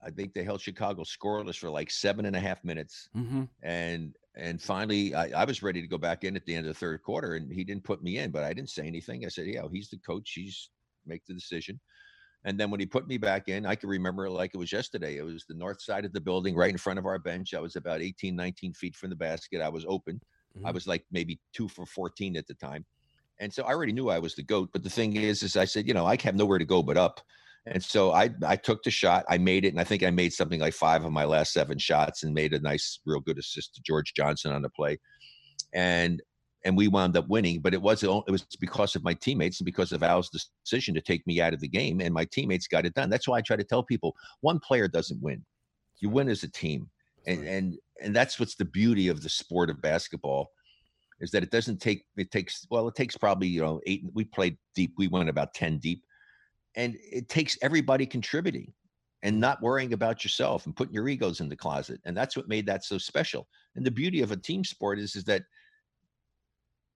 I 0.02 0.10
think 0.10 0.32
they 0.34 0.44
held 0.44 0.60
Chicago 0.60 1.02
scoreless 1.02 1.56
for 1.58 1.68
like 1.68 1.90
seven 1.90 2.24
and 2.26 2.36
a 2.36 2.40
half 2.40 2.62
minutes. 2.64 3.08
Mm-hmm. 3.16 3.44
and 3.62 4.14
and 4.36 4.62
finally 4.62 5.16
I, 5.16 5.42
I 5.42 5.44
was 5.44 5.64
ready 5.64 5.80
to 5.82 5.88
go 5.88 5.98
back 5.98 6.22
in 6.22 6.36
at 6.36 6.46
the 6.46 6.54
end 6.54 6.64
of 6.64 6.72
the 6.72 6.78
third 6.78 7.02
quarter 7.02 7.34
and 7.34 7.52
he 7.52 7.64
didn't 7.64 7.82
put 7.82 8.04
me 8.04 8.18
in 8.18 8.30
but 8.30 8.44
i 8.44 8.52
didn't 8.52 8.70
say 8.70 8.86
anything 8.86 9.24
i 9.24 9.28
said 9.28 9.46
yeah 9.48 9.62
he's 9.72 9.88
the 9.90 9.96
coach 9.98 10.30
he's 10.32 10.70
make 11.06 11.24
the 11.26 11.34
decision 11.34 11.80
and 12.44 12.60
then 12.60 12.70
when 12.70 12.78
he 12.78 12.86
put 12.86 13.08
me 13.08 13.18
back 13.18 13.48
in 13.48 13.66
i 13.66 13.74
can 13.74 13.88
remember 13.88 14.26
it 14.26 14.30
like 14.30 14.52
it 14.54 14.58
was 14.58 14.70
yesterday 14.70 15.16
it 15.16 15.22
was 15.24 15.44
the 15.48 15.54
north 15.54 15.82
side 15.82 16.04
of 16.04 16.12
the 16.12 16.20
building 16.20 16.54
right 16.54 16.70
in 16.70 16.78
front 16.78 17.00
of 17.00 17.06
our 17.06 17.18
bench 17.18 17.52
i 17.52 17.58
was 17.58 17.74
about 17.74 18.00
18 18.00 18.36
19 18.36 18.74
feet 18.74 18.94
from 18.94 19.10
the 19.10 19.16
basket 19.16 19.60
i 19.60 19.68
was 19.68 19.84
open 19.88 20.20
i 20.64 20.70
Mhm. 20.70 20.74
was 20.74 20.86
like 20.86 21.04
maybe 21.10 21.40
two 21.52 21.66
for 21.66 21.84
14 21.84 22.36
at 22.36 22.46
the 22.46 22.54
time 22.54 22.84
and 23.40 23.52
so 23.52 23.62
i 23.64 23.68
already 23.68 23.92
knew 23.92 24.08
i 24.08 24.18
was 24.18 24.34
the 24.34 24.42
goat 24.42 24.68
but 24.72 24.82
the 24.82 24.90
thing 24.90 25.16
is 25.16 25.42
is 25.42 25.56
i 25.56 25.64
said 25.64 25.86
you 25.86 25.94
know 25.94 26.06
i 26.06 26.16
have 26.22 26.34
nowhere 26.34 26.58
to 26.58 26.64
go 26.64 26.82
but 26.82 26.96
up. 26.96 27.20
And 27.66 27.82
so 27.82 28.12
I 28.12 28.30
I 28.46 28.56
took 28.56 28.82
the 28.82 28.90
shot, 28.90 29.24
I 29.28 29.38
made 29.38 29.64
it, 29.64 29.68
and 29.68 29.80
I 29.80 29.84
think 29.84 30.02
I 30.02 30.10
made 30.10 30.32
something 30.32 30.60
like 30.60 30.74
five 30.74 31.04
of 31.04 31.12
my 31.12 31.24
last 31.24 31.52
seven 31.52 31.78
shots, 31.78 32.22
and 32.22 32.32
made 32.32 32.54
a 32.54 32.60
nice, 32.60 33.00
real 33.04 33.20
good 33.20 33.38
assist 33.38 33.74
to 33.74 33.82
George 33.82 34.14
Johnson 34.14 34.52
on 34.52 34.62
the 34.62 34.70
play, 34.70 34.98
and 35.74 36.22
and 36.64 36.76
we 36.76 36.88
wound 36.88 37.16
up 37.16 37.28
winning. 37.28 37.60
But 37.60 37.74
it 37.74 37.82
was 37.82 38.02
it 38.02 38.08
was 38.08 38.46
because 38.58 38.96
of 38.96 39.04
my 39.04 39.12
teammates 39.14 39.60
and 39.60 39.66
because 39.66 39.92
of 39.92 40.02
Al's 40.02 40.30
decision 40.30 40.94
to 40.94 41.00
take 41.02 41.26
me 41.26 41.40
out 41.40 41.52
of 41.52 41.60
the 41.60 41.68
game, 41.68 42.00
and 42.00 42.14
my 42.14 42.24
teammates 42.24 42.68
got 42.68 42.86
it 42.86 42.94
done. 42.94 43.10
That's 43.10 43.28
why 43.28 43.38
I 43.38 43.42
try 43.42 43.56
to 43.56 43.64
tell 43.64 43.82
people: 43.82 44.14
one 44.40 44.60
player 44.60 44.88
doesn't 44.88 45.22
win, 45.22 45.44
you 46.00 46.08
win 46.08 46.28
as 46.28 46.42
a 46.44 46.50
team, 46.50 46.88
and 47.26 47.46
and 47.46 47.76
and 48.02 48.16
that's 48.16 48.40
what's 48.40 48.54
the 48.54 48.64
beauty 48.64 49.08
of 49.08 49.22
the 49.22 49.28
sport 49.28 49.68
of 49.68 49.82
basketball 49.82 50.52
is 51.20 51.30
that 51.30 51.42
it 51.42 51.50
doesn't 51.50 51.80
take 51.80 52.04
it 52.16 52.30
takes 52.30 52.66
well 52.70 52.88
it 52.88 52.94
takes 52.94 53.16
probably 53.16 53.48
you 53.48 53.60
know 53.60 53.80
eight 53.86 54.02
we 54.14 54.24
played 54.24 54.56
deep 54.74 54.92
we 54.98 55.08
went 55.08 55.28
about 55.28 55.54
10 55.54 55.78
deep 55.78 56.04
and 56.76 56.96
it 57.00 57.28
takes 57.28 57.58
everybody 57.62 58.06
contributing 58.06 58.72
and 59.22 59.40
not 59.40 59.60
worrying 59.62 59.92
about 59.92 60.24
yourself 60.24 60.66
and 60.66 60.76
putting 60.76 60.94
your 60.94 61.08
egos 61.08 61.40
in 61.40 61.48
the 61.48 61.56
closet 61.56 62.00
and 62.04 62.16
that's 62.16 62.36
what 62.36 62.48
made 62.48 62.66
that 62.66 62.84
so 62.84 62.98
special 62.98 63.48
and 63.74 63.84
the 63.84 63.90
beauty 63.90 64.20
of 64.22 64.32
a 64.32 64.36
team 64.36 64.64
sport 64.64 64.98
is 64.98 65.16
is 65.16 65.24
that 65.24 65.42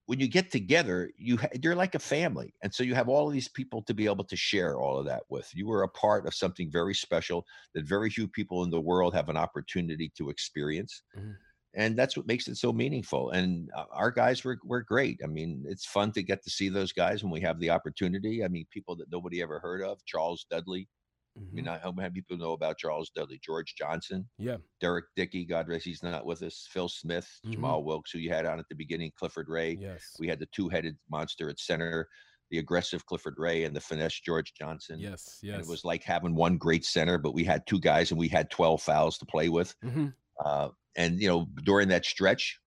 when 0.06 0.20
you 0.20 0.28
get 0.28 0.50
together 0.50 1.10
you 1.16 1.36
ha- 1.36 1.48
you're 1.62 1.74
like 1.76 1.94
a 1.94 1.98
family 1.98 2.54
and 2.62 2.72
so 2.74 2.82
you 2.82 2.94
have 2.94 3.08
all 3.08 3.28
of 3.28 3.32
these 3.32 3.48
people 3.48 3.82
to 3.82 3.94
be 3.94 4.06
able 4.06 4.24
to 4.24 4.36
share 4.36 4.76
all 4.76 4.98
of 4.98 5.06
that 5.06 5.22
with. 5.28 5.48
You 5.54 5.66
were 5.66 5.84
a 5.84 5.88
part 5.88 6.26
of 6.26 6.34
something 6.34 6.70
very 6.70 6.94
special 6.94 7.46
that 7.74 7.84
very 7.84 8.10
few 8.10 8.28
people 8.28 8.64
in 8.64 8.70
the 8.70 8.80
world 8.80 9.14
have 9.14 9.28
an 9.28 9.36
opportunity 9.36 10.12
to 10.16 10.30
experience. 10.30 11.02
Mhm. 11.16 11.36
And 11.74 11.96
that's 11.98 12.16
what 12.16 12.26
makes 12.26 12.48
it 12.48 12.56
so 12.56 12.72
meaningful 12.72 13.30
and 13.30 13.70
uh, 13.74 13.84
our 13.92 14.10
guys 14.10 14.44
were, 14.44 14.58
were 14.64 14.82
great 14.82 15.18
i 15.24 15.26
mean 15.26 15.64
it's 15.66 15.86
fun 15.86 16.12
to 16.12 16.22
get 16.22 16.42
to 16.44 16.50
see 16.50 16.68
those 16.68 16.92
guys 16.92 17.22
when 17.22 17.32
we 17.32 17.40
have 17.40 17.58
the 17.60 17.70
opportunity 17.70 18.44
i 18.44 18.48
mean 18.48 18.66
people 18.70 18.94
that 18.96 19.10
nobody 19.10 19.40
ever 19.40 19.58
heard 19.58 19.80
of 19.82 20.04
charles 20.04 20.44
dudley 20.50 20.86
I 21.34 21.40
mean, 21.50 21.64
how 21.64 21.92
many 21.92 22.10
people 22.10 22.36
know 22.36 22.52
about 22.52 22.76
Charles 22.76 23.08
Dudley, 23.16 23.40
George 23.42 23.74
Johnson, 23.74 24.28
Yeah. 24.36 24.58
Derrek 24.82 25.06
Dickey, 25.16 25.46
God 25.46 25.66
rest 25.66 25.86
he's 25.86 26.02
not 26.02 26.26
with 26.26 26.42
us, 26.42 26.68
Phil 26.70 26.90
Smith, 26.90 27.26
Mhm. 27.46 27.54
Jamaal 27.54 27.84
Wilkes, 27.84 28.10
who 28.10 28.18
you 28.18 28.28
had 28.28 28.44
on 28.44 28.58
at 28.58 28.66
the 28.68 28.74
beginning, 28.74 29.12
Clifford 29.16 29.48
Ray. 29.48 29.78
Yes. 29.80 30.14
We 30.18 30.28
had 30.28 30.38
the 30.40 30.48
two-headed 30.54 30.94
monster 31.10 31.48
at 31.48 31.58
center, 31.58 32.06
the 32.50 32.58
aggressive 32.58 33.06
Clifford 33.06 33.36
Ray 33.38 33.64
and 33.64 33.74
the 33.74 33.80
finesse 33.80 34.20
George 34.20 34.52
Johnson. 34.52 35.00
Yes. 35.00 35.38
And 35.40 35.52
Yes. 35.52 35.60
it 35.62 35.68
was 35.70 35.86
like 35.86 36.02
having 36.04 36.34
one 36.34 36.58
great 36.58 36.84
center, 36.84 37.16
but 37.16 37.32
we 37.32 37.44
had 37.44 37.66
two 37.66 37.80
guys 37.80 38.10
and 38.10 38.20
we 38.20 38.28
had 38.28 38.50
12 38.50 38.82
fouls 38.82 39.16
to 39.16 39.24
play 39.24 39.48
with. 39.48 39.74
hmm 39.82 40.08
Uh, 40.44 40.68
and 40.96 41.20
you 41.20 41.28
know, 41.28 41.46
during 41.64 41.88
that 41.88 42.04
stretch, 42.04 42.58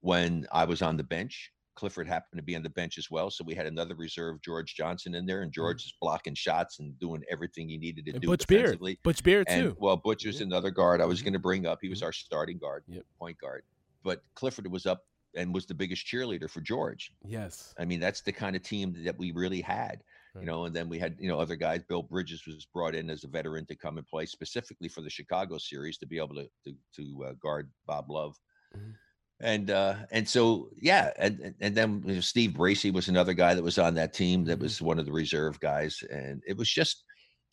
when 0.00 0.46
I 0.52 0.64
was 0.64 0.82
on 0.82 0.96
the 0.96 1.02
bench, 1.04 1.50
Clifford 1.76 2.06
happened 2.06 2.38
to 2.38 2.42
be 2.44 2.54
on 2.54 2.62
the 2.62 2.70
bench 2.70 2.98
as 2.98 3.10
well. 3.10 3.30
So 3.30 3.42
we 3.44 3.54
had 3.54 3.66
another 3.66 3.94
reserve, 3.96 4.40
George 4.42 4.74
Johnson, 4.76 5.14
in 5.14 5.26
there, 5.26 5.42
and 5.42 5.52
George 5.52 5.84
is 5.84 5.94
blocking 6.00 6.34
shots 6.34 6.78
and 6.78 6.96
doing 7.00 7.22
everything 7.30 7.68
he 7.68 7.78
needed 7.78 8.04
to 8.04 8.10
Mm-hmm. 8.12 8.16
And 8.16 8.22
do 8.22 8.28
Butch 8.28 8.46
Beard. 8.46 8.80
Butch 9.02 9.22
Beard 9.24 9.46
And 9.48 9.70
too. 9.70 9.76
well, 9.80 9.96
Butch 9.96 10.24
was 10.24 10.38
Yeah. 10.40 10.46
another 10.46 10.70
guard 10.70 11.00
I 11.00 11.06
was 11.06 11.20
Mhm. 11.20 11.24
going 11.24 11.32
to 11.32 11.38
bring 11.40 11.66
up. 11.66 11.78
He 11.82 11.88
was 11.88 12.02
our 12.02 12.12
starting 12.12 12.58
guard, 12.58 12.84
Yep. 12.86 13.04
point 13.18 13.38
guard. 13.38 13.64
But 14.04 14.22
Clifford 14.34 14.70
was 14.70 14.86
up 14.86 15.06
and 15.34 15.52
was 15.52 15.66
the 15.66 15.74
biggest 15.74 16.06
cheerleader 16.06 16.48
for 16.48 16.60
George. 16.60 17.12
Yes. 17.26 17.74
I 17.78 17.84
mean, 17.84 17.98
that's 17.98 18.20
the 18.20 18.32
kind 18.32 18.54
of 18.54 18.62
team 18.62 19.02
that 19.04 19.18
we 19.18 19.32
really 19.32 19.60
had. 19.62 20.04
You 20.40 20.46
know. 20.46 20.64
And 20.64 20.74
then 20.74 20.88
we 20.88 20.98
had, 20.98 21.16
you 21.18 21.28
know, 21.28 21.38
other 21.38 21.56
guys. 21.56 21.82
Bill 21.84 22.02
Bridges 22.02 22.46
was 22.46 22.66
brought 22.66 22.94
in 22.94 23.10
as 23.10 23.24
a 23.24 23.28
veteran 23.28 23.66
to 23.66 23.76
come 23.76 23.98
and 23.98 24.06
play 24.06 24.26
specifically 24.26 24.88
for 24.88 25.00
the 25.02 25.10
Chicago 25.10 25.58
series 25.58 25.98
to 25.98 26.06
be 26.06 26.18
able 26.18 26.34
to 26.36 26.48
to, 26.64 26.74
to 26.96 27.24
uh, 27.26 27.32
guard 27.34 27.70
Bob 27.86 28.10
Love. 28.10 28.36
Mhm. 28.76 28.94
And 29.40 29.70
uh, 29.70 29.96
and 30.12 30.28
so 30.28 30.70
yeah, 30.76 31.12
and 31.18 31.54
and- 31.60 31.74
then 31.76 32.02
you 32.06 32.14
know, 32.16 32.20
Steve 32.20 32.52
Bracey 32.52 32.92
was 32.92 33.08
another 33.08 33.34
guy 33.34 33.54
that 33.54 33.62
was 33.62 33.78
on 33.78 33.94
that 33.94 34.12
team 34.14 34.44
that 34.44 34.58
Mhm. 34.58 34.62
was 34.62 34.80
one 34.82 34.98
of 34.98 35.06
the 35.06 35.12
reserve 35.12 35.58
guys, 35.60 36.02
and 36.10 36.42
it 36.46 36.56
was 36.56 36.70
just 36.70 37.04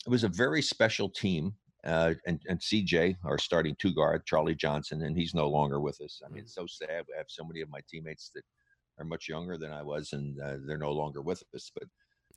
it 0.06 0.10
was 0.10 0.24
a 0.24 0.28
very 0.28 0.62
special 0.62 1.08
team. 1.08 1.54
Uh, 1.84 2.14
and 2.26 2.40
and 2.48 2.60
CJ, 2.60 3.16
our 3.24 3.36
starting 3.38 3.74
two 3.80 3.92
guard, 3.92 4.24
Charlie 4.24 4.54
Johnson, 4.54 5.02
and 5.02 5.16
he's 5.16 5.34
no 5.34 5.48
longer 5.48 5.80
with 5.80 6.00
us. 6.00 6.22
I 6.24 6.28
mean, 6.28 6.44
it's 6.44 6.54
so 6.54 6.66
sad. 6.68 7.04
I 7.12 7.18
have 7.18 7.26
so 7.28 7.44
many 7.44 7.60
of 7.60 7.68
my 7.70 7.80
teammates 7.88 8.30
that 8.36 8.44
are 8.98 9.04
much 9.04 9.28
younger 9.28 9.58
than 9.58 9.72
I 9.72 9.82
was, 9.82 10.12
and 10.12 10.40
uh, 10.40 10.58
they're 10.64 10.78
no 10.78 10.92
longer 10.92 11.22
with 11.22 11.42
us. 11.52 11.72
But 11.74 11.88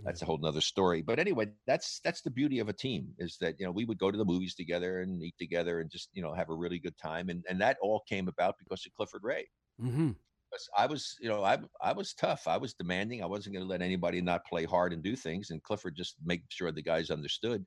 that's 0.04 0.22
a 0.22 0.26
whole 0.26 0.38
nother 0.38 0.62
story. 0.62 1.02
But 1.02 1.20
anyway, 1.20 1.48
that's 1.68 2.00
that's 2.04 2.22
the 2.22 2.32
beauty 2.32 2.60
of 2.60 2.70
a 2.70 2.74
team 2.74 3.14
is 3.20 3.38
that 3.42 3.56
you 3.60 3.66
know 3.66 3.72
we 3.72 3.86
would 3.86 3.98
go 4.00 4.12
to 4.12 4.18
the 4.18 4.26
movies 4.26 4.56
together 4.56 5.02
and 5.02 5.22
eat 5.24 5.36
together 5.40 5.80
and 5.80 5.90
just 5.90 6.10
you 6.14 6.22
know 6.22 6.34
have 6.34 6.50
a 6.50 6.56
really 6.56 6.80
good 6.80 6.98
time, 6.98 7.30
and 7.30 7.44
and 7.50 7.62
that 7.62 7.78
all 7.82 8.02
came 8.08 8.28
about 8.28 8.56
because 8.60 8.86
of 8.86 8.94
Clifford 8.94 9.24
Ray. 9.24 9.48
hmm 9.80 10.16
Because 10.52 10.70
I 10.78 10.86
was, 10.86 11.16
you 11.20 11.28
know, 11.30 11.44
I 11.44 11.58
I 11.82 11.94
was 11.94 12.14
tough. 12.14 12.48
I 12.48 12.58
was 12.58 12.74
demanding. 12.74 13.24
I 13.24 13.26
wasn't 13.26 13.54
going 13.56 13.66
to 13.66 13.70
let 13.70 13.82
anybody 13.82 14.22
not 14.22 14.46
play 14.46 14.64
hard 14.66 14.94
and 14.94 15.04
do 15.04 15.16
things. 15.16 15.50
And 15.52 15.62
Clifford 15.64 15.96
just 15.96 16.16
make 16.24 16.44
sure 16.50 16.72
the 16.72 16.82
guys 16.82 17.10
understood 17.12 17.66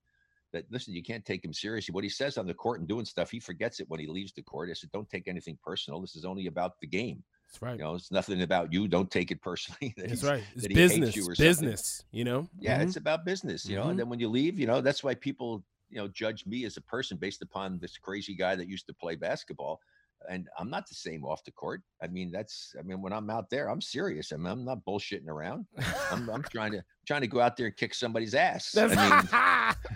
that 0.53 0.65
listen, 0.71 0.95
you 0.95 1.03
can't 1.03 1.25
take 1.25 1.45
him 1.45 1.53
seriously. 1.53 1.93
What 1.93 2.05
he 2.05 2.11
says 2.11 2.39
on 2.39 2.47
the 2.47 2.55
court 2.55 2.81
and 2.81 2.89
doing 2.89 3.05
stuff, 3.05 3.31
he 3.31 3.41
forgets 3.41 3.81
it 3.81 3.89
when 3.91 4.01
he 4.01 4.07
leaves 4.07 4.33
the 4.33 4.43
court. 4.43 4.71
I 4.71 4.75
said, 4.75 4.91
don't 4.93 5.11
take 5.11 5.29
anything 5.29 5.59
personal. 5.63 6.01
This 6.01 6.17
is 6.17 6.25
only 6.25 6.47
about 6.47 6.81
the 6.81 6.87
game. 6.87 7.25
That's 7.49 7.63
right. 7.63 7.79
You 7.79 7.85
know, 7.85 7.95
it's 7.95 8.11
nothing 8.11 8.43
about 8.43 8.73
you. 8.73 8.87
Don't 8.89 9.11
take 9.11 9.31
it 9.31 9.41
personally. 9.41 9.95
that 9.97 10.09
That's 10.09 10.23
right. 10.23 10.43
It's 10.55 10.63
that 10.65 10.75
business. 10.75 11.17
you 11.17 11.27
business. 11.39 12.05
You 12.13 12.25
know. 12.25 12.49
Yeah, 12.61 12.79
Mhm. 12.81 12.83
it's 12.89 12.97
about 12.97 13.25
business, 13.25 13.67
you 13.67 13.77
know. 13.77 13.85
Mhm. 13.85 13.91
And 13.91 13.99
then 14.01 14.09
when 14.11 14.21
you 14.21 14.29
leave, 14.29 14.59
you 14.59 14.67
know, 14.67 14.81
that's 14.81 15.03
why 15.03 15.15
people, 15.15 15.65
you 15.89 15.97
know, 15.97 16.09
judge 16.09 16.45
me 16.47 16.65
as 16.67 16.77
a 16.77 16.83
person 16.83 17.17
based 17.17 17.41
upon 17.43 17.79
this 17.79 17.97
crazy 17.97 18.35
guy 18.35 18.55
that 18.55 18.69
used 18.69 18.87
to 18.89 18.95
play 18.95 19.17
basketball. 19.17 19.81
And 20.29 20.49
I'm 20.59 20.69
not 20.69 20.89
the 20.89 20.97
same 20.97 21.25
off 21.25 21.45
the 21.45 21.53
court. 21.53 21.81
I 22.03 22.09
mean, 22.09 22.31
that's 22.33 22.75
I 22.79 22.83
mean, 22.83 23.01
when 23.01 23.13
I'm 23.13 23.31
out 23.31 23.49
there, 23.51 23.71
I'm 23.71 23.81
serious. 23.81 24.33
I 24.33 24.37
mean, 24.37 24.49
I'm 24.49 24.65
not 24.65 24.85
bullshitting 24.85 25.29
around. 25.29 25.65
I'm, 26.11 26.29
I'm 26.29 26.43
trying 26.51 26.73
to 26.73 26.83
trying 27.07 27.21
to 27.23 27.29
go 27.29 27.41
out 27.41 27.57
there 27.57 27.67
and 27.67 27.77
kick 27.77 27.95
somebody's 27.95 28.35
ass. 28.35 28.73
That's, 28.73 28.95
I 28.97 29.23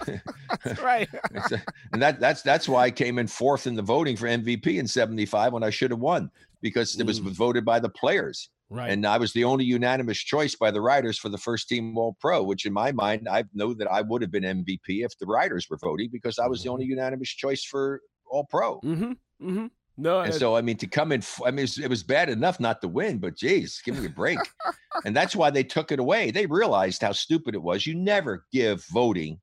mean, 0.07 0.21
That's 0.65 0.81
right. 0.81 1.09
a- 1.35 1.63
and 1.93 2.01
that 2.01 2.21
that's 2.21 2.41
that's 2.43 2.69
why 2.69 2.85
I 2.85 2.91
came 2.93 3.19
in 3.19 3.27
fourth 3.27 3.67
in 3.67 3.75
the 3.75 3.83
voting 3.83 4.17
for 4.17 4.27
MVP 4.29 4.79
in 4.79 4.87
'75 4.87 5.53
when 5.55 5.65
I 5.65 5.71
should 5.71 5.91
have 5.91 6.01
won 6.01 6.31
because 6.63 6.99
it 6.99 7.07
was 7.07 7.21
Mm. 7.21 7.33
voted 7.33 7.65
by 7.65 7.79
the 7.81 7.89
players. 7.89 8.49
Right. 8.71 8.91
And 8.91 9.07
I 9.07 9.19
was 9.19 9.33
the 9.35 9.45
only 9.45 9.67
unanimous 9.67 10.19
choice 10.19 10.55
by 10.55 10.71
the 10.71 10.81
writers 10.81 11.19
for 11.19 11.29
the 11.29 11.37
first 11.37 11.69
team 11.69 11.99
All 11.99 12.17
Pro, 12.21 12.43
which 12.43 12.65
in 12.65 12.73
my 12.73 12.91
mind, 12.93 13.29
I 13.29 13.45
know 13.53 13.75
that 13.75 13.87
I 13.91 14.01
would 14.01 14.23
have 14.23 14.31
been 14.31 14.45
MVP 14.45 15.05
if 15.05 15.19
the 15.19 15.27
writers 15.27 15.69
were 15.69 15.77
voting 15.77 16.09
because 16.11 16.39
I 16.39 16.47
was 16.47 16.63
the 16.63 16.71
only 16.71 16.87
unanimous 16.87 17.29
choice 17.29 17.65
for 17.65 18.01
All 18.31 18.47
Pro. 18.49 18.81
mm-hmm. 18.81 19.13
Mm-hmm. 19.47 19.67
No. 19.99 20.21
And 20.21 20.33
so, 20.33 20.57
I 20.57 20.63
mean, 20.63 20.79
to 20.79 20.87
come 20.87 21.13
in, 21.13 21.23
I 21.45 21.51
mean, 21.51 21.67
it 21.83 21.91
was 21.91 22.03
bad 22.03 22.31
enough 22.31 22.59
not 22.59 22.81
to 22.81 22.89
win, 22.89 23.19
but 23.19 23.37
geez, 23.37 23.83
give 23.85 23.99
me 23.99 24.07
a 24.07 24.09
break. 24.09 24.39
and 25.05 25.15
that's 25.15 25.37
why 25.37 25.51
they 25.51 25.63
took 25.65 25.93
it 25.93 25.99
away. 25.99 26.31
They 26.31 26.47
realized 26.47 27.03
how 27.03 27.13
stupid 27.13 27.55
it 27.55 27.63
was. 27.63 27.87
You 27.87 27.95
never 27.95 28.47
give 28.53 28.85
voting. 28.87 29.39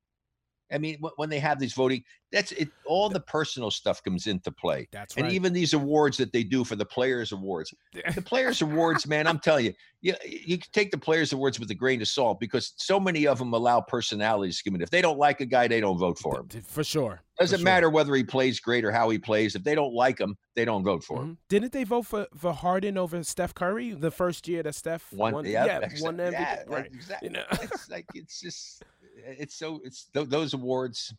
I 0.72 0.78
mean, 0.78 0.98
when 1.16 1.28
they 1.28 1.40
have 1.40 1.58
these 1.58 1.72
voting, 1.72 2.04
that's 2.30 2.52
it. 2.52 2.68
All 2.86 3.08
the 3.08 3.20
personal 3.20 3.70
stuff 3.70 4.02
comes 4.04 4.26
into 4.26 4.52
play. 4.52 4.88
that's 4.92 5.16
right. 5.16 5.24
And 5.24 5.32
even 5.32 5.52
these 5.52 5.72
awards 5.74 6.16
that 6.18 6.32
they 6.32 6.44
do 6.44 6.62
for 6.64 6.76
the 6.76 6.84
players' 6.84 7.32
awards, 7.32 7.74
the 8.14 8.22
players' 8.22 8.62
awards, 8.62 9.06
man, 9.06 9.26
I'm 9.26 9.40
telling 9.40 9.66
you, 9.66 9.74
you, 10.00 10.14
you 10.24 10.58
can 10.58 10.70
take 10.72 10.90
the 10.92 10.98
players' 10.98 11.32
awards 11.32 11.58
with 11.58 11.70
a 11.70 11.74
grain 11.74 12.00
of 12.00 12.08
salt 12.08 12.38
because 12.40 12.72
so 12.76 13.00
many 13.00 13.26
of 13.26 13.38
them 13.38 13.52
allow 13.52 13.80
personalities 13.80 14.58
to 14.58 14.64
come 14.64 14.76
in. 14.76 14.82
If 14.82 14.90
they 14.90 15.02
don't 15.02 15.18
like 15.18 15.40
a 15.40 15.46
guy, 15.46 15.66
they 15.66 15.80
don't 15.80 15.98
vote 15.98 16.18
for 16.18 16.38
him. 16.40 16.48
For 16.62 16.84
sure. 16.84 17.22
Doesn't 17.38 17.58
sure. 17.60 17.64
matter 17.64 17.90
whether 17.90 18.14
he 18.14 18.22
plays 18.22 18.60
great 18.60 18.84
or 18.84 18.92
how 18.92 19.08
he 19.10 19.18
plays. 19.18 19.54
If 19.54 19.64
they 19.64 19.74
don't 19.74 19.94
like 19.94 20.20
him, 20.20 20.36
they 20.54 20.64
don't 20.64 20.84
vote 20.84 21.02
for 21.02 21.22
him. 21.22 21.30
Mhm. 21.30 21.36
Didn't 21.48 21.72
they 21.72 21.84
vote 21.84 22.06
for 22.06 22.26
for 22.36 22.52
Harden 22.52 22.96
over 22.98 23.22
Steph 23.24 23.54
Curry 23.54 23.92
the 23.92 24.10
first 24.10 24.46
year 24.46 24.62
that 24.62 24.74
Steph 24.74 25.10
One, 25.12 25.32
won? 25.32 25.46
yeah, 25.46 25.64
yeah, 25.64 25.88
won 26.00 26.18
MVP. 26.18 26.32
yeah, 26.32 26.62
right. 26.66 26.86
exactly. 26.86 27.28
You 27.28 27.32
know. 27.34 27.44
it's 27.52 27.88
like 27.88 28.04
it's 28.14 28.40
just 28.40 28.82
it's 29.24 29.54
so 29.56 29.80
it's 29.84 30.04
th- 30.12 30.28
those 30.28 30.54
awards 30.54 31.14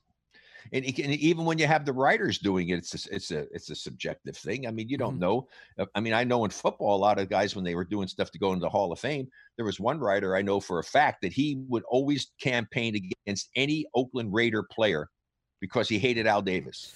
and, 0.73 0.85
can- 0.95 1.09
even 1.11 1.43
when 1.45 1.57
you 1.57 1.65
have 1.65 1.85
the 1.85 1.93
writers 1.93 2.37
doing 2.37 2.69
it 2.69 2.77
it's 2.79 2.93
a, 3.07 3.15
it's 3.15 3.31
a 3.31 3.39
it's 3.53 3.69
a 3.69 3.75
subjective 3.75 4.37
thing 4.37 4.67
i 4.67 4.71
mean 4.71 4.87
you 4.89 4.97
don't 4.97 5.15
Mhm. 5.17 5.19
know 5.21 5.47
Uh, 5.79 5.85
i 5.95 5.99
mean 5.99 6.13
i 6.13 6.23
know 6.23 6.45
in 6.45 6.51
football 6.51 6.95
a 6.95 7.01
lot 7.07 7.19
of 7.19 7.29
guys 7.29 7.55
when 7.55 7.65
they 7.65 7.75
were 7.75 7.83
doing 7.85 8.07
stuff 8.07 8.31
to 8.31 8.39
go 8.39 8.53
into 8.53 8.61
the 8.61 8.69
hall 8.69 8.91
of 8.91 8.99
fame 8.99 9.27
there 9.57 9.65
was 9.65 9.79
one 9.79 9.99
writer 9.99 10.35
i 10.35 10.41
know 10.41 10.59
for 10.59 10.79
a 10.79 10.83
fact 10.83 11.21
that 11.21 11.33
he 11.33 11.63
would 11.67 11.83
always 11.89 12.31
campaign 12.39 12.95
against 12.95 13.49
any 13.55 13.85
oakland 13.95 14.33
raider 14.33 14.63
player 14.63 15.09
because 15.59 15.89
he 15.89 15.97
hated 15.99 16.27
al 16.27 16.41
davis 16.41 16.93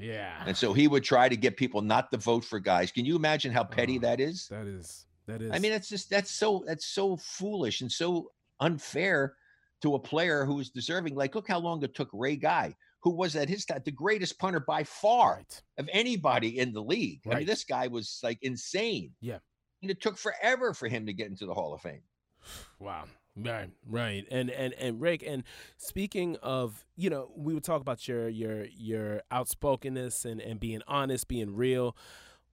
yeah. 0.00 0.44
and 0.46 0.56
so 0.56 0.72
he 0.72 0.86
would 0.86 1.02
try 1.02 1.28
to 1.28 1.36
get 1.36 1.56
people 1.56 1.82
not 1.82 2.10
to 2.12 2.18
vote 2.18 2.44
for 2.44 2.60
guys 2.60 2.90
can 2.92 3.04
you 3.04 3.16
imagine 3.16 3.52
how 3.52 3.64
petty 3.64 3.96
Oh, 3.98 4.00
that 4.02 4.20
is 4.20 4.46
that 4.48 4.66
is 4.66 5.04
that 5.26 5.42
is. 5.42 5.52
I 5.52 5.58
mean, 5.58 5.72
that's 5.72 5.90
just 5.90 6.08
that's 6.08 6.30
so 6.30 6.64
that's 6.66 6.86
so 6.86 7.16
foolish 7.18 7.82
and 7.82 7.92
so 7.92 8.30
unfair 8.60 9.34
to 9.82 9.94
a 9.94 9.98
player 9.98 10.44
who 10.44 10.60
is 10.60 10.70
deserving. 10.70 11.14
Like, 11.14 11.34
look 11.34 11.48
how 11.48 11.58
long 11.58 11.82
it 11.82 11.94
took 11.94 12.08
Ray 12.12 12.36
Guy, 12.36 12.74
who 13.02 13.10
was 13.10 13.36
at 13.36 13.48
his 13.48 13.64
time 13.64 13.82
the 13.84 13.92
greatest 13.92 14.38
punter 14.38 14.60
by 14.60 14.84
far 14.84 15.36
right. 15.36 15.62
of 15.78 15.88
anybody 15.92 16.58
in 16.58 16.72
the 16.72 16.82
league. 16.82 17.20
I 17.30 17.36
mean, 17.36 17.46
this 17.46 17.64
guy 17.64 17.88
was 17.88 18.20
like 18.22 18.38
insane. 18.42 19.12
Yeah. 19.20 19.38
And 19.82 19.90
it 19.90 20.00
took 20.00 20.18
forever 20.18 20.74
for 20.74 20.88
him 20.88 21.06
to 21.06 21.12
get 21.12 21.28
into 21.28 21.46
the 21.46 21.54
Hall 21.54 21.74
of 21.74 21.80
Fame. 21.80 22.02
Wow. 22.80 23.04
Right, 23.40 23.70
right. 23.88 24.24
And 24.30 24.50
and 24.50 24.72
and 24.74 25.00
Rick, 25.00 25.22
and 25.24 25.44
speaking 25.76 26.36
of, 26.42 26.84
you 26.96 27.08
know, 27.08 27.30
we 27.36 27.54
would 27.54 27.62
talk 27.62 27.80
about 27.80 28.08
your 28.08 28.28
your 28.28 28.64
your 28.64 29.22
outspokenness 29.30 30.24
and 30.24 30.40
and 30.40 30.58
being 30.58 30.82
honest, 30.88 31.28
being 31.28 31.54
real. 31.54 31.96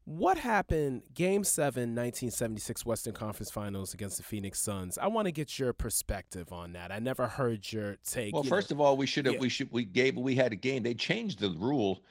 What 0.05 0.37
happened 0.37 1.01
game 1.15 1.43
7 1.43 1.81
1976 1.81 2.85
Western 2.85 3.13
Conference 3.13 3.49
Finals 3.49 3.95
against 3.95 4.17
the 4.17 4.23
Phoenix 4.23 4.61
Suns? 4.61 4.99
I 4.99 5.07
want 5.07 5.25
to 5.25 5.31
get 5.31 5.57
your 5.57 5.73
perspective 5.73 6.53
on 6.53 6.73
that. 6.73 6.91
I 6.91 6.99
never 6.99 7.25
heard 7.27 7.71
your 7.71 7.97
take. 8.05 8.31
Well, 8.31 8.43
you 8.43 8.49
first 8.49 8.69
know. 8.69 8.75
of 8.75 8.81
all, 8.81 8.97
we 8.97 9.07
should 9.07 9.25
have 9.25 9.35
yeah. 9.35 9.41
we 9.41 9.49
should 9.49 9.71
we 9.71 9.83
gave 9.83 10.15
we 10.15 10.35
had 10.35 10.53
a 10.53 10.55
game. 10.55 10.83
They 10.83 10.93
changed 10.93 11.39
the 11.39 11.49
rule 11.57 12.03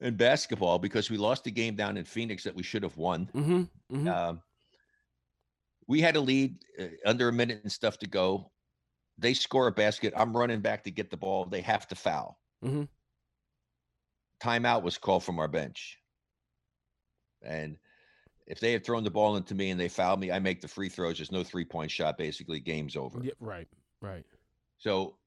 in 0.00 0.16
basketball 0.16 0.78
because 0.78 1.10
we 1.10 1.16
lost 1.16 1.44
a 1.48 1.50
game 1.50 1.74
down 1.74 1.96
in 1.96 2.04
Phoenix 2.04 2.44
that 2.44 2.54
we 2.54 2.62
should 2.62 2.84
have 2.84 2.96
won. 2.96 3.28
Mhm. 3.34 3.68
mhm. 3.90 4.08
Um, 4.08 4.40
we 5.88 6.00
had 6.00 6.14
a 6.14 6.20
lead 6.20 6.64
uh, 6.80 6.84
under 7.04 7.28
a 7.28 7.32
minute 7.32 7.60
and 7.64 7.72
stuff 7.72 7.98
to 7.98 8.06
go. 8.06 8.52
They 9.18 9.34
score 9.34 9.66
a 9.66 9.72
basket. 9.72 10.14
I'm 10.16 10.36
running 10.36 10.60
back 10.60 10.84
to 10.84 10.92
get 10.92 11.10
the 11.10 11.16
ball. 11.16 11.46
They 11.46 11.60
have 11.62 11.88
to 11.88 11.96
foul. 11.96 12.38
Mhm. 12.64 12.88
Timeout 14.40 14.84
was 14.84 14.96
called 14.96 15.24
from 15.24 15.40
our 15.40 15.48
bench. 15.48 15.98
And 17.44 17.78
if 18.46 18.60
they 18.60 18.72
had 18.72 18.84
thrown 18.84 19.04
the 19.04 19.10
ball 19.10 19.36
into 19.36 19.54
me 19.54 19.70
and 19.70 19.80
they 19.80 19.88
fouled 19.88 20.20
me, 20.20 20.30
I 20.32 20.38
make 20.38 20.60
the 20.60 20.68
free 20.68 20.88
throws. 20.88 21.18
There's 21.18 21.32
no 21.32 21.44
three 21.44 21.64
point 21.64 21.90
shot. 21.90 22.18
Basically, 22.18 22.60
game's 22.60 22.96
over. 22.96 23.22
Yeah, 23.22 23.32
right. 23.40 23.68
Right. 24.00 24.24
So, 24.78 25.18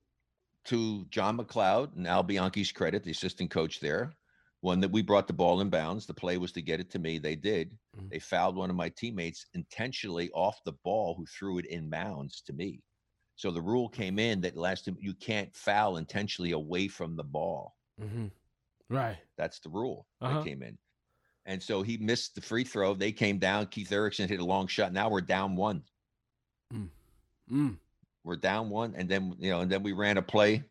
to 0.66 1.06
John 1.06 1.36
MacLeod 1.38 1.96
and 1.96 2.08
Al 2.08 2.24
Bianchi's 2.24 2.72
credit, 2.72 3.04
the 3.04 3.12
assistant 3.12 3.52
coach 3.52 3.80
there, 3.80 4.14
one 4.62 4.80
that 4.80 4.92
we 4.92 5.02
brought 5.02 5.28
the 5.28 5.34
ball 5.34 5.62
in 5.62 5.70
bounds. 5.70 6.06
The 6.06 6.14
play 6.14 6.38
was 6.38 6.52
to 6.54 6.62
get 6.62 6.80
it 6.80 6.90
to 6.92 7.00
me. 7.00 7.20
They 7.20 7.36
did. 7.36 7.78
Mhm. 7.96 8.10
They 8.10 8.20
fouled 8.20 8.56
one 8.56 8.70
of 8.70 8.76
my 8.76 8.90
teammates 8.90 9.46
intentionally 9.54 10.32
off 10.32 10.64
the 10.64 10.74
ball 10.74 11.14
who 11.16 11.26
threw 11.26 11.60
it 11.60 11.66
in 11.68 11.90
bounds 11.90 12.42
to 12.42 12.54
me. 12.54 12.84
So 13.36 13.52
the 13.52 13.62
rule 13.62 13.90
came 13.90 14.18
in 14.18 14.42
that 14.42 14.56
last 14.56 14.86
time 14.86 14.98
you 15.00 15.14
can't 15.14 15.56
foul 15.56 15.98
intentionally 15.98 16.52
away 16.52 16.88
from 16.88 17.16
the 17.16 17.24
ball. 17.24 17.78
Mhm. 18.02 18.32
Right. 18.90 19.18
That's 19.38 19.60
the 19.60 19.70
rule 19.70 20.08
Uh-huh. 20.22 20.36
that 20.36 20.44
came 20.44 20.64
in. 20.64 20.78
And 21.46 21.62
so 21.62 21.84
he 21.84 21.98
missed 21.98 22.36
the 22.36 22.42
free 22.42 22.64
throw. 22.64 22.96
They 22.96 23.12
came 23.12 23.38
down. 23.38 23.68
Keith 23.68 23.92
Erickson 23.92 24.28
hit 24.28 24.40
a 24.40 24.46
long 24.46 24.68
shot. 24.68 24.94
Now 24.94 25.10
we're 25.10 25.22
down 25.22 25.56
one. 25.56 25.84
Mm. 27.52 27.78
we're 28.24 28.36
down 28.36 28.70
one 28.70 28.96
and 28.98 29.08
then 29.08 29.36
you 29.38 29.52
know 29.52 29.62
and 29.62 29.72
then 29.72 29.84
we 29.84 29.94
ran 29.94 30.18
a 30.18 30.22
play 30.22 30.64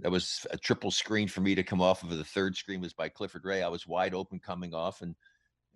that 0.00 0.10
was 0.10 0.44
a 0.50 0.58
triple 0.58 0.90
screen 0.90 1.28
for 1.28 1.40
me 1.40 1.54
to 1.54 1.62
come 1.62 1.80
off 1.80 2.02
of 2.02 2.10
the 2.10 2.24
third 2.24 2.56
screen 2.56 2.80
was 2.80 2.92
by 2.92 3.08
clifford 3.08 3.44
ray 3.44 3.62
i 3.62 3.68
was 3.68 3.86
wide 3.86 4.14
open 4.14 4.40
coming 4.40 4.74
off 4.74 5.00
and 5.00 5.14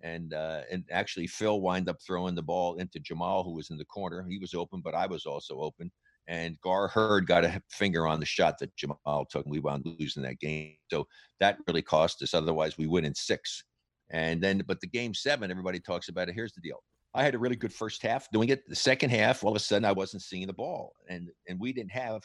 and 0.01 0.33
uh 0.33 0.63
and 0.69 0.83
actually 0.91 1.27
phil 1.27 1.61
wind 1.61 1.87
up 1.87 1.95
throwing 2.05 2.35
the 2.35 2.43
ball 2.43 2.75
into 2.75 2.99
jamaal 2.99 3.45
who 3.45 3.53
was 3.53 3.69
in 3.69 3.77
the 3.77 3.85
corner 3.85 4.25
he 4.29 4.37
was 4.37 4.53
open 4.53 4.81
but 4.83 4.93
i 4.93 5.07
was 5.07 5.25
also 5.25 5.61
open 5.61 5.89
and 6.27 6.59
gar 6.59 6.89
heard 6.89 7.25
got 7.25 7.45
a 7.45 7.61
finger 7.69 8.05
on 8.05 8.19
the 8.19 8.25
shot 8.25 8.59
that 8.59 8.75
jamaal 8.75 9.25
took 9.29 9.45
and 9.45 9.51
we 9.51 9.59
wound 9.59 9.85
losing 9.97 10.23
that 10.23 10.39
game 10.39 10.75
so 10.91 11.07
that 11.39 11.57
really 11.67 11.81
cost 11.81 12.21
us 12.21 12.33
otherwise 12.33 12.77
we 12.77 12.85
win 12.85 13.05
in 13.05 13.15
six 13.15 13.63
and 14.09 14.41
then 14.41 14.63
but 14.67 14.79
the 14.81 14.87
game 14.87 15.13
seven 15.13 15.51
everybody 15.51 15.79
talks 15.79 16.07
about 16.09 16.29
it 16.29 16.35
here's 16.35 16.53
the 16.53 16.61
deal 16.61 16.81
I 17.13 17.23
had 17.23 17.33
a 17.35 17.39
really 17.39 17.55
good 17.55 17.73
first 17.73 18.03
half 18.03 18.29
doing 18.31 18.49
it. 18.49 18.67
The 18.69 18.75
second 18.75 19.09
half, 19.09 19.43
all 19.43 19.49
of 19.49 19.55
a 19.55 19.59
sudden, 19.59 19.85
I 19.85 19.91
wasn't 19.91 20.21
seeing 20.21 20.45
the 20.45 20.53
ball, 20.53 20.93
and 21.09 21.29
and 21.47 21.59
we 21.59 21.73
didn't 21.73 21.91
have, 21.93 22.21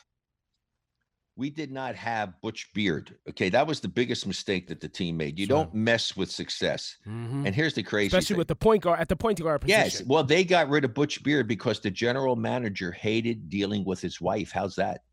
we 1.36 1.48
did 1.48 1.70
not 1.70 1.94
have 1.94 2.38
Butch 2.42 2.68
Beard. 2.74 3.16
Okay, 3.30 3.48
that 3.48 3.66
was 3.66 3.80
the 3.80 3.88
biggest 3.88 4.26
mistake 4.26 4.68
that 4.68 4.80
the 4.80 4.88
team 4.88 5.16
made. 5.16 5.38
You 5.38 5.46
Sure. 5.46 5.56
don't 5.64 5.72
mess 5.74 6.14
with 6.14 6.30
success. 6.30 6.98
Mhm. 7.06 7.46
And 7.46 7.54
here's 7.54 7.72
the 7.72 7.82
crazy 7.82 8.08
Especially 8.08 8.34
thing. 8.34 8.38
with 8.38 8.48
the 8.48 8.56
point 8.56 8.82
guard 8.82 9.00
at 9.00 9.08
the 9.08 9.16
point 9.16 9.40
guard 9.40 9.62
position. 9.62 9.80
yes, 9.82 10.02
well, 10.02 10.24
they 10.24 10.44
got 10.44 10.68
rid 10.68 10.84
of 10.84 10.92
Butch 10.92 11.22
Beard 11.22 11.48
because 11.48 11.80
the 11.80 11.90
general 11.90 12.36
manager 12.36 12.92
hated 12.92 13.48
dealing 13.48 13.84
with 13.86 14.00
his 14.00 14.20
wife. 14.20 14.50
How's 14.52 14.74
that? 14.76 15.04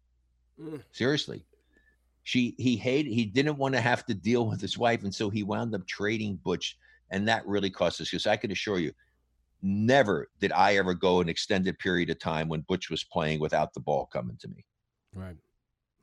Mm. 0.60 0.84
Seriously. 0.92 1.46
She 2.30 2.54
he 2.60 2.78
hated 2.78 3.12
he 3.12 3.26
didn't 3.26 3.58
want 3.58 3.74
to 3.74 3.82
have 3.82 4.06
to 4.06 4.14
deal 4.14 4.46
with 4.46 4.62
his 4.62 4.78
wife, 4.78 5.04
and 5.04 5.14
so 5.14 5.32
he 5.32 5.42
wound 5.42 5.74
up 5.74 5.88
trading 5.88 6.36
Butch, 6.36 6.78
and 7.10 7.28
that 7.28 7.44
really 7.48 7.72
cost 7.72 8.00
us. 8.02 8.12
Because 8.12 8.28
I 8.28 8.38
can 8.38 8.52
assure 8.52 8.78
you, 8.78 8.94
never 9.64 10.30
did 10.40 10.52
I 10.52 10.76
ever 10.76 10.94
go 10.94 11.22
an 11.22 11.28
extended 11.28 11.80
period 11.80 12.12
of 12.12 12.20
time 12.20 12.48
when 12.48 12.62
Butch 12.62 12.92
was 12.92 13.04
playing 13.04 13.40
without 13.40 13.74
the 13.74 13.80
ball 13.80 14.06
coming 14.06 14.38
to 14.42 14.48
me. 14.48 14.64
Right. 15.12 15.38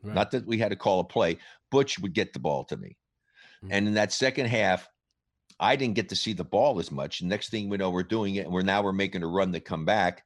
Right. 0.03 0.14
Not 0.16 0.33
that 0.33 0.49
we 0.49 0.59
had 0.59 0.70
to 0.70 0.77
call 0.77 0.99
a 0.99 1.05
play, 1.05 1.39
Butch 1.70 1.97
would 2.01 2.12
get 2.12 2.33
the 2.33 2.41
ball 2.41 2.64
to 2.64 2.77
me. 2.77 2.97
Mhm. 3.62 3.68
And 3.70 3.87
in 3.87 3.95
that 3.95 4.11
second 4.11 4.47
half, 4.47 4.89
I 5.61 5.77
didn't 5.77 5.95
get 5.95 6.09
to 6.09 6.16
see 6.16 6.33
the 6.33 6.43
ball 6.43 6.81
as 6.81 6.91
much. 6.91 7.22
Next 7.22 7.51
thing 7.51 7.68
we 7.68 7.77
know, 7.77 7.91
we're 7.91 8.03
doing 8.03 8.35
it, 8.35 8.47
and 8.47 8.53
we're 8.53 8.62
now 8.62 8.83
we're 8.83 8.93
making 8.93 9.22
a 9.22 9.29
run 9.29 9.53
to 9.53 9.61
come 9.61 9.85
back. 9.85 10.24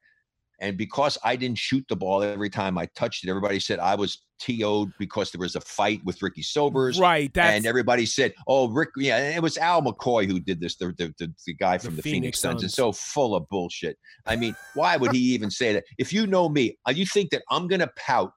And 0.61 0.77
because 0.77 1.17
I 1.23 1.35
didn't 1.35 1.57
shoot 1.57 1.83
the 1.89 1.95
ball 1.95 2.21
every 2.21 2.49
time 2.49 2.77
I 2.77 2.85
touched 2.95 3.23
it, 3.23 3.29
everybody 3.29 3.59
said 3.59 3.79
I 3.79 3.95
was 3.95 4.21
TO'd 4.39 4.93
because 4.99 5.31
there 5.31 5.39
was 5.39 5.55
a 5.55 5.61
fight 5.61 6.01
with 6.05 6.21
Ricky 6.21 6.43
Sobers. 6.43 6.99
Right. 6.99 7.31
And 7.55 7.65
everybody 7.65 8.05
said, 8.05 8.33
"Oh, 8.47 8.69
Rick, 8.69 8.89
yeah." 8.95 9.17
and 9.17 9.35
It 9.35 9.41
was 9.41 9.57
Al 9.57 9.81
McCoy 9.81 10.25
who 10.25 10.39
did 10.39 10.61
this, 10.61 10.77
the 10.77 10.93
the, 10.97 11.13
the, 11.17 11.33
the 11.47 11.53
guy 11.55 11.79
from 11.79 11.95
the, 11.95 12.03
Phoenix, 12.03 12.21
Phoenix 12.21 12.39
Suns. 12.39 12.63
It's 12.63 12.75
so 12.75 12.91
full 12.91 13.35
of 13.35 13.49
bullshit. 13.49 13.97
I 14.27 14.35
mean, 14.35 14.55
why 14.75 14.97
would 14.97 15.11
he 15.13 15.19
even 15.33 15.49
say 15.49 15.73
that? 15.73 15.83
If 15.97 16.13
you 16.13 16.27
know 16.27 16.47
me, 16.47 16.77
uh, 16.87 16.91
you 16.91 17.07
think 17.07 17.31
that 17.31 17.41
I'm 17.49 17.67
gonna 17.67 17.89
pout 17.97 18.33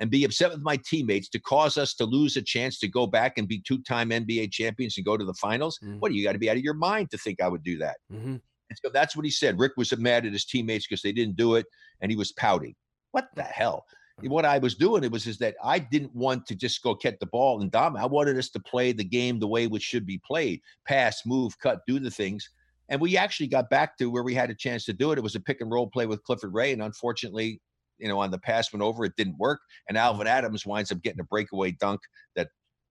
and 0.00 0.10
be 0.10 0.24
upset 0.24 0.50
with 0.50 0.62
my 0.62 0.78
teammates 0.86 1.28
to 1.28 1.38
cause 1.38 1.76
us 1.76 1.94
to 1.94 2.04
lose 2.04 2.36
a 2.38 2.42
chance 2.42 2.78
to 2.78 2.88
go 2.88 3.06
back 3.06 3.36
and 3.36 3.46
be 3.46 3.60
two-time 3.60 4.08
NBA 4.08 4.50
champions 4.50 4.96
and 4.96 5.04
go 5.04 5.18
to 5.18 5.26
the 5.26 5.34
finals. 5.34 5.78
Mm. 5.84 6.00
What 6.00 6.10
do 6.10 6.16
you 6.16 6.24
got 6.24 6.32
to 6.32 6.38
be 6.38 6.48
out 6.48 6.56
of 6.56 6.62
your 6.62 6.72
mind 6.72 7.10
to 7.10 7.18
think 7.18 7.42
I 7.42 7.48
would 7.48 7.62
do 7.62 7.76
that. 7.78 7.98
Mm-hmm. 8.10 8.36
And 8.70 8.78
so 8.82 8.90
that's 8.90 9.16
what 9.16 9.24
he 9.24 9.30
said. 9.30 9.58
Rick 9.58 9.72
was 9.76 9.96
mad 9.98 10.24
at 10.24 10.32
his 10.32 10.44
teammates 10.44 10.86
because 10.86 11.02
they 11.02 11.12
didn't 11.12 11.36
do 11.36 11.56
it, 11.56 11.66
and 12.00 12.10
he 12.10 12.16
was 12.16 12.32
pouting. 12.32 12.74
What 13.10 13.28
the 13.34 13.42
hell? 13.42 13.84
Hmm. 14.20 14.28
What 14.28 14.44
I 14.44 14.58
was 14.58 14.76
doing 14.76 15.04
it 15.04 15.12
was 15.12 15.26
is 15.26 15.38
that 15.38 15.56
I 15.62 15.80
didn't 15.80 16.14
want 16.14 16.46
to 16.46 16.54
just 16.54 16.82
go 16.82 16.94
get 16.94 17.18
the 17.18 17.26
ball 17.26 17.60
and 17.60 17.70
dominate. 17.70 18.04
I 18.04 18.06
wanted 18.06 18.38
us 18.38 18.48
to 18.50 18.60
play 18.60 18.92
the 18.92 19.04
game 19.04 19.38
the 19.38 19.48
way 19.48 19.66
which 19.66 19.82
should 19.82 20.06
be 20.06 20.20
played: 20.24 20.60
pass, 20.86 21.22
move, 21.26 21.58
cut, 21.58 21.80
do 21.86 21.98
the 21.98 22.10
things. 22.10 22.48
And 22.88 23.00
we 23.00 23.16
actually 23.16 23.46
got 23.46 23.70
back 23.70 23.96
to 23.98 24.10
where 24.10 24.24
we 24.24 24.34
had 24.34 24.50
a 24.50 24.54
chance 24.54 24.84
to 24.86 24.92
do 24.92 25.12
it. 25.12 25.18
It 25.18 25.22
was 25.22 25.36
a 25.36 25.40
pick 25.40 25.60
and 25.60 25.70
roll 25.70 25.86
play 25.88 26.06
with 26.06 26.22
Clifford 26.22 26.54
Ray, 26.54 26.72
and 26.72 26.82
unfortunately, 26.82 27.60
you 27.98 28.08
know, 28.08 28.20
on 28.20 28.30
the 28.30 28.38
pass 28.38 28.72
went 28.72 28.82
over, 28.82 29.04
it 29.04 29.16
didn't 29.16 29.38
work, 29.38 29.60
and 29.88 29.98
hmm. 29.98 30.02
Alvin 30.02 30.28
Adams 30.28 30.64
winds 30.64 30.92
up 30.92 31.02
getting 31.02 31.20
a 31.20 31.24
breakaway 31.24 31.72
dunk 31.72 32.00
that 32.36 32.48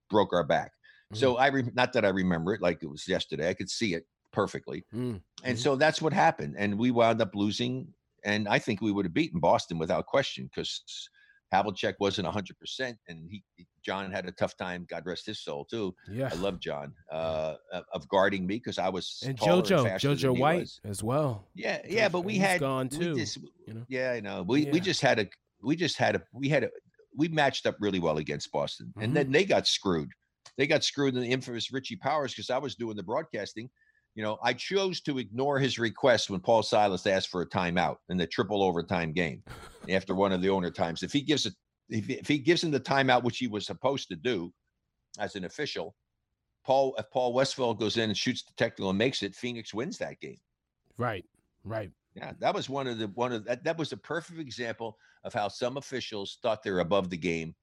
broke 0.09 0.34
our 0.34 0.43
back. 0.43 0.71
So 1.13 1.36
hmm. 1.36 1.41
I 1.41 1.47
re- 1.47 1.71
not 1.73 1.93
that 1.93 2.03
I 2.03 2.09
remember 2.09 2.53
it 2.53 2.61
like 2.61 2.84
it 2.84 2.88
was 2.88 3.07
yesterday. 3.07 3.49
I 3.49 3.53
could 3.53 3.69
see 3.69 3.93
it 3.93 4.03
perfectly. 4.32 4.86
Mm. 4.93 5.21
And 5.43 5.57
Mhm. 5.57 5.61
so 5.61 5.75
that's 5.75 6.01
what 6.01 6.13
happened. 6.13 6.55
And 6.57 6.77
we 6.77 6.91
wound 6.91 7.21
up 7.21 7.36
losing. 7.36 7.93
And 8.23 8.47
I 8.47 8.59
think 8.59 8.82
we 8.82 8.91
would 8.91 9.05
have 9.05 9.13
beaten 9.13 9.39
Boston 9.39 9.77
without 9.77 10.05
question 10.05 10.45
because 10.53 11.09
Havlicek 11.53 11.95
wasn't 11.99 12.27
100%. 12.27 12.97
And 13.07 13.30
he, 13.32 13.43
John 13.82 14.11
had 14.11 14.25
a 14.27 14.32
tough 14.32 14.55
time, 14.57 14.86
God 14.89 15.05
rest 15.05 15.25
his 15.25 15.39
soul, 15.39 15.65
too. 15.65 15.95
Yeah. 16.11 16.30
I 16.32 16.36
love 16.36 16.59
John 16.59 16.93
uh, 17.11 17.55
of- 17.93 18.07
guarding 18.09 18.45
me 18.45 18.55
because 18.55 18.77
I 18.77 18.89
was 18.89 19.23
And 19.25 19.38
JoJo, 19.38 19.84
than 19.84 19.97
JoJo 19.99 20.38
White 20.38 20.59
was. 20.61 20.82
as 20.84 21.01
well. 21.03 21.47
Yeah, 21.55 21.82
yeah, 21.88 22.09
but 22.09 22.21
we 22.21 22.38
had 22.38 22.59
gone 22.59 22.89
too, 22.89 23.15
just- 23.15 23.38
you 23.65 23.73
know? 23.73 23.86
Yeah, 23.88 24.11
I 24.11 24.19
know. 24.19 24.43
We 24.43 24.65
we 24.65 24.80
just 24.80 25.01
had 25.01 25.19
a 25.19 25.27
we 25.61 25.75
just 25.75 25.97
had 25.97 26.15
a 26.15 26.21
we 26.34 26.49
had 26.49 26.63
a 26.65 26.69
we 27.15 27.27
matched 27.30 27.65
up 27.65 27.75
really 27.80 27.99
well 27.99 28.17
against 28.17 28.51
Boston, 28.51 28.93
Mhm. 28.95 29.03
and 29.03 29.15
then 29.17 29.32
they 29.32 29.43
got 29.45 29.65
screwed. 29.65 30.11
They 30.57 30.67
got 30.67 30.84
screwed 30.84 31.15
in 31.15 31.21
the 31.21 31.32
infamous 31.32 31.71
Richie 31.71 31.95
Powers 31.95 32.34
because 32.34 32.49
I 32.49 32.57
was 32.57 32.75
doing 32.75 32.95
the 32.97 33.03
broadcasting. 33.03 33.69
You 34.16 34.24
know, 34.24 34.38
I 34.43 34.53
chose 34.53 35.01
to 35.01 35.18
ignore 35.18 35.60
his 35.60 35.80
request 35.80 36.30
when 36.30 36.41
Paul 36.41 36.64
Silas 36.64 37.05
asked 37.07 37.30
for 37.30 37.41
a 37.41 37.49
timeout 37.49 37.97
in 38.10 38.18
the 38.18 38.28
triple 38.28 38.64
overtime 38.64 39.14
game 39.14 39.43
after 39.89 40.14
one 40.16 40.32
of 40.32 40.41
the 40.41 40.49
owner 40.49 40.72
times. 40.72 41.03
If 41.03 41.14
he 41.14 41.22
gives 41.22 41.45
it, 41.45 41.53
if, 41.89 42.05
he- 42.05 42.14
if 42.16 42.28
he 42.28 42.38
gives 42.39 42.64
him 42.64 42.72
the 42.72 42.80
timeout, 42.80 43.24
which 43.24 43.38
he 43.38 43.47
was 43.47 43.66
supposed 43.66 44.10
to 44.10 44.16
do 44.16 44.53
as 45.20 45.36
an 45.36 45.45
official, 45.45 45.95
Paul 46.66 46.95
if 46.97 47.10
Paul 47.12 47.34
Westphal 47.34 47.74
goes 47.74 47.97
in 47.97 48.10
and 48.10 48.18
shoots 48.18 48.43
the 48.43 48.51
technical 48.57 48.89
and 48.89 48.97
makes 48.97 49.24
it, 49.24 49.36
Phoenix 49.36 49.74
wins 49.74 49.97
that 49.99 50.20
game. 50.20 50.38
Right. 50.97 51.26
Right. 51.64 51.91
Yeah, 52.16 52.34
that 52.39 52.53
was 52.53 52.70
one 52.70 52.88
of 52.88 52.97
the 52.97 53.07
one 53.10 53.32
of 53.32 53.45
that. 53.45 53.64
That 53.64 53.78
was 53.78 53.93
a 53.93 53.97
perfect 53.97 54.39
example 54.39 54.97
of 55.24 55.34
how 55.34 55.47
some 55.47 55.78
officials 55.78 56.39
thought 56.41 56.64
they're 56.64 56.80
above 56.80 57.10
the 57.10 57.18
game. 57.18 57.55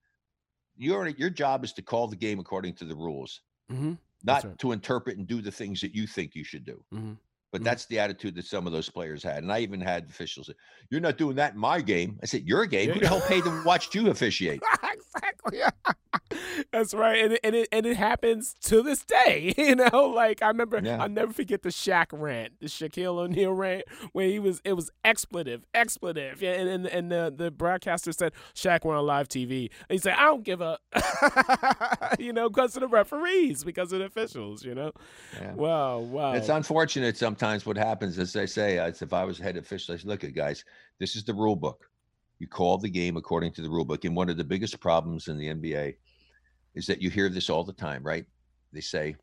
Your 0.76 1.08
your 1.08 1.30
job 1.30 1.64
is 1.64 1.72
to 1.74 1.82
call 1.82 2.06
the 2.06 2.16
game 2.16 2.38
according 2.38 2.74
to 2.76 2.84
the 2.84 2.94
rules, 2.96 3.42
Mm-hmm. 3.70 3.94
Not 4.26 4.44
right. 4.44 4.58
to 4.58 4.72
interpret 4.72 5.18
and 5.18 5.26
do 5.26 5.40
the 5.40 5.52
things 5.52 5.80
that 5.80 5.94
you 5.94 6.06
think 6.06 6.34
you 6.34 6.44
should 6.44 6.64
do. 6.64 6.84
Mhm. 6.92 7.18
But 7.52 7.60
Mhm. 7.60 7.64
that's 7.64 7.86
the 7.86 7.98
attitude 7.98 8.34
that 8.34 8.44
some 8.44 8.66
of 8.66 8.72
those 8.72 8.90
players 8.90 9.22
had, 9.22 9.42
and 9.42 9.52
I 9.52 9.60
even 9.60 9.80
had 9.80 10.10
officials 10.10 10.48
say, 10.48 10.54
"You're 10.90 11.00
not 11.00 11.16
doing 11.16 11.36
that 11.36 11.54
in 11.54 11.60
my 11.60 11.80
game." 11.80 12.18
I 12.22 12.26
said, 12.26 12.42
"Your 12.46 12.66
game? 12.66 12.90
Who 12.90 13.00
the 13.00 13.08
hell 13.08 13.22
paid 13.22 13.44
to 13.44 13.62
watch 13.64 13.94
you 13.94 14.10
officiate?" 14.10 14.60
exactly. 14.82 15.60
That's 16.76 16.92
right, 16.92 17.24
and 17.24 17.32
it, 17.32 17.40
and 17.42 17.54
it 17.54 17.68
and 17.72 17.86
it 17.86 17.96
happens 17.96 18.54
to 18.64 18.82
this 18.82 19.04
day. 19.04 19.54
You 19.66 19.74
know, 19.74 20.12
like 20.14 20.42
I 20.42 20.48
remember, 20.48 20.80
Yeah. 20.82 21.02
I'll 21.02 21.08
never 21.08 21.32
forget 21.32 21.62
the 21.62 21.70
Shaq 21.70 22.06
rant, 22.12 22.60
the 22.60 22.66
Shaquille 22.66 23.18
O'Neal 23.18 23.52
rant, 23.52 23.84
where 24.12 24.28
he 24.28 24.38
was, 24.38 24.60
it 24.64 24.74
was 24.74 24.90
expletive, 25.04 25.64
expletive, 25.74 26.40
yeah, 26.42 26.52
and 26.52 26.68
and, 26.68 26.86
and 26.86 27.10
the 27.10 27.32
the 27.34 27.50
broadcaster 27.50 28.12
said 28.12 28.32
Shaq 28.54 28.84
went 28.84 28.98
on 28.98 29.06
live 29.06 29.28
TV, 29.28 29.70
and 29.88 29.96
he 29.96 29.98
said, 29.98 30.14
I 30.14 30.26
don't 30.26 30.44
give 30.44 30.60
a, 30.60 30.78
you 32.18 32.32
know, 32.32 32.48
because 32.48 32.76
of 32.76 32.82
the 32.82 32.88
referees, 32.88 33.64
because 33.64 33.92
of 33.92 34.00
the 34.00 34.04
officials, 34.04 34.64
you 34.64 34.74
know. 34.74 34.92
Yeah. 35.40 35.54
Wow, 35.54 35.98
wow. 36.00 36.32
It's 36.34 36.50
unfortunate 36.50 37.16
sometimes 37.16 37.64
what 37.64 37.76
happens, 37.76 38.18
as 38.18 38.36
I 38.36 38.44
say, 38.44 38.78
as 38.78 39.00
if 39.02 39.12
I 39.12 39.24
was 39.24 39.38
head 39.38 39.56
official, 39.56 39.94
I 39.94 39.98
say, 39.98 40.06
look 40.06 40.22
at 40.22 40.34
guys, 40.34 40.64
this 41.00 41.16
is 41.16 41.24
the 41.24 41.34
rule 41.34 41.56
book. 41.56 41.88
You 42.38 42.46
call 42.46 42.76
the 42.78 42.90
game 42.90 43.16
according 43.16 43.52
to 43.54 43.62
the 43.62 43.70
rule 43.70 43.86
book. 43.86 44.04
And 44.04 44.14
one 44.14 44.28
of 44.28 44.36
the 44.36 44.44
biggest 44.44 44.78
problems 44.80 45.28
in 45.28 45.38
the 45.38 45.46
NBA 45.48 45.94
is 46.76 46.86
that 46.86 47.00
you 47.02 47.10
hear 47.10 47.28
this 47.28 47.50
all 47.50 47.64
the 47.64 47.72
time, 47.72 48.02
right? 48.04 48.26
They 48.72 48.82
say, 48.82 49.16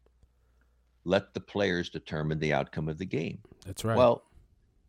let 1.06 1.34
the 1.34 1.40
players 1.40 1.90
determine 1.90 2.40
the 2.40 2.52
outcome 2.52 2.90
of 2.90 2.98
the 2.98 3.06
game. 3.06 3.42
That's 3.66 3.84
right. 3.84 3.96
Well, 3.96 4.24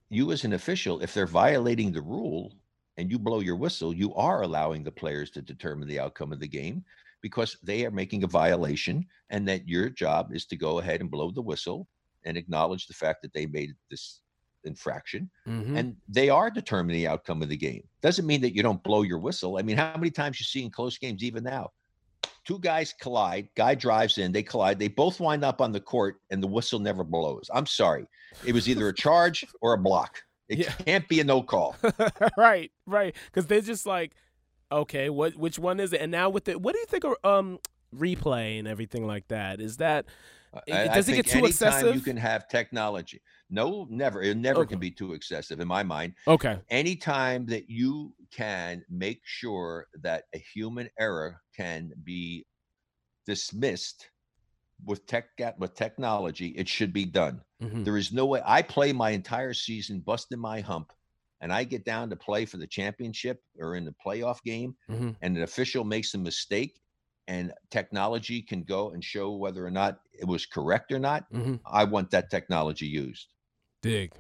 you 0.08 0.32
as 0.32 0.44
an 0.44 0.54
official, 0.54 1.00
if 1.00 1.12
they're 1.12 1.26
violating 1.26 1.92
the 1.92 2.02
rule 2.02 2.54
and 2.96 3.10
you 3.10 3.18
blow 3.18 3.40
your 3.40 3.56
whistle, 3.56 3.94
you 3.94 4.14
are 4.14 4.42
allowing 4.42 4.82
the 4.82 4.92
players 4.92 5.30
to 5.32 5.42
determine 5.42 5.86
the 5.88 6.00
outcome 6.00 6.32
of 6.32 6.40
the 6.40 6.48
game 6.48 6.84
because 7.20 7.56
they 7.62 7.84
are 7.84 7.90
making 7.90 8.24
a 8.24 8.28
violation 8.28 9.06
and 9.30 9.46
that 9.48 9.68
your 9.68 9.90
job 9.90 10.32
is 10.32 10.46
to 10.46 10.56
go 10.56 10.78
ahead 10.78 11.00
and 11.00 11.10
blow 11.10 11.30
the 11.30 11.42
whistle 11.42 11.86
and 12.24 12.36
acknowledge 12.36 12.86
the 12.86 12.94
fact 12.94 13.20
that 13.22 13.32
they 13.34 13.46
made 13.46 13.74
this 13.90 14.20
infraction 14.64 15.30
Mhm. 15.46 15.76
and 15.76 15.96
they 16.08 16.30
are 16.30 16.50
determining 16.50 16.96
the 16.96 17.08
outcome 17.08 17.42
of 17.42 17.50
the 17.50 17.56
game. 17.56 17.86
Doesn't 18.00 18.26
mean 18.26 18.40
that 18.40 18.54
you 18.54 18.62
don't 18.62 18.82
blow 18.82 19.02
your 19.02 19.18
whistle. 19.18 19.58
I 19.58 19.62
mean, 19.62 19.76
how 19.76 19.96
many 19.96 20.10
times 20.10 20.40
you 20.40 20.44
see 20.44 20.62
in 20.64 20.70
close 20.70 20.96
games 20.96 21.22
even 21.22 21.44
now? 21.44 21.72
Two 22.44 22.58
guys 22.58 22.94
collide, 23.00 23.48
guy 23.56 23.74
drives 23.74 24.18
in, 24.18 24.30
they 24.32 24.42
collide, 24.42 24.78
they 24.78 24.88
both 24.88 25.18
wind 25.20 25.44
up 25.44 25.60
on 25.60 25.72
the 25.72 25.80
court 25.80 26.16
and 26.30 26.42
the 26.42 26.46
whistle 26.46 26.78
never 26.78 27.02
blows. 27.04 27.48
I'm 27.54 27.66
sorry. 27.66 28.06
It 28.46 28.52
was 28.52 28.68
either 28.68 28.88
a 28.88 28.94
charge 28.94 29.46
or 29.62 29.72
a 29.74 29.78
block. 29.78 30.22
It 30.48 30.58
Yeah. 30.58 30.72
can't 30.72 31.08
be 31.08 31.20
a 31.20 31.24
no 31.24 31.42
call. 31.42 31.74
right, 32.36 32.70
right. 32.86 33.14
Because 33.26 33.46
they're 33.46 33.62
just 33.62 33.86
like, 33.86 34.12
okay, 34.70 35.08
what 35.08 35.34
which 35.36 35.58
one 35.58 35.80
is 35.80 35.92
it? 35.94 36.00
And 36.02 36.12
now 36.12 36.28
with 36.28 36.44
the 36.44 36.58
what 36.58 36.74
do 36.74 36.80
you 36.80 36.86
think 36.86 37.04
of 37.04 37.14
um 37.24 37.58
replay 37.96 38.58
and 38.58 38.68
everything 38.68 39.06
like 39.06 39.28
that? 39.28 39.60
Is 39.60 39.78
that 39.78 40.04
I- 40.52 40.60
It- 40.66 40.90
I 40.90 40.94
does 40.94 41.08
it 41.08 41.16
get 41.16 41.26
too 41.26 41.46
excessive? 41.46 41.94
You 41.94 42.02
can 42.02 42.16
have 42.18 42.46
technology. 42.48 43.22
No, 43.50 43.86
never. 43.90 44.20
It 44.20 44.36
never 44.36 44.60
Okay. 44.60 44.70
can 44.70 44.78
be 44.80 44.90
too 44.90 45.14
excessive 45.14 45.60
in 45.60 45.68
my 45.68 45.82
mind. 45.82 46.14
okay? 46.28 46.58
anytime 46.70 47.46
that 47.46 47.70
you 47.70 48.12
can 48.34 48.84
make 48.88 49.20
sure 49.24 49.86
that 50.02 50.24
a 50.34 50.38
human 50.38 50.88
error 50.98 51.40
can 51.56 51.92
be 52.02 52.44
dismissed 53.26 54.10
with 54.84 55.06
tech 55.06 55.26
with 55.58 55.74
technology 55.74 56.48
it 56.48 56.68
should 56.68 56.92
be 56.92 57.04
done 57.04 57.40
Mhm. 57.62 57.84
there 57.84 57.96
is 57.96 58.12
no 58.12 58.26
way 58.26 58.42
i 58.44 58.60
play 58.60 58.92
my 58.92 59.10
entire 59.10 59.54
season 59.54 60.00
busting 60.00 60.38
my 60.38 60.60
hump 60.60 60.92
and 61.40 61.52
i 61.52 61.62
get 61.64 61.84
down 61.84 62.10
to 62.10 62.16
play 62.16 62.44
for 62.44 62.56
the 62.56 62.66
championship 62.66 63.40
or 63.58 63.76
in 63.76 63.84
the 63.84 63.94
playoff 64.04 64.42
game 64.42 64.76
Mhm. 64.90 65.16
and 65.22 65.36
an 65.36 65.42
official 65.44 65.84
makes 65.84 66.12
a 66.14 66.18
mistake 66.18 66.80
and 67.28 67.52
technology 67.70 68.42
can 68.42 68.64
go 68.64 68.90
and 68.90 69.02
show 69.02 69.36
whether 69.36 69.64
or 69.64 69.70
not 69.70 70.00
it 70.12 70.26
was 70.26 70.44
correct 70.44 70.90
or 70.92 70.98
not 70.98 71.30
Mhm. 71.32 71.60
i 71.66 71.84
want 71.84 72.10
that 72.10 72.30
technology 72.30 72.86
used 72.86 73.32
Dig. 73.80 74.12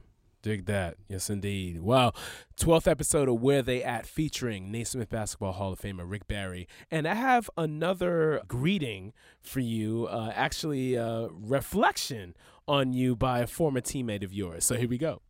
Dig 0.44 0.66
that. 0.66 0.98
Yes, 1.08 1.30
indeed. 1.30 1.80
Wow. 1.80 2.12
12th 2.58 2.86
episode 2.86 3.30
of 3.30 3.40
Where 3.40 3.62
They 3.62 3.82
At 3.82 4.04
featuring 4.04 4.70
Naismith 4.70 5.08
Basketball 5.08 5.52
Hall 5.52 5.72
of 5.72 5.80
Famer 5.80 6.04
Rick 6.04 6.28
Barry. 6.28 6.68
And 6.90 7.08
I 7.08 7.14
have 7.14 7.48
another 7.56 8.42
greeting 8.46 9.14
for 9.40 9.60
you, 9.60 10.06
uh, 10.06 10.32
actually, 10.34 10.96
a 10.96 11.28
reflection 11.32 12.36
on 12.68 12.92
you 12.92 13.16
by 13.16 13.38
a 13.38 13.46
former 13.46 13.80
teammate 13.80 14.22
of 14.22 14.34
yours. 14.34 14.66
So 14.66 14.74
here 14.74 14.86
we 14.86 14.98
go. 14.98 15.22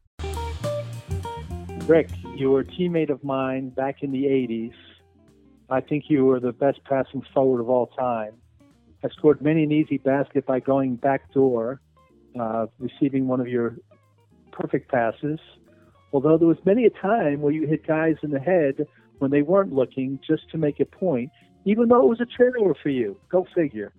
Rick, 1.86 2.08
you 2.34 2.50
were 2.50 2.60
a 2.60 2.64
teammate 2.64 3.10
of 3.10 3.22
mine 3.22 3.68
back 3.68 4.02
in 4.02 4.10
the 4.10 4.24
80s. 4.24 4.74
I 5.70 5.80
think 5.80 6.06
you 6.08 6.24
were 6.24 6.40
the 6.40 6.52
best 6.52 6.82
passing 6.82 7.22
forward 7.32 7.60
of 7.60 7.68
all 7.68 7.86
time. 7.86 8.32
I 9.04 9.08
scored 9.10 9.40
many 9.40 9.62
an 9.62 9.70
easy 9.70 9.98
basket 9.98 10.44
by 10.44 10.58
going 10.58 10.96
back 10.96 11.32
door, 11.32 11.80
uh, 12.36 12.66
receiving 12.80 13.28
one 13.28 13.40
of 13.40 13.46
your 13.46 13.76
perfect 14.55 14.90
passes. 14.90 15.38
Although 16.12 16.38
there 16.38 16.48
was 16.48 16.59
many 16.64 16.84
a 16.86 16.90
time 16.90 17.40
where 17.42 17.52
you 17.52 17.66
hit 17.66 17.86
guys 17.86 18.16
in 18.22 18.30
the 18.30 18.40
head 18.40 18.86
when 19.18 19.30
they 19.30 19.42
weren't 19.42 19.72
looking 19.72 20.18
just 20.26 20.48
to 20.52 20.59
make 20.59 20.80
a 20.80 20.84
point, 20.84 21.30
even 21.64 21.88
though 21.88 22.02
it 22.02 22.09
was 22.09 22.20
a 22.20 22.26
turnover 22.26 22.74
for 22.82 22.88
you. 22.88 23.18
Go 23.28 23.46
figure. 23.55 23.92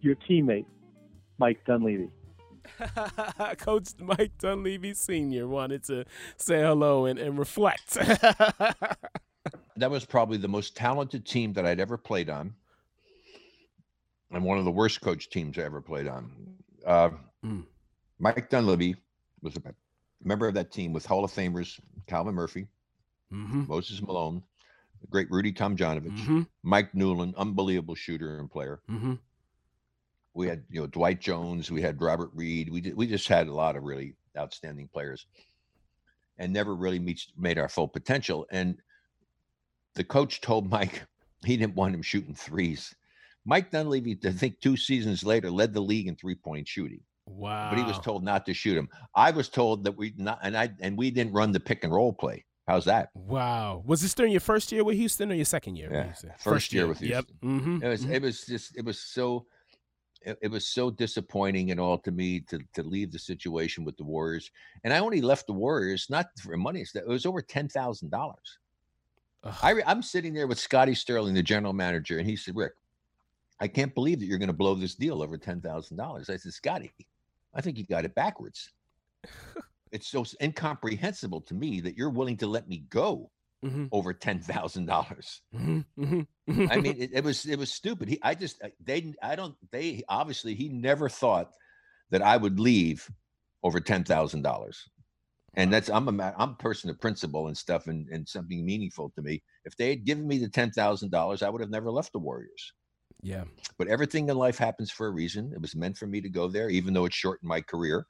Your 0.00 0.16
teammate, 0.28 0.66
Mike 1.38 1.64
Dunleavy. 1.66 2.10
Coach 3.58 3.88
Mike 3.98 4.32
Dunleavy 4.38 4.94
Sr. 4.94 5.46
wanted 5.46 5.84
to 5.84 6.04
say 6.36 6.60
hello 6.62 7.06
and, 7.06 7.18
and 7.18 7.38
reflect. 7.38 7.94
that 7.94 9.90
was 9.90 10.04
probably 10.04 10.38
the 10.38 10.48
most 10.48 10.76
talented 10.76 11.26
team 11.26 11.52
that 11.54 11.66
I'd 11.66 11.80
ever 11.80 11.98
played 11.98 12.30
on, 12.30 12.54
and 14.30 14.44
one 14.44 14.58
of 14.58 14.64
the 14.64 14.70
worst 14.70 15.00
coach 15.00 15.28
teams 15.30 15.58
I 15.58 15.62
ever 15.62 15.80
played 15.80 16.06
on. 16.06 16.30
Uh, 16.86 17.10
Mm. 17.44 17.64
Mike 18.18 18.48
Dunleavy 18.48 18.96
was 19.44 19.56
a 19.56 19.74
member 20.24 20.48
of 20.48 20.54
that 20.54 20.72
team 20.72 20.92
with 20.92 21.06
Hall 21.06 21.24
of 21.24 21.30
Famers 21.30 21.78
Calvin 22.06 22.34
Murphy, 22.34 22.66
hmm 23.30 23.64
Moses 23.64 24.02
Malone, 24.02 24.42
the 25.00 25.06
great 25.06 25.30
Rudy 25.30 25.52
Tomjanovich, 25.52 26.24
hmm 26.24 26.42
Mike 26.62 26.92
Newlin, 26.92 27.36
unbelievable 27.36 27.94
shooter 27.94 28.40
and 28.40 28.50
player. 28.50 28.80
hmm 28.88 29.14
We 30.32 30.48
had 30.48 30.64
you 30.70 30.80
know 30.80 30.86
Dwight 30.86 31.20
Jones, 31.20 31.70
we 31.70 31.82
had 31.82 32.00
Robert 32.00 32.30
Reid. 32.34 32.70
We 32.70 32.80
did, 32.80 32.96
we 32.96 33.06
just 33.06 33.28
had 33.28 33.46
a 33.46 33.54
lot 33.54 33.76
of 33.76 33.84
really 33.84 34.16
outstanding 34.36 34.88
players, 34.88 35.26
and 36.38 36.52
never 36.52 36.74
really 36.74 36.98
meets, 36.98 37.32
made 37.36 37.58
our 37.58 37.68
full 37.68 37.86
potential. 37.86 38.46
And 38.50 38.80
the 39.94 40.04
coach 40.04 40.40
told 40.40 40.70
Mike 40.70 41.04
he 41.44 41.56
didn't 41.56 41.76
want 41.76 41.94
him 41.94 42.02
shooting 42.02 42.34
threes. 42.34 42.94
Mike 43.44 43.70
Dunleavy, 43.70 44.18
I 44.24 44.30
think 44.30 44.58
two 44.58 44.76
seasons 44.76 45.22
later, 45.22 45.50
led 45.50 45.74
the 45.74 45.80
league 45.82 46.08
in 46.08 46.16
three 46.16 46.34
point 46.34 46.66
shooting. 46.66 47.02
Wow. 47.26 47.70
But 47.70 47.78
he 47.78 47.84
was 47.84 47.98
told 47.98 48.22
not 48.22 48.46
to 48.46 48.54
shoot 48.54 48.76
him. 48.76 48.88
I 49.14 49.30
was 49.30 49.48
told 49.48 49.84
that 49.84 49.96
we 49.96 50.14
not 50.16 50.40
and 50.42 50.56
I 50.56 50.70
and 50.80 50.96
we 50.96 51.10
didn't 51.10 51.32
run 51.32 51.52
the 51.52 51.60
pick 51.60 51.84
and 51.84 51.92
roll 51.92 52.12
play. 52.12 52.44
How's 52.66 52.86
that? 52.86 53.10
Wow. 53.14 53.82
Was 53.84 54.00
this 54.00 54.14
during 54.14 54.32
your 54.32 54.40
first 54.40 54.72
year 54.72 54.84
with 54.84 54.96
Houston 54.96 55.30
or 55.30 55.34
your 55.34 55.44
second 55.44 55.76
year? 55.76 55.90
Yeah, 55.92 56.12
first, 56.12 56.26
first 56.42 56.72
year, 56.72 56.82
year, 56.82 56.88
with 56.88 56.98
Houston. 57.00 57.26
Yep. 57.42 57.50
Mm-hmm. 57.50 57.84
It 57.84 57.88
was 57.88 58.02
mm-hmm. 58.02 58.12
it 58.12 58.22
was 58.22 58.46
just 58.46 58.76
it 58.76 58.84
was 58.84 58.98
so 59.00 59.46
it, 60.22 60.38
it, 60.40 60.50
was 60.50 60.66
so 60.66 60.90
disappointing 60.90 61.70
and 61.70 61.78
all 61.78 61.98
to 61.98 62.10
me 62.10 62.40
to 62.40 62.58
to 62.74 62.82
leave 62.82 63.12
the 63.12 63.18
situation 63.18 63.84
with 63.84 63.96
the 63.96 64.04
Warriors. 64.04 64.50
And 64.82 64.92
I 64.92 64.98
only 64.98 65.20
left 65.20 65.46
the 65.46 65.52
Warriors 65.52 66.06
not 66.08 66.26
for 66.40 66.56
money. 66.56 66.84
It 66.94 67.06
was 67.06 67.26
over 67.26 67.42
ten 67.42 67.68
thousand 67.68 68.10
dollars. 68.10 68.58
I 69.62 69.82
I'm 69.86 70.02
sitting 70.02 70.32
there 70.32 70.46
with 70.46 70.58
Scotty 70.58 70.94
Stirling, 70.94 71.34
the 71.34 71.42
general 71.42 71.74
manager, 71.74 72.18
and 72.18 72.28
he 72.28 72.36
said, 72.36 72.56
"Rick, 72.56 72.72
I 73.60 73.68
can't 73.68 73.94
believe 73.94 74.20
that 74.20 74.26
you're 74.26 74.38
going 74.38 74.46
to 74.48 74.54
blow 74.54 74.74
this 74.74 74.94
deal 74.94 75.22
over 75.22 75.36
ten 75.36 75.60
thousand 75.60 75.98
dollars." 75.98 76.30
I 76.30 76.36
said, 76.36 76.52
"Scotty, 76.52 76.92
I 77.54 77.60
think 77.60 77.78
you 77.78 77.84
got 77.84 78.04
it 78.04 78.14
backwards." 78.14 78.70
it's 79.92 80.08
so 80.08 80.24
incomprehensible 80.42 81.40
to 81.42 81.54
me 81.54 81.80
that 81.80 81.96
you're 81.96 82.10
willing 82.10 82.36
to 82.38 82.46
let 82.46 82.68
me 82.68 82.84
go 82.90 83.30
mm-hmm. 83.64 83.86
over 83.92 84.12
ten 84.12 84.40
thousand 84.40 84.86
dollars. 84.86 85.40
Mm-hmm. 85.54 86.02
mm-hmm. 86.02 86.70
I 86.70 86.76
mean, 86.76 86.96
it, 86.98 87.10
it, 87.12 87.24
was 87.24 87.46
it 87.46 87.58
was 87.58 87.72
stupid. 87.72 88.08
He, 88.08 88.18
I 88.22 88.34
just 88.34 88.60
they, 88.84 89.14
I 89.22 89.36
don't. 89.36 89.54
They 89.70 90.02
obviously 90.08 90.54
he 90.54 90.68
never 90.68 91.08
thought 91.08 91.52
that 92.10 92.22
I 92.22 92.36
would 92.36 92.60
leave 92.60 93.08
over 93.62 93.80
ten 93.80 94.04
thousand 94.04 94.42
dollars. 94.42 94.88
And 95.56 95.72
that's 95.72 95.88
I'm 95.88 96.08
a 96.08 96.34
I'm 96.36 96.50
a 96.50 96.56
person 96.56 96.90
of 96.90 97.00
principle 97.00 97.46
and 97.46 97.56
stuff, 97.56 97.86
and, 97.86 98.08
and 98.08 98.28
something 98.28 98.64
meaningful 98.64 99.10
to 99.10 99.22
me. 99.22 99.42
If 99.64 99.76
they 99.76 99.90
had 99.90 100.04
given 100.04 100.26
me 100.26 100.38
the 100.38 100.48
ten 100.48 100.70
thousand 100.72 101.10
dollars, 101.10 101.42
I 101.42 101.48
would 101.48 101.60
have 101.60 101.70
never 101.70 101.90
left 101.90 102.12
the 102.12 102.18
Warriors. 102.18 102.72
Yeah. 103.22 103.44
But 103.78 103.88
everything 103.88 104.28
in 104.28 104.36
life 104.36 104.58
happens 104.58 104.90
for 104.90 105.06
a 105.06 105.10
reason. 105.10 105.52
It 105.52 105.60
was 105.60 105.74
meant 105.74 105.96
for 105.96 106.06
me 106.06 106.20
to 106.20 106.28
go 106.28 106.48
there, 106.48 106.68
even 106.68 106.94
though 106.94 107.06
it 107.06 107.14
shortened 107.14 107.48
my 107.48 107.60
career 107.60 108.06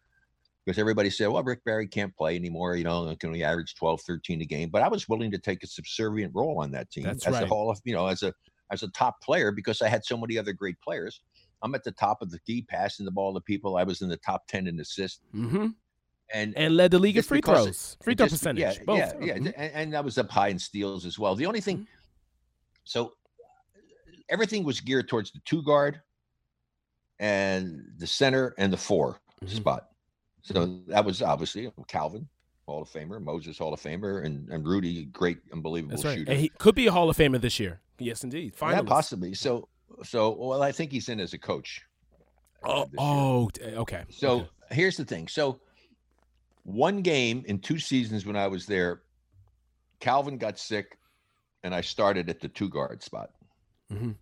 because 0.64 0.78
everybody 0.78 1.10
said, 1.10 1.28
well, 1.28 1.42
Rick 1.42 1.64
Barry 1.64 1.86
can't 1.86 2.16
play 2.16 2.36
anymore. 2.36 2.76
You 2.76 2.84
know, 2.84 3.14
can 3.16 3.28
only 3.28 3.44
average 3.44 3.74
12, 3.74 4.00
13 4.02 4.42
a 4.42 4.44
game. 4.44 4.70
But 4.70 4.82
I 4.82 4.88
was 4.88 5.08
willing 5.08 5.30
to 5.30 5.38
take 5.38 5.62
a 5.62 5.66
subservient 5.66 6.32
role 6.34 6.60
on 6.60 6.70
that 6.72 6.90
team 6.90 7.04
That's 7.04 7.26
as 7.26 7.34
right. 7.34 7.44
a 7.44 7.46
hall 7.46 7.70
of, 7.70 7.80
you 7.84 7.94
know, 7.94 8.06
as 8.06 8.22
a 8.22 8.32
as 8.70 8.82
a 8.82 8.88
top 8.88 9.20
player 9.20 9.52
because 9.52 9.82
I 9.82 9.88
had 9.88 10.04
so 10.04 10.16
many 10.16 10.38
other 10.38 10.52
great 10.52 10.80
players. 10.80 11.20
I'm 11.62 11.74
at 11.74 11.84
the 11.84 11.92
top 11.92 12.22
of 12.22 12.30
the 12.30 12.38
key, 12.40 12.62
passing 12.62 13.04
the 13.04 13.12
ball 13.12 13.34
to 13.34 13.40
people. 13.40 13.76
I 13.76 13.84
was 13.84 14.02
in 14.02 14.08
the 14.08 14.16
top 14.16 14.46
10 14.48 14.66
in 14.66 14.80
assists. 14.80 15.20
Mm-hmm. 15.34 15.68
And, 16.32 16.56
and 16.56 16.76
led 16.76 16.90
the 16.90 16.98
league 16.98 17.16
in 17.16 17.22
free 17.22 17.42
throws, 17.42 17.96
free 18.02 18.14
throw 18.14 18.26
just, 18.26 18.42
percentage. 18.42 18.60
Yeah, 18.60 18.84
both. 18.84 18.98
yeah, 18.98 19.12
yeah. 19.20 19.34
Mm-hmm. 19.34 19.46
And, 19.46 19.72
and 19.74 19.96
I 19.96 20.00
was 20.00 20.16
up 20.16 20.30
high 20.30 20.48
in 20.48 20.58
steals 20.58 21.04
as 21.04 21.18
well. 21.18 21.34
The 21.34 21.46
only 21.46 21.60
thing, 21.60 21.78
mm-hmm. 21.78 21.84
so 22.84 23.12
everything 24.28 24.64
was 24.64 24.80
geared 24.80 25.08
towards 25.08 25.32
the 25.32 25.40
two 25.44 25.62
guard 25.62 26.00
and 27.18 27.82
the 27.98 28.06
center 28.06 28.54
and 28.58 28.72
the 28.72 28.76
4 28.76 29.12
mm-hmm. 29.42 29.54
spot. 29.54 29.88
So 30.42 30.80
that 30.88 31.04
was 31.04 31.22
obviously 31.22 31.70
Calvin, 31.88 32.28
Hall 32.66 32.82
of 32.82 32.90
Famer, 32.90 33.22
Moses 33.22 33.56
Hall 33.56 33.72
of 33.72 33.80
Famer, 33.80 34.24
and, 34.24 34.48
and 34.50 34.66
Rudy, 34.66 35.06
great, 35.06 35.38
unbelievable 35.52 35.96
right. 36.02 36.18
shooter. 36.18 36.30
And 36.30 36.40
he 36.40 36.50
could 36.58 36.74
be 36.74 36.86
a 36.86 36.92
Hall 36.92 37.08
of 37.08 37.16
Famer 37.16 37.40
this 37.40 37.58
year. 37.58 37.80
Yes, 37.98 38.24
indeed. 38.24 38.54
Finally, 38.54 38.84
yeah, 38.84 38.88
possibly. 38.88 39.34
So, 39.34 39.68
so 40.02 40.34
well, 40.34 40.62
I 40.62 40.72
think 40.72 40.92
he's 40.92 41.08
in 41.08 41.20
as 41.20 41.32
a 41.32 41.38
coach. 41.38 41.82
Uh, 42.62 42.84
oh, 42.98 43.50
oh, 43.58 43.70
okay. 43.76 44.04
So 44.10 44.30
okay. 44.30 44.48
here's 44.72 44.96
the 44.96 45.04
thing. 45.04 45.28
So 45.28 45.60
one 46.64 47.02
game 47.02 47.44
in 47.46 47.58
two 47.58 47.78
seasons 47.78 48.26
when 48.26 48.36
I 48.36 48.46
was 48.46 48.66
there, 48.66 49.02
Calvin 50.00 50.38
got 50.38 50.58
sick, 50.58 50.98
and 51.62 51.74
I 51.74 51.80
started 51.80 52.28
at 52.28 52.40
the 52.40 52.48
two 52.48 52.68
guard 52.68 53.02
spot. 53.02 53.30
Mm-hmm. 53.92 54.12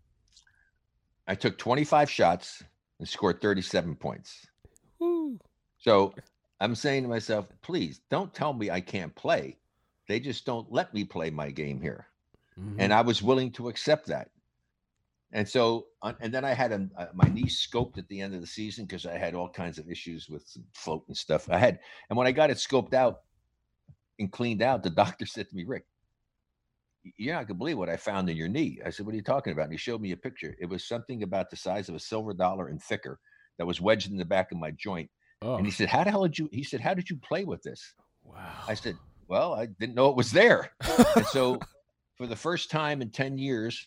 I 1.26 1.34
took 1.34 1.58
25 1.58 2.10
shots 2.10 2.62
and 2.98 3.08
scored 3.08 3.40
37 3.40 3.96
points. 3.96 4.46
Woo. 4.98 5.38
So 5.78 6.14
I'm 6.60 6.74
saying 6.74 7.02
to 7.02 7.08
myself, 7.08 7.48
please 7.62 8.00
don't 8.10 8.32
tell 8.34 8.52
me 8.52 8.70
I 8.70 8.80
can't 8.80 9.14
play. 9.14 9.58
They 10.08 10.20
just 10.20 10.44
don't 10.44 10.70
let 10.70 10.92
me 10.92 11.04
play 11.04 11.30
my 11.30 11.50
game 11.50 11.80
here. 11.80 12.06
Mm-hmm. 12.58 12.80
And 12.80 12.92
I 12.92 13.00
was 13.00 13.22
willing 13.22 13.50
to 13.52 13.68
accept 13.68 14.06
that. 14.06 14.30
And 15.32 15.48
so, 15.48 15.86
and 16.20 16.32
then 16.32 16.44
I 16.44 16.52
had 16.52 16.72
a, 16.72 16.88
a, 16.96 17.08
my 17.14 17.28
knee 17.28 17.46
scoped 17.46 17.96
at 17.96 18.06
the 18.08 18.20
end 18.20 18.34
of 18.34 18.40
the 18.42 18.46
season 18.46 18.84
because 18.84 19.06
I 19.06 19.16
had 19.16 19.34
all 19.34 19.48
kinds 19.48 19.78
of 19.78 19.90
issues 19.90 20.28
with 20.28 20.44
float 20.74 21.04
and 21.08 21.16
stuff. 21.16 21.48
I 21.50 21.56
had, 21.56 21.78
and 22.10 22.18
when 22.18 22.26
I 22.26 22.32
got 22.32 22.50
it 22.50 22.58
scoped 22.58 22.92
out 22.92 23.22
and 24.18 24.30
cleaned 24.30 24.60
out, 24.60 24.82
the 24.82 24.90
doctor 25.02 25.24
said 25.24 25.48
to 25.48 25.56
me, 25.56 25.64
Rick, 25.64 25.86
you're 27.16 27.34
not 27.34 27.46
gonna 27.46 27.59
believe 27.59 27.78
what 27.78 27.88
I 27.88 27.96
found 27.96 28.28
in 28.30 28.36
your 28.36 28.48
knee. 28.48 28.80
I 28.84 28.90
said, 28.90 29.07
What 29.07 29.12
are 29.12 29.16
you 29.16 29.22
talking 29.22 29.53
about? 29.53 29.64
And 29.64 29.72
he 29.72 29.78
showed 29.78 30.00
me 30.00 30.12
a 30.12 30.16
picture. 30.16 30.55
It 30.61 30.66
was 30.66 30.86
something 30.86 31.22
about 31.22 31.50
the 31.50 31.57
size 31.57 31.88
of 31.88 31.94
a 31.94 32.00
silver 32.00 32.32
dollar 32.32 32.68
and 32.68 32.82
thicker 32.82 33.18
that 33.59 33.66
was 33.66 33.80
wedged 33.80 34.11
in 34.11 34.16
the 34.16 34.24
back 34.24 34.53
of 34.53 34.59
my 34.59 34.70
joint. 34.72 35.11
Oh. 35.42 35.57
And 35.57 35.66
he 35.66 35.72
said, 35.72 35.88
How 35.88 36.05
the 36.05 36.11
hell 36.11 36.22
did 36.22 36.38
you? 36.38 36.48
He 36.53 36.64
said, 36.64 36.80
How 36.80 36.94
did 36.94 37.11
you 37.11 37.16
play 37.16 37.44
with 37.44 37.62
this? 37.62 37.94
Wow. 38.24 38.53
I 38.68 38.74
said, 38.74 38.96
Well, 39.28 39.55
I 39.55 39.66
didn't 39.66 39.94
know 39.94 40.11
it 40.11 40.16
was 40.16 40.30
there. 40.30 40.72
and 41.16 41.26
so 41.26 41.59
for 42.16 42.26
the 42.26 42.36
first 42.36 42.70
time 42.70 43.03
in 43.03 43.11
10 43.11 43.38
years, 43.38 43.86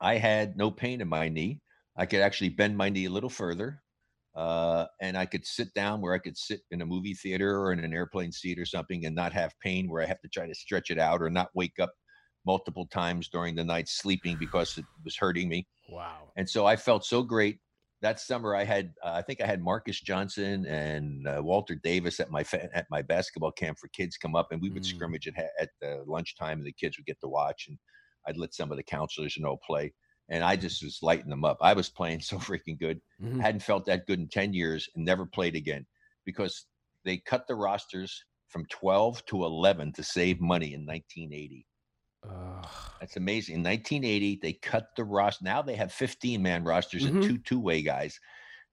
I 0.00 0.16
had 0.16 0.56
no 0.56 0.70
pain 0.70 1.00
in 1.00 1.08
my 1.08 1.28
knee. 1.28 1.60
I 1.96 2.06
could 2.06 2.20
actually 2.20 2.50
bend 2.50 2.76
my 2.76 2.88
knee 2.88 3.04
a 3.04 3.10
little 3.10 3.30
further. 3.30 3.80
Uh, 4.34 4.86
and 5.00 5.16
I 5.16 5.26
could 5.26 5.46
sit 5.46 5.72
down 5.74 6.00
where 6.00 6.12
I 6.12 6.18
could 6.18 6.36
sit 6.36 6.62
in 6.72 6.82
a 6.82 6.86
movie 6.86 7.14
theater 7.14 7.60
or 7.60 7.72
in 7.72 7.78
an 7.78 7.94
airplane 7.94 8.32
seat 8.32 8.58
or 8.58 8.66
something 8.66 9.06
and 9.06 9.14
not 9.14 9.32
have 9.32 9.54
pain 9.60 9.88
where 9.88 10.02
I 10.02 10.06
have 10.06 10.20
to 10.22 10.28
try 10.28 10.48
to 10.48 10.54
stretch 10.54 10.90
it 10.90 10.98
out 10.98 11.22
or 11.22 11.30
not 11.30 11.50
wake 11.54 11.78
up 11.80 11.92
multiple 12.46 12.86
times 12.86 13.28
during 13.28 13.54
the 13.54 13.64
night 13.64 13.88
sleeping 13.88 14.36
because 14.38 14.76
it 14.78 14.84
was 15.04 15.16
hurting 15.16 15.48
me. 15.48 15.66
Wow. 15.88 16.30
And 16.36 16.48
so 16.48 16.66
I 16.66 16.76
felt 16.76 17.04
so 17.04 17.22
great. 17.22 17.58
That 18.02 18.20
summer, 18.20 18.54
I 18.54 18.64
had 18.64 18.92
uh, 19.02 19.12
I 19.12 19.22
think 19.22 19.40
I 19.40 19.46
had 19.46 19.62
Marques 19.62 20.00
Johnson 20.00 20.66
and 20.66 21.26
uh, 21.26 21.40
Walter 21.42 21.74
Davis 21.74 22.20
at 22.20 22.30
my 22.30 22.44
fa- 22.44 22.68
at 22.74 22.86
my 22.90 23.00
basketball 23.00 23.52
camp 23.52 23.78
for 23.78 23.88
kids 23.88 24.18
come 24.18 24.34
up, 24.36 24.48
and 24.50 24.60
we 24.60 24.68
would 24.68 24.82
mm. 24.82 24.86
scrimmage 24.86 25.26
at 25.26 25.34
at 25.58 25.70
uh, 25.82 26.02
lunchtime, 26.06 26.58
and 26.58 26.66
the 26.66 26.72
kids 26.72 26.98
would 26.98 27.06
get 27.06 27.18
to 27.22 27.28
watch, 27.28 27.64
and 27.66 27.78
I'd 28.26 28.36
let 28.36 28.52
some 28.52 28.70
of 28.70 28.76
the 28.76 28.82
counselors 28.82 29.38
you 29.38 29.42
know 29.42 29.56
play, 29.66 29.94
and 30.28 30.44
I 30.44 30.54
just 30.56 30.84
was 30.84 30.98
lighting 31.00 31.30
them 31.30 31.46
up. 31.46 31.56
I 31.62 31.72
was 31.72 31.88
playing 31.88 32.20
so 32.20 32.36
freaking 32.36 32.78
good. 32.78 33.00
Mm-hmm. 33.22 33.40
Hadn't 33.40 33.62
felt 33.62 33.86
that 33.86 34.06
good 34.06 34.18
in 34.18 34.28
ten 34.28 34.52
years, 34.52 34.86
and 34.94 35.02
never 35.02 35.24
played 35.24 35.56
again 35.56 35.86
because 36.26 36.66
they 37.06 37.16
cut 37.16 37.46
the 37.46 37.54
rosters 37.54 38.22
from 38.48 38.66
12 38.66 39.24
to 39.26 39.44
11 39.44 39.92
to 39.94 40.02
save 40.02 40.40
money 40.40 40.74
in 40.74 40.86
1980. 40.86 41.66
Uh, 42.28 42.62
That's 43.00 43.16
amazing. 43.16 43.56
In 43.56 43.62
1980, 43.62 44.38
they 44.42 44.52
cut 44.54 44.88
the 44.96 45.04
roster. 45.04 45.44
Now 45.44 45.62
they 45.62 45.76
have 45.76 45.92
15 45.92 46.42
man 46.42 46.64
rosters 46.64 47.04
Mhm. 47.04 47.08
and 47.08 47.22
two 47.22 47.38
two 47.38 47.60
way 47.60 47.82
guys. 47.82 48.18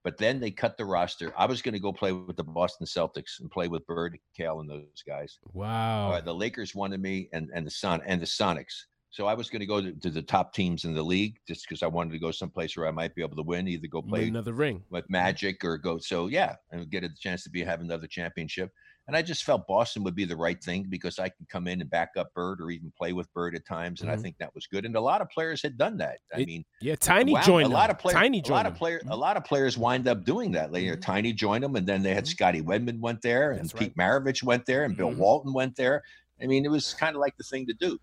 But 0.04 0.18
then 0.18 0.40
they 0.40 0.50
cut 0.50 0.78
the 0.78 0.86
roster. 0.86 1.32
I 1.38 1.46
was 1.46 1.62
going 1.62 1.74
to 1.74 1.80
go 1.80 1.94
play 1.94 2.12
with 2.12 2.36
the 2.36 2.44
Boston 2.44 2.88
Celtics 2.88 3.40
and 3.40 3.52
play 3.52 3.68
with 3.68 3.86
Bird, 3.86 4.18
Kale, 4.36 4.60
and 4.62 4.68
those 4.70 5.04
guys. 5.06 5.38
wow. 5.54 6.12
Uh, 6.14 6.22
the 6.22 6.34
Lakers 6.34 6.74
wanted 6.74 7.02
me, 7.02 7.30
and 7.34 7.50
and 7.54 7.68
the 7.68 7.72
Son 7.72 8.02
and 8.08 8.20
the 8.22 8.26
Sonics. 8.26 8.86
So 9.12 9.28
I 9.28 9.34
was 9.34 9.50
going 9.50 9.60
to 9.60 9.66
go 9.66 9.82
to, 9.82 9.92
to 9.92 10.10
the 10.10 10.22
top 10.22 10.54
teams 10.54 10.86
in 10.86 10.94
the 10.94 11.04
league 11.04 11.38
just 11.46 11.68
because 11.68 11.84
I 11.84 11.88
wanted 11.88 12.14
to 12.14 12.20
go 12.20 12.32
someplace 12.32 12.78
where 12.78 12.88
I 12.88 12.92
might 12.92 13.14
be 13.14 13.22
able 13.22 13.36
to 13.36 13.44
win, 13.44 13.68
either 13.68 13.88
go 13.88 14.02
play 14.02 14.30
another 14.30 14.54
ring. 14.54 14.82
with 14.90 15.08
Magic 15.10 15.66
or 15.66 15.78
go. 15.78 15.98
So 15.98 16.28
yeah, 16.28 16.56
and 16.72 16.90
get 16.90 17.04
a 17.04 17.10
chance 17.20 17.44
to 17.44 17.50
be 17.50 17.62
have 17.64 17.82
another 17.82 18.08
championship. 18.08 18.72
And 19.12 19.18
I 19.18 19.22
just 19.22 19.44
felt 19.44 19.68
Boston 19.68 20.06
would 20.06 20.16
be 20.16 20.24
the 20.24 20.38
right 20.38 20.64
thing 20.64 20.86
because 20.88 21.20
I 21.20 21.28
could 21.28 21.50
come 21.50 21.68
in 21.68 21.82
and 21.82 21.90
back 21.90 22.12
up 22.16 22.34
Bird 22.34 22.62
or 22.62 22.72
even 22.72 22.94
play 22.98 23.12
with 23.12 23.30
Bird 23.34 23.56
at 23.56 23.66
times, 23.66 24.00
and 24.00 24.10
Mhm. 24.10 24.14
I 24.14 24.16
think 24.16 24.38
that 24.38 24.56
was 24.56 24.68
good. 24.68 24.86
And 24.86 24.96
a 24.96 25.02
lot 25.02 25.20
of 25.20 25.30
players 25.30 25.62
had 25.62 25.78
done 25.78 25.98
that. 25.98 26.20
I 26.34 26.40
It- 26.40 26.48
mean, 26.48 26.64
Yeah, 26.80 26.96
Tiny 26.96 27.34
wow, 27.34 27.42
joined 27.42 27.66
a 27.66 27.68
them. 27.68 27.74
lot 27.74 27.90
of 27.90 28.00
players. 28.00 28.14
Tiny 28.16 28.42
a 28.42 28.48
lot 28.50 28.66
of 28.66 28.76
players. 28.76 29.04
A 29.10 29.18
lot 29.18 29.36
of 29.36 29.44
players 29.44 29.78
wind 29.78 30.08
up 30.08 30.24
doing 30.24 30.54
that. 30.54 30.72
Later, 30.72 30.96
Mhm. 30.96 31.02
Tiny 31.02 31.34
joined 31.34 31.66
them, 31.66 31.76
and 31.76 31.86
then 31.86 32.04
they 32.04 32.14
had 32.14 32.24
Mhm. 32.24 32.30
Scotty 32.30 32.62
Wedman 32.62 33.02
went 33.02 33.22
there, 33.22 33.52
and 33.52 33.64
That's 33.66 33.74
Pete 33.74 33.98
Maravich 33.98 34.44
went 34.44 34.66
there, 34.66 34.86
and 34.86 34.96
Bill 34.96 35.12
Mhm. 35.12 35.18
Walton 35.18 35.52
went 35.52 35.76
there. 35.76 36.04
I 36.42 36.48
mean, 36.48 36.64
it 36.64 36.72
was 36.72 36.94
kind 36.94 37.14
of 37.14 37.20
like 37.20 37.36
the 37.36 37.44
thing 37.44 37.68
to 37.68 37.74
do. 37.74 38.00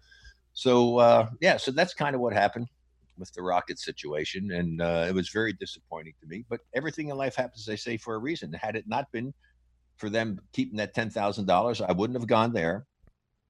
So 0.52 0.98
uh, 0.98 1.30
yeah, 1.40 1.56
so 1.56 1.70
that's 1.70 1.94
kind 1.94 2.14
of 2.16 2.20
what 2.20 2.34
happened 2.34 2.68
with 3.16 3.32
the 3.32 3.40
Rocket 3.40 3.78
situation, 3.78 4.50
and 4.52 4.82
uh, 4.82 5.06
it 5.08 5.14
was 5.14 5.30
very 5.30 5.54
disappointing 5.54 6.12
to 6.20 6.26
me. 6.26 6.44
But 6.50 6.60
everything 6.74 7.08
in 7.08 7.16
life 7.16 7.34
happens, 7.34 7.64
they 7.64 7.76
say, 7.76 7.96
for 7.96 8.14
a 8.14 8.18
reason. 8.18 8.52
Had 8.52 8.76
it 8.76 8.86
not 8.86 9.10
been 9.10 9.32
for 9.98 10.08
them 10.08 10.40
keeping 10.52 10.78
that 10.78 10.94
ten 10.94 11.10
thousand 11.10 11.46
dollars, 11.46 11.80
I 11.80 11.92
wouldn't 11.92 12.18
have 12.18 12.28
gone 12.28 12.52
there. 12.52 12.86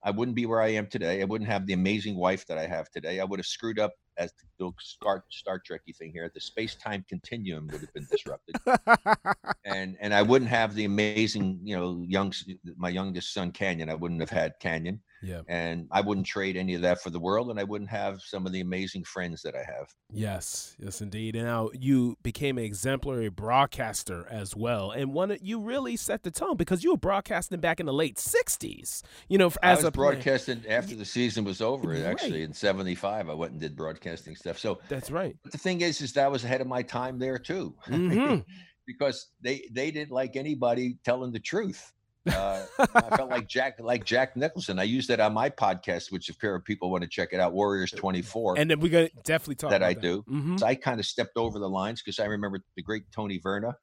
I 0.02 0.10
wouldn't 0.10 0.36
be 0.36 0.46
where 0.46 0.62
I 0.62 0.68
am 0.68 0.86
today. 0.86 1.20
I 1.20 1.24
wouldn't 1.24 1.50
have 1.50 1.66
the 1.66 1.72
amazing 1.72 2.16
wife 2.16 2.46
that 2.46 2.58
I 2.58 2.66
have 2.66 2.90
today. 2.90 3.20
I 3.20 3.24
would 3.24 3.38
have 3.38 3.46
screwed 3.46 3.78
up 3.78 3.92
as 4.18 4.32
the 4.58 4.70
Star 4.80 5.24
Star 5.30 5.60
Trekky 5.60 5.96
thing 5.96 6.12
here, 6.12 6.30
the 6.32 6.40
space 6.40 6.74
time 6.74 7.04
continuum 7.08 7.68
would 7.68 7.80
have 7.80 7.94
been 7.94 8.06
disrupted, 8.10 8.56
and 9.64 9.96
and 10.00 10.12
I 10.12 10.22
wouldn't 10.22 10.50
have 10.50 10.74
the 10.74 10.84
amazing, 10.84 11.60
you 11.62 11.76
know, 11.76 12.04
young 12.06 12.32
my 12.76 12.88
youngest 12.88 13.32
son 13.32 13.52
Canyon. 13.52 13.88
I 13.88 13.94
wouldn't 13.94 14.20
have 14.20 14.30
had 14.30 14.54
Canyon. 14.60 15.00
Yeah. 15.22 15.42
And 15.48 15.88
I 15.90 16.00
wouldn't 16.00 16.26
trade 16.26 16.56
any 16.56 16.74
of 16.74 16.82
that 16.82 17.02
for 17.02 17.10
the 17.10 17.18
world, 17.18 17.50
and 17.50 17.58
I 17.58 17.64
wouldn't 17.64 17.90
have 17.90 18.20
some 18.20 18.46
of 18.46 18.52
the 18.52 18.60
amazing 18.60 19.04
friends 19.04 19.42
that 19.42 19.54
I 19.54 19.58
have. 19.58 19.92
Yes, 20.10 20.76
yes, 20.78 21.00
indeed. 21.00 21.34
And 21.34 21.44
now 21.44 21.70
you 21.72 22.16
became 22.22 22.58
an 22.58 22.64
exemplary 22.64 23.28
broadcaster 23.28 24.26
as 24.30 24.54
well, 24.54 24.90
and 24.90 25.12
one 25.12 25.36
you 25.42 25.60
really 25.60 25.96
set 25.96 26.22
the 26.22 26.30
tone 26.30 26.56
because 26.56 26.84
you 26.84 26.92
were 26.92 26.98
broadcasting 26.98 27.58
back 27.60 27.80
in 27.80 27.86
the 27.86 27.92
late 27.92 28.16
'60s. 28.16 29.02
You 29.28 29.38
know, 29.38 29.46
as 29.46 29.56
I 29.62 29.74
was 29.74 29.84
a 29.84 29.90
broadcasting 29.90 30.64
after 30.68 30.94
the 30.94 31.04
season 31.04 31.44
was 31.44 31.60
over. 31.60 31.88
Right. 31.88 32.02
Actually, 32.02 32.42
in 32.42 32.52
'75, 32.52 33.28
I 33.28 33.34
went 33.34 33.52
and 33.52 33.60
did 33.60 33.76
broadcasting 34.08 34.36
stuff. 34.36 34.58
So 34.58 34.78
that's 34.88 35.10
right. 35.10 35.36
But 35.42 35.52
the 35.52 35.58
thing 35.58 35.80
is, 35.80 36.00
is 36.00 36.12
that 36.14 36.30
was 36.30 36.44
ahead 36.44 36.60
of 36.60 36.66
my 36.66 36.82
time 36.82 37.18
there 37.18 37.38
too, 37.38 37.74
Mhm. 37.86 38.44
because 38.86 39.28
they 39.40 39.68
they 39.72 39.90
didn't 39.90 40.12
like 40.12 40.36
anybody 40.36 40.98
telling 41.04 41.32
the 41.32 41.40
truth. 41.40 41.92
Uh, 42.26 42.66
I 42.94 43.16
felt 43.16 43.30
like 43.30 43.48
Jack, 43.56 43.76
like 43.80 44.04
Jack 44.04 44.36
Nicholson. 44.36 44.78
I 44.78 44.82
used 44.82 45.08
that 45.08 45.20
on 45.20 45.32
my 45.32 45.48
podcast, 45.48 46.12
which 46.12 46.28
if 46.28 46.38
pair 46.38 46.54
of 46.54 46.64
people 46.64 46.90
want 46.90 47.02
to 47.02 47.08
check 47.08 47.30
it 47.32 47.40
out, 47.40 47.54
Warriors 47.54 47.90
24. 47.90 48.58
And 48.58 48.70
then 48.70 48.80
we're 48.80 48.92
gonna 48.92 49.08
definitely 49.24 49.54
talk 49.54 49.70
that 49.70 49.76
about 49.82 49.88
I 49.88 49.94
do. 49.94 50.22
Mhm. 50.28 50.60
So 50.60 50.66
I 50.66 50.74
kind 50.74 51.00
of 51.00 51.06
stepped 51.06 51.36
over 51.36 51.58
the 51.58 51.68
lines 51.70 52.02
because 52.02 52.18
I 52.18 52.26
remember 52.26 52.60
the 52.76 52.82
great 52.82 53.04
Tony 53.12 53.38
Verna, 53.38 53.76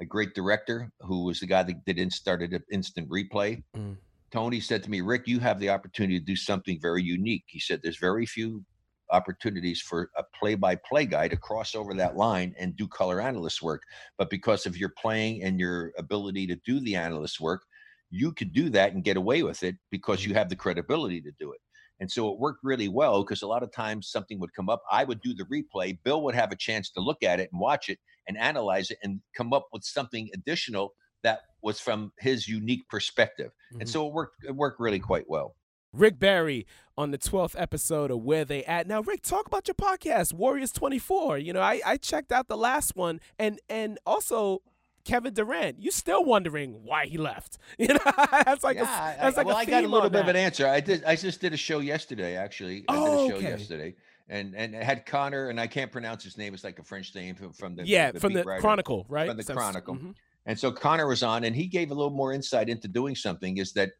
a 0.00 0.04
great 0.04 0.34
director 0.34 0.90
who 1.00 1.24
was 1.24 1.40
the 1.40 1.46
guy 1.46 1.62
that 1.62 1.84
did 1.86 1.98
in, 1.98 2.10
started 2.10 2.62
instant 2.70 3.08
replay. 3.08 3.62
Mm. 3.74 3.96
Tony 4.30 4.60
said 4.60 4.82
to 4.82 4.90
me, 4.90 5.00
Rick, 5.00 5.26
you 5.28 5.38
have 5.38 5.58
the 5.60 5.70
opportunity 5.70 6.18
to 6.18 6.24
do 6.24 6.36
something 6.36 6.78
very 6.80 7.02
unique. 7.02 7.44
He 7.46 7.60
said, 7.60 7.80
There's 7.82 7.96
very 7.96 8.26
few 8.26 8.64
opportunities 9.10 9.80
for 9.80 10.10
a 10.16 10.22
play 10.22 10.54
by 10.54 10.76
play 10.76 11.06
guy 11.06 11.28
to 11.28 11.36
cross 11.36 11.74
over 11.74 11.94
that 11.94 12.16
line 12.16 12.54
and 12.58 12.76
do 12.76 12.88
color 12.88 13.20
analyst 13.20 13.62
work. 13.62 13.82
But 14.18 14.30
because 14.30 14.66
of 14.66 14.76
your 14.76 14.90
playing 14.90 15.42
and 15.42 15.60
your 15.60 15.92
ability 15.98 16.46
to 16.48 16.56
do 16.56 16.80
the 16.80 16.96
analyst 16.96 17.40
work, 17.40 17.64
you 18.10 18.32
could 18.32 18.52
do 18.52 18.70
that 18.70 18.92
and 18.92 19.04
get 19.04 19.16
away 19.16 19.42
with 19.42 19.62
it 19.62 19.76
because 19.90 20.24
you 20.24 20.34
have 20.34 20.48
the 20.48 20.56
credibility 20.56 21.20
to 21.22 21.32
do 21.32 21.52
it. 21.52 21.60
And 21.98 22.10
so 22.10 22.30
it 22.30 22.38
worked 22.38 22.60
really 22.62 22.88
well 22.88 23.22
because 23.24 23.42
a 23.42 23.46
lot 23.46 23.62
of 23.62 23.72
times 23.72 24.08
something 24.10 24.38
would 24.38 24.52
come 24.52 24.68
up. 24.68 24.82
I 24.90 25.04
would 25.04 25.20
do 25.22 25.34
the 25.34 25.44
replay. 25.44 25.98
Bill 26.02 26.22
would 26.22 26.34
have 26.34 26.52
a 26.52 26.56
chance 26.56 26.90
to 26.90 27.00
look 27.00 27.22
at 27.22 27.40
it 27.40 27.50
and 27.52 27.60
watch 27.60 27.88
it 27.88 27.98
and 28.28 28.36
analyze 28.36 28.90
it 28.90 28.98
and 29.02 29.22
come 29.34 29.52
up 29.52 29.68
with 29.72 29.82
something 29.84 30.28
additional 30.34 30.94
that 31.22 31.40
was 31.62 31.80
from 31.80 32.12
his 32.18 32.48
unique 32.48 32.86
perspective. 32.88 33.50
And 33.80 33.88
Mhm. 33.88 33.88
so 33.88 34.06
it 34.06 34.12
worked 34.12 34.44
it 34.44 34.54
worked 34.54 34.78
really 34.78 35.00
quite 35.00 35.28
well. 35.28 35.56
Rick 35.98 36.18
Barry 36.18 36.66
on 36.98 37.10
the 37.10 37.18
12th 37.18 37.54
episode 37.58 38.10
of 38.10 38.20
Where 38.22 38.44
They 38.44 38.64
At. 38.64 38.86
Now, 38.86 39.00
Rick, 39.02 39.22
talk 39.22 39.46
about 39.46 39.68
your 39.68 39.74
podcast, 39.74 40.32
Warriors 40.32 40.72
24. 40.72 41.38
You 41.38 41.52
know, 41.52 41.60
I, 41.60 41.80
I 41.84 41.96
checked 41.96 42.32
out 42.32 42.48
the 42.48 42.56
last 42.56 42.96
one 42.96 43.20
and 43.38 43.60
and 43.68 43.98
also 44.06 44.62
Kevin 45.04 45.34
Durant. 45.34 45.80
You 45.80 45.90
still 45.90 46.24
wondering 46.24 46.80
why 46.84 47.06
he 47.06 47.18
left. 47.18 47.58
You 47.78 47.88
know, 47.88 47.98
that's 48.44 48.64
like 48.64 48.76
yeah, 48.76 49.14
a, 49.14 49.22
that's 49.22 49.36
like 49.36 49.46
well, 49.46 49.56
a 49.56 49.60
I 49.60 49.64
got 49.64 49.84
a 49.84 49.88
little 49.88 50.10
bit 50.10 50.22
of 50.22 50.28
an 50.28 50.36
answer. 50.36 50.66
I 50.66 50.80
did. 50.80 51.04
I 51.04 51.14
just 51.16 51.40
did 51.40 51.52
a 51.52 51.56
show 51.56 51.78
yesterday. 51.80 52.36
Actually, 52.36 52.84
I 52.88 52.96
Oh, 52.96 53.04
did 53.04 53.12
a 53.12 53.28
show 53.32 53.36
okay. 53.38 53.48
yesterday, 53.50 53.94
and 54.28 54.54
and 54.56 54.74
it 54.74 54.82
had 54.82 55.04
Connor, 55.06 55.50
and 55.50 55.60
I 55.60 55.66
can't 55.66 55.92
pronounce 55.92 56.24
his 56.24 56.36
name. 56.38 56.54
It's 56.54 56.64
like 56.64 56.78
a 56.78 56.82
French 56.82 57.14
name 57.14 57.34
from, 57.34 57.52
from 57.52 57.76
the 57.76 57.86
Yeah, 57.86 58.12
the 58.12 58.20
from 58.20 58.32
the 58.32 58.42
writer. 58.44 58.60
Chronicle, 58.62 59.04
right? 59.08 59.28
From 59.28 59.36
the 59.36 59.44
Chronicle. 59.44 59.96
mhm. 59.96 60.14
And 60.46 60.58
so 60.58 60.72
Connor 60.72 61.06
was 61.06 61.22
on, 61.22 61.44
and 61.44 61.54
he 61.54 61.66
gave 61.66 61.90
a 61.90 61.94
little 61.94 62.10
more 62.12 62.32
insight 62.32 62.68
into 62.68 62.88
doing 62.88 63.14
something. 63.16 63.58
Is 63.58 63.72
that, 63.72 63.90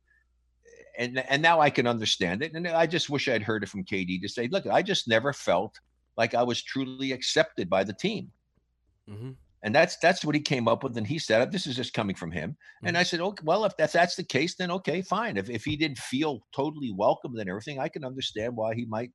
and 0.98 1.18
and 1.18 1.42
now 1.42 1.60
I 1.60 1.70
can 1.70 1.86
understand 1.86 2.42
it. 2.42 2.54
And 2.54 2.66
I 2.68 2.86
just 2.86 3.10
wish 3.10 3.28
I'd 3.28 3.42
heard 3.42 3.62
it 3.62 3.68
from 3.68 3.84
KD 3.84 4.20
to 4.22 4.28
say, 4.28 4.48
look, 4.48 4.66
I 4.66 4.82
just 4.82 5.08
never 5.08 5.32
felt 5.32 5.78
like 6.16 6.34
I 6.34 6.42
was 6.42 6.62
truly 6.62 7.12
accepted 7.12 7.68
by 7.68 7.84
the 7.84 7.92
team. 7.92 8.32
Mhm. 9.08 9.36
And 9.62 9.74
that's 9.74 9.96
that's 9.96 10.24
what 10.24 10.34
he 10.34 10.40
came 10.40 10.68
up 10.68 10.84
with, 10.84 10.96
and 10.96 11.06
he 11.06 11.18
said, 11.18 11.50
"This 11.50 11.66
is 11.66 11.76
just 11.76 11.92
coming 11.94 12.14
from 12.14 12.30
him." 12.30 12.56
And 12.84 12.96
I 12.96 13.02
said, 13.02 13.20
"Okay, 13.20 13.42
well, 13.44 13.64
if 13.64 13.76
that's 13.76 13.94
that's 13.94 14.14
the 14.14 14.22
case, 14.24 14.54
then 14.54 14.70
okay, 14.70 15.02
fine. 15.02 15.36
If 15.36 15.50
if 15.50 15.64
he 15.64 15.76
didn't 15.76 15.98
feel 15.98 16.46
totally 16.54 16.92
welcomed 16.92 17.38
and 17.38 17.48
everything, 17.48 17.80
I 17.80 17.88
can 17.88 18.04
understand 18.04 18.54
why 18.56 18.74
he 18.74 18.84
might 18.84 19.12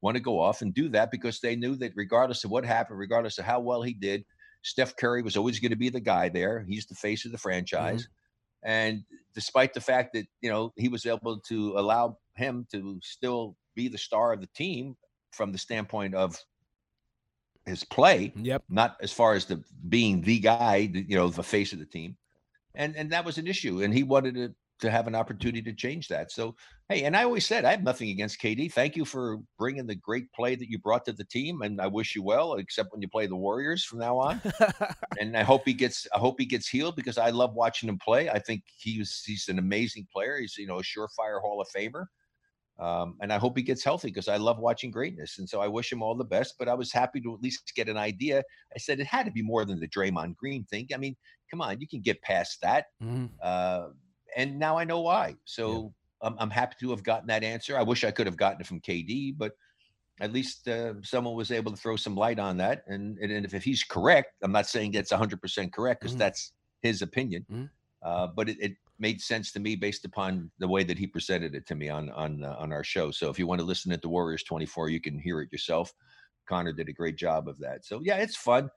want 0.00 0.16
to 0.16 0.22
go 0.22 0.40
off 0.40 0.62
and 0.62 0.74
do 0.74 0.88
that 0.90 1.10
because 1.10 1.40
they 1.40 1.56
knew 1.56 1.76
that 1.76 1.92
regardless 1.96 2.44
of 2.44 2.50
what 2.50 2.64
happened, 2.64 2.98
regardless 2.98 3.38
of 3.38 3.44
how 3.44 3.60
well 3.60 3.82
he 3.82 3.94
did, 3.94 4.24
Steph 4.62 4.96
Curry 4.96 5.22
was 5.22 5.36
always 5.36 5.60
going 5.60 5.70
to 5.70 5.76
be 5.76 5.90
the 5.90 6.00
guy 6.00 6.28
there. 6.28 6.64
He's 6.68 6.86
the 6.86 6.94
face 6.94 7.24
of 7.24 7.32
the 7.32 7.38
franchise, 7.38 8.08
and 8.64 9.04
despite 9.34 9.74
the 9.74 9.80
fact 9.80 10.12
that 10.14 10.26
you 10.40 10.50
know 10.50 10.72
he 10.76 10.88
was 10.88 11.06
able 11.06 11.38
to 11.40 11.74
allow 11.78 12.18
him 12.36 12.66
to 12.72 12.98
still 13.02 13.56
be 13.74 13.88
the 13.88 13.98
star 13.98 14.32
of 14.32 14.40
the 14.40 14.48
team 14.54 14.96
from 15.32 15.52
the 15.52 15.58
standpoint 15.58 16.14
of 16.14 16.38
his 17.66 17.82
play, 17.84 18.32
Yep. 18.36 18.62
not 18.68 18.96
as 19.00 19.12
far 19.12 19.34
as 19.34 19.46
the 19.46 19.62
being 19.88 20.20
the 20.20 20.38
guy, 20.38 20.90
you 20.92 21.16
know, 21.16 21.28
the 21.28 21.42
face 21.42 21.72
of 21.72 21.78
the 21.78 21.86
team, 21.86 22.16
and 22.74 22.96
and 22.96 23.10
that 23.10 23.24
was 23.24 23.38
an 23.38 23.46
issue, 23.46 23.82
and 23.82 23.92
he 23.94 24.02
wanted 24.02 24.34
to 24.34 24.54
to 24.80 24.90
have 24.90 25.06
an 25.06 25.14
opportunity 25.14 25.62
to 25.62 25.72
change 25.72 26.08
that. 26.08 26.30
So 26.32 26.56
hey, 26.88 27.04
and 27.04 27.16
I 27.16 27.24
always 27.24 27.46
said 27.46 27.64
I 27.64 27.70
have 27.70 27.82
nothing 27.82 28.10
against 28.10 28.40
KD. 28.40 28.72
Thank 28.72 28.96
you 28.96 29.04
for 29.04 29.38
bringing 29.58 29.86
the 29.86 29.94
great 29.94 30.32
play 30.32 30.54
that 30.56 30.70
you 30.70 30.78
brought 30.78 31.04
to 31.06 31.12
the 31.12 31.24
team, 31.24 31.62
and 31.62 31.80
I 31.80 31.86
wish 31.86 32.14
you 32.14 32.22
well, 32.22 32.54
except 32.54 32.92
when 32.92 33.02
you 33.02 33.08
play 33.08 33.26
the 33.26 33.36
Warriors 33.36 33.84
from 33.84 34.00
now 34.00 34.18
on. 34.18 34.40
and 35.20 35.36
I 35.36 35.42
hope 35.42 35.62
he 35.64 35.74
gets 35.74 36.06
I 36.14 36.18
hope 36.18 36.36
he 36.38 36.46
gets 36.46 36.68
healed 36.68 36.96
because 36.96 37.18
I 37.18 37.30
love 37.30 37.54
watching 37.54 37.88
him 37.88 37.98
play. 37.98 38.28
I 38.28 38.38
think 38.38 38.64
he's 38.76 39.22
he's 39.24 39.48
an 39.48 39.58
amazing 39.58 40.06
player. 40.12 40.38
He's 40.38 40.56
you 40.56 40.66
know 40.66 40.78
a 40.78 40.82
surefire 40.82 41.40
Hall 41.40 41.60
of 41.60 41.68
Famer. 41.68 42.06
Um, 42.78 43.16
and 43.20 43.32
I 43.32 43.38
hope 43.38 43.56
he 43.56 43.62
gets 43.62 43.84
healthy 43.84 44.08
because 44.08 44.26
I 44.26 44.36
love 44.36 44.58
watching 44.58 44.90
greatness. 44.90 45.38
And 45.38 45.48
so 45.48 45.60
I 45.60 45.68
wish 45.68 45.92
him 45.92 46.02
all 46.02 46.16
the 46.16 46.24
best. 46.24 46.56
But 46.58 46.68
I 46.68 46.74
was 46.74 46.92
happy 46.92 47.20
to 47.20 47.34
at 47.34 47.40
least 47.40 47.72
get 47.76 47.88
an 47.88 47.96
idea. 47.96 48.42
I 48.74 48.78
said 48.78 48.98
it 48.98 49.06
had 49.06 49.26
to 49.26 49.32
be 49.32 49.42
more 49.42 49.64
than 49.64 49.78
the 49.78 49.88
Draymond 49.88 50.34
Green 50.36 50.64
thing. 50.64 50.88
I 50.92 50.96
mean, 50.96 51.14
come 51.50 51.60
on, 51.60 51.80
you 51.80 51.86
can 51.86 52.00
get 52.00 52.20
past 52.22 52.60
that. 52.62 52.86
Mhm. 53.00 53.30
Uh, 53.40 53.90
and 54.36 54.58
now 54.58 54.76
I 54.78 54.84
know 54.84 55.00
why. 55.00 55.36
So 55.44 55.94
I'm, 56.22 56.36
I'm 56.38 56.50
happy 56.50 56.76
to 56.80 56.90
have 56.90 57.02
gotten 57.02 57.26
that 57.28 57.44
answer. 57.44 57.78
I 57.78 57.82
wish 57.82 58.04
I 58.04 58.10
could 58.10 58.26
have 58.26 58.36
gotten 58.36 58.60
it 58.60 58.66
from 58.66 58.80
KD, 58.80 59.36
but 59.36 59.52
at 60.20 60.32
least 60.32 60.68
uh, 60.68 60.94
someone 61.02 61.34
was 61.34 61.50
able 61.50 61.72
to 61.72 61.76
throw 61.76 61.96
some 61.96 62.14
light 62.16 62.38
on 62.38 62.56
that. 62.58 62.84
And, 62.86 63.18
and 63.18 63.44
if, 63.44 63.54
if 63.54 63.64
he's 63.64 63.82
correct, 63.82 64.32
I'm 64.42 64.52
not 64.52 64.66
saying 64.66 64.92
that's 64.92 65.12
100% 65.12 65.72
correct 65.72 66.00
because 66.02 66.14
Mhm. 66.14 66.18
that's 66.18 66.52
his 66.82 67.02
opinion. 67.02 67.46
Mhm. 67.50 67.70
Uh, 68.02 68.28
but 68.28 68.48
it, 68.48 68.58
it 68.60 68.76
made 68.98 69.20
sense 69.20 69.50
to 69.52 69.60
me 69.60 69.74
based 69.76 70.04
upon 70.04 70.50
the 70.58 70.68
way 70.68 70.84
that 70.84 70.98
he 70.98 71.06
presented 71.06 71.54
it 71.54 71.66
to 71.66 71.74
me 71.74 71.88
on 71.88 72.10
on 72.10 72.44
uh, 72.44 72.54
on 72.58 72.72
our 72.72 72.84
show. 72.84 73.10
So 73.10 73.28
if 73.30 73.38
you 73.38 73.46
want 73.46 73.60
to 73.60 73.66
listen 73.66 73.90
to 73.90 73.96
the 73.96 74.08
Warriors 74.08 74.44
24, 74.44 74.88
you 74.90 75.00
can 75.00 75.18
hear 75.18 75.40
it 75.40 75.50
yourself. 75.50 75.92
Connor 76.46 76.72
did 76.72 76.88
a 76.88 76.92
great 76.92 77.16
job 77.16 77.48
of 77.48 77.58
that. 77.58 77.84
So 77.84 78.00
yeah, 78.04 78.16
it's 78.18 78.36
fun. 78.36 78.70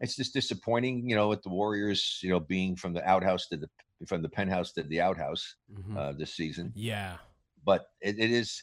It's 0.00 0.14
just 0.16 0.32
disappointing, 0.32 1.08
you 1.08 1.16
know, 1.16 1.28
with 1.28 1.42
the 1.42 1.48
Warriors, 1.48 2.20
you 2.22 2.30
know, 2.30 2.38
being 2.40 2.76
from 2.76 2.92
the 2.92 3.06
outhouse 3.06 3.48
to 3.48 3.56
the 3.56 3.68
from 4.06 4.22
the 4.22 4.28
penthouse 4.28 4.72
to 4.72 4.82
the 4.82 5.00
outhouse 5.00 5.56
Mhm. 5.72 5.96
uh, 5.96 6.12
this 6.12 6.34
season. 6.34 6.72
yeah. 6.74 7.18
But 7.64 7.86
it, 8.00 8.18
it 8.18 8.30
is, 8.30 8.62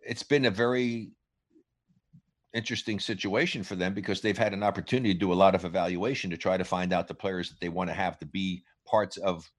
it's 0.00 0.22
been 0.22 0.44
a 0.44 0.50
very 0.50 1.10
interesting 2.54 3.00
situation 3.00 3.62
for 3.62 3.76
them 3.76 3.92
because 3.92 4.20
they've 4.20 4.38
had 4.38 4.52
an 4.52 4.62
opportunity 4.62 5.12
to 5.12 5.18
do 5.18 5.32
a 5.32 5.34
lot 5.34 5.54
of 5.54 5.64
evaluation 5.64 6.30
to 6.30 6.36
try 6.36 6.56
to 6.56 6.64
find 6.64 6.92
out 6.92 7.08
the 7.08 7.14
players 7.14 7.48
that 7.48 7.60
they 7.60 7.68
want 7.68 7.90
to 7.90 7.94
have 7.94 8.18
to 8.18 8.26
be 8.26 8.62
parts 8.86 9.16
of 9.16 9.50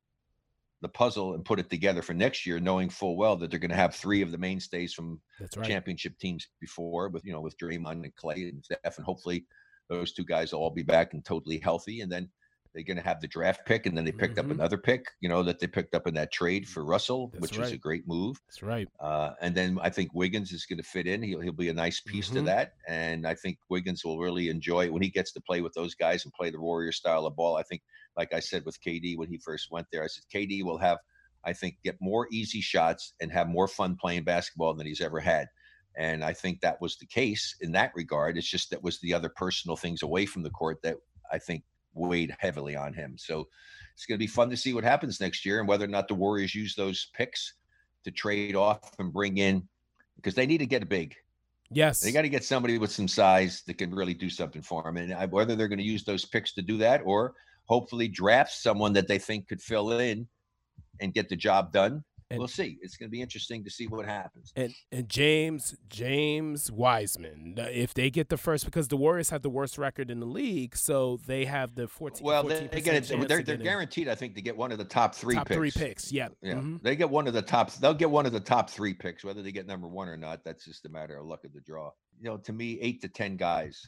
the 0.81 0.89
puzzle 0.89 1.33
and 1.33 1.43
put 1.43 1.59
it 1.59 1.69
together 1.69 2.01
for 2.01 2.13
next 2.13 2.45
year, 2.45 2.59
knowing 2.59 2.89
full 2.89 3.17
well 3.17 3.35
that 3.35 3.49
they're 3.49 3.59
going 3.59 3.71
to 3.71 3.75
have 3.75 3.95
three 3.95 4.21
of 4.21 4.31
the 4.31 4.37
mainstays 4.37 4.93
from 4.93 5.19
right. 5.39 5.65
championship 5.67 6.17
teams 6.19 6.47
before, 6.61 7.09
with 7.09 7.25
you 7.25 7.31
know 7.33 7.41
with 7.41 7.57
Draymond 7.57 8.03
and 8.03 8.15
Clay 8.15 8.43
and 8.43 8.63
Steph, 8.63 8.97
and 8.97 9.05
hopefully 9.05 9.45
those 9.89 10.13
two 10.13 10.23
guys 10.23 10.53
will 10.53 10.59
all 10.59 10.69
be 10.69 10.83
back 10.83 11.13
and 11.13 11.25
totally 11.25 11.57
healthy. 11.57 12.01
And 12.01 12.11
then 12.11 12.29
they're 12.77 12.85
going 12.85 12.97
to 12.97 13.03
have 13.03 13.21
the 13.21 13.27
draft 13.27 13.65
pick, 13.65 13.87
and 13.87 13.97
then 13.97 14.05
they 14.05 14.11
picked 14.11 14.37
Mhm. 14.37 14.39
up 14.39 14.51
another 14.51 14.77
pick, 14.77 15.05
you 15.19 15.27
know, 15.27 15.41
that 15.41 15.59
they 15.59 15.67
picked 15.67 15.95
up 15.95 16.05
in 16.05 16.13
that 16.13 16.31
trade 16.31 16.69
for 16.69 16.85
Russell, 16.85 17.33
That's 17.33 17.41
which 17.41 17.57
was 17.57 17.71
a 17.71 17.77
great 17.77 18.07
move. 18.07 18.37
That's 18.47 18.61
right. 18.61 18.89
Uh, 18.99 19.33
and 19.41 19.55
then 19.55 19.79
I 19.81 19.89
think 19.89 20.13
Wiggins 20.13 20.51
is 20.51 20.65
going 20.65 20.77
to 20.77 20.83
fit 20.83 21.07
in. 21.07 21.23
He'll 21.23 21.41
he'll 21.41 21.53
be 21.53 21.69
a 21.69 21.73
nice 21.73 22.01
piece 22.01 22.29
Mhm. 22.29 22.33
to 22.33 22.41
that, 22.43 22.73
and 22.87 23.27
I 23.27 23.35
think 23.35 23.59
Wiggins 23.69 24.05
will 24.05 24.19
really 24.19 24.49
enjoy 24.49 24.85
it 24.85 24.93
when 24.93 25.03
he 25.03 25.09
gets 25.09 25.33
to 25.33 25.41
play 25.41 25.61
with 25.61 25.73
those 25.73 25.95
guys 25.95 26.25
and 26.25 26.33
play 26.33 26.51
the 26.51 26.61
Warrior 26.61 26.91
style 26.91 27.25
of 27.25 27.35
ball. 27.35 27.57
I 27.57 27.63
think, 27.63 27.83
like 28.15 28.33
I 28.33 28.39
said 28.39 28.65
with 28.65 28.81
KD 28.81 29.17
when 29.17 29.29
he 29.29 29.37
first 29.37 29.71
went 29.71 29.87
there, 29.91 30.03
I 30.03 30.07
said 30.07 30.25
KD 30.31 30.63
will 30.63 30.79
have, 30.79 30.99
I 31.43 31.53
think, 31.53 31.77
get 31.83 31.97
more 32.01 32.27
easy 32.31 32.61
shots 32.61 33.13
and 33.21 33.31
have 33.31 33.47
more 33.49 33.67
fun 33.67 33.97
playing 33.97 34.23
basketball 34.23 34.73
than 34.75 34.87
he's 34.87 35.01
ever 35.01 35.19
had. 35.19 35.47
And 35.97 36.23
I 36.23 36.33
think 36.33 36.61
that 36.61 36.81
was 36.81 36.97
the 36.97 37.07
case 37.07 37.55
in 37.61 37.71
that 37.73 37.91
regard. 37.95 38.37
It's 38.37 38.49
just 38.49 38.69
that 38.69 38.83
was 38.83 38.99
the 38.99 39.13
other 39.13 39.29
personal 39.29 39.75
things 39.77 40.03
away 40.03 40.25
from 40.27 40.43
the 40.43 40.51
court 40.51 40.81
that 40.83 40.97
I 41.31 41.39
think 41.39 41.63
weighed 41.97 42.35
heavily 42.39 42.75
on 42.75 42.93
him. 42.93 43.15
So 43.17 43.47
it's 43.93 44.05
going 44.05 44.17
to 44.17 44.23
be 44.23 44.27
fun 44.27 44.49
to 44.49 44.57
see 44.57 44.73
what 44.73 44.83
happens 44.83 45.19
next 45.19 45.45
year 45.45 45.59
and 45.59 45.67
whether 45.67 45.85
or 45.85 45.89
not 45.89 46.07
the 46.07 46.15
Warriors 46.15 46.55
use 46.55 46.75
those 46.75 47.09
picks 47.13 47.53
to 48.03 48.11
trade 48.11 48.55
off 48.55 48.93
and 48.99 49.11
bring 49.11 49.37
in 49.37 49.67
because 50.15 50.35
they 50.35 50.45
need 50.45 50.59
to 50.59 50.65
get 50.65 50.83
a 50.83 50.87
big. 50.87 51.15
Yes. 51.69 51.99
They 51.99 52.11
got 52.11 52.21
to 52.21 52.29
get 52.29 52.45
somebody 52.45 52.77
with 52.77 52.91
some 52.91 53.07
size 53.07 53.63
that 53.67 53.77
can 53.77 53.93
really 53.93 54.13
do 54.13 54.29
something 54.29 54.61
for 54.61 54.83
them. 54.83 54.97
And 54.97 55.13
I- 55.13 55.25
whether 55.25 55.55
they're 55.55 55.67
going 55.67 55.79
to 55.79 55.83
use 55.83 56.03
those 56.03 56.25
picks 56.25 56.53
to 56.53 56.61
do 56.61 56.77
that 56.77 57.01
or 57.05 57.33
hopefully 57.65 58.07
draft 58.07 58.53
someone 58.53 58.93
that 58.93 59.07
they 59.07 59.19
think 59.19 59.47
could 59.47 59.61
fill 59.61 59.91
in 59.99 60.27
and 61.01 61.13
get 61.13 61.27
the 61.27 61.35
job 61.35 61.73
done 61.73 62.03
And- 62.29 62.39
we'll 62.39 62.47
see. 62.49 62.77
It's 62.81 62.97
going 62.97 63.07
to 63.07 63.11
be 63.11 63.21
interesting 63.21 63.63
to 63.63 63.69
see 63.69 63.87
what 63.87 64.05
happens. 64.05 64.51
And 64.55 64.73
and 64.91 65.07
James 65.07 65.75
James 65.87 66.69
Wiseman, 66.71 67.55
if 67.57 67.93
they 67.93 68.09
get 68.09 68.27
the 68.27 68.35
first, 68.37 68.65
because 68.65 68.89
the 68.89 68.97
Warriors 68.97 69.29
have 69.29 69.41
the 69.43 69.49
worst 69.49 69.77
record 69.77 70.11
in 70.11 70.19
the 70.19 70.25
league, 70.25 70.75
so 70.75 71.19
they 71.25 71.45
have 71.45 71.75
the 71.75 71.87
14. 71.87 72.25
Well, 72.25 72.43
they, 72.43 72.61
14% 72.67 72.71
they 72.71 72.81
get 72.81 73.11
it. 73.11 73.27
They're, 73.29 73.41
they're 73.43 73.55
guaranteed, 73.57 74.09
I 74.09 74.15
think, 74.15 74.35
to 74.35 74.41
get 74.41 74.57
one 74.57 74.71
of 74.73 74.77
the 74.77 74.83
top 74.85 75.15
three 75.15 75.35
top 75.35 75.47
picks. 75.47 75.57
three 75.57 75.71
picks. 75.71 76.11
Yeah, 76.11 76.27
Yeah, 76.41 76.55
Mhm. 76.55 76.81
they 76.81 76.95
get 76.97 77.09
one 77.09 77.27
of 77.27 77.33
the 77.33 77.41
top. 77.41 77.71
They'll 77.75 77.93
get 77.93 78.09
one 78.11 78.25
of 78.25 78.33
the 78.33 78.39
top 78.41 78.69
three 78.69 78.93
picks, 78.93 79.23
whether 79.23 79.41
they 79.41 79.53
get 79.53 79.65
number 79.65 79.87
one 79.87 80.09
or 80.09 80.17
not. 80.17 80.43
That's 80.43 80.65
just 80.65 80.85
a 80.85 80.89
matter 80.89 81.17
of 81.17 81.25
luck 81.25 81.45
of 81.45 81.53
the 81.53 81.61
draw. 81.61 81.91
You 82.19 82.25
know, 82.29 82.37
to 82.37 82.51
me, 82.51 82.77
eight 82.81 83.01
to 83.03 83.07
ten 83.07 83.37
guys 83.37 83.81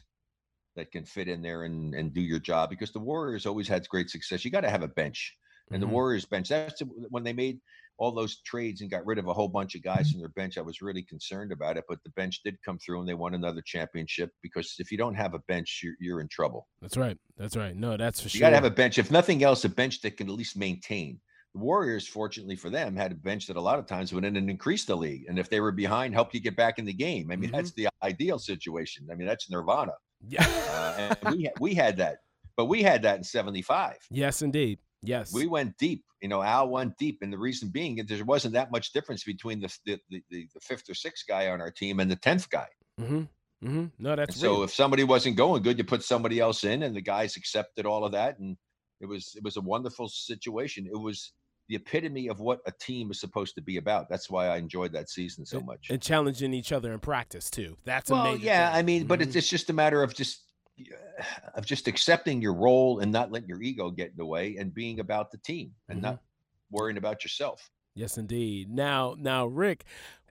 that 0.76 0.90
can 0.92 1.04
fit 1.04 1.28
in 1.28 1.42
there 1.42 1.64
and 1.64 1.94
and 1.94 2.14
do 2.14 2.22
your 2.22 2.38
job 2.38 2.70
because 2.70 2.90
the 2.92 3.00
Warriors 3.00 3.44
always 3.44 3.68
had 3.68 3.86
great 3.88 4.08
success. 4.08 4.44
You 4.46 4.50
got 4.50 4.60
to 4.62 4.70
have 4.70 4.82
a 4.82 4.88
bench, 4.88 5.36
and 5.70 5.82
the 5.82 5.86
Warriors 5.86 6.24
bench. 6.24 6.48
That's 6.48 6.80
when 7.10 7.22
they 7.24 7.32
made 7.34 7.60
all 8.00 8.10
those 8.10 8.40
trades 8.40 8.80
and 8.80 8.90
got 8.90 9.04
rid 9.04 9.18
of 9.18 9.28
a 9.28 9.32
whole 9.34 9.46
bunch 9.46 9.74
of 9.74 9.82
guys 9.82 10.10
from 10.10 10.20
their 10.20 10.30
bench. 10.30 10.56
I 10.56 10.62
was 10.62 10.80
really 10.80 11.02
concerned 11.02 11.52
about 11.52 11.76
it, 11.76 11.84
but 11.86 11.98
the 12.02 12.10
bench 12.10 12.40
did 12.42 12.56
come 12.64 12.78
through 12.78 12.98
and 13.00 13.08
they 13.08 13.12
won 13.14 13.34
another 13.34 13.60
championship. 13.64 14.30
Because 14.42 14.74
if 14.78 14.90
you 14.90 14.96
don't 14.96 15.14
have 15.14 15.34
a 15.34 15.38
bench, 15.40 15.80
you're 15.84 15.94
you're 16.00 16.20
in 16.22 16.28
trouble. 16.28 16.66
That's 16.80 16.96
right. 16.96 17.18
That's 17.36 17.56
right. 17.58 17.76
No, 17.76 17.98
that's 17.98 18.18
for 18.20 18.24
You 18.26 18.30
sure. 18.30 18.38
You 18.38 18.40
got 18.40 18.50
to 18.50 18.56
have 18.56 18.64
a 18.64 18.70
bench. 18.70 18.98
If 18.98 19.10
nothing 19.10 19.44
else, 19.44 19.64
a 19.66 19.68
bench 19.68 20.00
that 20.00 20.16
can 20.16 20.28
at 20.28 20.34
least 20.34 20.56
maintain. 20.56 21.20
The 21.52 21.60
Warriors, 21.60 22.06
fortunately 22.08 22.56
for 22.56 22.70
them, 22.70 22.96
had 22.96 23.12
a 23.12 23.16
bench 23.16 23.46
that 23.48 23.56
a 23.56 23.60
lot 23.60 23.78
of 23.78 23.84
times 23.86 24.14
went 24.14 24.24
in 24.24 24.36
and 24.36 24.48
increased 24.48 24.86
the 24.86 24.96
league. 24.96 25.24
And 25.28 25.38
if 25.38 25.50
they 25.50 25.60
were 25.60 25.72
behind, 25.72 26.14
helped 26.14 26.32
you 26.32 26.40
get 26.40 26.56
back 26.56 26.78
in 26.78 26.86
the 26.86 26.92
game. 26.94 27.30
I 27.30 27.36
mean, 27.36 27.50
Mhm. 27.50 27.54
that's 27.54 27.72
the 27.72 27.88
ideal 28.02 28.38
situation. 28.38 29.06
I 29.12 29.14
mean, 29.14 29.26
that's 29.26 29.50
nirvana. 29.50 29.92
yeah. 30.26 30.46
Uh, 30.70 31.14
and 31.26 31.34
we, 31.36 31.50
we 31.60 31.74
had 31.74 31.98
that, 31.98 32.18
but 32.56 32.64
we 32.66 32.82
had 32.82 33.02
that 33.02 33.18
in 33.18 33.24
75. 33.24 33.96
yes, 34.10 34.40
indeed. 34.42 34.78
Yes. 35.02 35.32
We 35.32 35.46
went 35.46 35.76
deep. 35.78 36.04
You 36.20 36.28
know, 36.28 36.42
Al 36.42 36.68
went 36.68 36.96
deep. 36.98 37.18
And 37.22 37.32
the 37.32 37.38
reason 37.38 37.68
being 37.68 37.96
that 37.96 38.08
there 38.08 38.24
wasn't 38.24 38.54
that 38.54 38.70
much 38.70 38.92
difference 38.92 39.24
between 39.24 39.60
the, 39.60 39.74
the, 39.86 39.98
the, 40.10 40.22
the, 40.30 40.48
fifth 40.60 40.88
or 40.90 40.94
sixth 40.94 41.26
guy 41.26 41.48
on 41.48 41.60
our 41.60 41.70
team 41.70 42.00
and 42.00 42.10
the 42.10 42.16
10th 42.16 42.50
guy. 42.50 42.68
mm-hmm. 43.00 43.22
Mm-hmm. 43.64 43.86
No, 43.98 44.16
that's 44.16 44.36
And 44.36 44.40
so 44.40 44.62
if 44.62 44.72
somebody 44.72 45.04
wasn't 45.04 45.36
going 45.36 45.62
good, 45.62 45.76
you 45.76 45.84
put 45.84 46.02
somebody 46.02 46.40
else 46.40 46.64
in, 46.64 46.82
and 46.82 46.96
the 46.96 47.02
guys 47.02 47.36
accepted 47.36 47.84
all 47.84 48.06
of 48.06 48.12
that, 48.12 48.38
and 48.38 48.56
it 49.02 49.06
was 49.06 49.34
it 49.36 49.44
was 49.44 49.58
a 49.58 49.60
wonderful 49.60 50.08
situation. 50.08 50.86
It 50.86 50.96
was 50.96 51.32
the 51.68 51.76
epitome 51.76 52.28
of 52.28 52.40
what 52.40 52.60
a 52.66 52.72
team 52.72 53.10
is 53.10 53.20
supposed 53.20 53.54
to 53.56 53.60
be 53.60 53.76
about. 53.76 54.08
That's 54.08 54.30
why 54.30 54.48
I 54.48 54.56
enjoyed 54.56 54.92
that 54.92 55.10
season 55.10 55.44
so 55.44 55.60
much. 55.60 55.88
and 55.90 56.00
challenging 56.00 56.54
each 56.54 56.72
other 56.72 56.92
in 56.92 57.00
practice 57.00 57.50
too. 57.50 57.76
That's 57.84 58.10
well, 58.10 58.34
yeah, 58.36 58.70
thing. 58.70 58.78
I 58.78 58.82
mean, 58.82 59.06
but 59.06 59.20
Mhm. 59.20 59.24
it's 59.24 59.36
it's 59.36 59.48
just 59.48 59.68
a 59.68 59.74
matter 59.74 60.02
of 60.02 60.14
just 60.14 60.42
of 61.54 61.64
just 61.64 61.88
accepting 61.88 62.40
your 62.40 62.54
role 62.54 63.00
and 63.00 63.10
not 63.12 63.30
letting 63.30 63.48
your 63.48 63.62
ego 63.62 63.90
get 63.90 64.10
in 64.10 64.16
the 64.16 64.26
way, 64.26 64.56
and 64.56 64.72
being 64.72 65.00
about 65.00 65.30
the 65.30 65.38
team 65.38 65.74
and 65.88 65.98
Mhm. 65.98 66.02
not 66.02 66.18
worrying 66.70 66.96
about 66.96 67.24
yourself. 67.24 67.70
Yes, 67.94 68.16
indeed. 68.16 68.70
Now, 68.70 69.16
now, 69.18 69.46
Rick, 69.46 69.84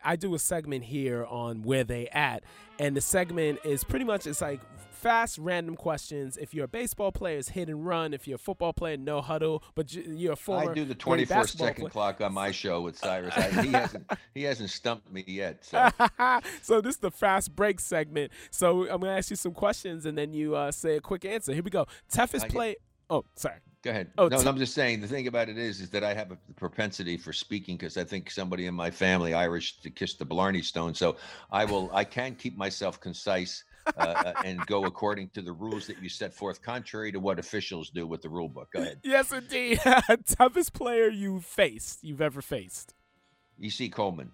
I 0.04 0.16
do 0.16 0.34
a 0.34 0.40
segment 0.40 0.86
here 0.86 1.26
on 1.26 1.62
where 1.64 1.84
they 1.84 2.08
at, 2.08 2.44
and 2.80 2.96
the 2.96 3.02
segment 3.02 3.60
is 3.66 3.84
pretty 3.84 4.06
much 4.06 4.26
it's 4.26 4.42
like 4.42 4.62
fast, 5.00 5.38
random 5.38 5.76
questions. 5.76 6.38
If 6.38 6.54
you're 6.54 6.66
a 6.66 6.70
baseball 6.70 7.12
player, 7.12 7.38
it's 7.38 7.50
hit 7.50 7.70
and 7.70 7.86
run. 7.86 8.14
If 8.14 8.28
you're 8.28 8.36
a 8.36 8.40
football 8.40 8.74
player, 8.74 8.98
no 8.98 9.22
huddle. 9.22 9.64
But 9.74 9.94
you're 9.94 10.34
a 10.34 10.36
former 10.36 10.72
I 10.72 10.74
do 10.74 10.82
the 10.82 10.94
great 10.94 11.28
24 11.28 11.38
basketball 11.38 11.68
second 11.68 11.82
player. 11.82 11.90
clock 11.92 12.22
on 12.22 12.34
my 12.34 12.52
show 12.52 12.82
with 12.82 12.98
Cyrus. 13.04 13.34
I, 13.36 13.62
he 13.64 13.72
hasn't 13.72 14.12
he 14.34 14.44
hasn't 14.44 14.70
stumped 14.70 15.12
me 15.12 15.24
yet. 15.26 15.66
So. 15.66 15.90
so 16.62 16.82
this 16.82 16.96
is 16.96 17.02
the 17.02 17.12
fast 17.12 17.56
break 17.56 17.80
segment. 17.80 18.32
So 18.52 18.82
I'm 18.90 19.00
gonna 19.02 19.14
ask 19.14 19.30
you 19.30 19.36
some 19.36 19.54
questions, 19.54 20.06
and 20.06 20.18
then 20.18 20.34
you 20.34 20.56
uh, 20.56 20.72
say 20.72 20.98
a 20.98 21.02
quick 21.02 21.26
answer. 21.26 21.54
Here 21.54 21.64
we 21.64 21.72
go. 21.72 21.88
Toughest 22.12 22.50
play. 22.50 22.76
Oh, 23.10 23.26
sorry. 23.36 23.56
Go 23.82 23.92
ahead. 23.92 24.12
Oh, 24.18 24.28
no, 24.28 24.42
t- 24.42 24.48
I'm 24.48 24.58
just 24.58 24.76
saying 24.76 25.00
the 25.00 25.08
thing 25.08 25.28
about 25.28 25.48
it 25.48 25.58
is, 25.58 25.80
is 25.80 25.90
that 25.92 26.04
I 26.04 26.14
have 26.14 26.32
a 26.32 26.38
propensity 26.58 27.16
for 27.18 27.32
speaking 27.32 27.78
because 27.78 27.98
I 27.98 28.04
think 28.04 28.30
somebody 28.30 28.66
in 28.66 28.76
my 28.76 28.92
family 28.92 29.34
Irish 29.34 29.80
to 29.82 29.90
kiss 29.90 30.16
the 30.16 30.26
Blarney 30.26 30.62
Stone. 30.62 30.94
So 30.94 31.16
I 31.50 31.66
will, 31.66 31.90
I 31.94 32.04
can 32.04 32.36
keep 32.36 32.58
myself 32.58 33.00
concise 33.00 33.64
uh, 33.98 34.02
uh, 34.02 34.34
and 34.46 34.66
go 34.66 34.86
according 34.86 35.30
to 35.30 35.42
the 35.42 35.52
rules 35.54 35.88
that 35.88 36.02
you 36.02 36.10
set 36.10 36.34
forth, 36.34 36.62
contrary 36.62 37.12
to 37.12 37.20
what 37.20 37.40
officials 37.40 37.90
do 37.90 38.06
with 38.08 38.22
the 38.22 38.30
rule 38.30 38.50
book. 38.50 38.70
Go 38.74 38.82
ahead. 38.82 39.00
Yes, 39.04 39.32
indeed. 39.32 39.80
Toughest 40.28 40.74
player 40.74 41.08
you 41.10 41.40
faced, 41.42 42.04
you've 42.04 42.22
ever 42.22 42.42
faced. 42.42 42.94
E.C. 43.60 43.90
Coleman, 43.90 44.32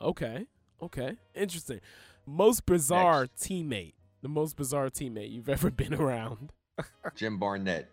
Okay. 0.00 0.46
Okay. 0.82 1.16
Interesting. 1.34 1.80
Most 2.26 2.64
bizarre 2.64 3.26
teammate. 3.38 3.94
The 4.22 4.28
most 4.28 4.56
bizarre 4.56 4.88
teammate 4.88 5.30
you've 5.32 5.48
ever 5.48 5.70
been 5.70 5.92
around. 5.94 6.52
Jim 7.16 7.38
Barnett. 7.38 7.88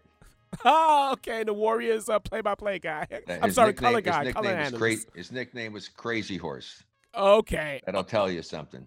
Oh, 0.63 1.09
okay. 1.13 1.43
The 1.43 1.53
Warriors 1.53 2.07
uh, 2.07 2.20
play-by-play 2.20 2.80
guy. 2.80 3.07
Uh, 3.11 3.34
I'm 3.34 3.41
his 3.43 3.55
sorry, 3.55 3.70
nickname- 3.70 3.89
color 3.91 4.01
guy, 4.01 4.26
His 4.26 4.34
color 4.34 4.47
nickname, 4.49 4.63
was 4.72 4.74
analyst. 4.74 5.07
cra- 5.07 5.18
his 5.18 5.32
nickname 5.32 5.74
was 5.74 5.89
Crazy 5.89 6.38
Horse. 6.38 6.84
Okay, 7.15 7.82
That'll 7.86 8.03
tell 8.03 8.30
you 8.32 8.41
something. 8.43 8.86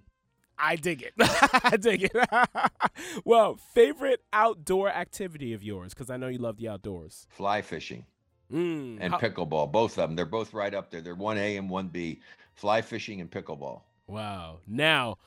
I 0.62 0.76
dig 0.76 1.02
it. 1.02 1.14
I 1.64 1.76
dig 1.76 2.04
it. 2.04 2.12
well, 3.24 3.56
favorite 3.74 4.20
outdoor 4.32 4.90
activity 4.90 5.52
of 5.52 5.62
yours? 5.62 5.94
Because 5.94 6.11
I 6.11 6.16
know 6.16 6.28
you 6.28 6.38
love 6.38 6.56
the 6.58 6.68
outdoors. 6.68 7.26
Fly 7.30 7.62
fishing 7.62 8.04
Mm, 8.52 8.98
and 9.00 9.12
how- 9.12 9.18
pickleball, 9.20 9.70
both 9.70 9.92
of 9.98 10.08
them. 10.08 10.16
They're 10.16 10.24
both 10.26 10.52
right 10.52 10.74
up 10.74 10.90
there. 10.90 11.00
They're 11.00 11.14
one 11.14 11.38
A 11.38 11.56
and 11.56 11.70
one 11.70 11.86
B. 11.88 12.20
Fly 12.54 12.82
fishing 12.82 13.20
and 13.20 13.30
pickleball. 13.30 13.82
Wow. 14.08 14.58
Now, 14.66 15.18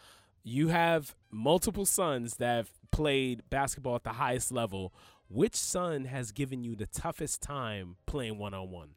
you 0.43 0.67
have 0.67 1.15
multiple 1.31 1.85
sons 1.85 2.35
that 2.35 2.55
have 2.57 2.71
played 2.91 3.43
basketball 3.49 3.95
at 3.95 4.03
the 4.03 4.09
highest 4.11 4.51
level. 4.51 4.93
Which 5.29 5.55
son 5.55 6.03
has 6.05 6.31
given 6.33 6.63
you 6.65 6.75
the 6.75 6.85
toughest 6.85 7.41
time 7.41 7.95
playing 8.05 8.37
one 8.37 8.53
on 8.53 8.69
one? 8.69 8.89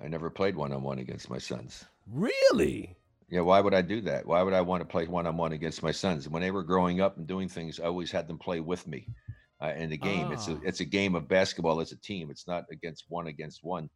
I 0.00 0.06
never 0.06 0.28
played 0.30 0.54
one 0.54 0.72
on 0.72 0.82
one 0.82 0.98
against 0.98 1.28
my 1.30 1.38
sons. 1.38 1.86
Really? 2.06 2.94
Yeah, 3.30 3.40
why 3.40 3.60
would 3.60 3.74
I 3.74 3.82
do 3.82 4.00
that? 4.02 4.26
Why 4.26 4.42
would 4.42 4.54
I 4.54 4.62
want 4.62 4.80
to 4.80 4.86
play 4.86 5.06
one 5.06 5.26
on 5.26 5.36
one 5.36 5.52
against 5.52 5.82
my 5.82 5.90
sons? 5.92 6.28
When 6.28 6.40
they 6.42 6.50
were 6.50 6.62
growing 6.62 7.00
up 7.00 7.18
and 7.18 7.26
doing 7.26 7.48
things, 7.48 7.78
I 7.78 7.84
always 7.84 8.10
had 8.10 8.26
them 8.26 8.38
play 8.38 8.60
with 8.60 8.86
me 8.86 9.08
uh, 9.62 9.74
in 9.76 9.90
the 9.90 9.98
game. 9.98 10.32
It's 10.32 10.48
a 10.48 10.52
Ah. 10.52 10.60
it's 10.62 10.80
a 10.80 10.84
game 10.84 11.14
of 11.14 11.28
basketball 11.28 11.80
as 11.80 11.92
a 11.92 11.98
team. 12.00 12.30
It's 12.30 12.46
not 12.46 12.64
against 12.70 13.04
one 13.08 13.26
against 13.26 13.62
one. 13.62 13.90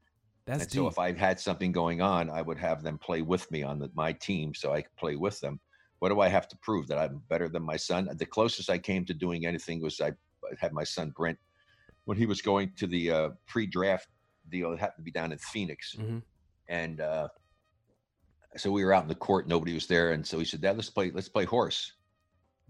That's 0.45 0.65
and 0.65 0.71
so 0.73 0.87
if 0.87 0.99
I 0.99 1.13
had 1.13 1.41
something 1.41 1.73
going 1.73 2.03
on, 2.03 2.29
I 2.29 2.43
would 2.43 2.59
have 2.59 2.83
them 2.83 2.99
play 2.99 3.23
with 3.23 3.51
me 3.51 3.63
on 3.63 3.79
the, 3.79 3.91
my 3.95 4.13
team, 4.13 4.55
so 4.55 4.73
I 4.73 4.83
could 4.83 4.97
play 4.97 5.17
with 5.17 5.41
them. 5.41 5.61
What 6.01 6.11
do 6.11 6.21
I 6.21 6.29
have 6.29 6.49
to 6.49 6.59
prove 6.63 6.89
that 6.89 6.99
I'm 6.99 7.21
better 7.29 7.49
than 7.49 7.63
my 7.63 7.77
son? 7.77 8.09
The 8.17 8.27
closest 8.27 8.69
I 8.69 8.79
came 8.79 9.05
to 9.07 9.15
doing 9.15 9.47
anything 9.47 9.81
was 9.81 10.01
I 10.01 10.13
had 10.61 10.73
my 10.73 10.85
son 10.85 11.13
Brent 11.17 11.39
when 12.05 12.19
he 12.19 12.27
was 12.27 12.43
going 12.43 12.73
to 12.77 12.87
the 12.87 13.11
uh, 13.11 13.31
pre-draft 13.47 14.09
deal. 14.49 14.73
It 14.73 14.81
happened 14.81 15.03
to 15.03 15.05
be 15.05 15.13
down 15.13 15.33
in 15.33 15.39
Phoenix 15.39 15.95
Mhm. 15.99 16.23
and 16.69 17.01
uh, 17.01 17.29
so 18.57 18.71
we 18.71 18.85
were 18.85 18.93
out 18.93 19.03
in 19.03 19.09
the 19.09 19.15
court. 19.15 19.49
Nobody 19.49 19.75
was 19.75 19.87
there, 19.87 20.13
and 20.13 20.27
so 20.27 20.39
he 20.39 20.45
said, 20.45 20.61
"Dad, 20.61 20.77
let's 20.77 20.91
play. 20.91 21.11
Let's 21.11 21.29
play 21.29 21.45
horse." 21.45 21.93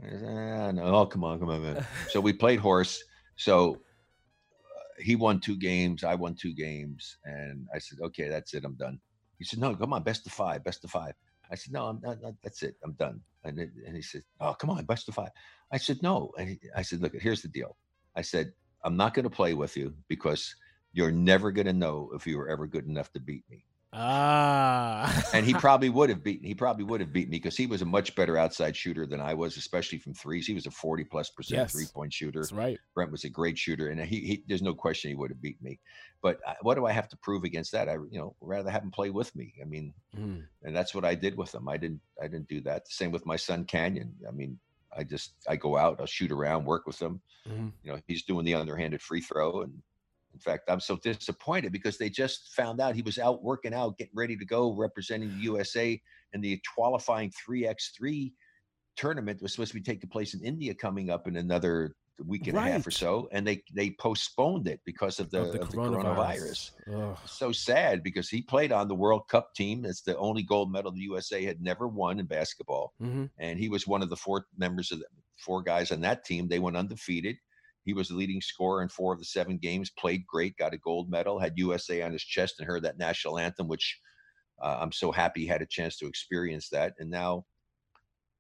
I 0.03 0.11
said, 0.11 0.25
"Ah, 0.25 0.71
no, 0.71 0.83
oh, 0.85 1.07
come 1.07 1.25
on, 1.25 1.39
come 1.39 1.51
on, 1.51 1.63
man." 1.63 1.87
so 2.09 2.21
we 2.21 2.33
played 2.33 2.61
horse. 2.61 3.03
So 3.37 3.75
uh, 3.75 5.03
he 5.03 5.17
won 5.17 5.41
two 5.41 5.57
games. 5.57 6.05
I 6.05 6.15
won 6.15 6.35
two 6.35 6.55
games, 6.55 7.19
and 7.25 7.67
I 7.75 7.79
said, 7.79 7.99
"Okay, 8.01 8.29
that's 8.29 8.55
it. 8.55 8.65
I'm 8.65 8.77
done." 8.77 9.01
He 9.39 9.45
said, 9.45 9.59
"No, 9.59 9.75
come 9.75 9.93
on, 9.93 10.03
best 10.03 10.27
of 10.27 10.33
five, 10.33 10.63
best 10.65 10.85
of 10.85 10.91
five. 10.91 11.15
I 11.51 11.57
said, 11.57 11.73
"No, 11.73 11.87
I'm 11.87 12.01
not. 12.03 12.23
not- 12.23 12.35
that's 12.43 12.63
it. 12.63 12.77
I'm 12.85 12.93
done." 12.93 13.21
And 13.45 13.59
it, 13.59 13.71
and 13.87 13.97
he 13.97 14.03
said, 14.03 14.23
"Oh, 14.41 14.55
come 14.55 14.71
on, 14.71 14.85
best 14.85 15.09
of 15.09 15.15
five. 15.15 15.31
I 15.73 15.79
said, 15.79 16.03
"No." 16.03 16.31
And 16.39 16.51
he, 16.51 16.61
I 16.77 16.83
said, 16.83 17.01
"Look, 17.01 17.15
here's 17.15 17.43
the 17.43 17.49
deal." 17.49 17.77
I 18.17 18.23
said, 18.23 18.53
"I'm 18.85 18.97
not 18.97 19.15
going 19.15 19.25
to 19.25 19.31
play 19.31 19.55
with 19.55 19.77
you 19.77 19.95
because." 20.09 20.55
You're 20.95 21.11
never 21.11 21.51
going 21.53 21.69
to 21.69 21.73
know 21.73 22.11
if 22.15 22.27
you 22.27 22.37
were 22.37 22.51
ever 22.51 22.67
good 22.67 22.87
enough 22.87 23.11
to 23.13 23.19
beat 23.19 23.45
me 23.49 23.65
Ah. 23.95 25.23
and 25.35 25.45
he 25.45 25.53
probably 25.55 25.91
would 25.91 26.09
have 26.09 26.23
beaten 26.25 26.47
he 26.47 26.55
probably 26.55 26.85
would 26.85 27.01
have 27.01 27.13
beaten 27.13 27.31
me 27.31 27.37
because 27.39 27.57
he 27.57 27.67
was 27.67 27.83
a 27.83 27.85
much 27.87 28.15
better 28.17 28.37
outside 28.39 28.75
shooter 28.77 29.07
than 29.07 29.21
I 29.21 29.35
was, 29.35 29.57
especially 29.57 29.99
from 29.99 30.15
threes. 30.15 30.47
He 30.47 30.55
was 30.55 30.67
a 30.67 30.71
40 30.71 31.05
plus 31.05 31.31
percent 31.31 31.59
Yes. 31.61 31.73
three 31.73 31.87
point 31.93 32.13
shooter. 32.13 32.41
That's 32.41 32.53
right. 32.53 32.79
Brent 32.95 33.11
was 33.13 33.25
a 33.25 33.29
great 33.29 33.59
shooter, 33.59 33.89
and 33.89 34.01
he, 34.01 34.21
he 34.21 34.45
there's 34.49 34.63
no 34.63 34.75
question 34.75 35.11
he 35.11 35.15
would 35.15 35.31
have 35.31 35.43
beat 35.43 35.63
me. 35.63 35.79
But 36.23 36.41
I, 36.47 36.55
what 36.63 36.77
do 36.77 36.87
I 36.87 36.93
have 36.93 37.09
to 37.11 37.17
prove 37.19 37.45
against 37.45 37.73
that? 37.73 37.89
I 37.89 37.95
you 38.11 38.19
know 38.19 38.35
rather 38.41 38.71
have 38.71 38.83
him 38.83 38.91
play 38.91 39.11
with 39.11 39.35
me. 39.37 39.55
I 39.61 39.65
mean, 39.65 39.93
Mm. 40.17 40.45
and 40.63 40.77
that's 40.77 40.95
what 40.95 41.05
I 41.07 41.15
did 41.15 41.37
with 41.37 41.55
him. 41.55 41.69
I 41.69 41.77
didn't 41.77 42.01
I 42.23 42.29
didn't 42.29 42.49
do 42.49 42.61
that. 42.63 42.87
Same 42.89 43.11
with 43.13 43.25
my 43.27 43.37
son 43.37 43.65
Canyon. 43.65 44.15
I 44.29 44.31
mean, 44.31 44.59
I 44.97 45.05
just 45.05 45.35
I 45.49 45.57
go 45.57 45.77
out, 45.77 46.01
I'll 46.01 46.07
shoot 46.07 46.31
around, 46.33 46.65
work 46.67 46.87
with 46.87 47.01
him. 47.01 47.21
Mhm. 47.49 47.73
You 47.83 47.93
know, 47.93 47.99
he's 48.07 48.23
doing 48.25 48.45
the 48.45 48.55
underhanded 48.55 49.01
free 49.03 49.21
throw, 49.21 49.63
and 49.63 49.83
fact, 50.43 50.65
I'm 50.69 50.81
so 50.81 50.97
disappointed 50.97 51.73
because 51.73 51.99
they 51.99 52.11
just 52.11 52.53
found 52.55 52.81
out 52.81 52.95
he 52.95 53.03
was 53.03 53.19
out 53.19 53.43
working 53.43 53.73
out, 53.75 53.97
getting 53.99 54.15
ready 54.17 54.37
to 54.37 54.45
go, 54.45 54.75
representing 54.75 55.31
the 55.31 55.43
USA 55.45 56.01
in 56.33 56.41
the 56.41 56.61
qualifying 56.75 57.31
3x3 57.49 58.33
tournament 58.97 59.39
that 59.39 59.43
was 59.45 59.53
supposed 59.53 59.73
to 59.73 59.79
be 59.79 59.83
taking 59.83 60.11
place 60.11 60.35
in 60.35 60.45
India 60.45 60.75
coming 60.75 61.11
up 61.11 61.27
in 61.27 61.37
another 61.37 61.95
week 62.27 62.47
and 62.47 62.57
a 62.57 62.61
half 62.61 62.87
or 62.87 62.91
so, 62.91 63.27
and 63.33 63.47
they 63.47 63.63
they 63.75 63.91
postponed 63.99 64.69
it 64.69 64.81
because 64.85 65.19
of 65.19 65.31
the, 65.31 65.41
Of 65.41 65.53
the 65.53 65.61
of 65.63 65.71
the 65.71 65.77
coronavirus. 65.79 66.71
coronavirus 66.87 67.29
so 67.29 67.51
sad 67.53 68.03
because 68.03 68.29
he 68.29 68.43
played 68.43 68.71
on 68.71 68.87
the 68.87 68.95
World 68.95 69.23
Cup 69.29 69.55
team. 69.55 69.85
It's 69.85 70.03
the 70.03 70.17
only 70.19 70.43
gold 70.43 70.71
medal 70.71 70.93
the 70.93 71.01
USA 71.01 71.43
had 71.43 71.61
never 71.63 71.89
won 71.89 72.21
in 72.21 72.27
basketball, 72.27 72.93
Mhm. 73.01 73.31
and 73.39 73.59
he 73.59 73.69
was 73.69 73.87
one 73.87 74.03
of 74.03 74.11
the 74.11 74.17
four 74.17 74.47
members 74.57 74.93
of 74.93 74.99
the 75.01 75.07
four 75.39 75.63
guys 75.63 75.91
on 75.91 76.01
that 76.03 76.25
team. 76.25 76.47
They 76.49 76.59
went 76.61 76.77
undefeated, 76.77 77.37
he 77.85 77.93
was 77.95 78.09
the 78.09 78.15
leading 78.15 78.41
scorer 78.41 78.83
in 78.83 78.89
four 78.89 79.13
of 79.13 79.19
the 79.19 79.25
seven 79.25 79.59
games. 79.59 79.91
Played 79.91 80.27
great, 80.27 80.57
got 80.57 80.75
a 80.75 80.79
gold 80.79 81.11
medal, 81.11 81.39
had 81.39 81.55
USA 81.57 82.03
on 82.03 82.13
his 82.13 82.23
chest, 82.23 82.57
and 82.59 82.67
heard 82.67 82.83
that 82.85 82.99
national 82.99 83.39
anthem, 83.39 83.69
which 83.69 83.99
uh, 84.63 84.79
I'm 84.81 84.93
so 84.93 85.11
happy 85.13 85.41
he 85.43 85.47
had 85.47 85.63
a 85.63 85.67
chance 85.67 85.97
to 85.99 86.07
experience 86.07 86.69
that. 86.71 86.95
And 86.99 87.11
now, 87.11 87.45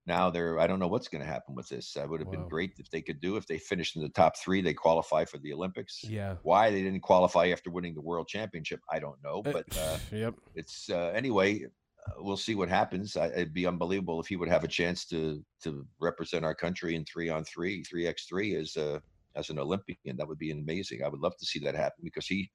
now 0.07 0.31
they're 0.31 0.59
I 0.59 0.67
don't 0.67 0.79
know 0.79 0.89
what's 0.89 1.09
going 1.09 1.23
to 1.25 1.31
happen 1.31 1.55
with 1.55 1.69
this. 1.69 1.93
That 1.95 2.09
would 2.09 2.21
have 2.21 2.29
Wow. 2.29 2.35
been 2.41 2.49
great 2.49 2.73
if 2.79 2.91
they 2.91 3.03
could 3.03 3.21
do. 3.21 3.37
If 3.37 3.47
they 3.47 3.59
finished 3.59 3.97
in 3.97 4.03
the 4.03 4.09
top 4.11 4.37
three, 4.37 4.61
they 4.61 4.75
qualify 4.75 5.25
for 5.25 5.39
the 5.39 5.53
Olympics. 5.53 6.01
Yeah. 6.05 6.37
Why 6.43 6.71
they 6.71 6.83
didn't 6.83 7.01
qualify 7.01 7.49
after 7.49 7.71
winning 7.71 7.95
the 7.95 8.01
world 8.01 8.29
championship, 8.29 8.81
I 8.91 8.99
don't 8.99 9.23
know. 9.23 9.43
Uh, 9.47 9.53
But 9.53 9.77
uh, 9.77 9.99
yep. 10.13 10.35
it's 10.55 10.89
uh, 10.91 11.13
anyway. 11.15 11.65
Uh, 12.05 12.15
we'll 12.19 12.37
see 12.37 12.57
what 12.57 12.69
happens. 12.69 13.17
I, 13.17 13.27
it'd 13.29 13.55
be 13.55 13.65
unbelievable 13.65 14.21
if 14.21 14.27
he 14.27 14.35
would 14.35 14.49
have 14.49 14.65
a 14.65 14.69
chance 14.69 15.07
to 15.07 15.41
to 15.63 15.87
represent 16.01 16.45
our 16.45 16.55
country 16.55 16.97
in 16.97 17.05
three 17.05 17.29
on 17.29 17.45
three, 17.45 17.85
three 17.85 18.09
x 18.09 18.27
three 18.27 18.57
as 18.57 18.75
a 18.77 19.01
as 19.37 19.51
an 19.51 19.59
Olympian. 19.59 20.17
That 20.17 20.29
would 20.29 20.39
be 20.39 20.51
amazing. 20.51 21.03
I 21.03 21.09
would 21.09 21.21
love 21.21 21.37
to 21.39 21.47
see 21.47 21.59
that 21.61 21.75
happen 21.75 22.01
because 22.05 22.27
he 22.27 22.51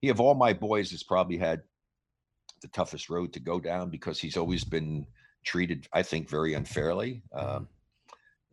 he 0.00 0.08
of 0.08 0.20
all 0.20 0.34
my 0.34 0.52
boys 0.52 0.90
has 0.90 1.02
probably 1.02 1.36
had 1.38 1.62
the 2.60 2.68
toughest 2.68 3.08
road 3.08 3.32
to 3.32 3.40
go 3.40 3.60
down 3.60 3.90
because 3.90 4.18
he's 4.20 4.36
always 4.36 4.64
been 4.64 5.06
treated, 5.44 5.88
I 5.92 6.02
think, 6.02 6.28
very 6.28 6.54
unfairly. 6.54 7.22
Um, 7.32 7.68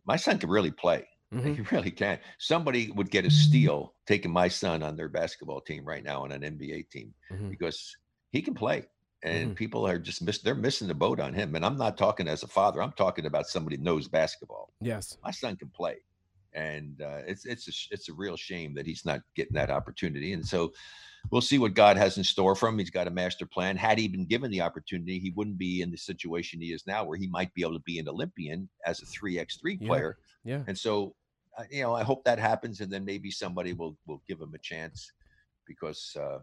my 0.04 0.16
son 0.16 0.38
can 0.38 0.50
really 0.50 0.70
play. 0.70 1.08
Mhm. 1.32 1.54
He 1.56 1.60
really 1.76 1.90
can. 1.92 2.18
Somebody 2.38 2.90
would 2.92 3.10
get 3.10 3.24
a 3.24 3.30
steal 3.30 3.94
taking 4.06 4.32
my 4.32 4.48
son 4.48 4.82
on 4.82 4.96
their 4.96 5.08
basketball 5.08 5.60
team 5.60 5.84
right 5.84 6.02
now 6.02 6.24
on 6.24 6.32
an 6.32 6.42
NBA 6.42 6.82
team 6.90 7.14
Mhm. 7.30 7.50
because 7.50 7.96
he 8.32 8.42
can 8.42 8.54
play. 8.54 8.84
And 9.22 9.50
Mhm. 9.52 9.56
people 9.56 9.86
are 9.86 9.98
just 9.98 10.22
miss 10.22 10.40
they're 10.40 10.54
missing 10.54 10.88
the 10.88 10.94
boat 10.94 11.20
on 11.20 11.34
him. 11.34 11.54
And 11.54 11.64
I'm 11.64 11.76
not 11.76 11.98
talking 11.98 12.26
as 12.26 12.42
a 12.42 12.48
father. 12.48 12.82
I'm 12.82 12.92
talking 12.92 13.26
about 13.26 13.46
somebody 13.46 13.76
who 13.76 13.82
knows 13.82 14.08
basketball. 14.08 14.72
Yes. 14.80 15.18
My 15.22 15.30
son 15.30 15.56
can 15.56 15.68
play. 15.70 15.98
And 16.54 17.00
uh, 17.00 17.22
it's 17.26 17.44
it's 17.46 17.68
a 17.68 17.94
it's 17.94 18.08
a 18.08 18.12
real 18.12 18.36
shame 18.36 18.74
that 18.74 18.86
he's 18.86 19.04
not 19.04 19.20
getting 19.36 19.54
that 19.54 19.70
opportunity. 19.70 20.32
And 20.32 20.46
so 20.46 20.72
we'll 21.30 21.40
see 21.40 21.58
what 21.58 21.74
God 21.74 21.96
has 21.96 22.18
in 22.18 22.24
store 22.24 22.54
for 22.54 22.68
him. 22.68 22.78
He's 22.78 22.90
got 22.90 23.06
a 23.06 23.10
master 23.10 23.46
plan. 23.46 23.76
Had 23.76 23.98
he 23.98 24.08
been 24.08 24.26
given 24.26 24.50
the 24.50 24.60
opportunity, 24.60 25.18
he 25.18 25.30
wouldn't 25.30 25.58
be 25.58 25.82
in 25.82 25.90
the 25.90 25.96
situation 25.96 26.60
he 26.60 26.72
is 26.72 26.86
now, 26.86 27.04
where 27.04 27.18
he 27.18 27.26
might 27.28 27.52
be 27.54 27.62
able 27.62 27.74
to 27.74 27.80
be 27.80 27.98
an 27.98 28.08
Olympian 28.08 28.68
as 28.84 29.02
a 29.02 29.06
three 29.06 29.38
x 29.38 29.58
three 29.58 29.78
Yeah. 29.80 29.86
player. 29.86 30.18
Yeah. 30.44 30.64
And 30.66 30.76
so, 30.76 31.14
uh, 31.58 31.64
you 31.70 31.82
know, 31.82 31.94
I 31.94 32.02
hope 32.02 32.24
that 32.24 32.38
happens, 32.38 32.80
and 32.80 32.90
then 32.90 33.04
maybe 33.04 33.30
somebody 33.30 33.72
will 33.72 33.96
will 34.06 34.22
give 34.26 34.40
him 34.40 34.54
a 34.54 34.58
chance 34.58 35.12
because 35.66 36.16
uh, 36.18 36.38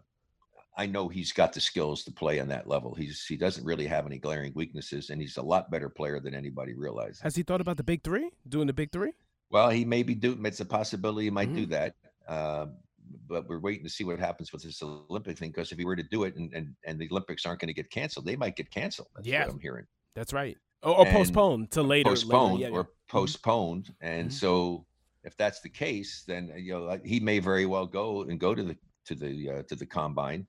I 0.78 0.86
know 0.86 1.08
he's 1.08 1.32
got 1.32 1.52
the 1.52 1.60
skills 1.60 2.04
to 2.04 2.12
play 2.12 2.38
on 2.38 2.48
that 2.48 2.68
level. 2.68 2.94
He's 2.94 3.26
he 3.26 3.36
doesn't 3.36 3.64
really 3.64 3.86
have 3.86 4.06
any 4.06 4.18
glaring 4.18 4.52
weaknesses, 4.54 5.10
and 5.10 5.20
he's 5.20 5.36
a 5.36 5.42
lot 5.42 5.70
better 5.70 5.88
player 5.88 6.20
than 6.20 6.34
anybody 6.34 6.74
realizes. 6.74 7.20
Has 7.20 7.34
he 7.34 7.42
thought 7.42 7.60
about 7.60 7.76
the 7.76 7.82
big 7.82 8.04
three? 8.04 8.30
Doing 8.48 8.68
the 8.68 8.72
big 8.72 8.92
three? 8.92 9.12
Well, 9.50 9.70
he 9.70 9.84
may 9.84 10.02
be 10.02 10.14
do. 10.14 10.38
It's 10.44 10.60
a 10.60 10.64
possibility 10.64 11.24
he 11.26 11.30
might 11.30 11.54
do 11.54 11.66
Mhm. 11.66 11.70
that. 11.70 11.94
Uh, 12.26 12.66
but 13.26 13.48
we're 13.48 13.60
waiting 13.60 13.84
to 13.84 13.90
see 13.90 14.04
what 14.04 14.18
happens 14.18 14.52
with 14.52 14.62
this 14.62 14.82
Olympic 14.82 15.38
thing 15.38 15.50
because 15.50 15.72
if 15.72 15.78
he 15.78 15.84
were 15.84 15.96
to 15.96 16.02
do 16.02 16.24
it 16.24 16.36
and, 16.36 16.52
and, 16.52 16.74
and 16.84 16.98
the 17.00 17.08
Olympics 17.10 17.46
aren't 17.46 17.60
going 17.60 17.68
to 17.68 17.74
get 17.74 17.90
canceled, 17.90 18.26
they 18.26 18.36
might 18.36 18.56
get 18.56 18.70
canceled. 18.70 19.08
That's 19.14 19.26
Yeah. 19.26 19.46
what 19.46 19.54
I'm 19.54 19.60
hearing. 19.60 19.86
That's 20.14 20.32
right. 20.34 20.56
Or, 20.82 20.98
or 20.98 21.06
postponed 21.06 21.70
to 21.72 21.82
later. 21.82 22.10
later. 22.10 22.20
postponed 22.20 22.60
Yeah, 22.60 22.68
yeah. 22.68 22.74
or 22.74 22.90
postponed. 23.08 23.94
And 24.02 24.28
Mhm. 24.28 24.32
so 24.32 24.86
if 25.24 25.36
that's 25.38 25.60
the 25.62 25.68
case, 25.70 26.24
then 26.26 26.50
uh, 26.52 26.56
you 26.56 26.72
know 26.74 27.00
he 27.04 27.18
may 27.18 27.38
very 27.38 27.64
well 27.66 27.86
go 27.86 28.22
and 28.22 28.38
go 28.38 28.54
to 28.54 28.62
the 28.62 28.76
to 29.06 29.14
the 29.14 29.50
uh, 29.50 29.62
to 29.64 29.74
the 29.74 29.86
combine 29.86 30.46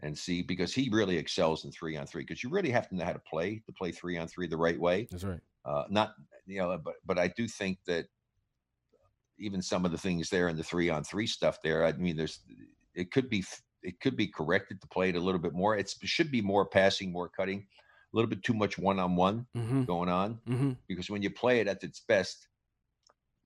and 0.00 0.16
see 0.16 0.42
because 0.42 0.72
he 0.74 0.88
really 0.90 1.16
excels 1.18 1.64
in 1.66 1.72
three 1.72 1.96
on 1.96 2.06
three 2.06 2.22
because 2.22 2.42
you 2.42 2.48
really 2.48 2.70
have 2.70 2.88
to 2.88 2.96
know 2.96 3.04
how 3.04 3.12
to 3.12 3.18
play 3.30 3.62
to 3.66 3.72
play 3.72 3.92
three 3.92 4.16
on 4.16 4.26
three 4.28 4.46
the 4.46 4.56
right 4.56 4.80
way. 4.80 5.06
That's 5.10 5.24
right. 5.24 5.40
Uh, 5.64 5.84
not 5.90 6.14
you 6.46 6.58
know, 6.58 6.78
but 6.78 6.94
but 7.04 7.18
I 7.18 7.28
do 7.28 7.46
think 7.46 7.78
that 7.86 8.06
even 9.38 9.62
some 9.62 9.84
of 9.84 9.90
the 9.92 9.98
things 9.98 10.30
there 10.30 10.48
in 10.48 10.56
the 10.56 10.62
three 10.64 10.90
on 10.90 11.04
three 11.04 11.26
stuff 11.26 11.58
there, 11.62 11.84
I 11.84 11.92
mean, 11.92 12.16
there's 12.16 12.40
it 12.94 13.10
could 13.12 13.28
be 13.30 13.44
it 13.82 14.00
could 14.00 14.16
be 14.16 14.26
corrected 14.26 14.80
to 14.80 14.88
play 14.88 15.08
it 15.10 15.16
a 15.16 15.20
little 15.20 15.40
bit 15.40 15.52
more. 15.54 15.76
It's, 15.76 15.96
it 16.02 16.08
should 16.08 16.30
be 16.32 16.40
more 16.42 16.66
passing, 16.66 17.12
more 17.12 17.28
cutting, 17.28 17.60
a 18.12 18.16
little 18.16 18.28
bit 18.28 18.42
too 18.42 18.54
much 18.54 18.76
one 18.76 18.98
on 18.98 19.14
one 19.14 19.46
going 19.86 20.08
on 20.08 20.40
Mm-hmm. 20.48 20.72
because 20.88 21.08
when 21.08 21.22
you 21.22 21.30
play 21.30 21.60
it 21.60 21.68
at 21.68 21.84
its 21.84 22.00
best, 22.00 22.48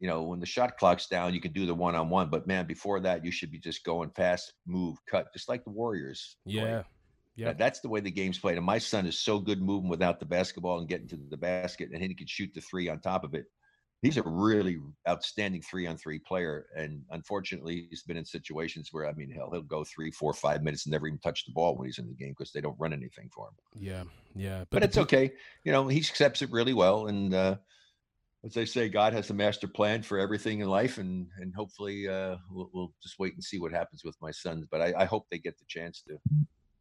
you 0.01 0.09
know, 0.09 0.22
when 0.22 0.40
the 0.40 0.47
shot 0.47 0.78
clock's 0.78 1.07
down, 1.07 1.34
you 1.34 1.40
can 1.40 1.53
do 1.53 1.66
the 1.66 1.74
one 1.74 1.95
on 1.95 2.09
one. 2.09 2.28
But 2.30 2.47
man, 2.47 2.66
before 2.66 2.99
that, 3.01 3.24
you 3.24 3.30
should 3.30 3.53
be 3.53 3.59
just 3.59 3.84
going 3.84 4.11
fast, 4.11 4.55
move, 4.66 4.97
cut, 5.09 5.32
just 5.32 5.49
like 5.49 5.64
the 5.64 5.70
Warriors. 5.70 6.36
Yeah. 7.36 7.47
That- 7.49 7.59
that's 7.59 7.80
the 7.80 7.88
way 7.88 8.01
the 8.01 8.11
game's 8.11 8.38
played. 8.38 8.57
And 8.57 8.66
my 8.66 8.78
son 8.78 9.07
is 9.07 9.18
so 9.18 9.38
good 9.38 9.61
moving 9.62 9.88
without 9.90 10.18
the 10.18 10.26
basketball 10.26 10.78
and 10.80 10.88
getting 10.88 11.09
to 11.09 11.16
the 11.30 11.36
basket, 11.36 11.90
and 11.93 12.03
he 12.03 12.14
can 12.14 12.26
shoot 12.26 12.53
the 12.55 12.61
three 12.62 12.88
on 12.88 13.01
top 13.01 13.22
of 13.22 13.34
it. 13.34 13.45
He's 14.03 14.17
a 14.17 14.23
really 14.25 14.81
outstanding 15.09 15.63
three 15.63 15.87
on 15.87 15.97
three 15.97 16.19
player. 16.19 16.67
And 16.77 17.03
unfortunately, 17.11 17.87
he's 17.89 18.03
been 18.03 18.17
in 18.17 18.25
situations 18.25 18.89
where, 18.91 19.07
I 19.07 19.13
mean, 19.13 19.31
hell, 19.31 19.49
he'll 19.53 19.63
go 19.63 19.85
three, 19.85 20.11
four, 20.11 20.33
five 20.33 20.65
minutes 20.65 20.87
and 20.87 20.93
never 20.93 21.07
even 21.07 21.21
touch 21.21 21.47
the 21.47 21.53
ball 21.53 21.77
when 21.77 21.87
he's 21.87 21.99
in 21.99 22.09
the 22.09 22.15
game 22.15 22.35
because 22.37 22.51
they 22.51 22.61
don't 22.61 22.79
run 22.81 22.93
anything 22.93 23.31
for 23.33 23.47
him. 23.47 23.55
Yeah. 23.79 24.03
Yeah. 24.35 24.65
But 24.71 24.81
the 24.81 24.87
it's 24.87 24.99
okay. 24.99 25.31
You 25.65 25.71
know, 25.71 25.87
he 25.87 25.99
accepts 25.99 26.43
it 26.43 26.51
really 26.51 26.75
well. 26.75 27.07
And 27.07 27.33
uh, 27.33 27.57
as 28.45 28.55
they 28.55 28.65
say, 28.65 28.89
God 28.89 29.13
has 29.13 29.31
a 29.31 29.35
master 29.35 29.69
plan 29.69 30.03
for 30.03 30.19
everything 30.19 30.61
in 30.61 30.69
life. 30.69 30.99
And 30.99 31.29
and 31.39 31.55
hopefully 31.55 32.09
uh, 32.09 32.39
we'll, 32.51 32.71
we'll 32.75 32.93
just 33.03 33.21
wait 33.21 33.35
and 33.35 33.45
see 33.45 33.61
what 33.61 33.73
happens 33.73 34.03
with 34.05 34.17
my 34.21 34.33
sons. 34.33 34.67
But 34.69 34.83
I, 34.83 34.95
I 34.99 35.05
hope 35.05 35.27
they 35.31 35.39
get 35.39 35.57
the 35.59 35.65
chance 35.69 36.03
to 36.09 36.19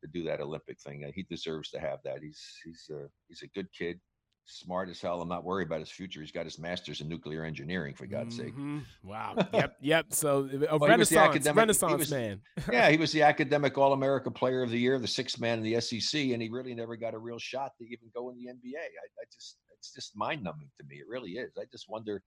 to 0.02 0.08
do 0.12 0.24
that 0.24 0.42
Olympic 0.42 0.80
thing. 0.80 1.06
Uh, 1.06 1.12
he 1.14 1.24
deserves 1.30 1.70
to 1.70 1.80
have 1.80 2.00
that. 2.04 2.24
He's 2.24 2.44
he's 2.66 2.90
a 2.92 3.08
he's 3.28 3.44
a 3.44 3.48
good 3.48 3.68
kid, 3.72 4.00
smart 4.46 4.90
as 4.90 5.00
hell. 5.00 5.22
I'm 5.22 5.30
not 5.30 5.44
worried 5.44 5.68
about 5.68 5.80
his 5.80 5.90
future. 5.90 6.22
He's 6.22 6.32
got 6.32 6.46
his 6.46 6.60
master's 6.60 7.02
in 7.02 7.08
nuclear 7.08 7.44
engineering, 7.46 7.94
for 7.94 8.06
God's 8.06 8.36
sake. 8.36 8.56
Mhm. 8.56 8.84
Wow. 9.04 9.36
yep. 9.54 9.78
Yep. 9.82 10.08
So 10.14 10.40
a 10.40 10.48
he 10.50 10.58
was 10.58 10.70
the 10.70 10.88
renaissance, 10.88 11.48
renaissance 11.50 12.00
was- 12.00 12.12
man. 12.12 12.42
yeah, 12.72 12.90
he 12.90 12.98
was 12.98 13.12
the 13.12 13.22
academic 13.22 13.78
All 13.78 13.94
America 13.94 14.30
Player 14.30 14.64
of 14.64 14.70
the 14.70 14.80
Year, 14.80 15.00
the 15.00 15.08
sixth 15.08 15.40
man 15.40 15.58
in 15.60 15.64
the 15.64 15.80
SEC, 15.80 16.20
and 16.32 16.42
he 16.42 16.50
really 16.50 16.74
never 16.76 16.96
got 16.96 17.14
a 17.14 17.18
real 17.18 17.40
shot 17.40 17.72
to 17.78 17.86
even 17.86 18.10
go 18.14 18.30
in 18.30 18.36
the 18.38 18.48
NBA. 18.48 18.76
I, 18.78 19.22
I 19.22 19.26
just, 19.34 19.58
it's 19.78 19.94
just 19.94 20.16
mind 20.16 20.44
numbing 20.44 20.70
to 20.80 20.86
me. 20.88 20.98
It 20.98 21.08
really 21.08 21.32
is. 21.32 21.52
I 21.58 21.64
just 21.72 21.90
wonder 21.90 22.22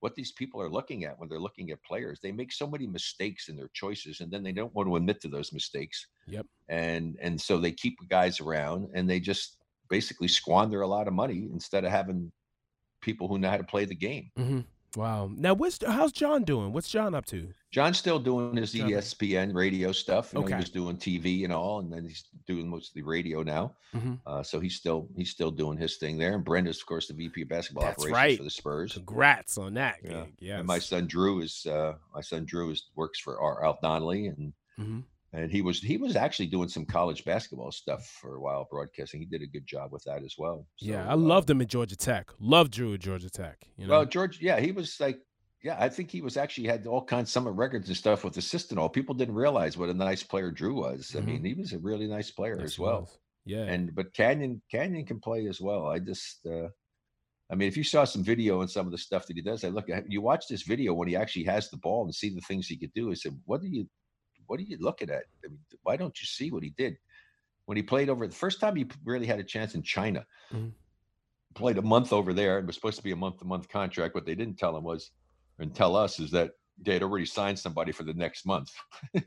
what 0.00 0.14
these 0.14 0.32
people 0.32 0.60
are 0.60 0.68
looking 0.68 1.04
at 1.04 1.18
when 1.18 1.30
they're 1.30 1.40
looking 1.40 1.70
at 1.70 1.82
players. 1.82 2.20
They 2.22 2.30
make 2.30 2.52
so 2.52 2.66
many 2.66 2.86
mistakes 2.86 3.48
in 3.48 3.56
their 3.56 3.70
choices, 3.72 4.20
and 4.20 4.30
then 4.30 4.42
they 4.42 4.52
don't 4.52 4.74
want 4.74 4.86
to 4.88 4.96
admit 4.96 5.20
to 5.22 5.28
those 5.28 5.52
mistakes. 5.52 6.06
Yep. 6.26 6.46
And 6.68 7.16
and 7.22 7.40
so 7.40 7.58
they 7.58 7.72
keep 7.72 7.96
guys 8.10 8.40
around, 8.40 8.88
and 8.94 9.08
they 9.08 9.18
just 9.18 9.56
basically 9.88 10.28
squander 10.28 10.80
a 10.82 10.86
lot 10.86 11.08
of 11.08 11.14
money 11.14 11.48
instead 11.52 11.84
of 11.84 11.90
having 11.90 12.30
people 13.00 13.28
who 13.28 13.38
know 13.38 13.50
how 13.50 13.56
to 13.58 13.64
play 13.64 13.84
the 13.84 13.94
game. 13.94 14.30
hmm 14.36 14.60
Wow. 14.96 15.28
Now, 15.34 15.54
what's 15.54 15.84
how's 15.84 16.12
John 16.12 16.44
doing? 16.44 16.72
What's 16.72 16.88
John 16.88 17.16
up 17.16 17.26
to? 17.26 17.52
John's 17.72 17.98
still 17.98 18.20
doing 18.20 18.54
his 18.56 18.70
John. 18.70 18.88
ESPN 18.88 19.52
radio 19.52 19.90
stuff. 19.90 20.32
You 20.32 20.38
know, 20.38 20.44
Okay. 20.44 20.54
he 20.54 20.60
was 20.60 20.70
doing 20.70 20.96
TV 20.96 21.42
and 21.42 21.52
all, 21.52 21.80
and 21.80 21.92
then 21.92 22.04
he's 22.04 22.22
doing 22.46 22.68
mostly 22.68 23.02
radio 23.02 23.42
now. 23.42 23.74
Mhm. 23.92 24.20
Uh, 24.24 24.44
so 24.44 24.60
he's 24.60 24.76
still 24.76 25.08
he's 25.16 25.30
still 25.30 25.50
doing 25.50 25.76
his 25.76 25.96
thing 25.96 26.16
there. 26.16 26.36
And 26.36 26.44
Brent's, 26.44 26.78
of 26.80 26.86
course, 26.86 27.08
the 27.08 27.14
VP 27.14 27.42
of 27.42 27.48
basketball 27.48 27.82
That's 27.86 28.04
operations 28.04 28.14
right. 28.14 28.36
for 28.38 28.44
the 28.44 28.50
Spurs. 28.50 28.92
Congrats 28.92 29.58
on 29.58 29.74
that. 29.74 29.96
Yeah. 30.04 30.26
Yes. 30.38 30.58
And 30.60 30.66
my 30.68 30.78
son 30.78 31.08
Drew 31.08 31.40
is 31.42 31.66
uh, 31.66 31.94
my 32.14 32.20
son 32.20 32.44
Drew 32.44 32.70
is 32.70 32.90
works 32.94 33.18
for 33.18 33.40
R. 33.40 33.64
Al 33.64 33.76
Donnelly, 33.82 34.28
and 34.28 34.52
Mhm. 34.78 35.02
And 35.34 35.50
he 35.50 35.62
was 35.62 35.80
he 35.80 35.96
was 35.96 36.16
actually 36.16 36.46
doing 36.46 36.68
some 36.68 36.86
college 36.86 37.24
basketball 37.24 37.72
stuff 37.72 38.06
for 38.20 38.36
a 38.36 38.40
while, 38.40 38.66
broadcasting. 38.70 39.20
He 39.20 39.26
did 39.26 39.42
a 39.42 39.46
good 39.46 39.66
job 39.66 39.92
with 39.92 40.04
that 40.04 40.22
as 40.22 40.34
well. 40.38 40.66
Yeah, 40.80 41.04
So, 41.04 41.10
I 41.10 41.12
uh, 41.12 41.16
loved 41.16 41.50
him 41.50 41.60
at 41.60 41.68
Georgia 41.68 41.96
Tech. 41.96 42.30
Loved 42.38 42.72
Drew 42.72 42.94
at 42.94 43.00
Georgia 43.00 43.30
Tech. 43.30 43.58
You 43.76 43.86
know. 43.86 43.90
Well, 43.92 44.04
George, 44.06 44.40
yeah, 44.40 44.60
he 44.60 44.72
was 44.72 44.98
like, 45.00 45.18
yeah, 45.62 45.76
I 45.78 45.88
think 45.88 46.10
he 46.10 46.20
was 46.22 46.36
actually 46.36 46.68
had 46.68 46.86
all 46.86 47.04
kinds 47.04 47.28
of 47.28 47.32
summer 47.32 47.52
records 47.52 47.88
and 47.88 47.96
stuff 47.96 48.22
with 48.24 48.36
assist 48.36 48.70
and 48.70 48.78
all. 48.78 48.88
People 48.88 49.14
didn't 49.14 49.34
realize 49.34 49.76
what 49.76 49.88
a 49.88 49.94
nice 49.94 50.22
player 50.22 50.50
Drew 50.50 50.74
was. 50.74 51.14
I 51.16 51.20
Mhm. 51.20 51.26
mean, 51.26 51.44
he 51.44 51.54
was 51.54 51.72
a 51.72 51.78
really 51.78 52.06
nice 52.06 52.30
player 52.30 52.56
Yes, 52.60 52.72
as 52.72 52.78
well. 52.78 53.10
Yeah. 53.44 53.64
And 53.64 53.94
but 53.94 54.14
Canyon 54.14 54.62
Canyon 54.70 55.04
can 55.04 55.20
play 55.20 55.46
as 55.48 55.60
well. 55.60 55.86
I 55.86 55.98
just 55.98 56.46
uh 56.46 56.68
I 57.50 57.56
mean, 57.56 57.68
if 57.68 57.76
you 57.76 57.84
saw 57.84 58.04
some 58.04 58.24
video 58.24 58.62
and 58.62 58.70
some 58.70 58.86
of 58.86 58.92
the 58.92 58.98
stuff 58.98 59.26
that 59.26 59.36
he 59.36 59.42
does, 59.42 59.64
I 59.64 59.68
look 59.68 59.90
at 59.90 60.10
you 60.10 60.22
watch 60.22 60.48
this 60.48 60.62
video 60.62 60.94
when 60.94 61.08
he 61.08 61.16
actually 61.16 61.44
has 61.44 61.68
the 61.70 61.76
ball 61.78 62.04
and 62.04 62.14
see 62.14 62.30
the 62.30 62.40
things 62.42 62.66
he 62.66 62.78
could 62.78 62.92
do. 62.94 63.10
I 63.10 63.14
said, 63.14 63.38
what 63.44 63.60
do 63.62 63.68
you 63.68 63.88
what 64.46 64.58
are 64.60 64.64
you 64.64 64.76
looking 64.80 65.10
at? 65.10 65.24
I 65.44 65.48
mean, 65.48 65.58
why 65.82 65.96
don't 65.96 66.18
you 66.20 66.26
see 66.26 66.50
what 66.50 66.62
he 66.62 66.70
did 66.70 66.96
when 67.66 67.76
he 67.76 67.82
played 67.82 68.08
over 68.08 68.26
the 68.26 68.34
first 68.34 68.60
time 68.60 68.76
he 68.76 68.86
really 69.04 69.26
had 69.26 69.40
a 69.40 69.44
chance 69.44 69.74
in 69.74 69.82
China? 69.82 70.24
Mhm. 70.52 70.72
Played 71.54 71.78
a 71.78 71.82
month 71.82 72.12
over 72.12 72.32
there. 72.32 72.58
It 72.58 72.66
was 72.66 72.74
supposed 72.74 72.96
to 72.96 73.02
be 73.04 73.12
a 73.12 73.16
month 73.16 73.38
to 73.38 73.44
month 73.44 73.68
contract. 73.68 74.14
What 74.14 74.26
they 74.26 74.34
didn't 74.34 74.58
tell 74.58 74.76
him 74.76 74.82
was, 74.84 75.12
and 75.58 75.72
tell 75.74 75.94
us, 75.94 76.18
is 76.18 76.30
that 76.32 76.52
they 76.84 76.94
had 76.94 77.04
already 77.04 77.26
signed 77.26 77.56
somebody 77.56 77.92
for 77.92 78.02
the 78.02 78.14
next 78.14 78.44
month. 78.44 78.72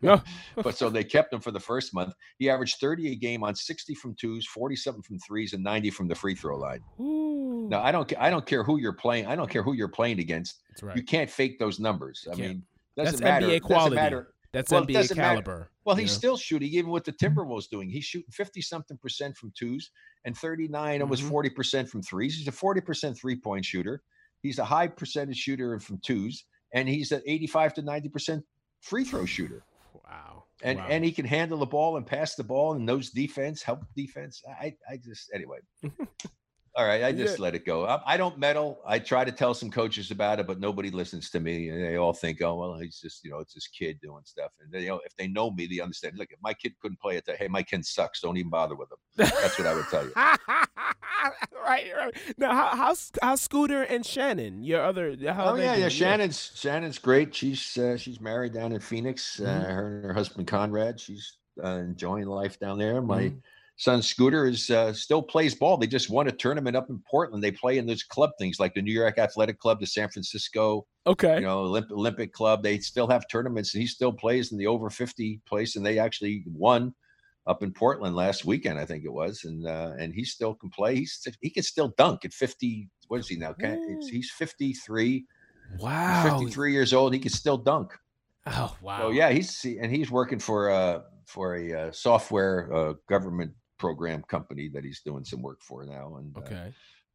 No. 0.01 0.21
but 0.61 0.75
so 0.75 0.89
they 0.89 1.05
kept 1.05 1.31
him 1.31 1.39
for 1.39 1.51
the 1.51 1.59
first 1.61 1.93
month. 1.93 2.13
He 2.39 2.49
averaged 2.49 2.75
30 2.81 3.13
a 3.13 3.15
game 3.15 3.43
on 3.43 3.55
60 3.55 3.95
from 3.95 4.13
twos, 4.15 4.45
47 4.45 5.01
from 5.01 5.17
threes, 5.19 5.53
and 5.53 5.63
90 5.63 5.89
from 5.91 6.09
the 6.09 6.15
free 6.15 6.35
throw 6.35 6.57
line. 6.57 6.81
Ooh. 6.99 7.69
Now 7.69 7.81
I 7.81 7.93
don't 7.93 8.11
I 8.19 8.29
don't 8.29 8.45
care 8.45 8.63
who 8.65 8.77
you're 8.79 8.91
playing. 8.91 9.27
I 9.27 9.35
don't 9.37 9.49
care 9.49 9.63
who 9.63 9.71
you're 9.73 9.87
playing 9.87 10.19
against. 10.19 10.61
That's 10.69 10.83
right. 10.83 10.97
You 10.97 11.03
can't 11.03 11.29
fake 11.29 11.57
those 11.59 11.79
numbers. 11.79 12.27
I 12.29 12.35
mean, 12.35 12.63
That's 12.97 13.11
doesn't 13.11 13.23
matter. 13.23 13.45
NBA 13.45 13.49
doesn't 13.49 13.61
quality. 13.61 13.95
matter. 13.95 14.33
That's 14.57 14.71
well, 14.71 14.83
NBA 14.85 14.93
doesn't 14.93 15.17
matter. 15.17 15.29
caliber. 15.29 15.69
Well, 15.85 15.95
he's 15.95 16.09
know? 16.11 16.17
still 16.17 16.37
shooting, 16.37 16.71
even 16.73 16.89
with 16.89 17.03
the 17.05 17.11
Timberwolves 17.13 17.69
doing. 17.69 17.89
He's 17.89 18.05
shooting 18.05 18.31
50 18.31 18.61
something 18.61 18.97
percent 18.97 19.37
from 19.37 19.51
twos 19.57 19.91
and 20.25 20.35
39, 20.37 21.01
almost 21.01 21.23
Mhm. 21.23 21.29
40 21.29 21.49
percent 21.51 21.89
from 21.89 22.01
threes. 22.01 22.35
He's 22.37 22.47
a 22.47 22.51
40 22.51 22.81
percent 22.81 23.17
three 23.17 23.35
point 23.35 23.63
shooter. 23.65 24.01
He's 24.41 24.59
a 24.59 24.65
high 24.65 24.87
percentage 24.87 25.37
shooter 25.37 25.79
from 25.79 25.99
twos. 25.99 26.45
and 26.73 26.89
he's 26.89 27.13
an 27.13 27.21
85 27.25 27.73
to 27.75 27.81
90 27.81 28.09
percent 28.09 28.45
free 28.81 29.03
throw 29.05 29.25
shooter. 29.25 29.63
Wow. 30.03 30.43
And 30.63 30.79
wow. 30.79 30.87
and 30.89 31.05
he 31.05 31.11
can 31.13 31.25
handle 31.25 31.59
the 31.59 31.65
ball 31.65 31.95
and 31.97 32.05
pass 32.05 32.35
the 32.35 32.43
ball 32.43 32.73
and 32.73 32.85
knows 32.85 33.09
defense, 33.11 33.61
help 33.63 33.83
defense. 33.95 34.41
I 34.59 34.75
I 34.89 34.97
just 34.97 35.29
anyway. 35.33 35.59
All 36.77 36.85
right, 36.85 37.03
I 37.03 37.11
just 37.11 37.39
Yeah. 37.39 37.43
let 37.43 37.55
it 37.55 37.65
go. 37.65 37.85
I, 37.87 38.13
I 38.13 38.17
don't 38.17 38.37
meddle. 38.37 38.79
I 38.85 38.99
try 38.99 39.25
to 39.25 39.31
tell 39.31 39.55
some 39.55 39.71
coaches 39.71 40.11
about 40.11 40.39
it, 40.39 40.45
but 40.45 40.59
nobody 40.59 40.91
listens 40.91 41.31
to 41.31 41.39
me. 41.39 41.69
And 41.69 41.83
they 41.83 41.95
all 41.95 42.13
think, 42.13 42.39
oh 42.43 42.53
well, 42.55 42.77
he's 42.77 42.99
just 43.01 43.23
you 43.25 43.31
know, 43.31 43.39
it's 43.39 43.55
this 43.55 43.67
kid 43.67 43.99
doing 43.99 44.21
stuff. 44.25 44.51
And 44.61 44.71
they, 44.71 44.81
you 44.81 44.89
know, 44.89 45.01
if 45.03 45.15
they 45.15 45.27
know 45.27 45.49
me, 45.49 45.65
they 45.65 45.79
understand. 45.79 46.19
Look, 46.19 46.31
if 46.31 46.39
my 46.41 46.53
kid 46.53 46.77
couldn't 46.79 46.99
play 47.01 47.17
it, 47.17 47.27
hey, 47.27 47.47
my 47.47 47.63
kid 47.63 47.83
sucks. 47.83 48.21
Don't 48.21 48.37
even 48.37 48.51
bother 48.51 48.75
with 48.75 48.89
him. 48.91 48.97
That's 49.17 49.57
what 49.57 49.67
I 49.67 49.73
would 49.73 49.87
tell 49.87 50.03
you. 50.05 50.13
right, 50.15 51.91
right. 51.97 52.17
Now, 52.37 52.53
how, 52.53 52.75
how's 52.75 53.11
how's 53.23 53.41
Scooter 53.41 53.81
and 53.81 54.05
Shannon? 54.05 54.63
Your 54.63 54.83
other? 54.83 55.15
How 55.33 55.53
Oh 55.53 55.55
yeah, 55.55 55.63
yeah. 55.73 55.75
doing? 55.77 55.89
Shannon's 55.89 56.51
Shannon's 56.55 56.99
great. 56.99 57.33
She's 57.33 57.75
uh, 57.77 57.97
she's 57.97 58.21
married 58.21 58.53
down 58.53 58.71
in 58.71 58.79
Phoenix. 58.81 59.39
Uh, 59.39 59.45
Mhm. 59.45 59.73
her 59.73 59.95
and 59.95 60.05
her 60.05 60.13
husband 60.13 60.47
Conrad. 60.47 60.99
She's 60.99 61.37
uh, 61.63 61.79
enjoying 61.79 62.27
life 62.27 62.59
down 62.59 62.77
there. 62.77 63.01
My 63.01 63.29
Mhm. 63.29 63.41
Son 63.77 64.01
Scooter 64.01 64.45
is 64.47 64.69
uh, 64.69 64.91
still 64.93 65.21
plays 65.21 65.55
ball. 65.55 65.77
They 65.77 65.87
just 65.87 66.09
won 66.09 66.27
a 66.27 66.31
tournament 66.31 66.75
up 66.75 66.89
in 66.89 67.01
Portland. 67.09 67.43
They 67.43 67.51
play 67.51 67.77
in 67.77 67.85
those 67.85 68.03
club 68.03 68.31
things 68.39 68.59
like 68.59 68.73
the 68.73 68.81
New 68.81 68.91
York 68.91 69.17
Athletic 69.17 69.59
Club, 69.59 69.79
the 69.79 69.85
San 69.87 70.09
Francisco, 70.09 70.85
Okay. 71.05 71.35
you 71.35 71.41
know, 71.41 71.63
Olymp- 71.63 71.91
Olympic 71.91 72.33
Club. 72.33 72.63
They 72.63 72.79
still 72.79 73.07
have 73.07 73.27
tournaments, 73.29 73.73
and 73.73 73.81
he 73.81 73.87
still 73.87 74.11
plays 74.11 74.51
in 74.51 74.57
the 74.57 74.67
over 74.67 74.89
fifty 74.89 75.39
place. 75.47 75.75
And 75.75 75.85
they 75.85 75.99
actually 75.99 76.43
won 76.47 76.93
up 77.45 77.63
in 77.63 77.71
Portland 77.71 78.13
last 78.15 78.43
weekend, 78.43 78.77
I 78.77 78.83
think 78.85 79.05
it 79.05 79.13
was. 79.13 79.45
And 79.45 79.65
uh, 79.65 79.93
and 79.97 80.13
he 80.13 80.25
still 80.25 80.53
can 80.55 80.69
play. 80.69 80.95
He's 80.95 81.25
he 81.41 81.49
can 81.49 81.63
still 81.63 81.93
dunk 81.97 82.25
at 82.25 82.33
fifty. 82.33 82.89
What 83.07 83.19
is 83.21 83.27
he 83.29 83.37
now? 83.37 83.53
Can-. 83.53 84.01
He's 84.09 84.31
fifty 84.31 84.73
three. 84.73 85.25
wow. 85.79 86.23
He's 86.23 86.31
53 86.33 86.73
years 86.73 86.93
old. 86.93 87.13
He 87.13 87.19
can 87.19 87.31
still 87.31 87.57
dunk. 87.57 87.93
Oh 88.47 88.75
wow. 88.81 88.99
So 89.01 89.09
yeah, 89.11 89.29
he's 89.29 89.63
and 89.65 89.91
he's 89.95 90.09
working 90.09 90.39
for 90.39 90.69
uh 90.71 91.01
for 91.25 91.55
a 91.55 91.73
uh, 91.73 91.91
software 91.91 92.73
uh, 92.73 92.93
government 93.09 93.51
program 93.77 94.23
company 94.23 94.69
that 94.73 94.83
he's 94.83 95.01
doing 95.01 95.23
some 95.23 95.41
work 95.41 95.61
for 95.61 95.85
now. 95.85 96.17
And 96.17 96.35
uh, 96.37 96.41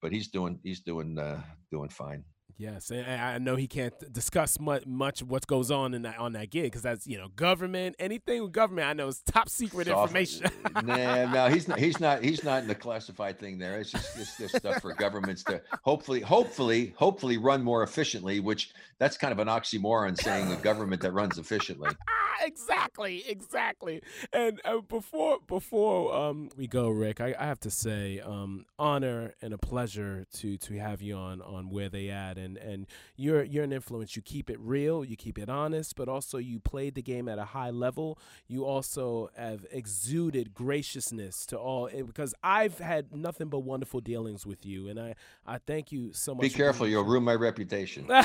but 0.01 0.13
he's 0.13 0.29
doing 0.29 0.59
he's 0.63 0.81
doing 0.81 1.19
uh, 1.19 1.41
doing 1.71 1.89
fine. 1.89 2.25
Yes, 2.57 2.91
and 2.91 3.07
I 3.07 3.39
know 3.39 3.57
he 3.57 3.67
can't 3.67 3.95
discuss 4.13 4.61
much 4.61 4.87
much 4.87 5.23
what 5.23 5.47
goes 5.47 5.71
on 5.71 5.95
in 5.95 6.03
that 6.03 6.19
on 6.19 6.33
that 6.33 6.51
gig 6.51 6.65
because 6.65 6.83
that's 6.83 7.07
you 7.07 7.19
know 7.19 7.29
government 7.35 7.97
anything 7.99 8.43
with 8.43 8.53
government 8.53 8.89
I 8.89 8.93
know 8.93 9.09
is 9.09 9.23
top 9.23 9.49
secret 9.49 9.89
information. 9.89 10.51
nah, 10.85 11.33
no, 11.33 11.49
he's 11.49 11.69
not. 11.69 11.79
He's 11.79 12.01
not. 12.01 12.23
He's 12.23 12.45
not 12.45 12.63
in 12.63 12.69
the 12.69 12.75
classified 12.75 13.39
thing. 13.39 13.59
There, 13.59 13.79
it's 13.79 13.91
just 13.91 14.19
it's 14.19 14.37
just 14.37 14.57
stuff 14.57 14.83
for 14.83 14.95
governments 14.95 15.43
to 15.45 15.61
hopefully, 15.83 16.21
hopefully, 16.21 16.95
hopefully 16.97 17.39
run 17.39 17.63
more 17.63 17.83
efficiently. 17.83 18.41
Which 18.41 18.73
that's 18.99 19.17
kind 19.17 19.33
of 19.33 19.39
an 19.39 19.49
oxymoron 19.49 20.21
saying 20.21 20.53
a 20.53 20.57
government 20.57 21.03
that 21.03 21.13
runs 21.13 21.39
efficiently. 21.39 21.91
Exactly, 22.45 23.23
exactly. 23.29 24.03
And 24.33 24.61
uh, 24.65 24.79
before 24.81 25.39
before 25.47 26.15
um 26.15 26.49
we 26.57 26.67
go, 26.67 26.89
Rick, 26.89 27.21
I, 27.21 27.35
I 27.39 27.47
have 27.47 27.61
to 27.61 27.71
say, 27.71 28.21
um, 28.21 28.67
honor 28.79 29.35
and 29.41 29.55
a 29.55 29.59
pleasure 29.59 30.27
to 30.39 30.57
to 30.59 30.79
have 30.79 31.03
you 31.03 31.15
on 31.15 31.41
on 31.41 31.71
where 31.71 31.89
they 31.89 32.09
at, 32.11 32.39
and 32.43 32.59
and 32.59 32.87
you're 33.17 33.43
you're 33.43 33.65
an 33.65 33.73
influence. 33.73 34.17
You 34.17 34.23
keep 34.23 34.51
it 34.51 34.59
real, 34.61 35.05
you 35.05 35.17
keep 35.17 35.39
it 35.39 35.49
honest, 35.49 35.97
but 35.97 36.09
also 36.09 36.39
you 36.39 36.61
played 36.61 36.95
the 36.95 37.03
game 37.03 37.29
at 37.29 37.39
a 37.39 37.45
high 37.47 37.71
level. 37.71 38.19
You 38.49 38.65
also 38.65 39.31
have 39.37 39.65
exuded 39.71 40.53
graciousness 40.55 41.47
to 41.47 41.57
all 41.59 41.89
eh, 41.93 42.03
because 42.03 42.35
I've 42.43 42.79
had 42.79 43.15
nothing 43.15 43.49
but 43.49 43.61
wonderful 43.61 44.01
dealings 44.01 44.47
with 44.47 44.67
you, 44.67 44.89
and 44.89 45.01
I 45.01 45.15
I 45.47 45.59
thank 45.59 45.93
you 45.93 46.13
so 46.13 46.35
much. 46.35 46.43
Be 46.43 46.51
careful, 46.51 46.87
you'll 46.89 47.05
ruin 47.05 47.25
my 47.25 47.35
reputation. 47.35 48.07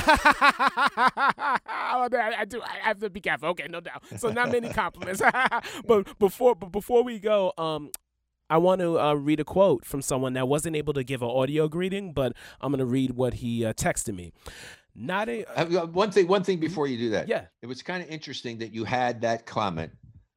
Oh, 1.90 2.08
I 2.12 2.34
I 2.40 2.44
do. 2.44 2.60
I 2.62 2.86
have 2.88 2.98
to 3.00 3.10
be 3.10 3.20
careful. 3.20 3.48
Okay, 3.50 3.66
no 3.68 3.80
doubt. 3.80 4.02
So 4.18 4.30
not 4.30 4.50
many 4.52 4.68
compliments. 4.70 5.22
but 5.86 6.18
before, 6.18 6.54
but 6.54 6.70
before 6.70 7.02
we 7.02 7.18
go, 7.18 7.52
um, 7.56 7.90
I 8.50 8.58
want 8.58 8.80
to 8.80 8.98
uh, 8.98 9.14
read 9.14 9.40
a 9.40 9.44
quote 9.44 9.84
from 9.84 10.02
someone 10.02 10.32
that 10.34 10.48
wasn't 10.48 10.76
able 10.76 10.94
to 10.94 11.04
give 11.04 11.22
an 11.22 11.28
audio 11.28 11.68
greeting, 11.68 12.12
but 12.12 12.34
I'm 12.60 12.72
gonna 12.72 12.86
read 12.86 13.12
what 13.12 13.34
he 13.34 13.64
uh, 13.64 13.72
texted 13.74 14.14
me. 14.14 14.32
Not 14.94 15.28
a 15.28 15.44
Uh, 15.44 15.82
uh, 15.82 15.86
one 15.86 16.10
thing, 16.10 16.26
one 16.26 16.42
thing 16.42 16.58
before 16.58 16.86
you 16.86 16.98
do 16.98 17.10
that. 17.10 17.28
yeah. 17.28 17.46
It 17.62 17.66
was 17.66 17.82
kind 17.82 18.02
of 18.02 18.08
interesting 18.08 18.58
that 18.58 18.72
you 18.72 18.84
had 18.84 19.20
that 19.20 19.46
comment 19.46 19.92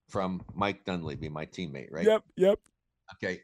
from 0.10 0.44
Mike 0.54 0.86
Dunleavy, 0.86 1.30
my 1.30 1.46
teammate, 1.46 1.88
right? 1.92 2.06
Yep. 2.06 2.24
Yep. 2.36 2.60
Okay. 3.16 3.42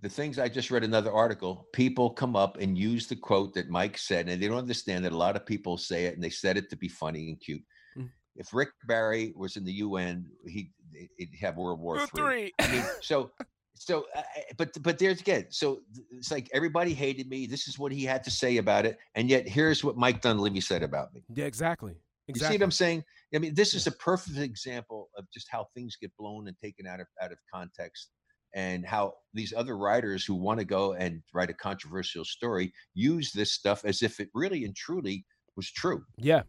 The 0.00 0.08
things 0.08 0.38
I 0.38 0.48
just 0.48 0.70
read 0.70 0.82
another 0.82 1.12
article, 1.12 1.68
people 1.74 2.08
come 2.10 2.34
up 2.34 2.56
and 2.56 2.76
use 2.76 3.06
the 3.06 3.16
quote 3.16 3.52
that 3.54 3.68
Mike 3.68 3.98
said, 3.98 4.28
and 4.28 4.42
they 4.42 4.48
don't 4.48 4.56
understand 4.56 5.04
that 5.04 5.12
a 5.12 5.16
lot 5.16 5.36
of 5.36 5.44
people 5.44 5.76
say 5.76 6.06
it 6.06 6.14
and 6.14 6.24
they 6.24 6.30
said 6.30 6.56
it 6.56 6.70
to 6.70 6.76
be 6.76 6.88
funny 6.88 7.28
and 7.28 7.38
cute. 7.38 7.62
Mm. 7.98 8.08
If 8.34 8.54
Rick 8.54 8.70
Barry 8.86 9.34
was 9.36 9.56
in 9.56 9.64
the 9.64 9.72
UN, 9.72 10.24
he 10.46 10.72
he'd 11.18 11.34
have 11.40 11.58
World 11.58 11.80
War 11.80 11.98
Three. 12.06 12.22
Three. 12.22 12.52
I 12.58 12.72
mean, 12.72 12.84
so 13.02 13.30
so 13.82 14.04
uh, 14.14 14.18
uh, 14.18 14.22
but 14.58 14.70
but 14.82 14.98
there's 14.98 15.20
again 15.20 15.46
so 15.48 15.80
it's 16.12 16.30
like 16.30 16.48
everybody 16.52 16.92
hated 16.92 17.28
me 17.28 17.46
this 17.46 17.66
is 17.66 17.78
what 17.78 17.90
he 17.90 18.04
had 18.04 18.22
to 18.22 18.30
say 18.30 18.58
about 18.58 18.84
it 18.84 18.98
and 19.14 19.28
yet 19.30 19.48
here's 19.48 19.82
what 19.82 19.96
mike 19.96 20.20
dunleavy 20.20 20.60
said 20.60 20.82
about 20.82 21.12
me 21.14 21.22
Yeah. 21.34 21.46
Exactly. 21.46 21.94
you 22.28 22.34
see 22.34 22.44
what 22.52 22.62
i'm 22.62 22.70
saying 22.70 23.02
i 23.34 23.38
mean 23.38 23.54
this 23.54 23.72
is 23.74 23.86
a 23.86 23.92
perfect 23.92 24.36
example 24.38 25.08
of 25.16 25.24
just 25.32 25.46
how 25.50 25.66
things 25.74 25.96
get 26.00 26.12
blown 26.18 26.46
and 26.46 26.56
taken 26.58 26.86
out 26.86 27.00
of 27.00 27.06
out 27.22 27.32
of 27.32 27.38
context 27.52 28.10
and 28.54 28.84
how 28.84 29.14
these 29.32 29.54
other 29.56 29.76
writers 29.78 30.24
who 30.26 30.34
want 30.34 30.58
to 30.60 30.66
go 30.66 30.92
and 30.94 31.22
write 31.32 31.48
a 31.50 31.54
controversial 31.54 32.24
story 32.24 32.72
use 32.94 33.32
this 33.32 33.52
stuff 33.54 33.84
as 33.86 34.02
if 34.02 34.20
it 34.20 34.28
really 34.34 34.64
and 34.66 34.76
truly 34.76 35.24
was 35.56 35.70
true 35.70 36.02
Yeah. 36.18 36.42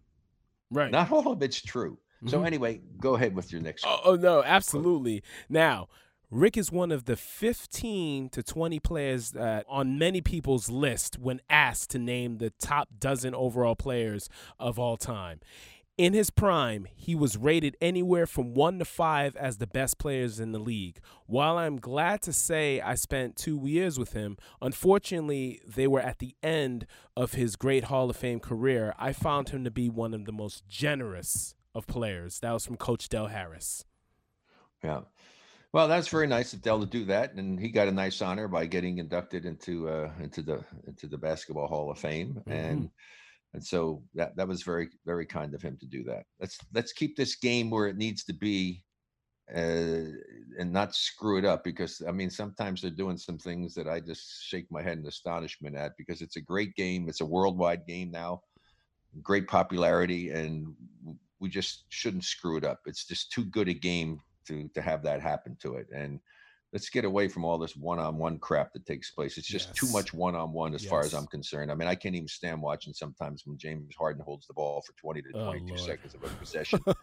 Right. 0.69 0.91
not 0.91 1.09
all 1.11 1.31
of 1.31 1.41
it's 1.41 1.61
true 1.61 1.97
so 2.27 2.41
Mhm. 2.41 2.45
anyway 2.47 2.81
go 2.99 3.15
ahead 3.15 3.33
with 3.33 3.51
your 3.53 3.61
next 3.61 3.85
Oh, 3.87 3.99
oh 4.03 4.15
no, 4.15 4.43
absolutely. 4.43 5.23
Now, 5.49 5.87
Rick 6.31 6.55
is 6.55 6.71
one 6.71 6.93
of 6.93 7.03
the 7.03 7.17
15 7.17 8.29
to 8.29 8.41
20 8.41 8.79
players 8.79 9.31
that 9.31 9.65
on 9.67 9.99
many 9.99 10.21
people's 10.21 10.69
list 10.69 11.19
when 11.19 11.41
asked 11.49 11.89
to 11.89 11.99
name 11.99 12.37
the 12.37 12.51
top 12.51 12.87
dozen 12.97 13.35
overall 13.35 13.75
players 13.75 14.29
of 14.57 14.79
all 14.79 14.95
time. 14.95 15.41
In 15.97 16.13
his 16.13 16.29
prime, 16.29 16.87
he 16.95 17.15
was 17.15 17.35
rated 17.35 17.75
anywhere 17.81 18.25
from 18.25 18.53
1 18.53 18.79
to 18.79 18.85
5 18.85 19.35
as 19.35 19.57
the 19.57 19.67
best 19.67 19.99
players 19.99 20.39
in 20.39 20.53
the 20.53 20.57
league. 20.57 21.01
While 21.25 21.57
I'm 21.57 21.75
glad 21.75 22.21
to 22.21 22.31
say 22.31 22.79
I 22.79 22.95
spent 22.95 23.35
2 23.35 23.67
years 23.67 23.99
with 23.99 24.13
him, 24.13 24.37
unfortunately, 24.61 25.59
they 25.67 25.85
were 25.85 25.99
at 25.99 26.19
the 26.19 26.37
end 26.41 26.87
of 27.17 27.33
his 27.33 27.57
great 27.57 27.83
Hall 27.83 28.09
of 28.09 28.15
Fame 28.15 28.39
career. 28.39 28.95
I 28.97 29.11
found 29.11 29.49
him 29.49 29.65
to 29.65 29.69
be 29.69 29.89
one 29.89 30.13
of 30.13 30.23
the 30.23 30.31
most 30.31 30.65
generous 30.65 31.55
of 31.75 31.87
players. 31.87 32.39
That 32.39 32.53
was 32.53 32.65
from 32.65 32.77
Coach 32.77 33.09
Del 33.09 33.27
Harris. 33.27 33.83
Yeah. 34.81 35.01
Well, 35.73 35.87
that's 35.87 36.09
very 36.09 36.27
nice 36.27 36.51
of 36.51 36.61
Del 36.61 36.81
to 36.81 36.85
do 36.85 37.05
that, 37.05 37.33
and 37.35 37.57
he 37.57 37.69
got 37.69 37.87
a 37.87 37.93
nice 37.93 38.21
honor 38.21 38.49
by 38.49 38.65
getting 38.65 38.97
inducted 38.97 39.45
into 39.45 39.87
uh, 39.87 40.11
into 40.19 40.41
the 40.41 40.65
into 40.85 41.07
the 41.07 41.17
Basketball 41.17 41.67
Hall 41.67 41.89
of 41.89 41.97
Fame, 41.97 42.41
and 42.47 42.89
and 43.53 43.63
so 43.63 44.03
that 44.13 44.35
that 44.35 44.49
was 44.49 44.63
very 44.63 44.89
very 45.05 45.25
kind 45.25 45.53
of 45.53 45.61
him 45.61 45.77
to 45.79 45.85
do 45.85 46.03
that. 46.03 46.25
Let's 46.41 46.57
let's 46.73 46.91
keep 46.91 47.15
this 47.15 47.35
game 47.35 47.69
where 47.69 47.87
it 47.87 47.95
needs 47.95 48.25
to 48.25 48.33
be, 48.33 48.83
uh, 49.55 50.11
and 50.59 50.73
not 50.73 50.93
screw 50.93 51.37
it 51.37 51.45
up 51.45 51.63
because 51.63 52.01
I 52.05 52.11
mean 52.11 52.29
sometimes 52.29 52.81
they're 52.81 52.91
doing 52.91 53.17
some 53.17 53.37
things 53.37 53.73
that 53.75 53.87
I 53.87 54.01
just 54.01 54.43
shake 54.43 54.69
my 54.71 54.81
head 54.81 54.97
in 54.97 55.05
astonishment 55.07 55.77
at 55.77 55.93
because 55.97 56.21
it's 56.21 56.35
a 56.35 56.41
great 56.41 56.75
game, 56.75 57.07
it's 57.07 57.21
a 57.21 57.25
worldwide 57.25 57.87
game 57.87 58.11
now, 58.11 58.41
great 59.23 59.47
popularity, 59.47 60.31
and 60.31 60.75
we 61.39 61.47
just 61.47 61.85
shouldn't 61.87 62.25
screw 62.25 62.57
it 62.57 62.65
up. 62.65 62.81
It's 62.85 63.05
just 63.05 63.31
too 63.31 63.45
good 63.45 63.69
a 63.69 63.73
game 63.73 64.19
to 64.47 64.67
to 64.69 64.81
have 64.81 65.03
that 65.03 65.21
happen 65.21 65.57
to 65.61 65.75
it. 65.75 65.87
And 65.93 66.19
let's 66.73 66.89
get 66.89 67.03
away 67.03 67.27
from 67.27 67.43
all 67.43 67.57
this 67.57 67.75
one-on-one 67.75 68.39
crap 68.39 68.71
that 68.73 68.85
takes 68.85 69.11
place. 69.11 69.37
It's 69.37 69.47
just 69.47 69.75
too 69.75 69.87
much 69.91 70.13
one-on-one 70.13 70.73
as 70.73 70.85
far 70.85 71.03
as 71.03 71.13
i'm 71.13 71.27
concerned. 71.27 71.71
I 71.71 71.75
mean 71.75 71.87
i 71.87 71.95
can't 71.95 72.15
even 72.15 72.27
stand 72.27 72.61
watching 72.61 72.93
sometimes 72.93 73.43
when 73.45 73.57
james 73.57 73.93
harden 73.97 74.23
holds 74.23 74.47
the 74.47 74.53
ball 74.53 74.81
for 74.81 74.93
20 75.01 75.21
to 75.21 75.27
Oh, 75.35 75.45
22 75.51 75.65
Lord. 75.75 75.79
seconds 75.79 76.15
of 76.15 76.23
a 76.23 76.29
possession. 76.37 76.79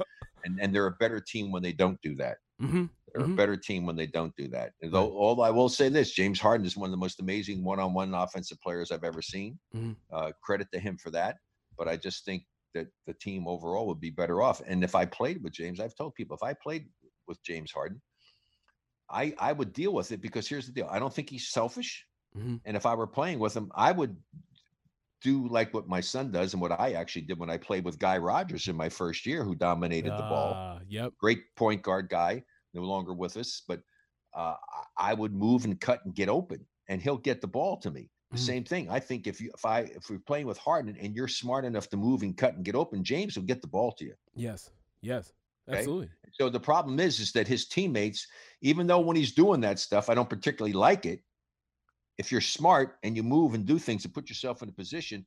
And 0.44 0.60
and 0.62 0.72
they're 0.72 0.86
a 0.86 0.92
better 1.00 1.20
team 1.20 1.50
when 1.50 1.64
they 1.64 1.72
don't 1.72 2.00
do 2.00 2.14
that. 2.14 2.36
Mm-hmm. 2.62 2.84
they're 3.12 3.26
Mhm. 3.26 3.32
a 3.32 3.36
better 3.36 3.56
team 3.56 3.86
when 3.86 3.96
they 3.96 4.06
don't 4.06 4.32
do 4.36 4.46
that. 4.48 4.72
And 4.82 4.92
though 4.92 5.10
all 5.10 5.42
i 5.42 5.50
will 5.50 5.68
say 5.68 5.88
this 5.88 6.12
james 6.12 6.40
harden 6.40 6.64
is 6.66 6.76
one 6.76 6.86
of 6.88 6.92
the 6.92 6.96
most 7.06 7.18
amazing 7.20 7.64
one-on-one 7.64 8.14
offensive 8.14 8.58
players 8.60 8.90
i've 8.92 9.02
ever 9.04 9.20
seen. 9.20 9.58
Mhm. 9.74 9.96
uh, 10.12 10.30
credit 10.42 10.68
to 10.72 10.78
him 10.78 10.96
for 10.96 11.10
that. 11.10 11.36
But 11.76 11.88
i 11.88 11.96
just 11.96 12.24
think 12.24 12.44
that 12.74 12.86
the 13.06 13.14
team 13.14 13.48
overall 13.48 13.86
would 13.88 13.98
be 14.00 14.10
better 14.10 14.42
off. 14.42 14.60
And 14.66 14.84
if 14.84 14.94
i 14.94 15.04
played 15.04 15.42
with 15.42 15.52
james 15.54 15.80
i've 15.80 15.96
told 15.96 16.14
people 16.14 16.36
if 16.36 16.42
i 16.44 16.54
played 16.54 16.88
with 17.28 17.42
james 17.42 17.72
harden 17.72 18.00
I 19.08 19.34
I 19.38 19.52
would 19.52 19.72
deal 19.72 19.92
with 19.92 20.12
it 20.12 20.20
because 20.20 20.48
here's 20.48 20.66
the 20.66 20.72
deal. 20.72 20.88
I 20.90 20.98
don't 20.98 21.12
think 21.12 21.30
he's 21.30 21.48
selfish. 21.48 22.06
Mhm. 22.36 22.60
And 22.64 22.76
if 22.76 22.84
I 22.86 22.94
were 22.94 23.06
playing 23.06 23.38
with 23.38 23.56
him, 23.56 23.70
I 23.74 23.92
would 23.92 24.22
do 25.20 25.48
like 25.48 25.74
what 25.74 25.88
my 25.88 26.00
son 26.00 26.30
does 26.30 26.52
and 26.54 26.60
what 26.60 26.72
I 26.72 26.92
actually 26.92 27.22
did 27.22 27.38
when 27.38 27.50
I 27.50 27.56
played 27.56 27.84
with 27.84 27.98
Guy 27.98 28.18
Rodgers 28.18 28.68
in 28.68 28.76
my 28.76 28.88
first 28.88 29.26
year, 29.26 29.42
who 29.44 29.54
dominated 29.54 30.16
the 30.16 30.22
ball. 30.22 30.54
Ah, 30.54 30.80
Yep. 30.86 31.14
Great 31.18 31.54
point 31.56 31.82
guard 31.82 32.08
guy, 32.08 32.44
no 32.74 32.82
longer 32.82 33.12
with 33.14 33.36
us, 33.36 33.62
but 33.66 33.82
uh, 34.34 34.54
I- 34.96 35.14
would 35.14 35.32
move 35.34 35.64
and 35.64 35.80
cut 35.80 36.04
and 36.04 36.14
get 36.14 36.28
open, 36.28 36.66
and 36.88 37.02
he'll 37.02 37.18
get 37.18 37.40
the 37.40 37.48
ball 37.48 37.78
to 37.78 37.90
me. 37.90 38.10
The 38.32 38.38
Mhm. 38.38 38.40
same 38.40 38.64
thing. 38.64 38.90
I 38.90 39.00
think 39.00 39.26
if 39.26 39.40
you 39.40 39.50
if 39.54 39.64
I 39.64 39.80
if 39.80 40.10
we're 40.10 40.20
playing 40.20 40.46
with 40.46 40.58
Harden 40.58 40.96
and 40.98 41.16
you're 41.16 41.28
smart 41.28 41.64
enough 41.64 41.88
to 41.90 41.96
move 41.96 42.22
and 42.22 42.36
cut 42.36 42.54
and 42.54 42.64
get 42.64 42.74
open, 42.76 43.02
James 43.02 43.36
will 43.36 43.44
get 43.44 43.62
the 43.62 43.68
ball 43.68 43.92
to 43.92 44.04
you. 44.04 44.14
Yes. 44.34 44.70
Yes. 45.00 45.32
Okay. 45.68 45.78
Absolutely. 45.78 46.08
So 46.32 46.48
the 46.48 46.60
problem 46.60 47.00
is, 47.00 47.20
is 47.20 47.32
that 47.32 47.48
his 47.48 47.66
teammates, 47.66 48.26
even 48.62 48.86
though 48.86 49.00
when 49.00 49.16
he's 49.16 49.32
doing 49.32 49.60
that 49.62 49.78
stuff, 49.78 50.08
I 50.08 50.14
don't 50.14 50.28
particularly 50.28 50.72
like 50.72 51.04
it. 51.04 51.20
If 52.16 52.32
you're 52.32 52.40
smart 52.40 52.98
and 53.02 53.16
you 53.16 53.22
move 53.22 53.54
and 53.54 53.64
do 53.64 53.78
things 53.78 54.04
and 54.04 54.12
put 54.12 54.28
yourself 54.28 54.62
in 54.62 54.68
a 54.68 54.72
position, 54.72 55.24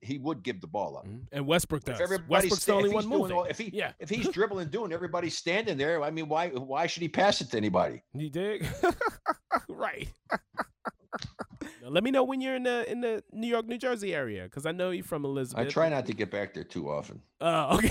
he 0.00 0.18
would 0.18 0.42
give 0.42 0.60
the 0.60 0.66
ball 0.66 0.96
up. 0.96 1.06
Mhm. 1.06 1.26
And 1.30 1.46
Westbrook 1.46 1.84
does. 1.84 2.00
If 2.00 2.26
Westbrook's 2.28 2.64
the 2.64 2.74
only 2.74 2.88
one 2.90 3.04
he's 3.04 3.10
moving. 3.10 3.36
all- 3.36 3.44
if 3.44 3.58
he 3.58 3.70
yeah. 3.72 3.92
if 4.00 4.08
he's 4.08 4.28
dribbling, 4.32 4.68
doing, 4.68 4.92
everybody's 4.92 5.38
standing 5.38 5.78
there. 5.78 6.02
I 6.02 6.10
mean, 6.10 6.28
why 6.28 6.48
why 6.48 6.86
should 6.88 7.02
he 7.02 7.08
pass 7.08 7.40
it 7.40 7.50
to 7.52 7.56
anybody? 7.56 8.02
You 8.12 8.28
dig? 8.28 8.66
right. 9.68 10.08
Now, 11.82 11.88
let 11.88 12.02
me 12.02 12.10
know 12.10 12.24
when 12.24 12.40
you're 12.40 12.56
in 12.56 12.64
the 12.64 12.90
in 12.90 13.00
the 13.00 13.22
New 13.32 13.46
York, 13.46 13.66
New 13.66 13.78
Jersey 13.78 14.14
area, 14.14 14.44
because 14.44 14.66
I 14.66 14.72
know 14.72 14.90
you're 14.90 15.04
from 15.04 15.24
Elizabeth. 15.24 15.66
I 15.66 15.70
try 15.70 15.88
not 15.88 16.06
to 16.06 16.12
get 16.12 16.30
back 16.30 16.54
there 16.54 16.64
too 16.64 16.90
often. 16.90 17.22
Oh, 17.40 17.76
okay. 17.76 17.90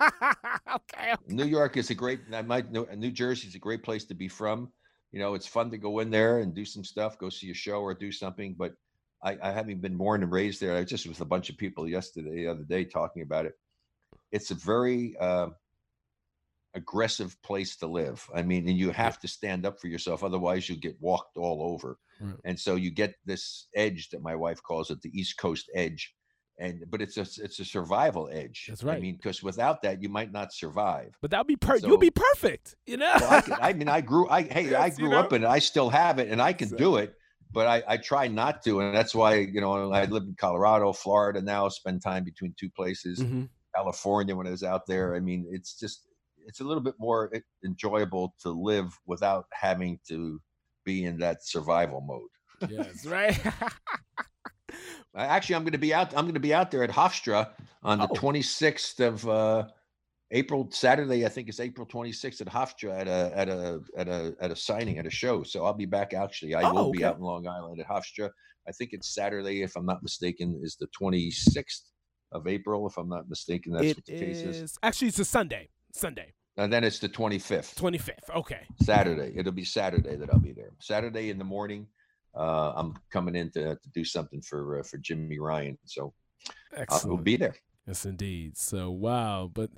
Okay. 0.00 1.14
New 1.28 1.44
York 1.44 1.76
is 1.76 1.90
a 1.90 1.94
great. 1.94 2.20
I 2.32 2.42
might 2.42 2.70
New 2.70 3.10
Jersey 3.10 3.48
is 3.48 3.54
a 3.54 3.58
great 3.58 3.82
place 3.82 4.04
to 4.06 4.14
be 4.14 4.28
from. 4.28 4.70
You 5.12 5.20
know, 5.20 5.34
it's 5.34 5.46
fun 5.46 5.70
to 5.70 5.78
go 5.78 6.00
in 6.00 6.10
there 6.10 6.40
and 6.40 6.54
do 6.54 6.64
some 6.64 6.84
stuff, 6.84 7.18
go 7.18 7.28
see 7.28 7.50
a 7.50 7.54
show 7.54 7.80
or 7.80 7.94
do 7.94 8.12
something. 8.12 8.54
But 8.58 8.74
I, 9.22 9.38
I 9.42 9.52
haven't 9.52 9.80
been 9.80 9.96
born 9.96 10.22
and 10.22 10.30
raised 10.30 10.60
there. 10.60 10.74
I 10.76 10.80
was 10.80 10.90
just 10.90 11.06
with 11.06 11.20
a 11.20 11.24
bunch 11.24 11.48
of 11.48 11.56
people 11.56 11.88
yesterday, 11.88 12.30
the 12.30 12.48
other 12.48 12.64
day, 12.64 12.84
talking 12.84 13.22
about 13.22 13.46
it. 13.46 13.54
It's 14.32 14.50
a 14.50 14.54
very 14.54 15.16
uh, 15.18 15.48
aggressive 16.74 17.40
place 17.42 17.76
to 17.76 17.86
live. 17.86 18.28
I 18.34 18.42
mean, 18.42 18.68
and 18.68 18.76
you 18.76 18.90
have 18.90 19.18
to 19.20 19.28
stand 19.28 19.64
up 19.64 19.80
for 19.80 19.88
yourself, 19.88 20.22
otherwise 20.22 20.68
you 20.68 20.76
get 20.76 21.00
walked 21.00 21.36
all 21.36 21.62
over. 21.62 21.98
Right. 22.20 22.34
And 22.44 22.60
so 22.60 22.76
you 22.76 22.90
get 22.90 23.14
this 23.24 23.68
edge 23.74 24.10
that 24.10 24.22
my 24.22 24.34
wife 24.34 24.62
calls 24.62 24.90
it 24.90 25.00
the 25.00 25.18
East 25.18 25.38
Coast 25.38 25.70
edge. 25.74 26.14
And 26.58 26.84
but 26.90 27.02
it's 27.02 27.16
a 27.18 27.22
it's 27.22 27.58
a 27.60 27.64
survival 27.64 28.30
edge. 28.32 28.66
That's 28.68 28.82
right. 28.82 28.96
I 28.96 29.00
mean, 29.00 29.16
because 29.16 29.42
without 29.42 29.82
that, 29.82 30.02
you 30.02 30.08
might 30.08 30.32
not 30.32 30.54
survive. 30.54 31.14
But 31.20 31.30
that'll 31.30 31.44
be 31.44 31.56
per. 31.56 31.78
So- 31.78 31.86
You'll 31.86 31.98
be 31.98 32.10
perfect. 32.10 32.76
You 32.86 32.96
know. 32.96 33.12
Well, 33.20 33.30
I, 33.34 33.40
can, 33.42 33.54
I 33.60 33.72
mean, 33.74 33.88
I 33.88 34.00
grew. 34.00 34.26
I 34.30 34.42
hey, 34.42 34.74
I 34.74 34.86
Yes, 34.86 34.98
you 34.98 35.08
grew 35.08 35.16
up 35.16 35.30
know? 35.32 35.36
in 35.36 35.44
it. 35.44 35.48
I 35.48 35.58
still 35.58 35.90
have 35.90 36.18
it, 36.18 36.28
and 36.30 36.40
I 36.40 36.52
can 36.54 36.68
So- 36.68 36.76
do 36.76 36.96
it. 36.96 37.14
But 37.52 37.66
I, 37.68 37.82
I 37.86 37.96
try 37.98 38.26
not 38.28 38.62
to, 38.64 38.80
and 38.80 38.94
that's 38.94 39.14
why 39.14 39.36
you 39.36 39.60
know 39.60 39.90
I 39.92 40.04
live 40.06 40.24
in 40.24 40.34
Colorado, 40.38 40.92
Florida 40.92 41.40
now. 41.42 41.68
Spend 41.68 42.02
time 42.02 42.24
between 42.24 42.54
two 42.58 42.70
places. 42.70 43.20
Mhm. 43.20 43.48
California 43.74 44.34
when 44.34 44.46
I 44.46 44.50
was 44.50 44.62
out 44.62 44.86
there. 44.86 45.14
I 45.14 45.20
mean, 45.20 45.46
it's 45.50 45.78
just 45.78 46.06
it's 46.46 46.60
a 46.60 46.64
little 46.64 46.82
bit 46.82 46.94
more 46.98 47.30
enjoyable 47.64 48.34
to 48.40 48.50
live 48.50 48.98
without 49.06 49.46
having 49.52 50.00
to 50.08 50.40
be 50.84 51.04
in 51.04 51.18
that 51.18 51.44
survival 51.44 52.00
mode. 52.00 52.70
Yes. 52.70 53.04
Right. 53.06 53.38
Actually, 55.14 55.56
I'm 55.56 55.62
going 55.62 55.72
to 55.72 55.78
be 55.78 55.94
out. 55.94 56.14
I'm 56.16 56.24
going 56.24 56.34
to 56.34 56.40
be 56.40 56.54
out 56.54 56.70
there 56.70 56.82
at 56.82 56.90
Hofstra 56.90 57.50
on 57.82 57.98
the 57.98 58.08
Oh. 58.08 58.14
26th 58.14 59.00
of 59.06 59.26
uh, 59.28 59.66
April. 60.30 60.68
Saturday, 60.70 61.24
I 61.24 61.28
think 61.28 61.48
it's 61.48 61.60
April 61.60 61.86
26th 61.86 62.40
at 62.42 62.48
Hofstra 62.48 62.98
at 63.00 63.08
a 63.08 63.32
at 63.34 63.48
a 63.48 63.80
at 63.96 64.08
a 64.08 64.34
at 64.40 64.50
a 64.50 64.56
signing 64.56 64.98
at 64.98 65.06
a 65.06 65.10
show. 65.10 65.42
So 65.42 65.64
I'll 65.64 65.72
be 65.74 65.86
back. 65.86 66.12
Actually, 66.12 66.54
I 66.54 66.62
Oh, 66.68 66.74
will 66.74 66.92
be 66.92 67.04
out 67.04 67.16
in 67.16 67.22
Long 67.22 67.46
Island 67.46 67.80
at 67.80 67.86
Hofstra. 67.88 68.30
I 68.68 68.72
think 68.72 68.90
it's 68.92 69.14
Saturday, 69.14 69.62
if 69.62 69.76
I'm 69.76 69.86
not 69.86 70.02
mistaken, 70.02 70.60
is 70.62 70.76
the 70.76 70.88
26th 71.00 71.82
of 72.32 72.48
April. 72.48 72.86
If 72.88 72.98
I'm 72.98 73.08
not 73.08 73.28
mistaken, 73.28 73.72
that's 73.72 73.86
It 73.86 73.96
what 73.98 74.04
the 74.06 74.12
case 74.18 74.42
is. 74.44 74.56
is 74.56 74.78
actually 74.82 75.08
it's 75.08 75.18
a 75.20 75.24
Sunday. 75.24 75.68
Sunday, 75.92 76.34
And 76.58 76.70
then 76.70 76.84
it's 76.84 76.98
the 76.98 77.08
25th. 77.08 77.74
twenty 77.76 77.96
fifth. 77.96 78.28
Okay. 78.34 78.66
Saturday. 78.82 79.32
It'll 79.34 79.52
be 79.52 79.64
Saturday 79.64 80.16
that 80.16 80.28
I'll 80.30 80.38
be 80.40 80.52
there. 80.52 80.72
Saturday 80.78 81.30
in 81.30 81.38
the 81.38 81.44
morning. 81.44 81.86
Uh, 82.36 82.72
I'm 82.76 82.94
coming 83.10 83.34
in 83.34 83.50
to, 83.52 83.76
to 83.76 83.88
do 83.94 84.04
something 84.04 84.42
for 84.42 84.80
uh, 84.80 84.82
for 84.82 84.98
Jimmy 84.98 85.38
Ryan. 85.38 85.78
So 85.84 86.12
I 86.76 86.84
will 87.06 87.16
be 87.16 87.36
there. 87.36 87.56
Yes, 87.86 88.04
indeed. 88.04 88.56
So 88.56 88.90
wow, 88.90 89.50
but 89.52 89.70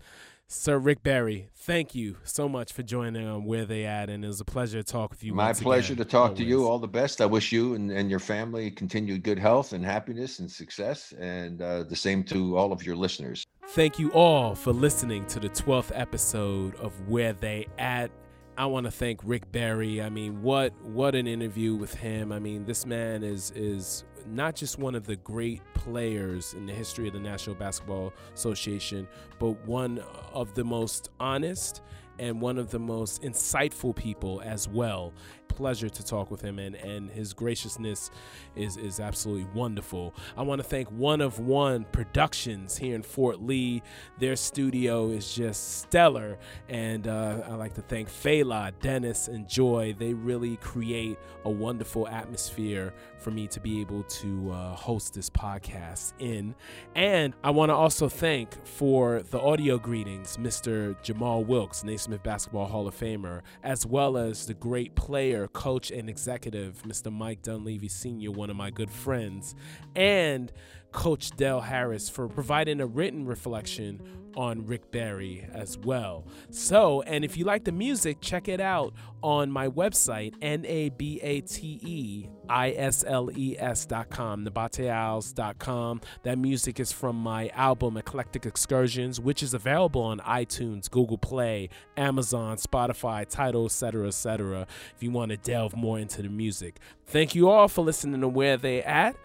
Sir 0.51 0.79
Rick 0.79 1.03
Barry, 1.03 1.51
thank 1.55 1.95
you 1.95 2.17
so 2.25 2.49
much 2.49 2.73
for 2.73 2.83
joining 2.83 3.27
on 3.27 3.45
where 3.45 3.67
they 3.67 3.85
at, 3.85 4.09
and 4.09 4.25
it 4.25 4.29
was 4.29 4.41
a 4.41 4.47
pleasure 4.47 4.83
to 4.83 4.93
talk 4.93 5.11
with 5.11 5.23
you. 5.23 5.35
My 5.35 5.53
pleasure 5.53 5.93
again, 5.93 6.07
to 6.07 6.11
talk 6.11 6.35
to 6.37 6.43
you. 6.43 6.67
All 6.67 6.79
the 6.79 6.89
best. 6.89 7.21
I 7.21 7.27
wish 7.27 7.53
you 7.53 7.75
and, 7.75 7.91
and 7.91 8.09
your 8.09 8.19
family 8.19 8.71
continued 8.71 9.23
good 9.23 9.39
health 9.39 9.75
and 9.75 9.85
happiness 9.85 10.39
and 10.39 10.51
success. 10.51 11.13
And 11.19 11.61
uh, 11.61 11.83
the 11.83 11.97
same 11.97 12.25
to 12.25 12.57
all 12.57 12.73
of 12.73 12.83
your 12.83 12.97
listeners. 12.97 13.45
Thank 13.69 13.99
you 13.99 14.11
all 14.13 14.55
for 14.55 14.73
listening 14.73 15.27
to 15.27 15.39
the 15.39 15.51
12th 15.51 15.93
episode 15.95 16.75
of 16.77 16.99
Where 17.07 17.35
They 17.35 17.67
At. 17.79 18.11
I 18.59 18.67
want 18.67 18.87
to 18.87 18.91
thank 18.91 19.21
Rick 19.23 19.53
Barry. 19.53 20.03
I 20.03 20.09
mean, 20.11 20.43
what 20.43 20.73
what 20.83 21.15
an 21.15 21.29
interview 21.29 21.77
with 21.77 21.95
him. 21.95 22.33
I 22.33 22.41
mean, 22.41 22.65
this 22.65 22.85
man 22.85 23.23
is 23.23 23.53
is 23.53 24.05
not 24.27 24.57
just 24.57 24.81
one 24.81 24.97
of 24.97 25.07
the 25.07 25.15
great 25.15 25.63
players 25.75 26.55
in 26.55 26.67
the 26.67 26.73
history 26.73 27.07
of 27.07 27.15
the 27.15 27.21
National 27.21 27.55
Basketball 27.55 28.13
Association, 28.35 29.07
but 29.39 29.65
one 29.65 30.03
of 30.33 30.55
the 30.55 30.65
most 30.65 31.09
honest 31.21 31.83
and 32.19 32.41
one 32.41 32.59
of 32.59 32.73
the 32.73 32.81
most 32.81 33.23
insightful 33.23 33.95
people 33.95 34.43
as 34.45 34.69
well. 34.69 35.13
Pleasure 35.49 35.89
to 35.89 36.05
talk 36.05 36.31
with 36.31 36.41
him 36.41 36.59
and 36.59 36.77
and 36.77 37.11
his 37.11 37.33
graciousness 37.33 38.11
is 38.55 38.77
is 38.77 39.01
absolutely 39.01 39.47
wonderful. 39.55 40.15
I 40.37 40.43
want 40.43 40.61
to 40.61 40.67
thank 40.67 40.89
One 40.91 41.21
of 41.21 41.39
One 41.41 41.85
Productions 41.93 42.77
here 42.77 42.95
in 42.95 43.03
Fort 43.03 43.43
Lee. 43.43 43.83
Their 44.19 44.37
studio 44.37 45.09
is 45.09 45.35
just 45.35 45.81
stellar, 45.81 46.39
and 46.69 47.09
uh, 47.09 47.43
I 47.49 47.55
like 47.55 47.75
to 47.75 47.83
thank 47.83 48.09
Fela, 48.09 48.73
Dennis, 48.81 49.29
and 49.29 49.49
Joy. 49.49 49.95
They 49.99 50.15
really 50.15 50.57
create 50.57 51.19
a 51.45 51.51
wonderful 51.51 52.07
atmosphere 52.09 52.95
for 53.19 53.31
me 53.31 53.47
to 53.49 53.61
be 53.61 53.81
able 53.81 54.03
to 54.05 54.51
uh, 54.53 54.75
host 54.77 55.15
this 55.15 55.29
podcast 55.31 56.13
in. 56.19 56.55
And 56.95 57.35
I 57.43 57.51
want 57.51 57.71
to 57.71 57.75
also 57.75 58.09
thank 58.09 58.65
for 58.67 59.23
the 59.31 59.41
audio 59.41 59.79
greetings, 59.79 60.37
Mr. 60.37 60.97
Jamaal 61.03 61.47
Wilkes, 61.47 61.85
Naismith 61.85 62.23
Basketball 62.23 62.67
Hall 62.67 62.87
of 62.87 62.99
Famer, 62.99 63.43
as 63.63 63.85
well 63.87 64.17
as 64.17 64.47
the 64.47 64.55
great 64.55 64.95
player, 64.95 65.38
coach, 65.47 65.93
and 65.93 66.09
executive, 66.09 66.83
Mr. 66.83 67.13
Mike 67.13 67.43
Dunleavy 67.43 67.89
Sr., 67.89 68.33
one 68.33 68.51
of 68.51 68.57
my 68.57 68.71
good 68.71 68.91
friends, 68.91 69.55
and 69.95 70.51
Coach 70.93 71.31
Del 71.37 71.61
Harris 71.61 72.09
for 72.09 72.29
providing 72.29 72.81
a 72.81 72.87
written 72.87 73.27
reflection 73.27 74.01
on 74.39 74.65
Rick 74.67 74.91
Barry 74.93 75.47
as 75.53 75.77
well. 75.79 76.25
So, 76.51 77.03
and 77.03 77.25
if 77.25 77.37
you 77.37 77.45
like 77.45 77.65
the 77.65 77.73
music, 77.73 78.19
check 78.21 78.47
it 78.47 78.61
out 78.61 78.95
on 79.21 79.51
my 79.51 79.69
website, 79.69 80.35
N 80.41 80.65
A 80.65 80.91
B 80.91 81.21
A 81.23 81.41
T 81.41 81.81
E 81.83 82.29
I 82.49 82.71
S 82.71 83.05
L 83.07 83.31
E 83.37 83.57
S 83.59 83.85
dot 83.85 84.11
com, 84.11 84.45
nabateals.com. 84.45 86.01
That 86.23 86.39
music 86.39 86.79
is 86.79 86.93
from 86.93 87.17
my 87.17 87.49
album 87.49 87.97
Eclectic 87.97 88.47
Excursions, 88.47 89.21
which 89.21 89.43
is 89.43 89.55
available 89.55 90.03
on 90.03 90.21
iTunes, 90.21 90.89
Google 90.89 91.19
Play, 91.19 91.69
Amazon, 91.97 92.59
Spotify, 92.59 93.27
Tidal, 93.29 93.67
etc., 93.67 94.07
etc. 94.07 94.67
If 94.95 95.03
you 95.03 95.11
want 95.11 95.31
to 95.33 95.37
delve 95.37 95.77
more 95.77 95.99
into 95.99 96.23
the 96.23 96.29
music. 96.29 96.79
Thank 97.07 97.35
you 97.35 97.49
all 97.49 97.67
for 97.69 97.83
listening 97.83 98.21
to 98.21 98.29
Where 98.29 98.57
They 98.57 98.83
At. 98.83 99.17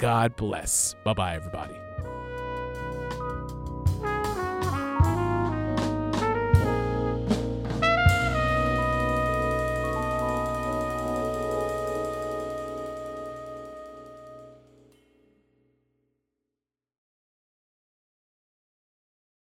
God 0.00 0.34
bless. 0.36 0.96
Bye 1.04 1.12
bye, 1.12 1.34
everybody. 1.36 1.76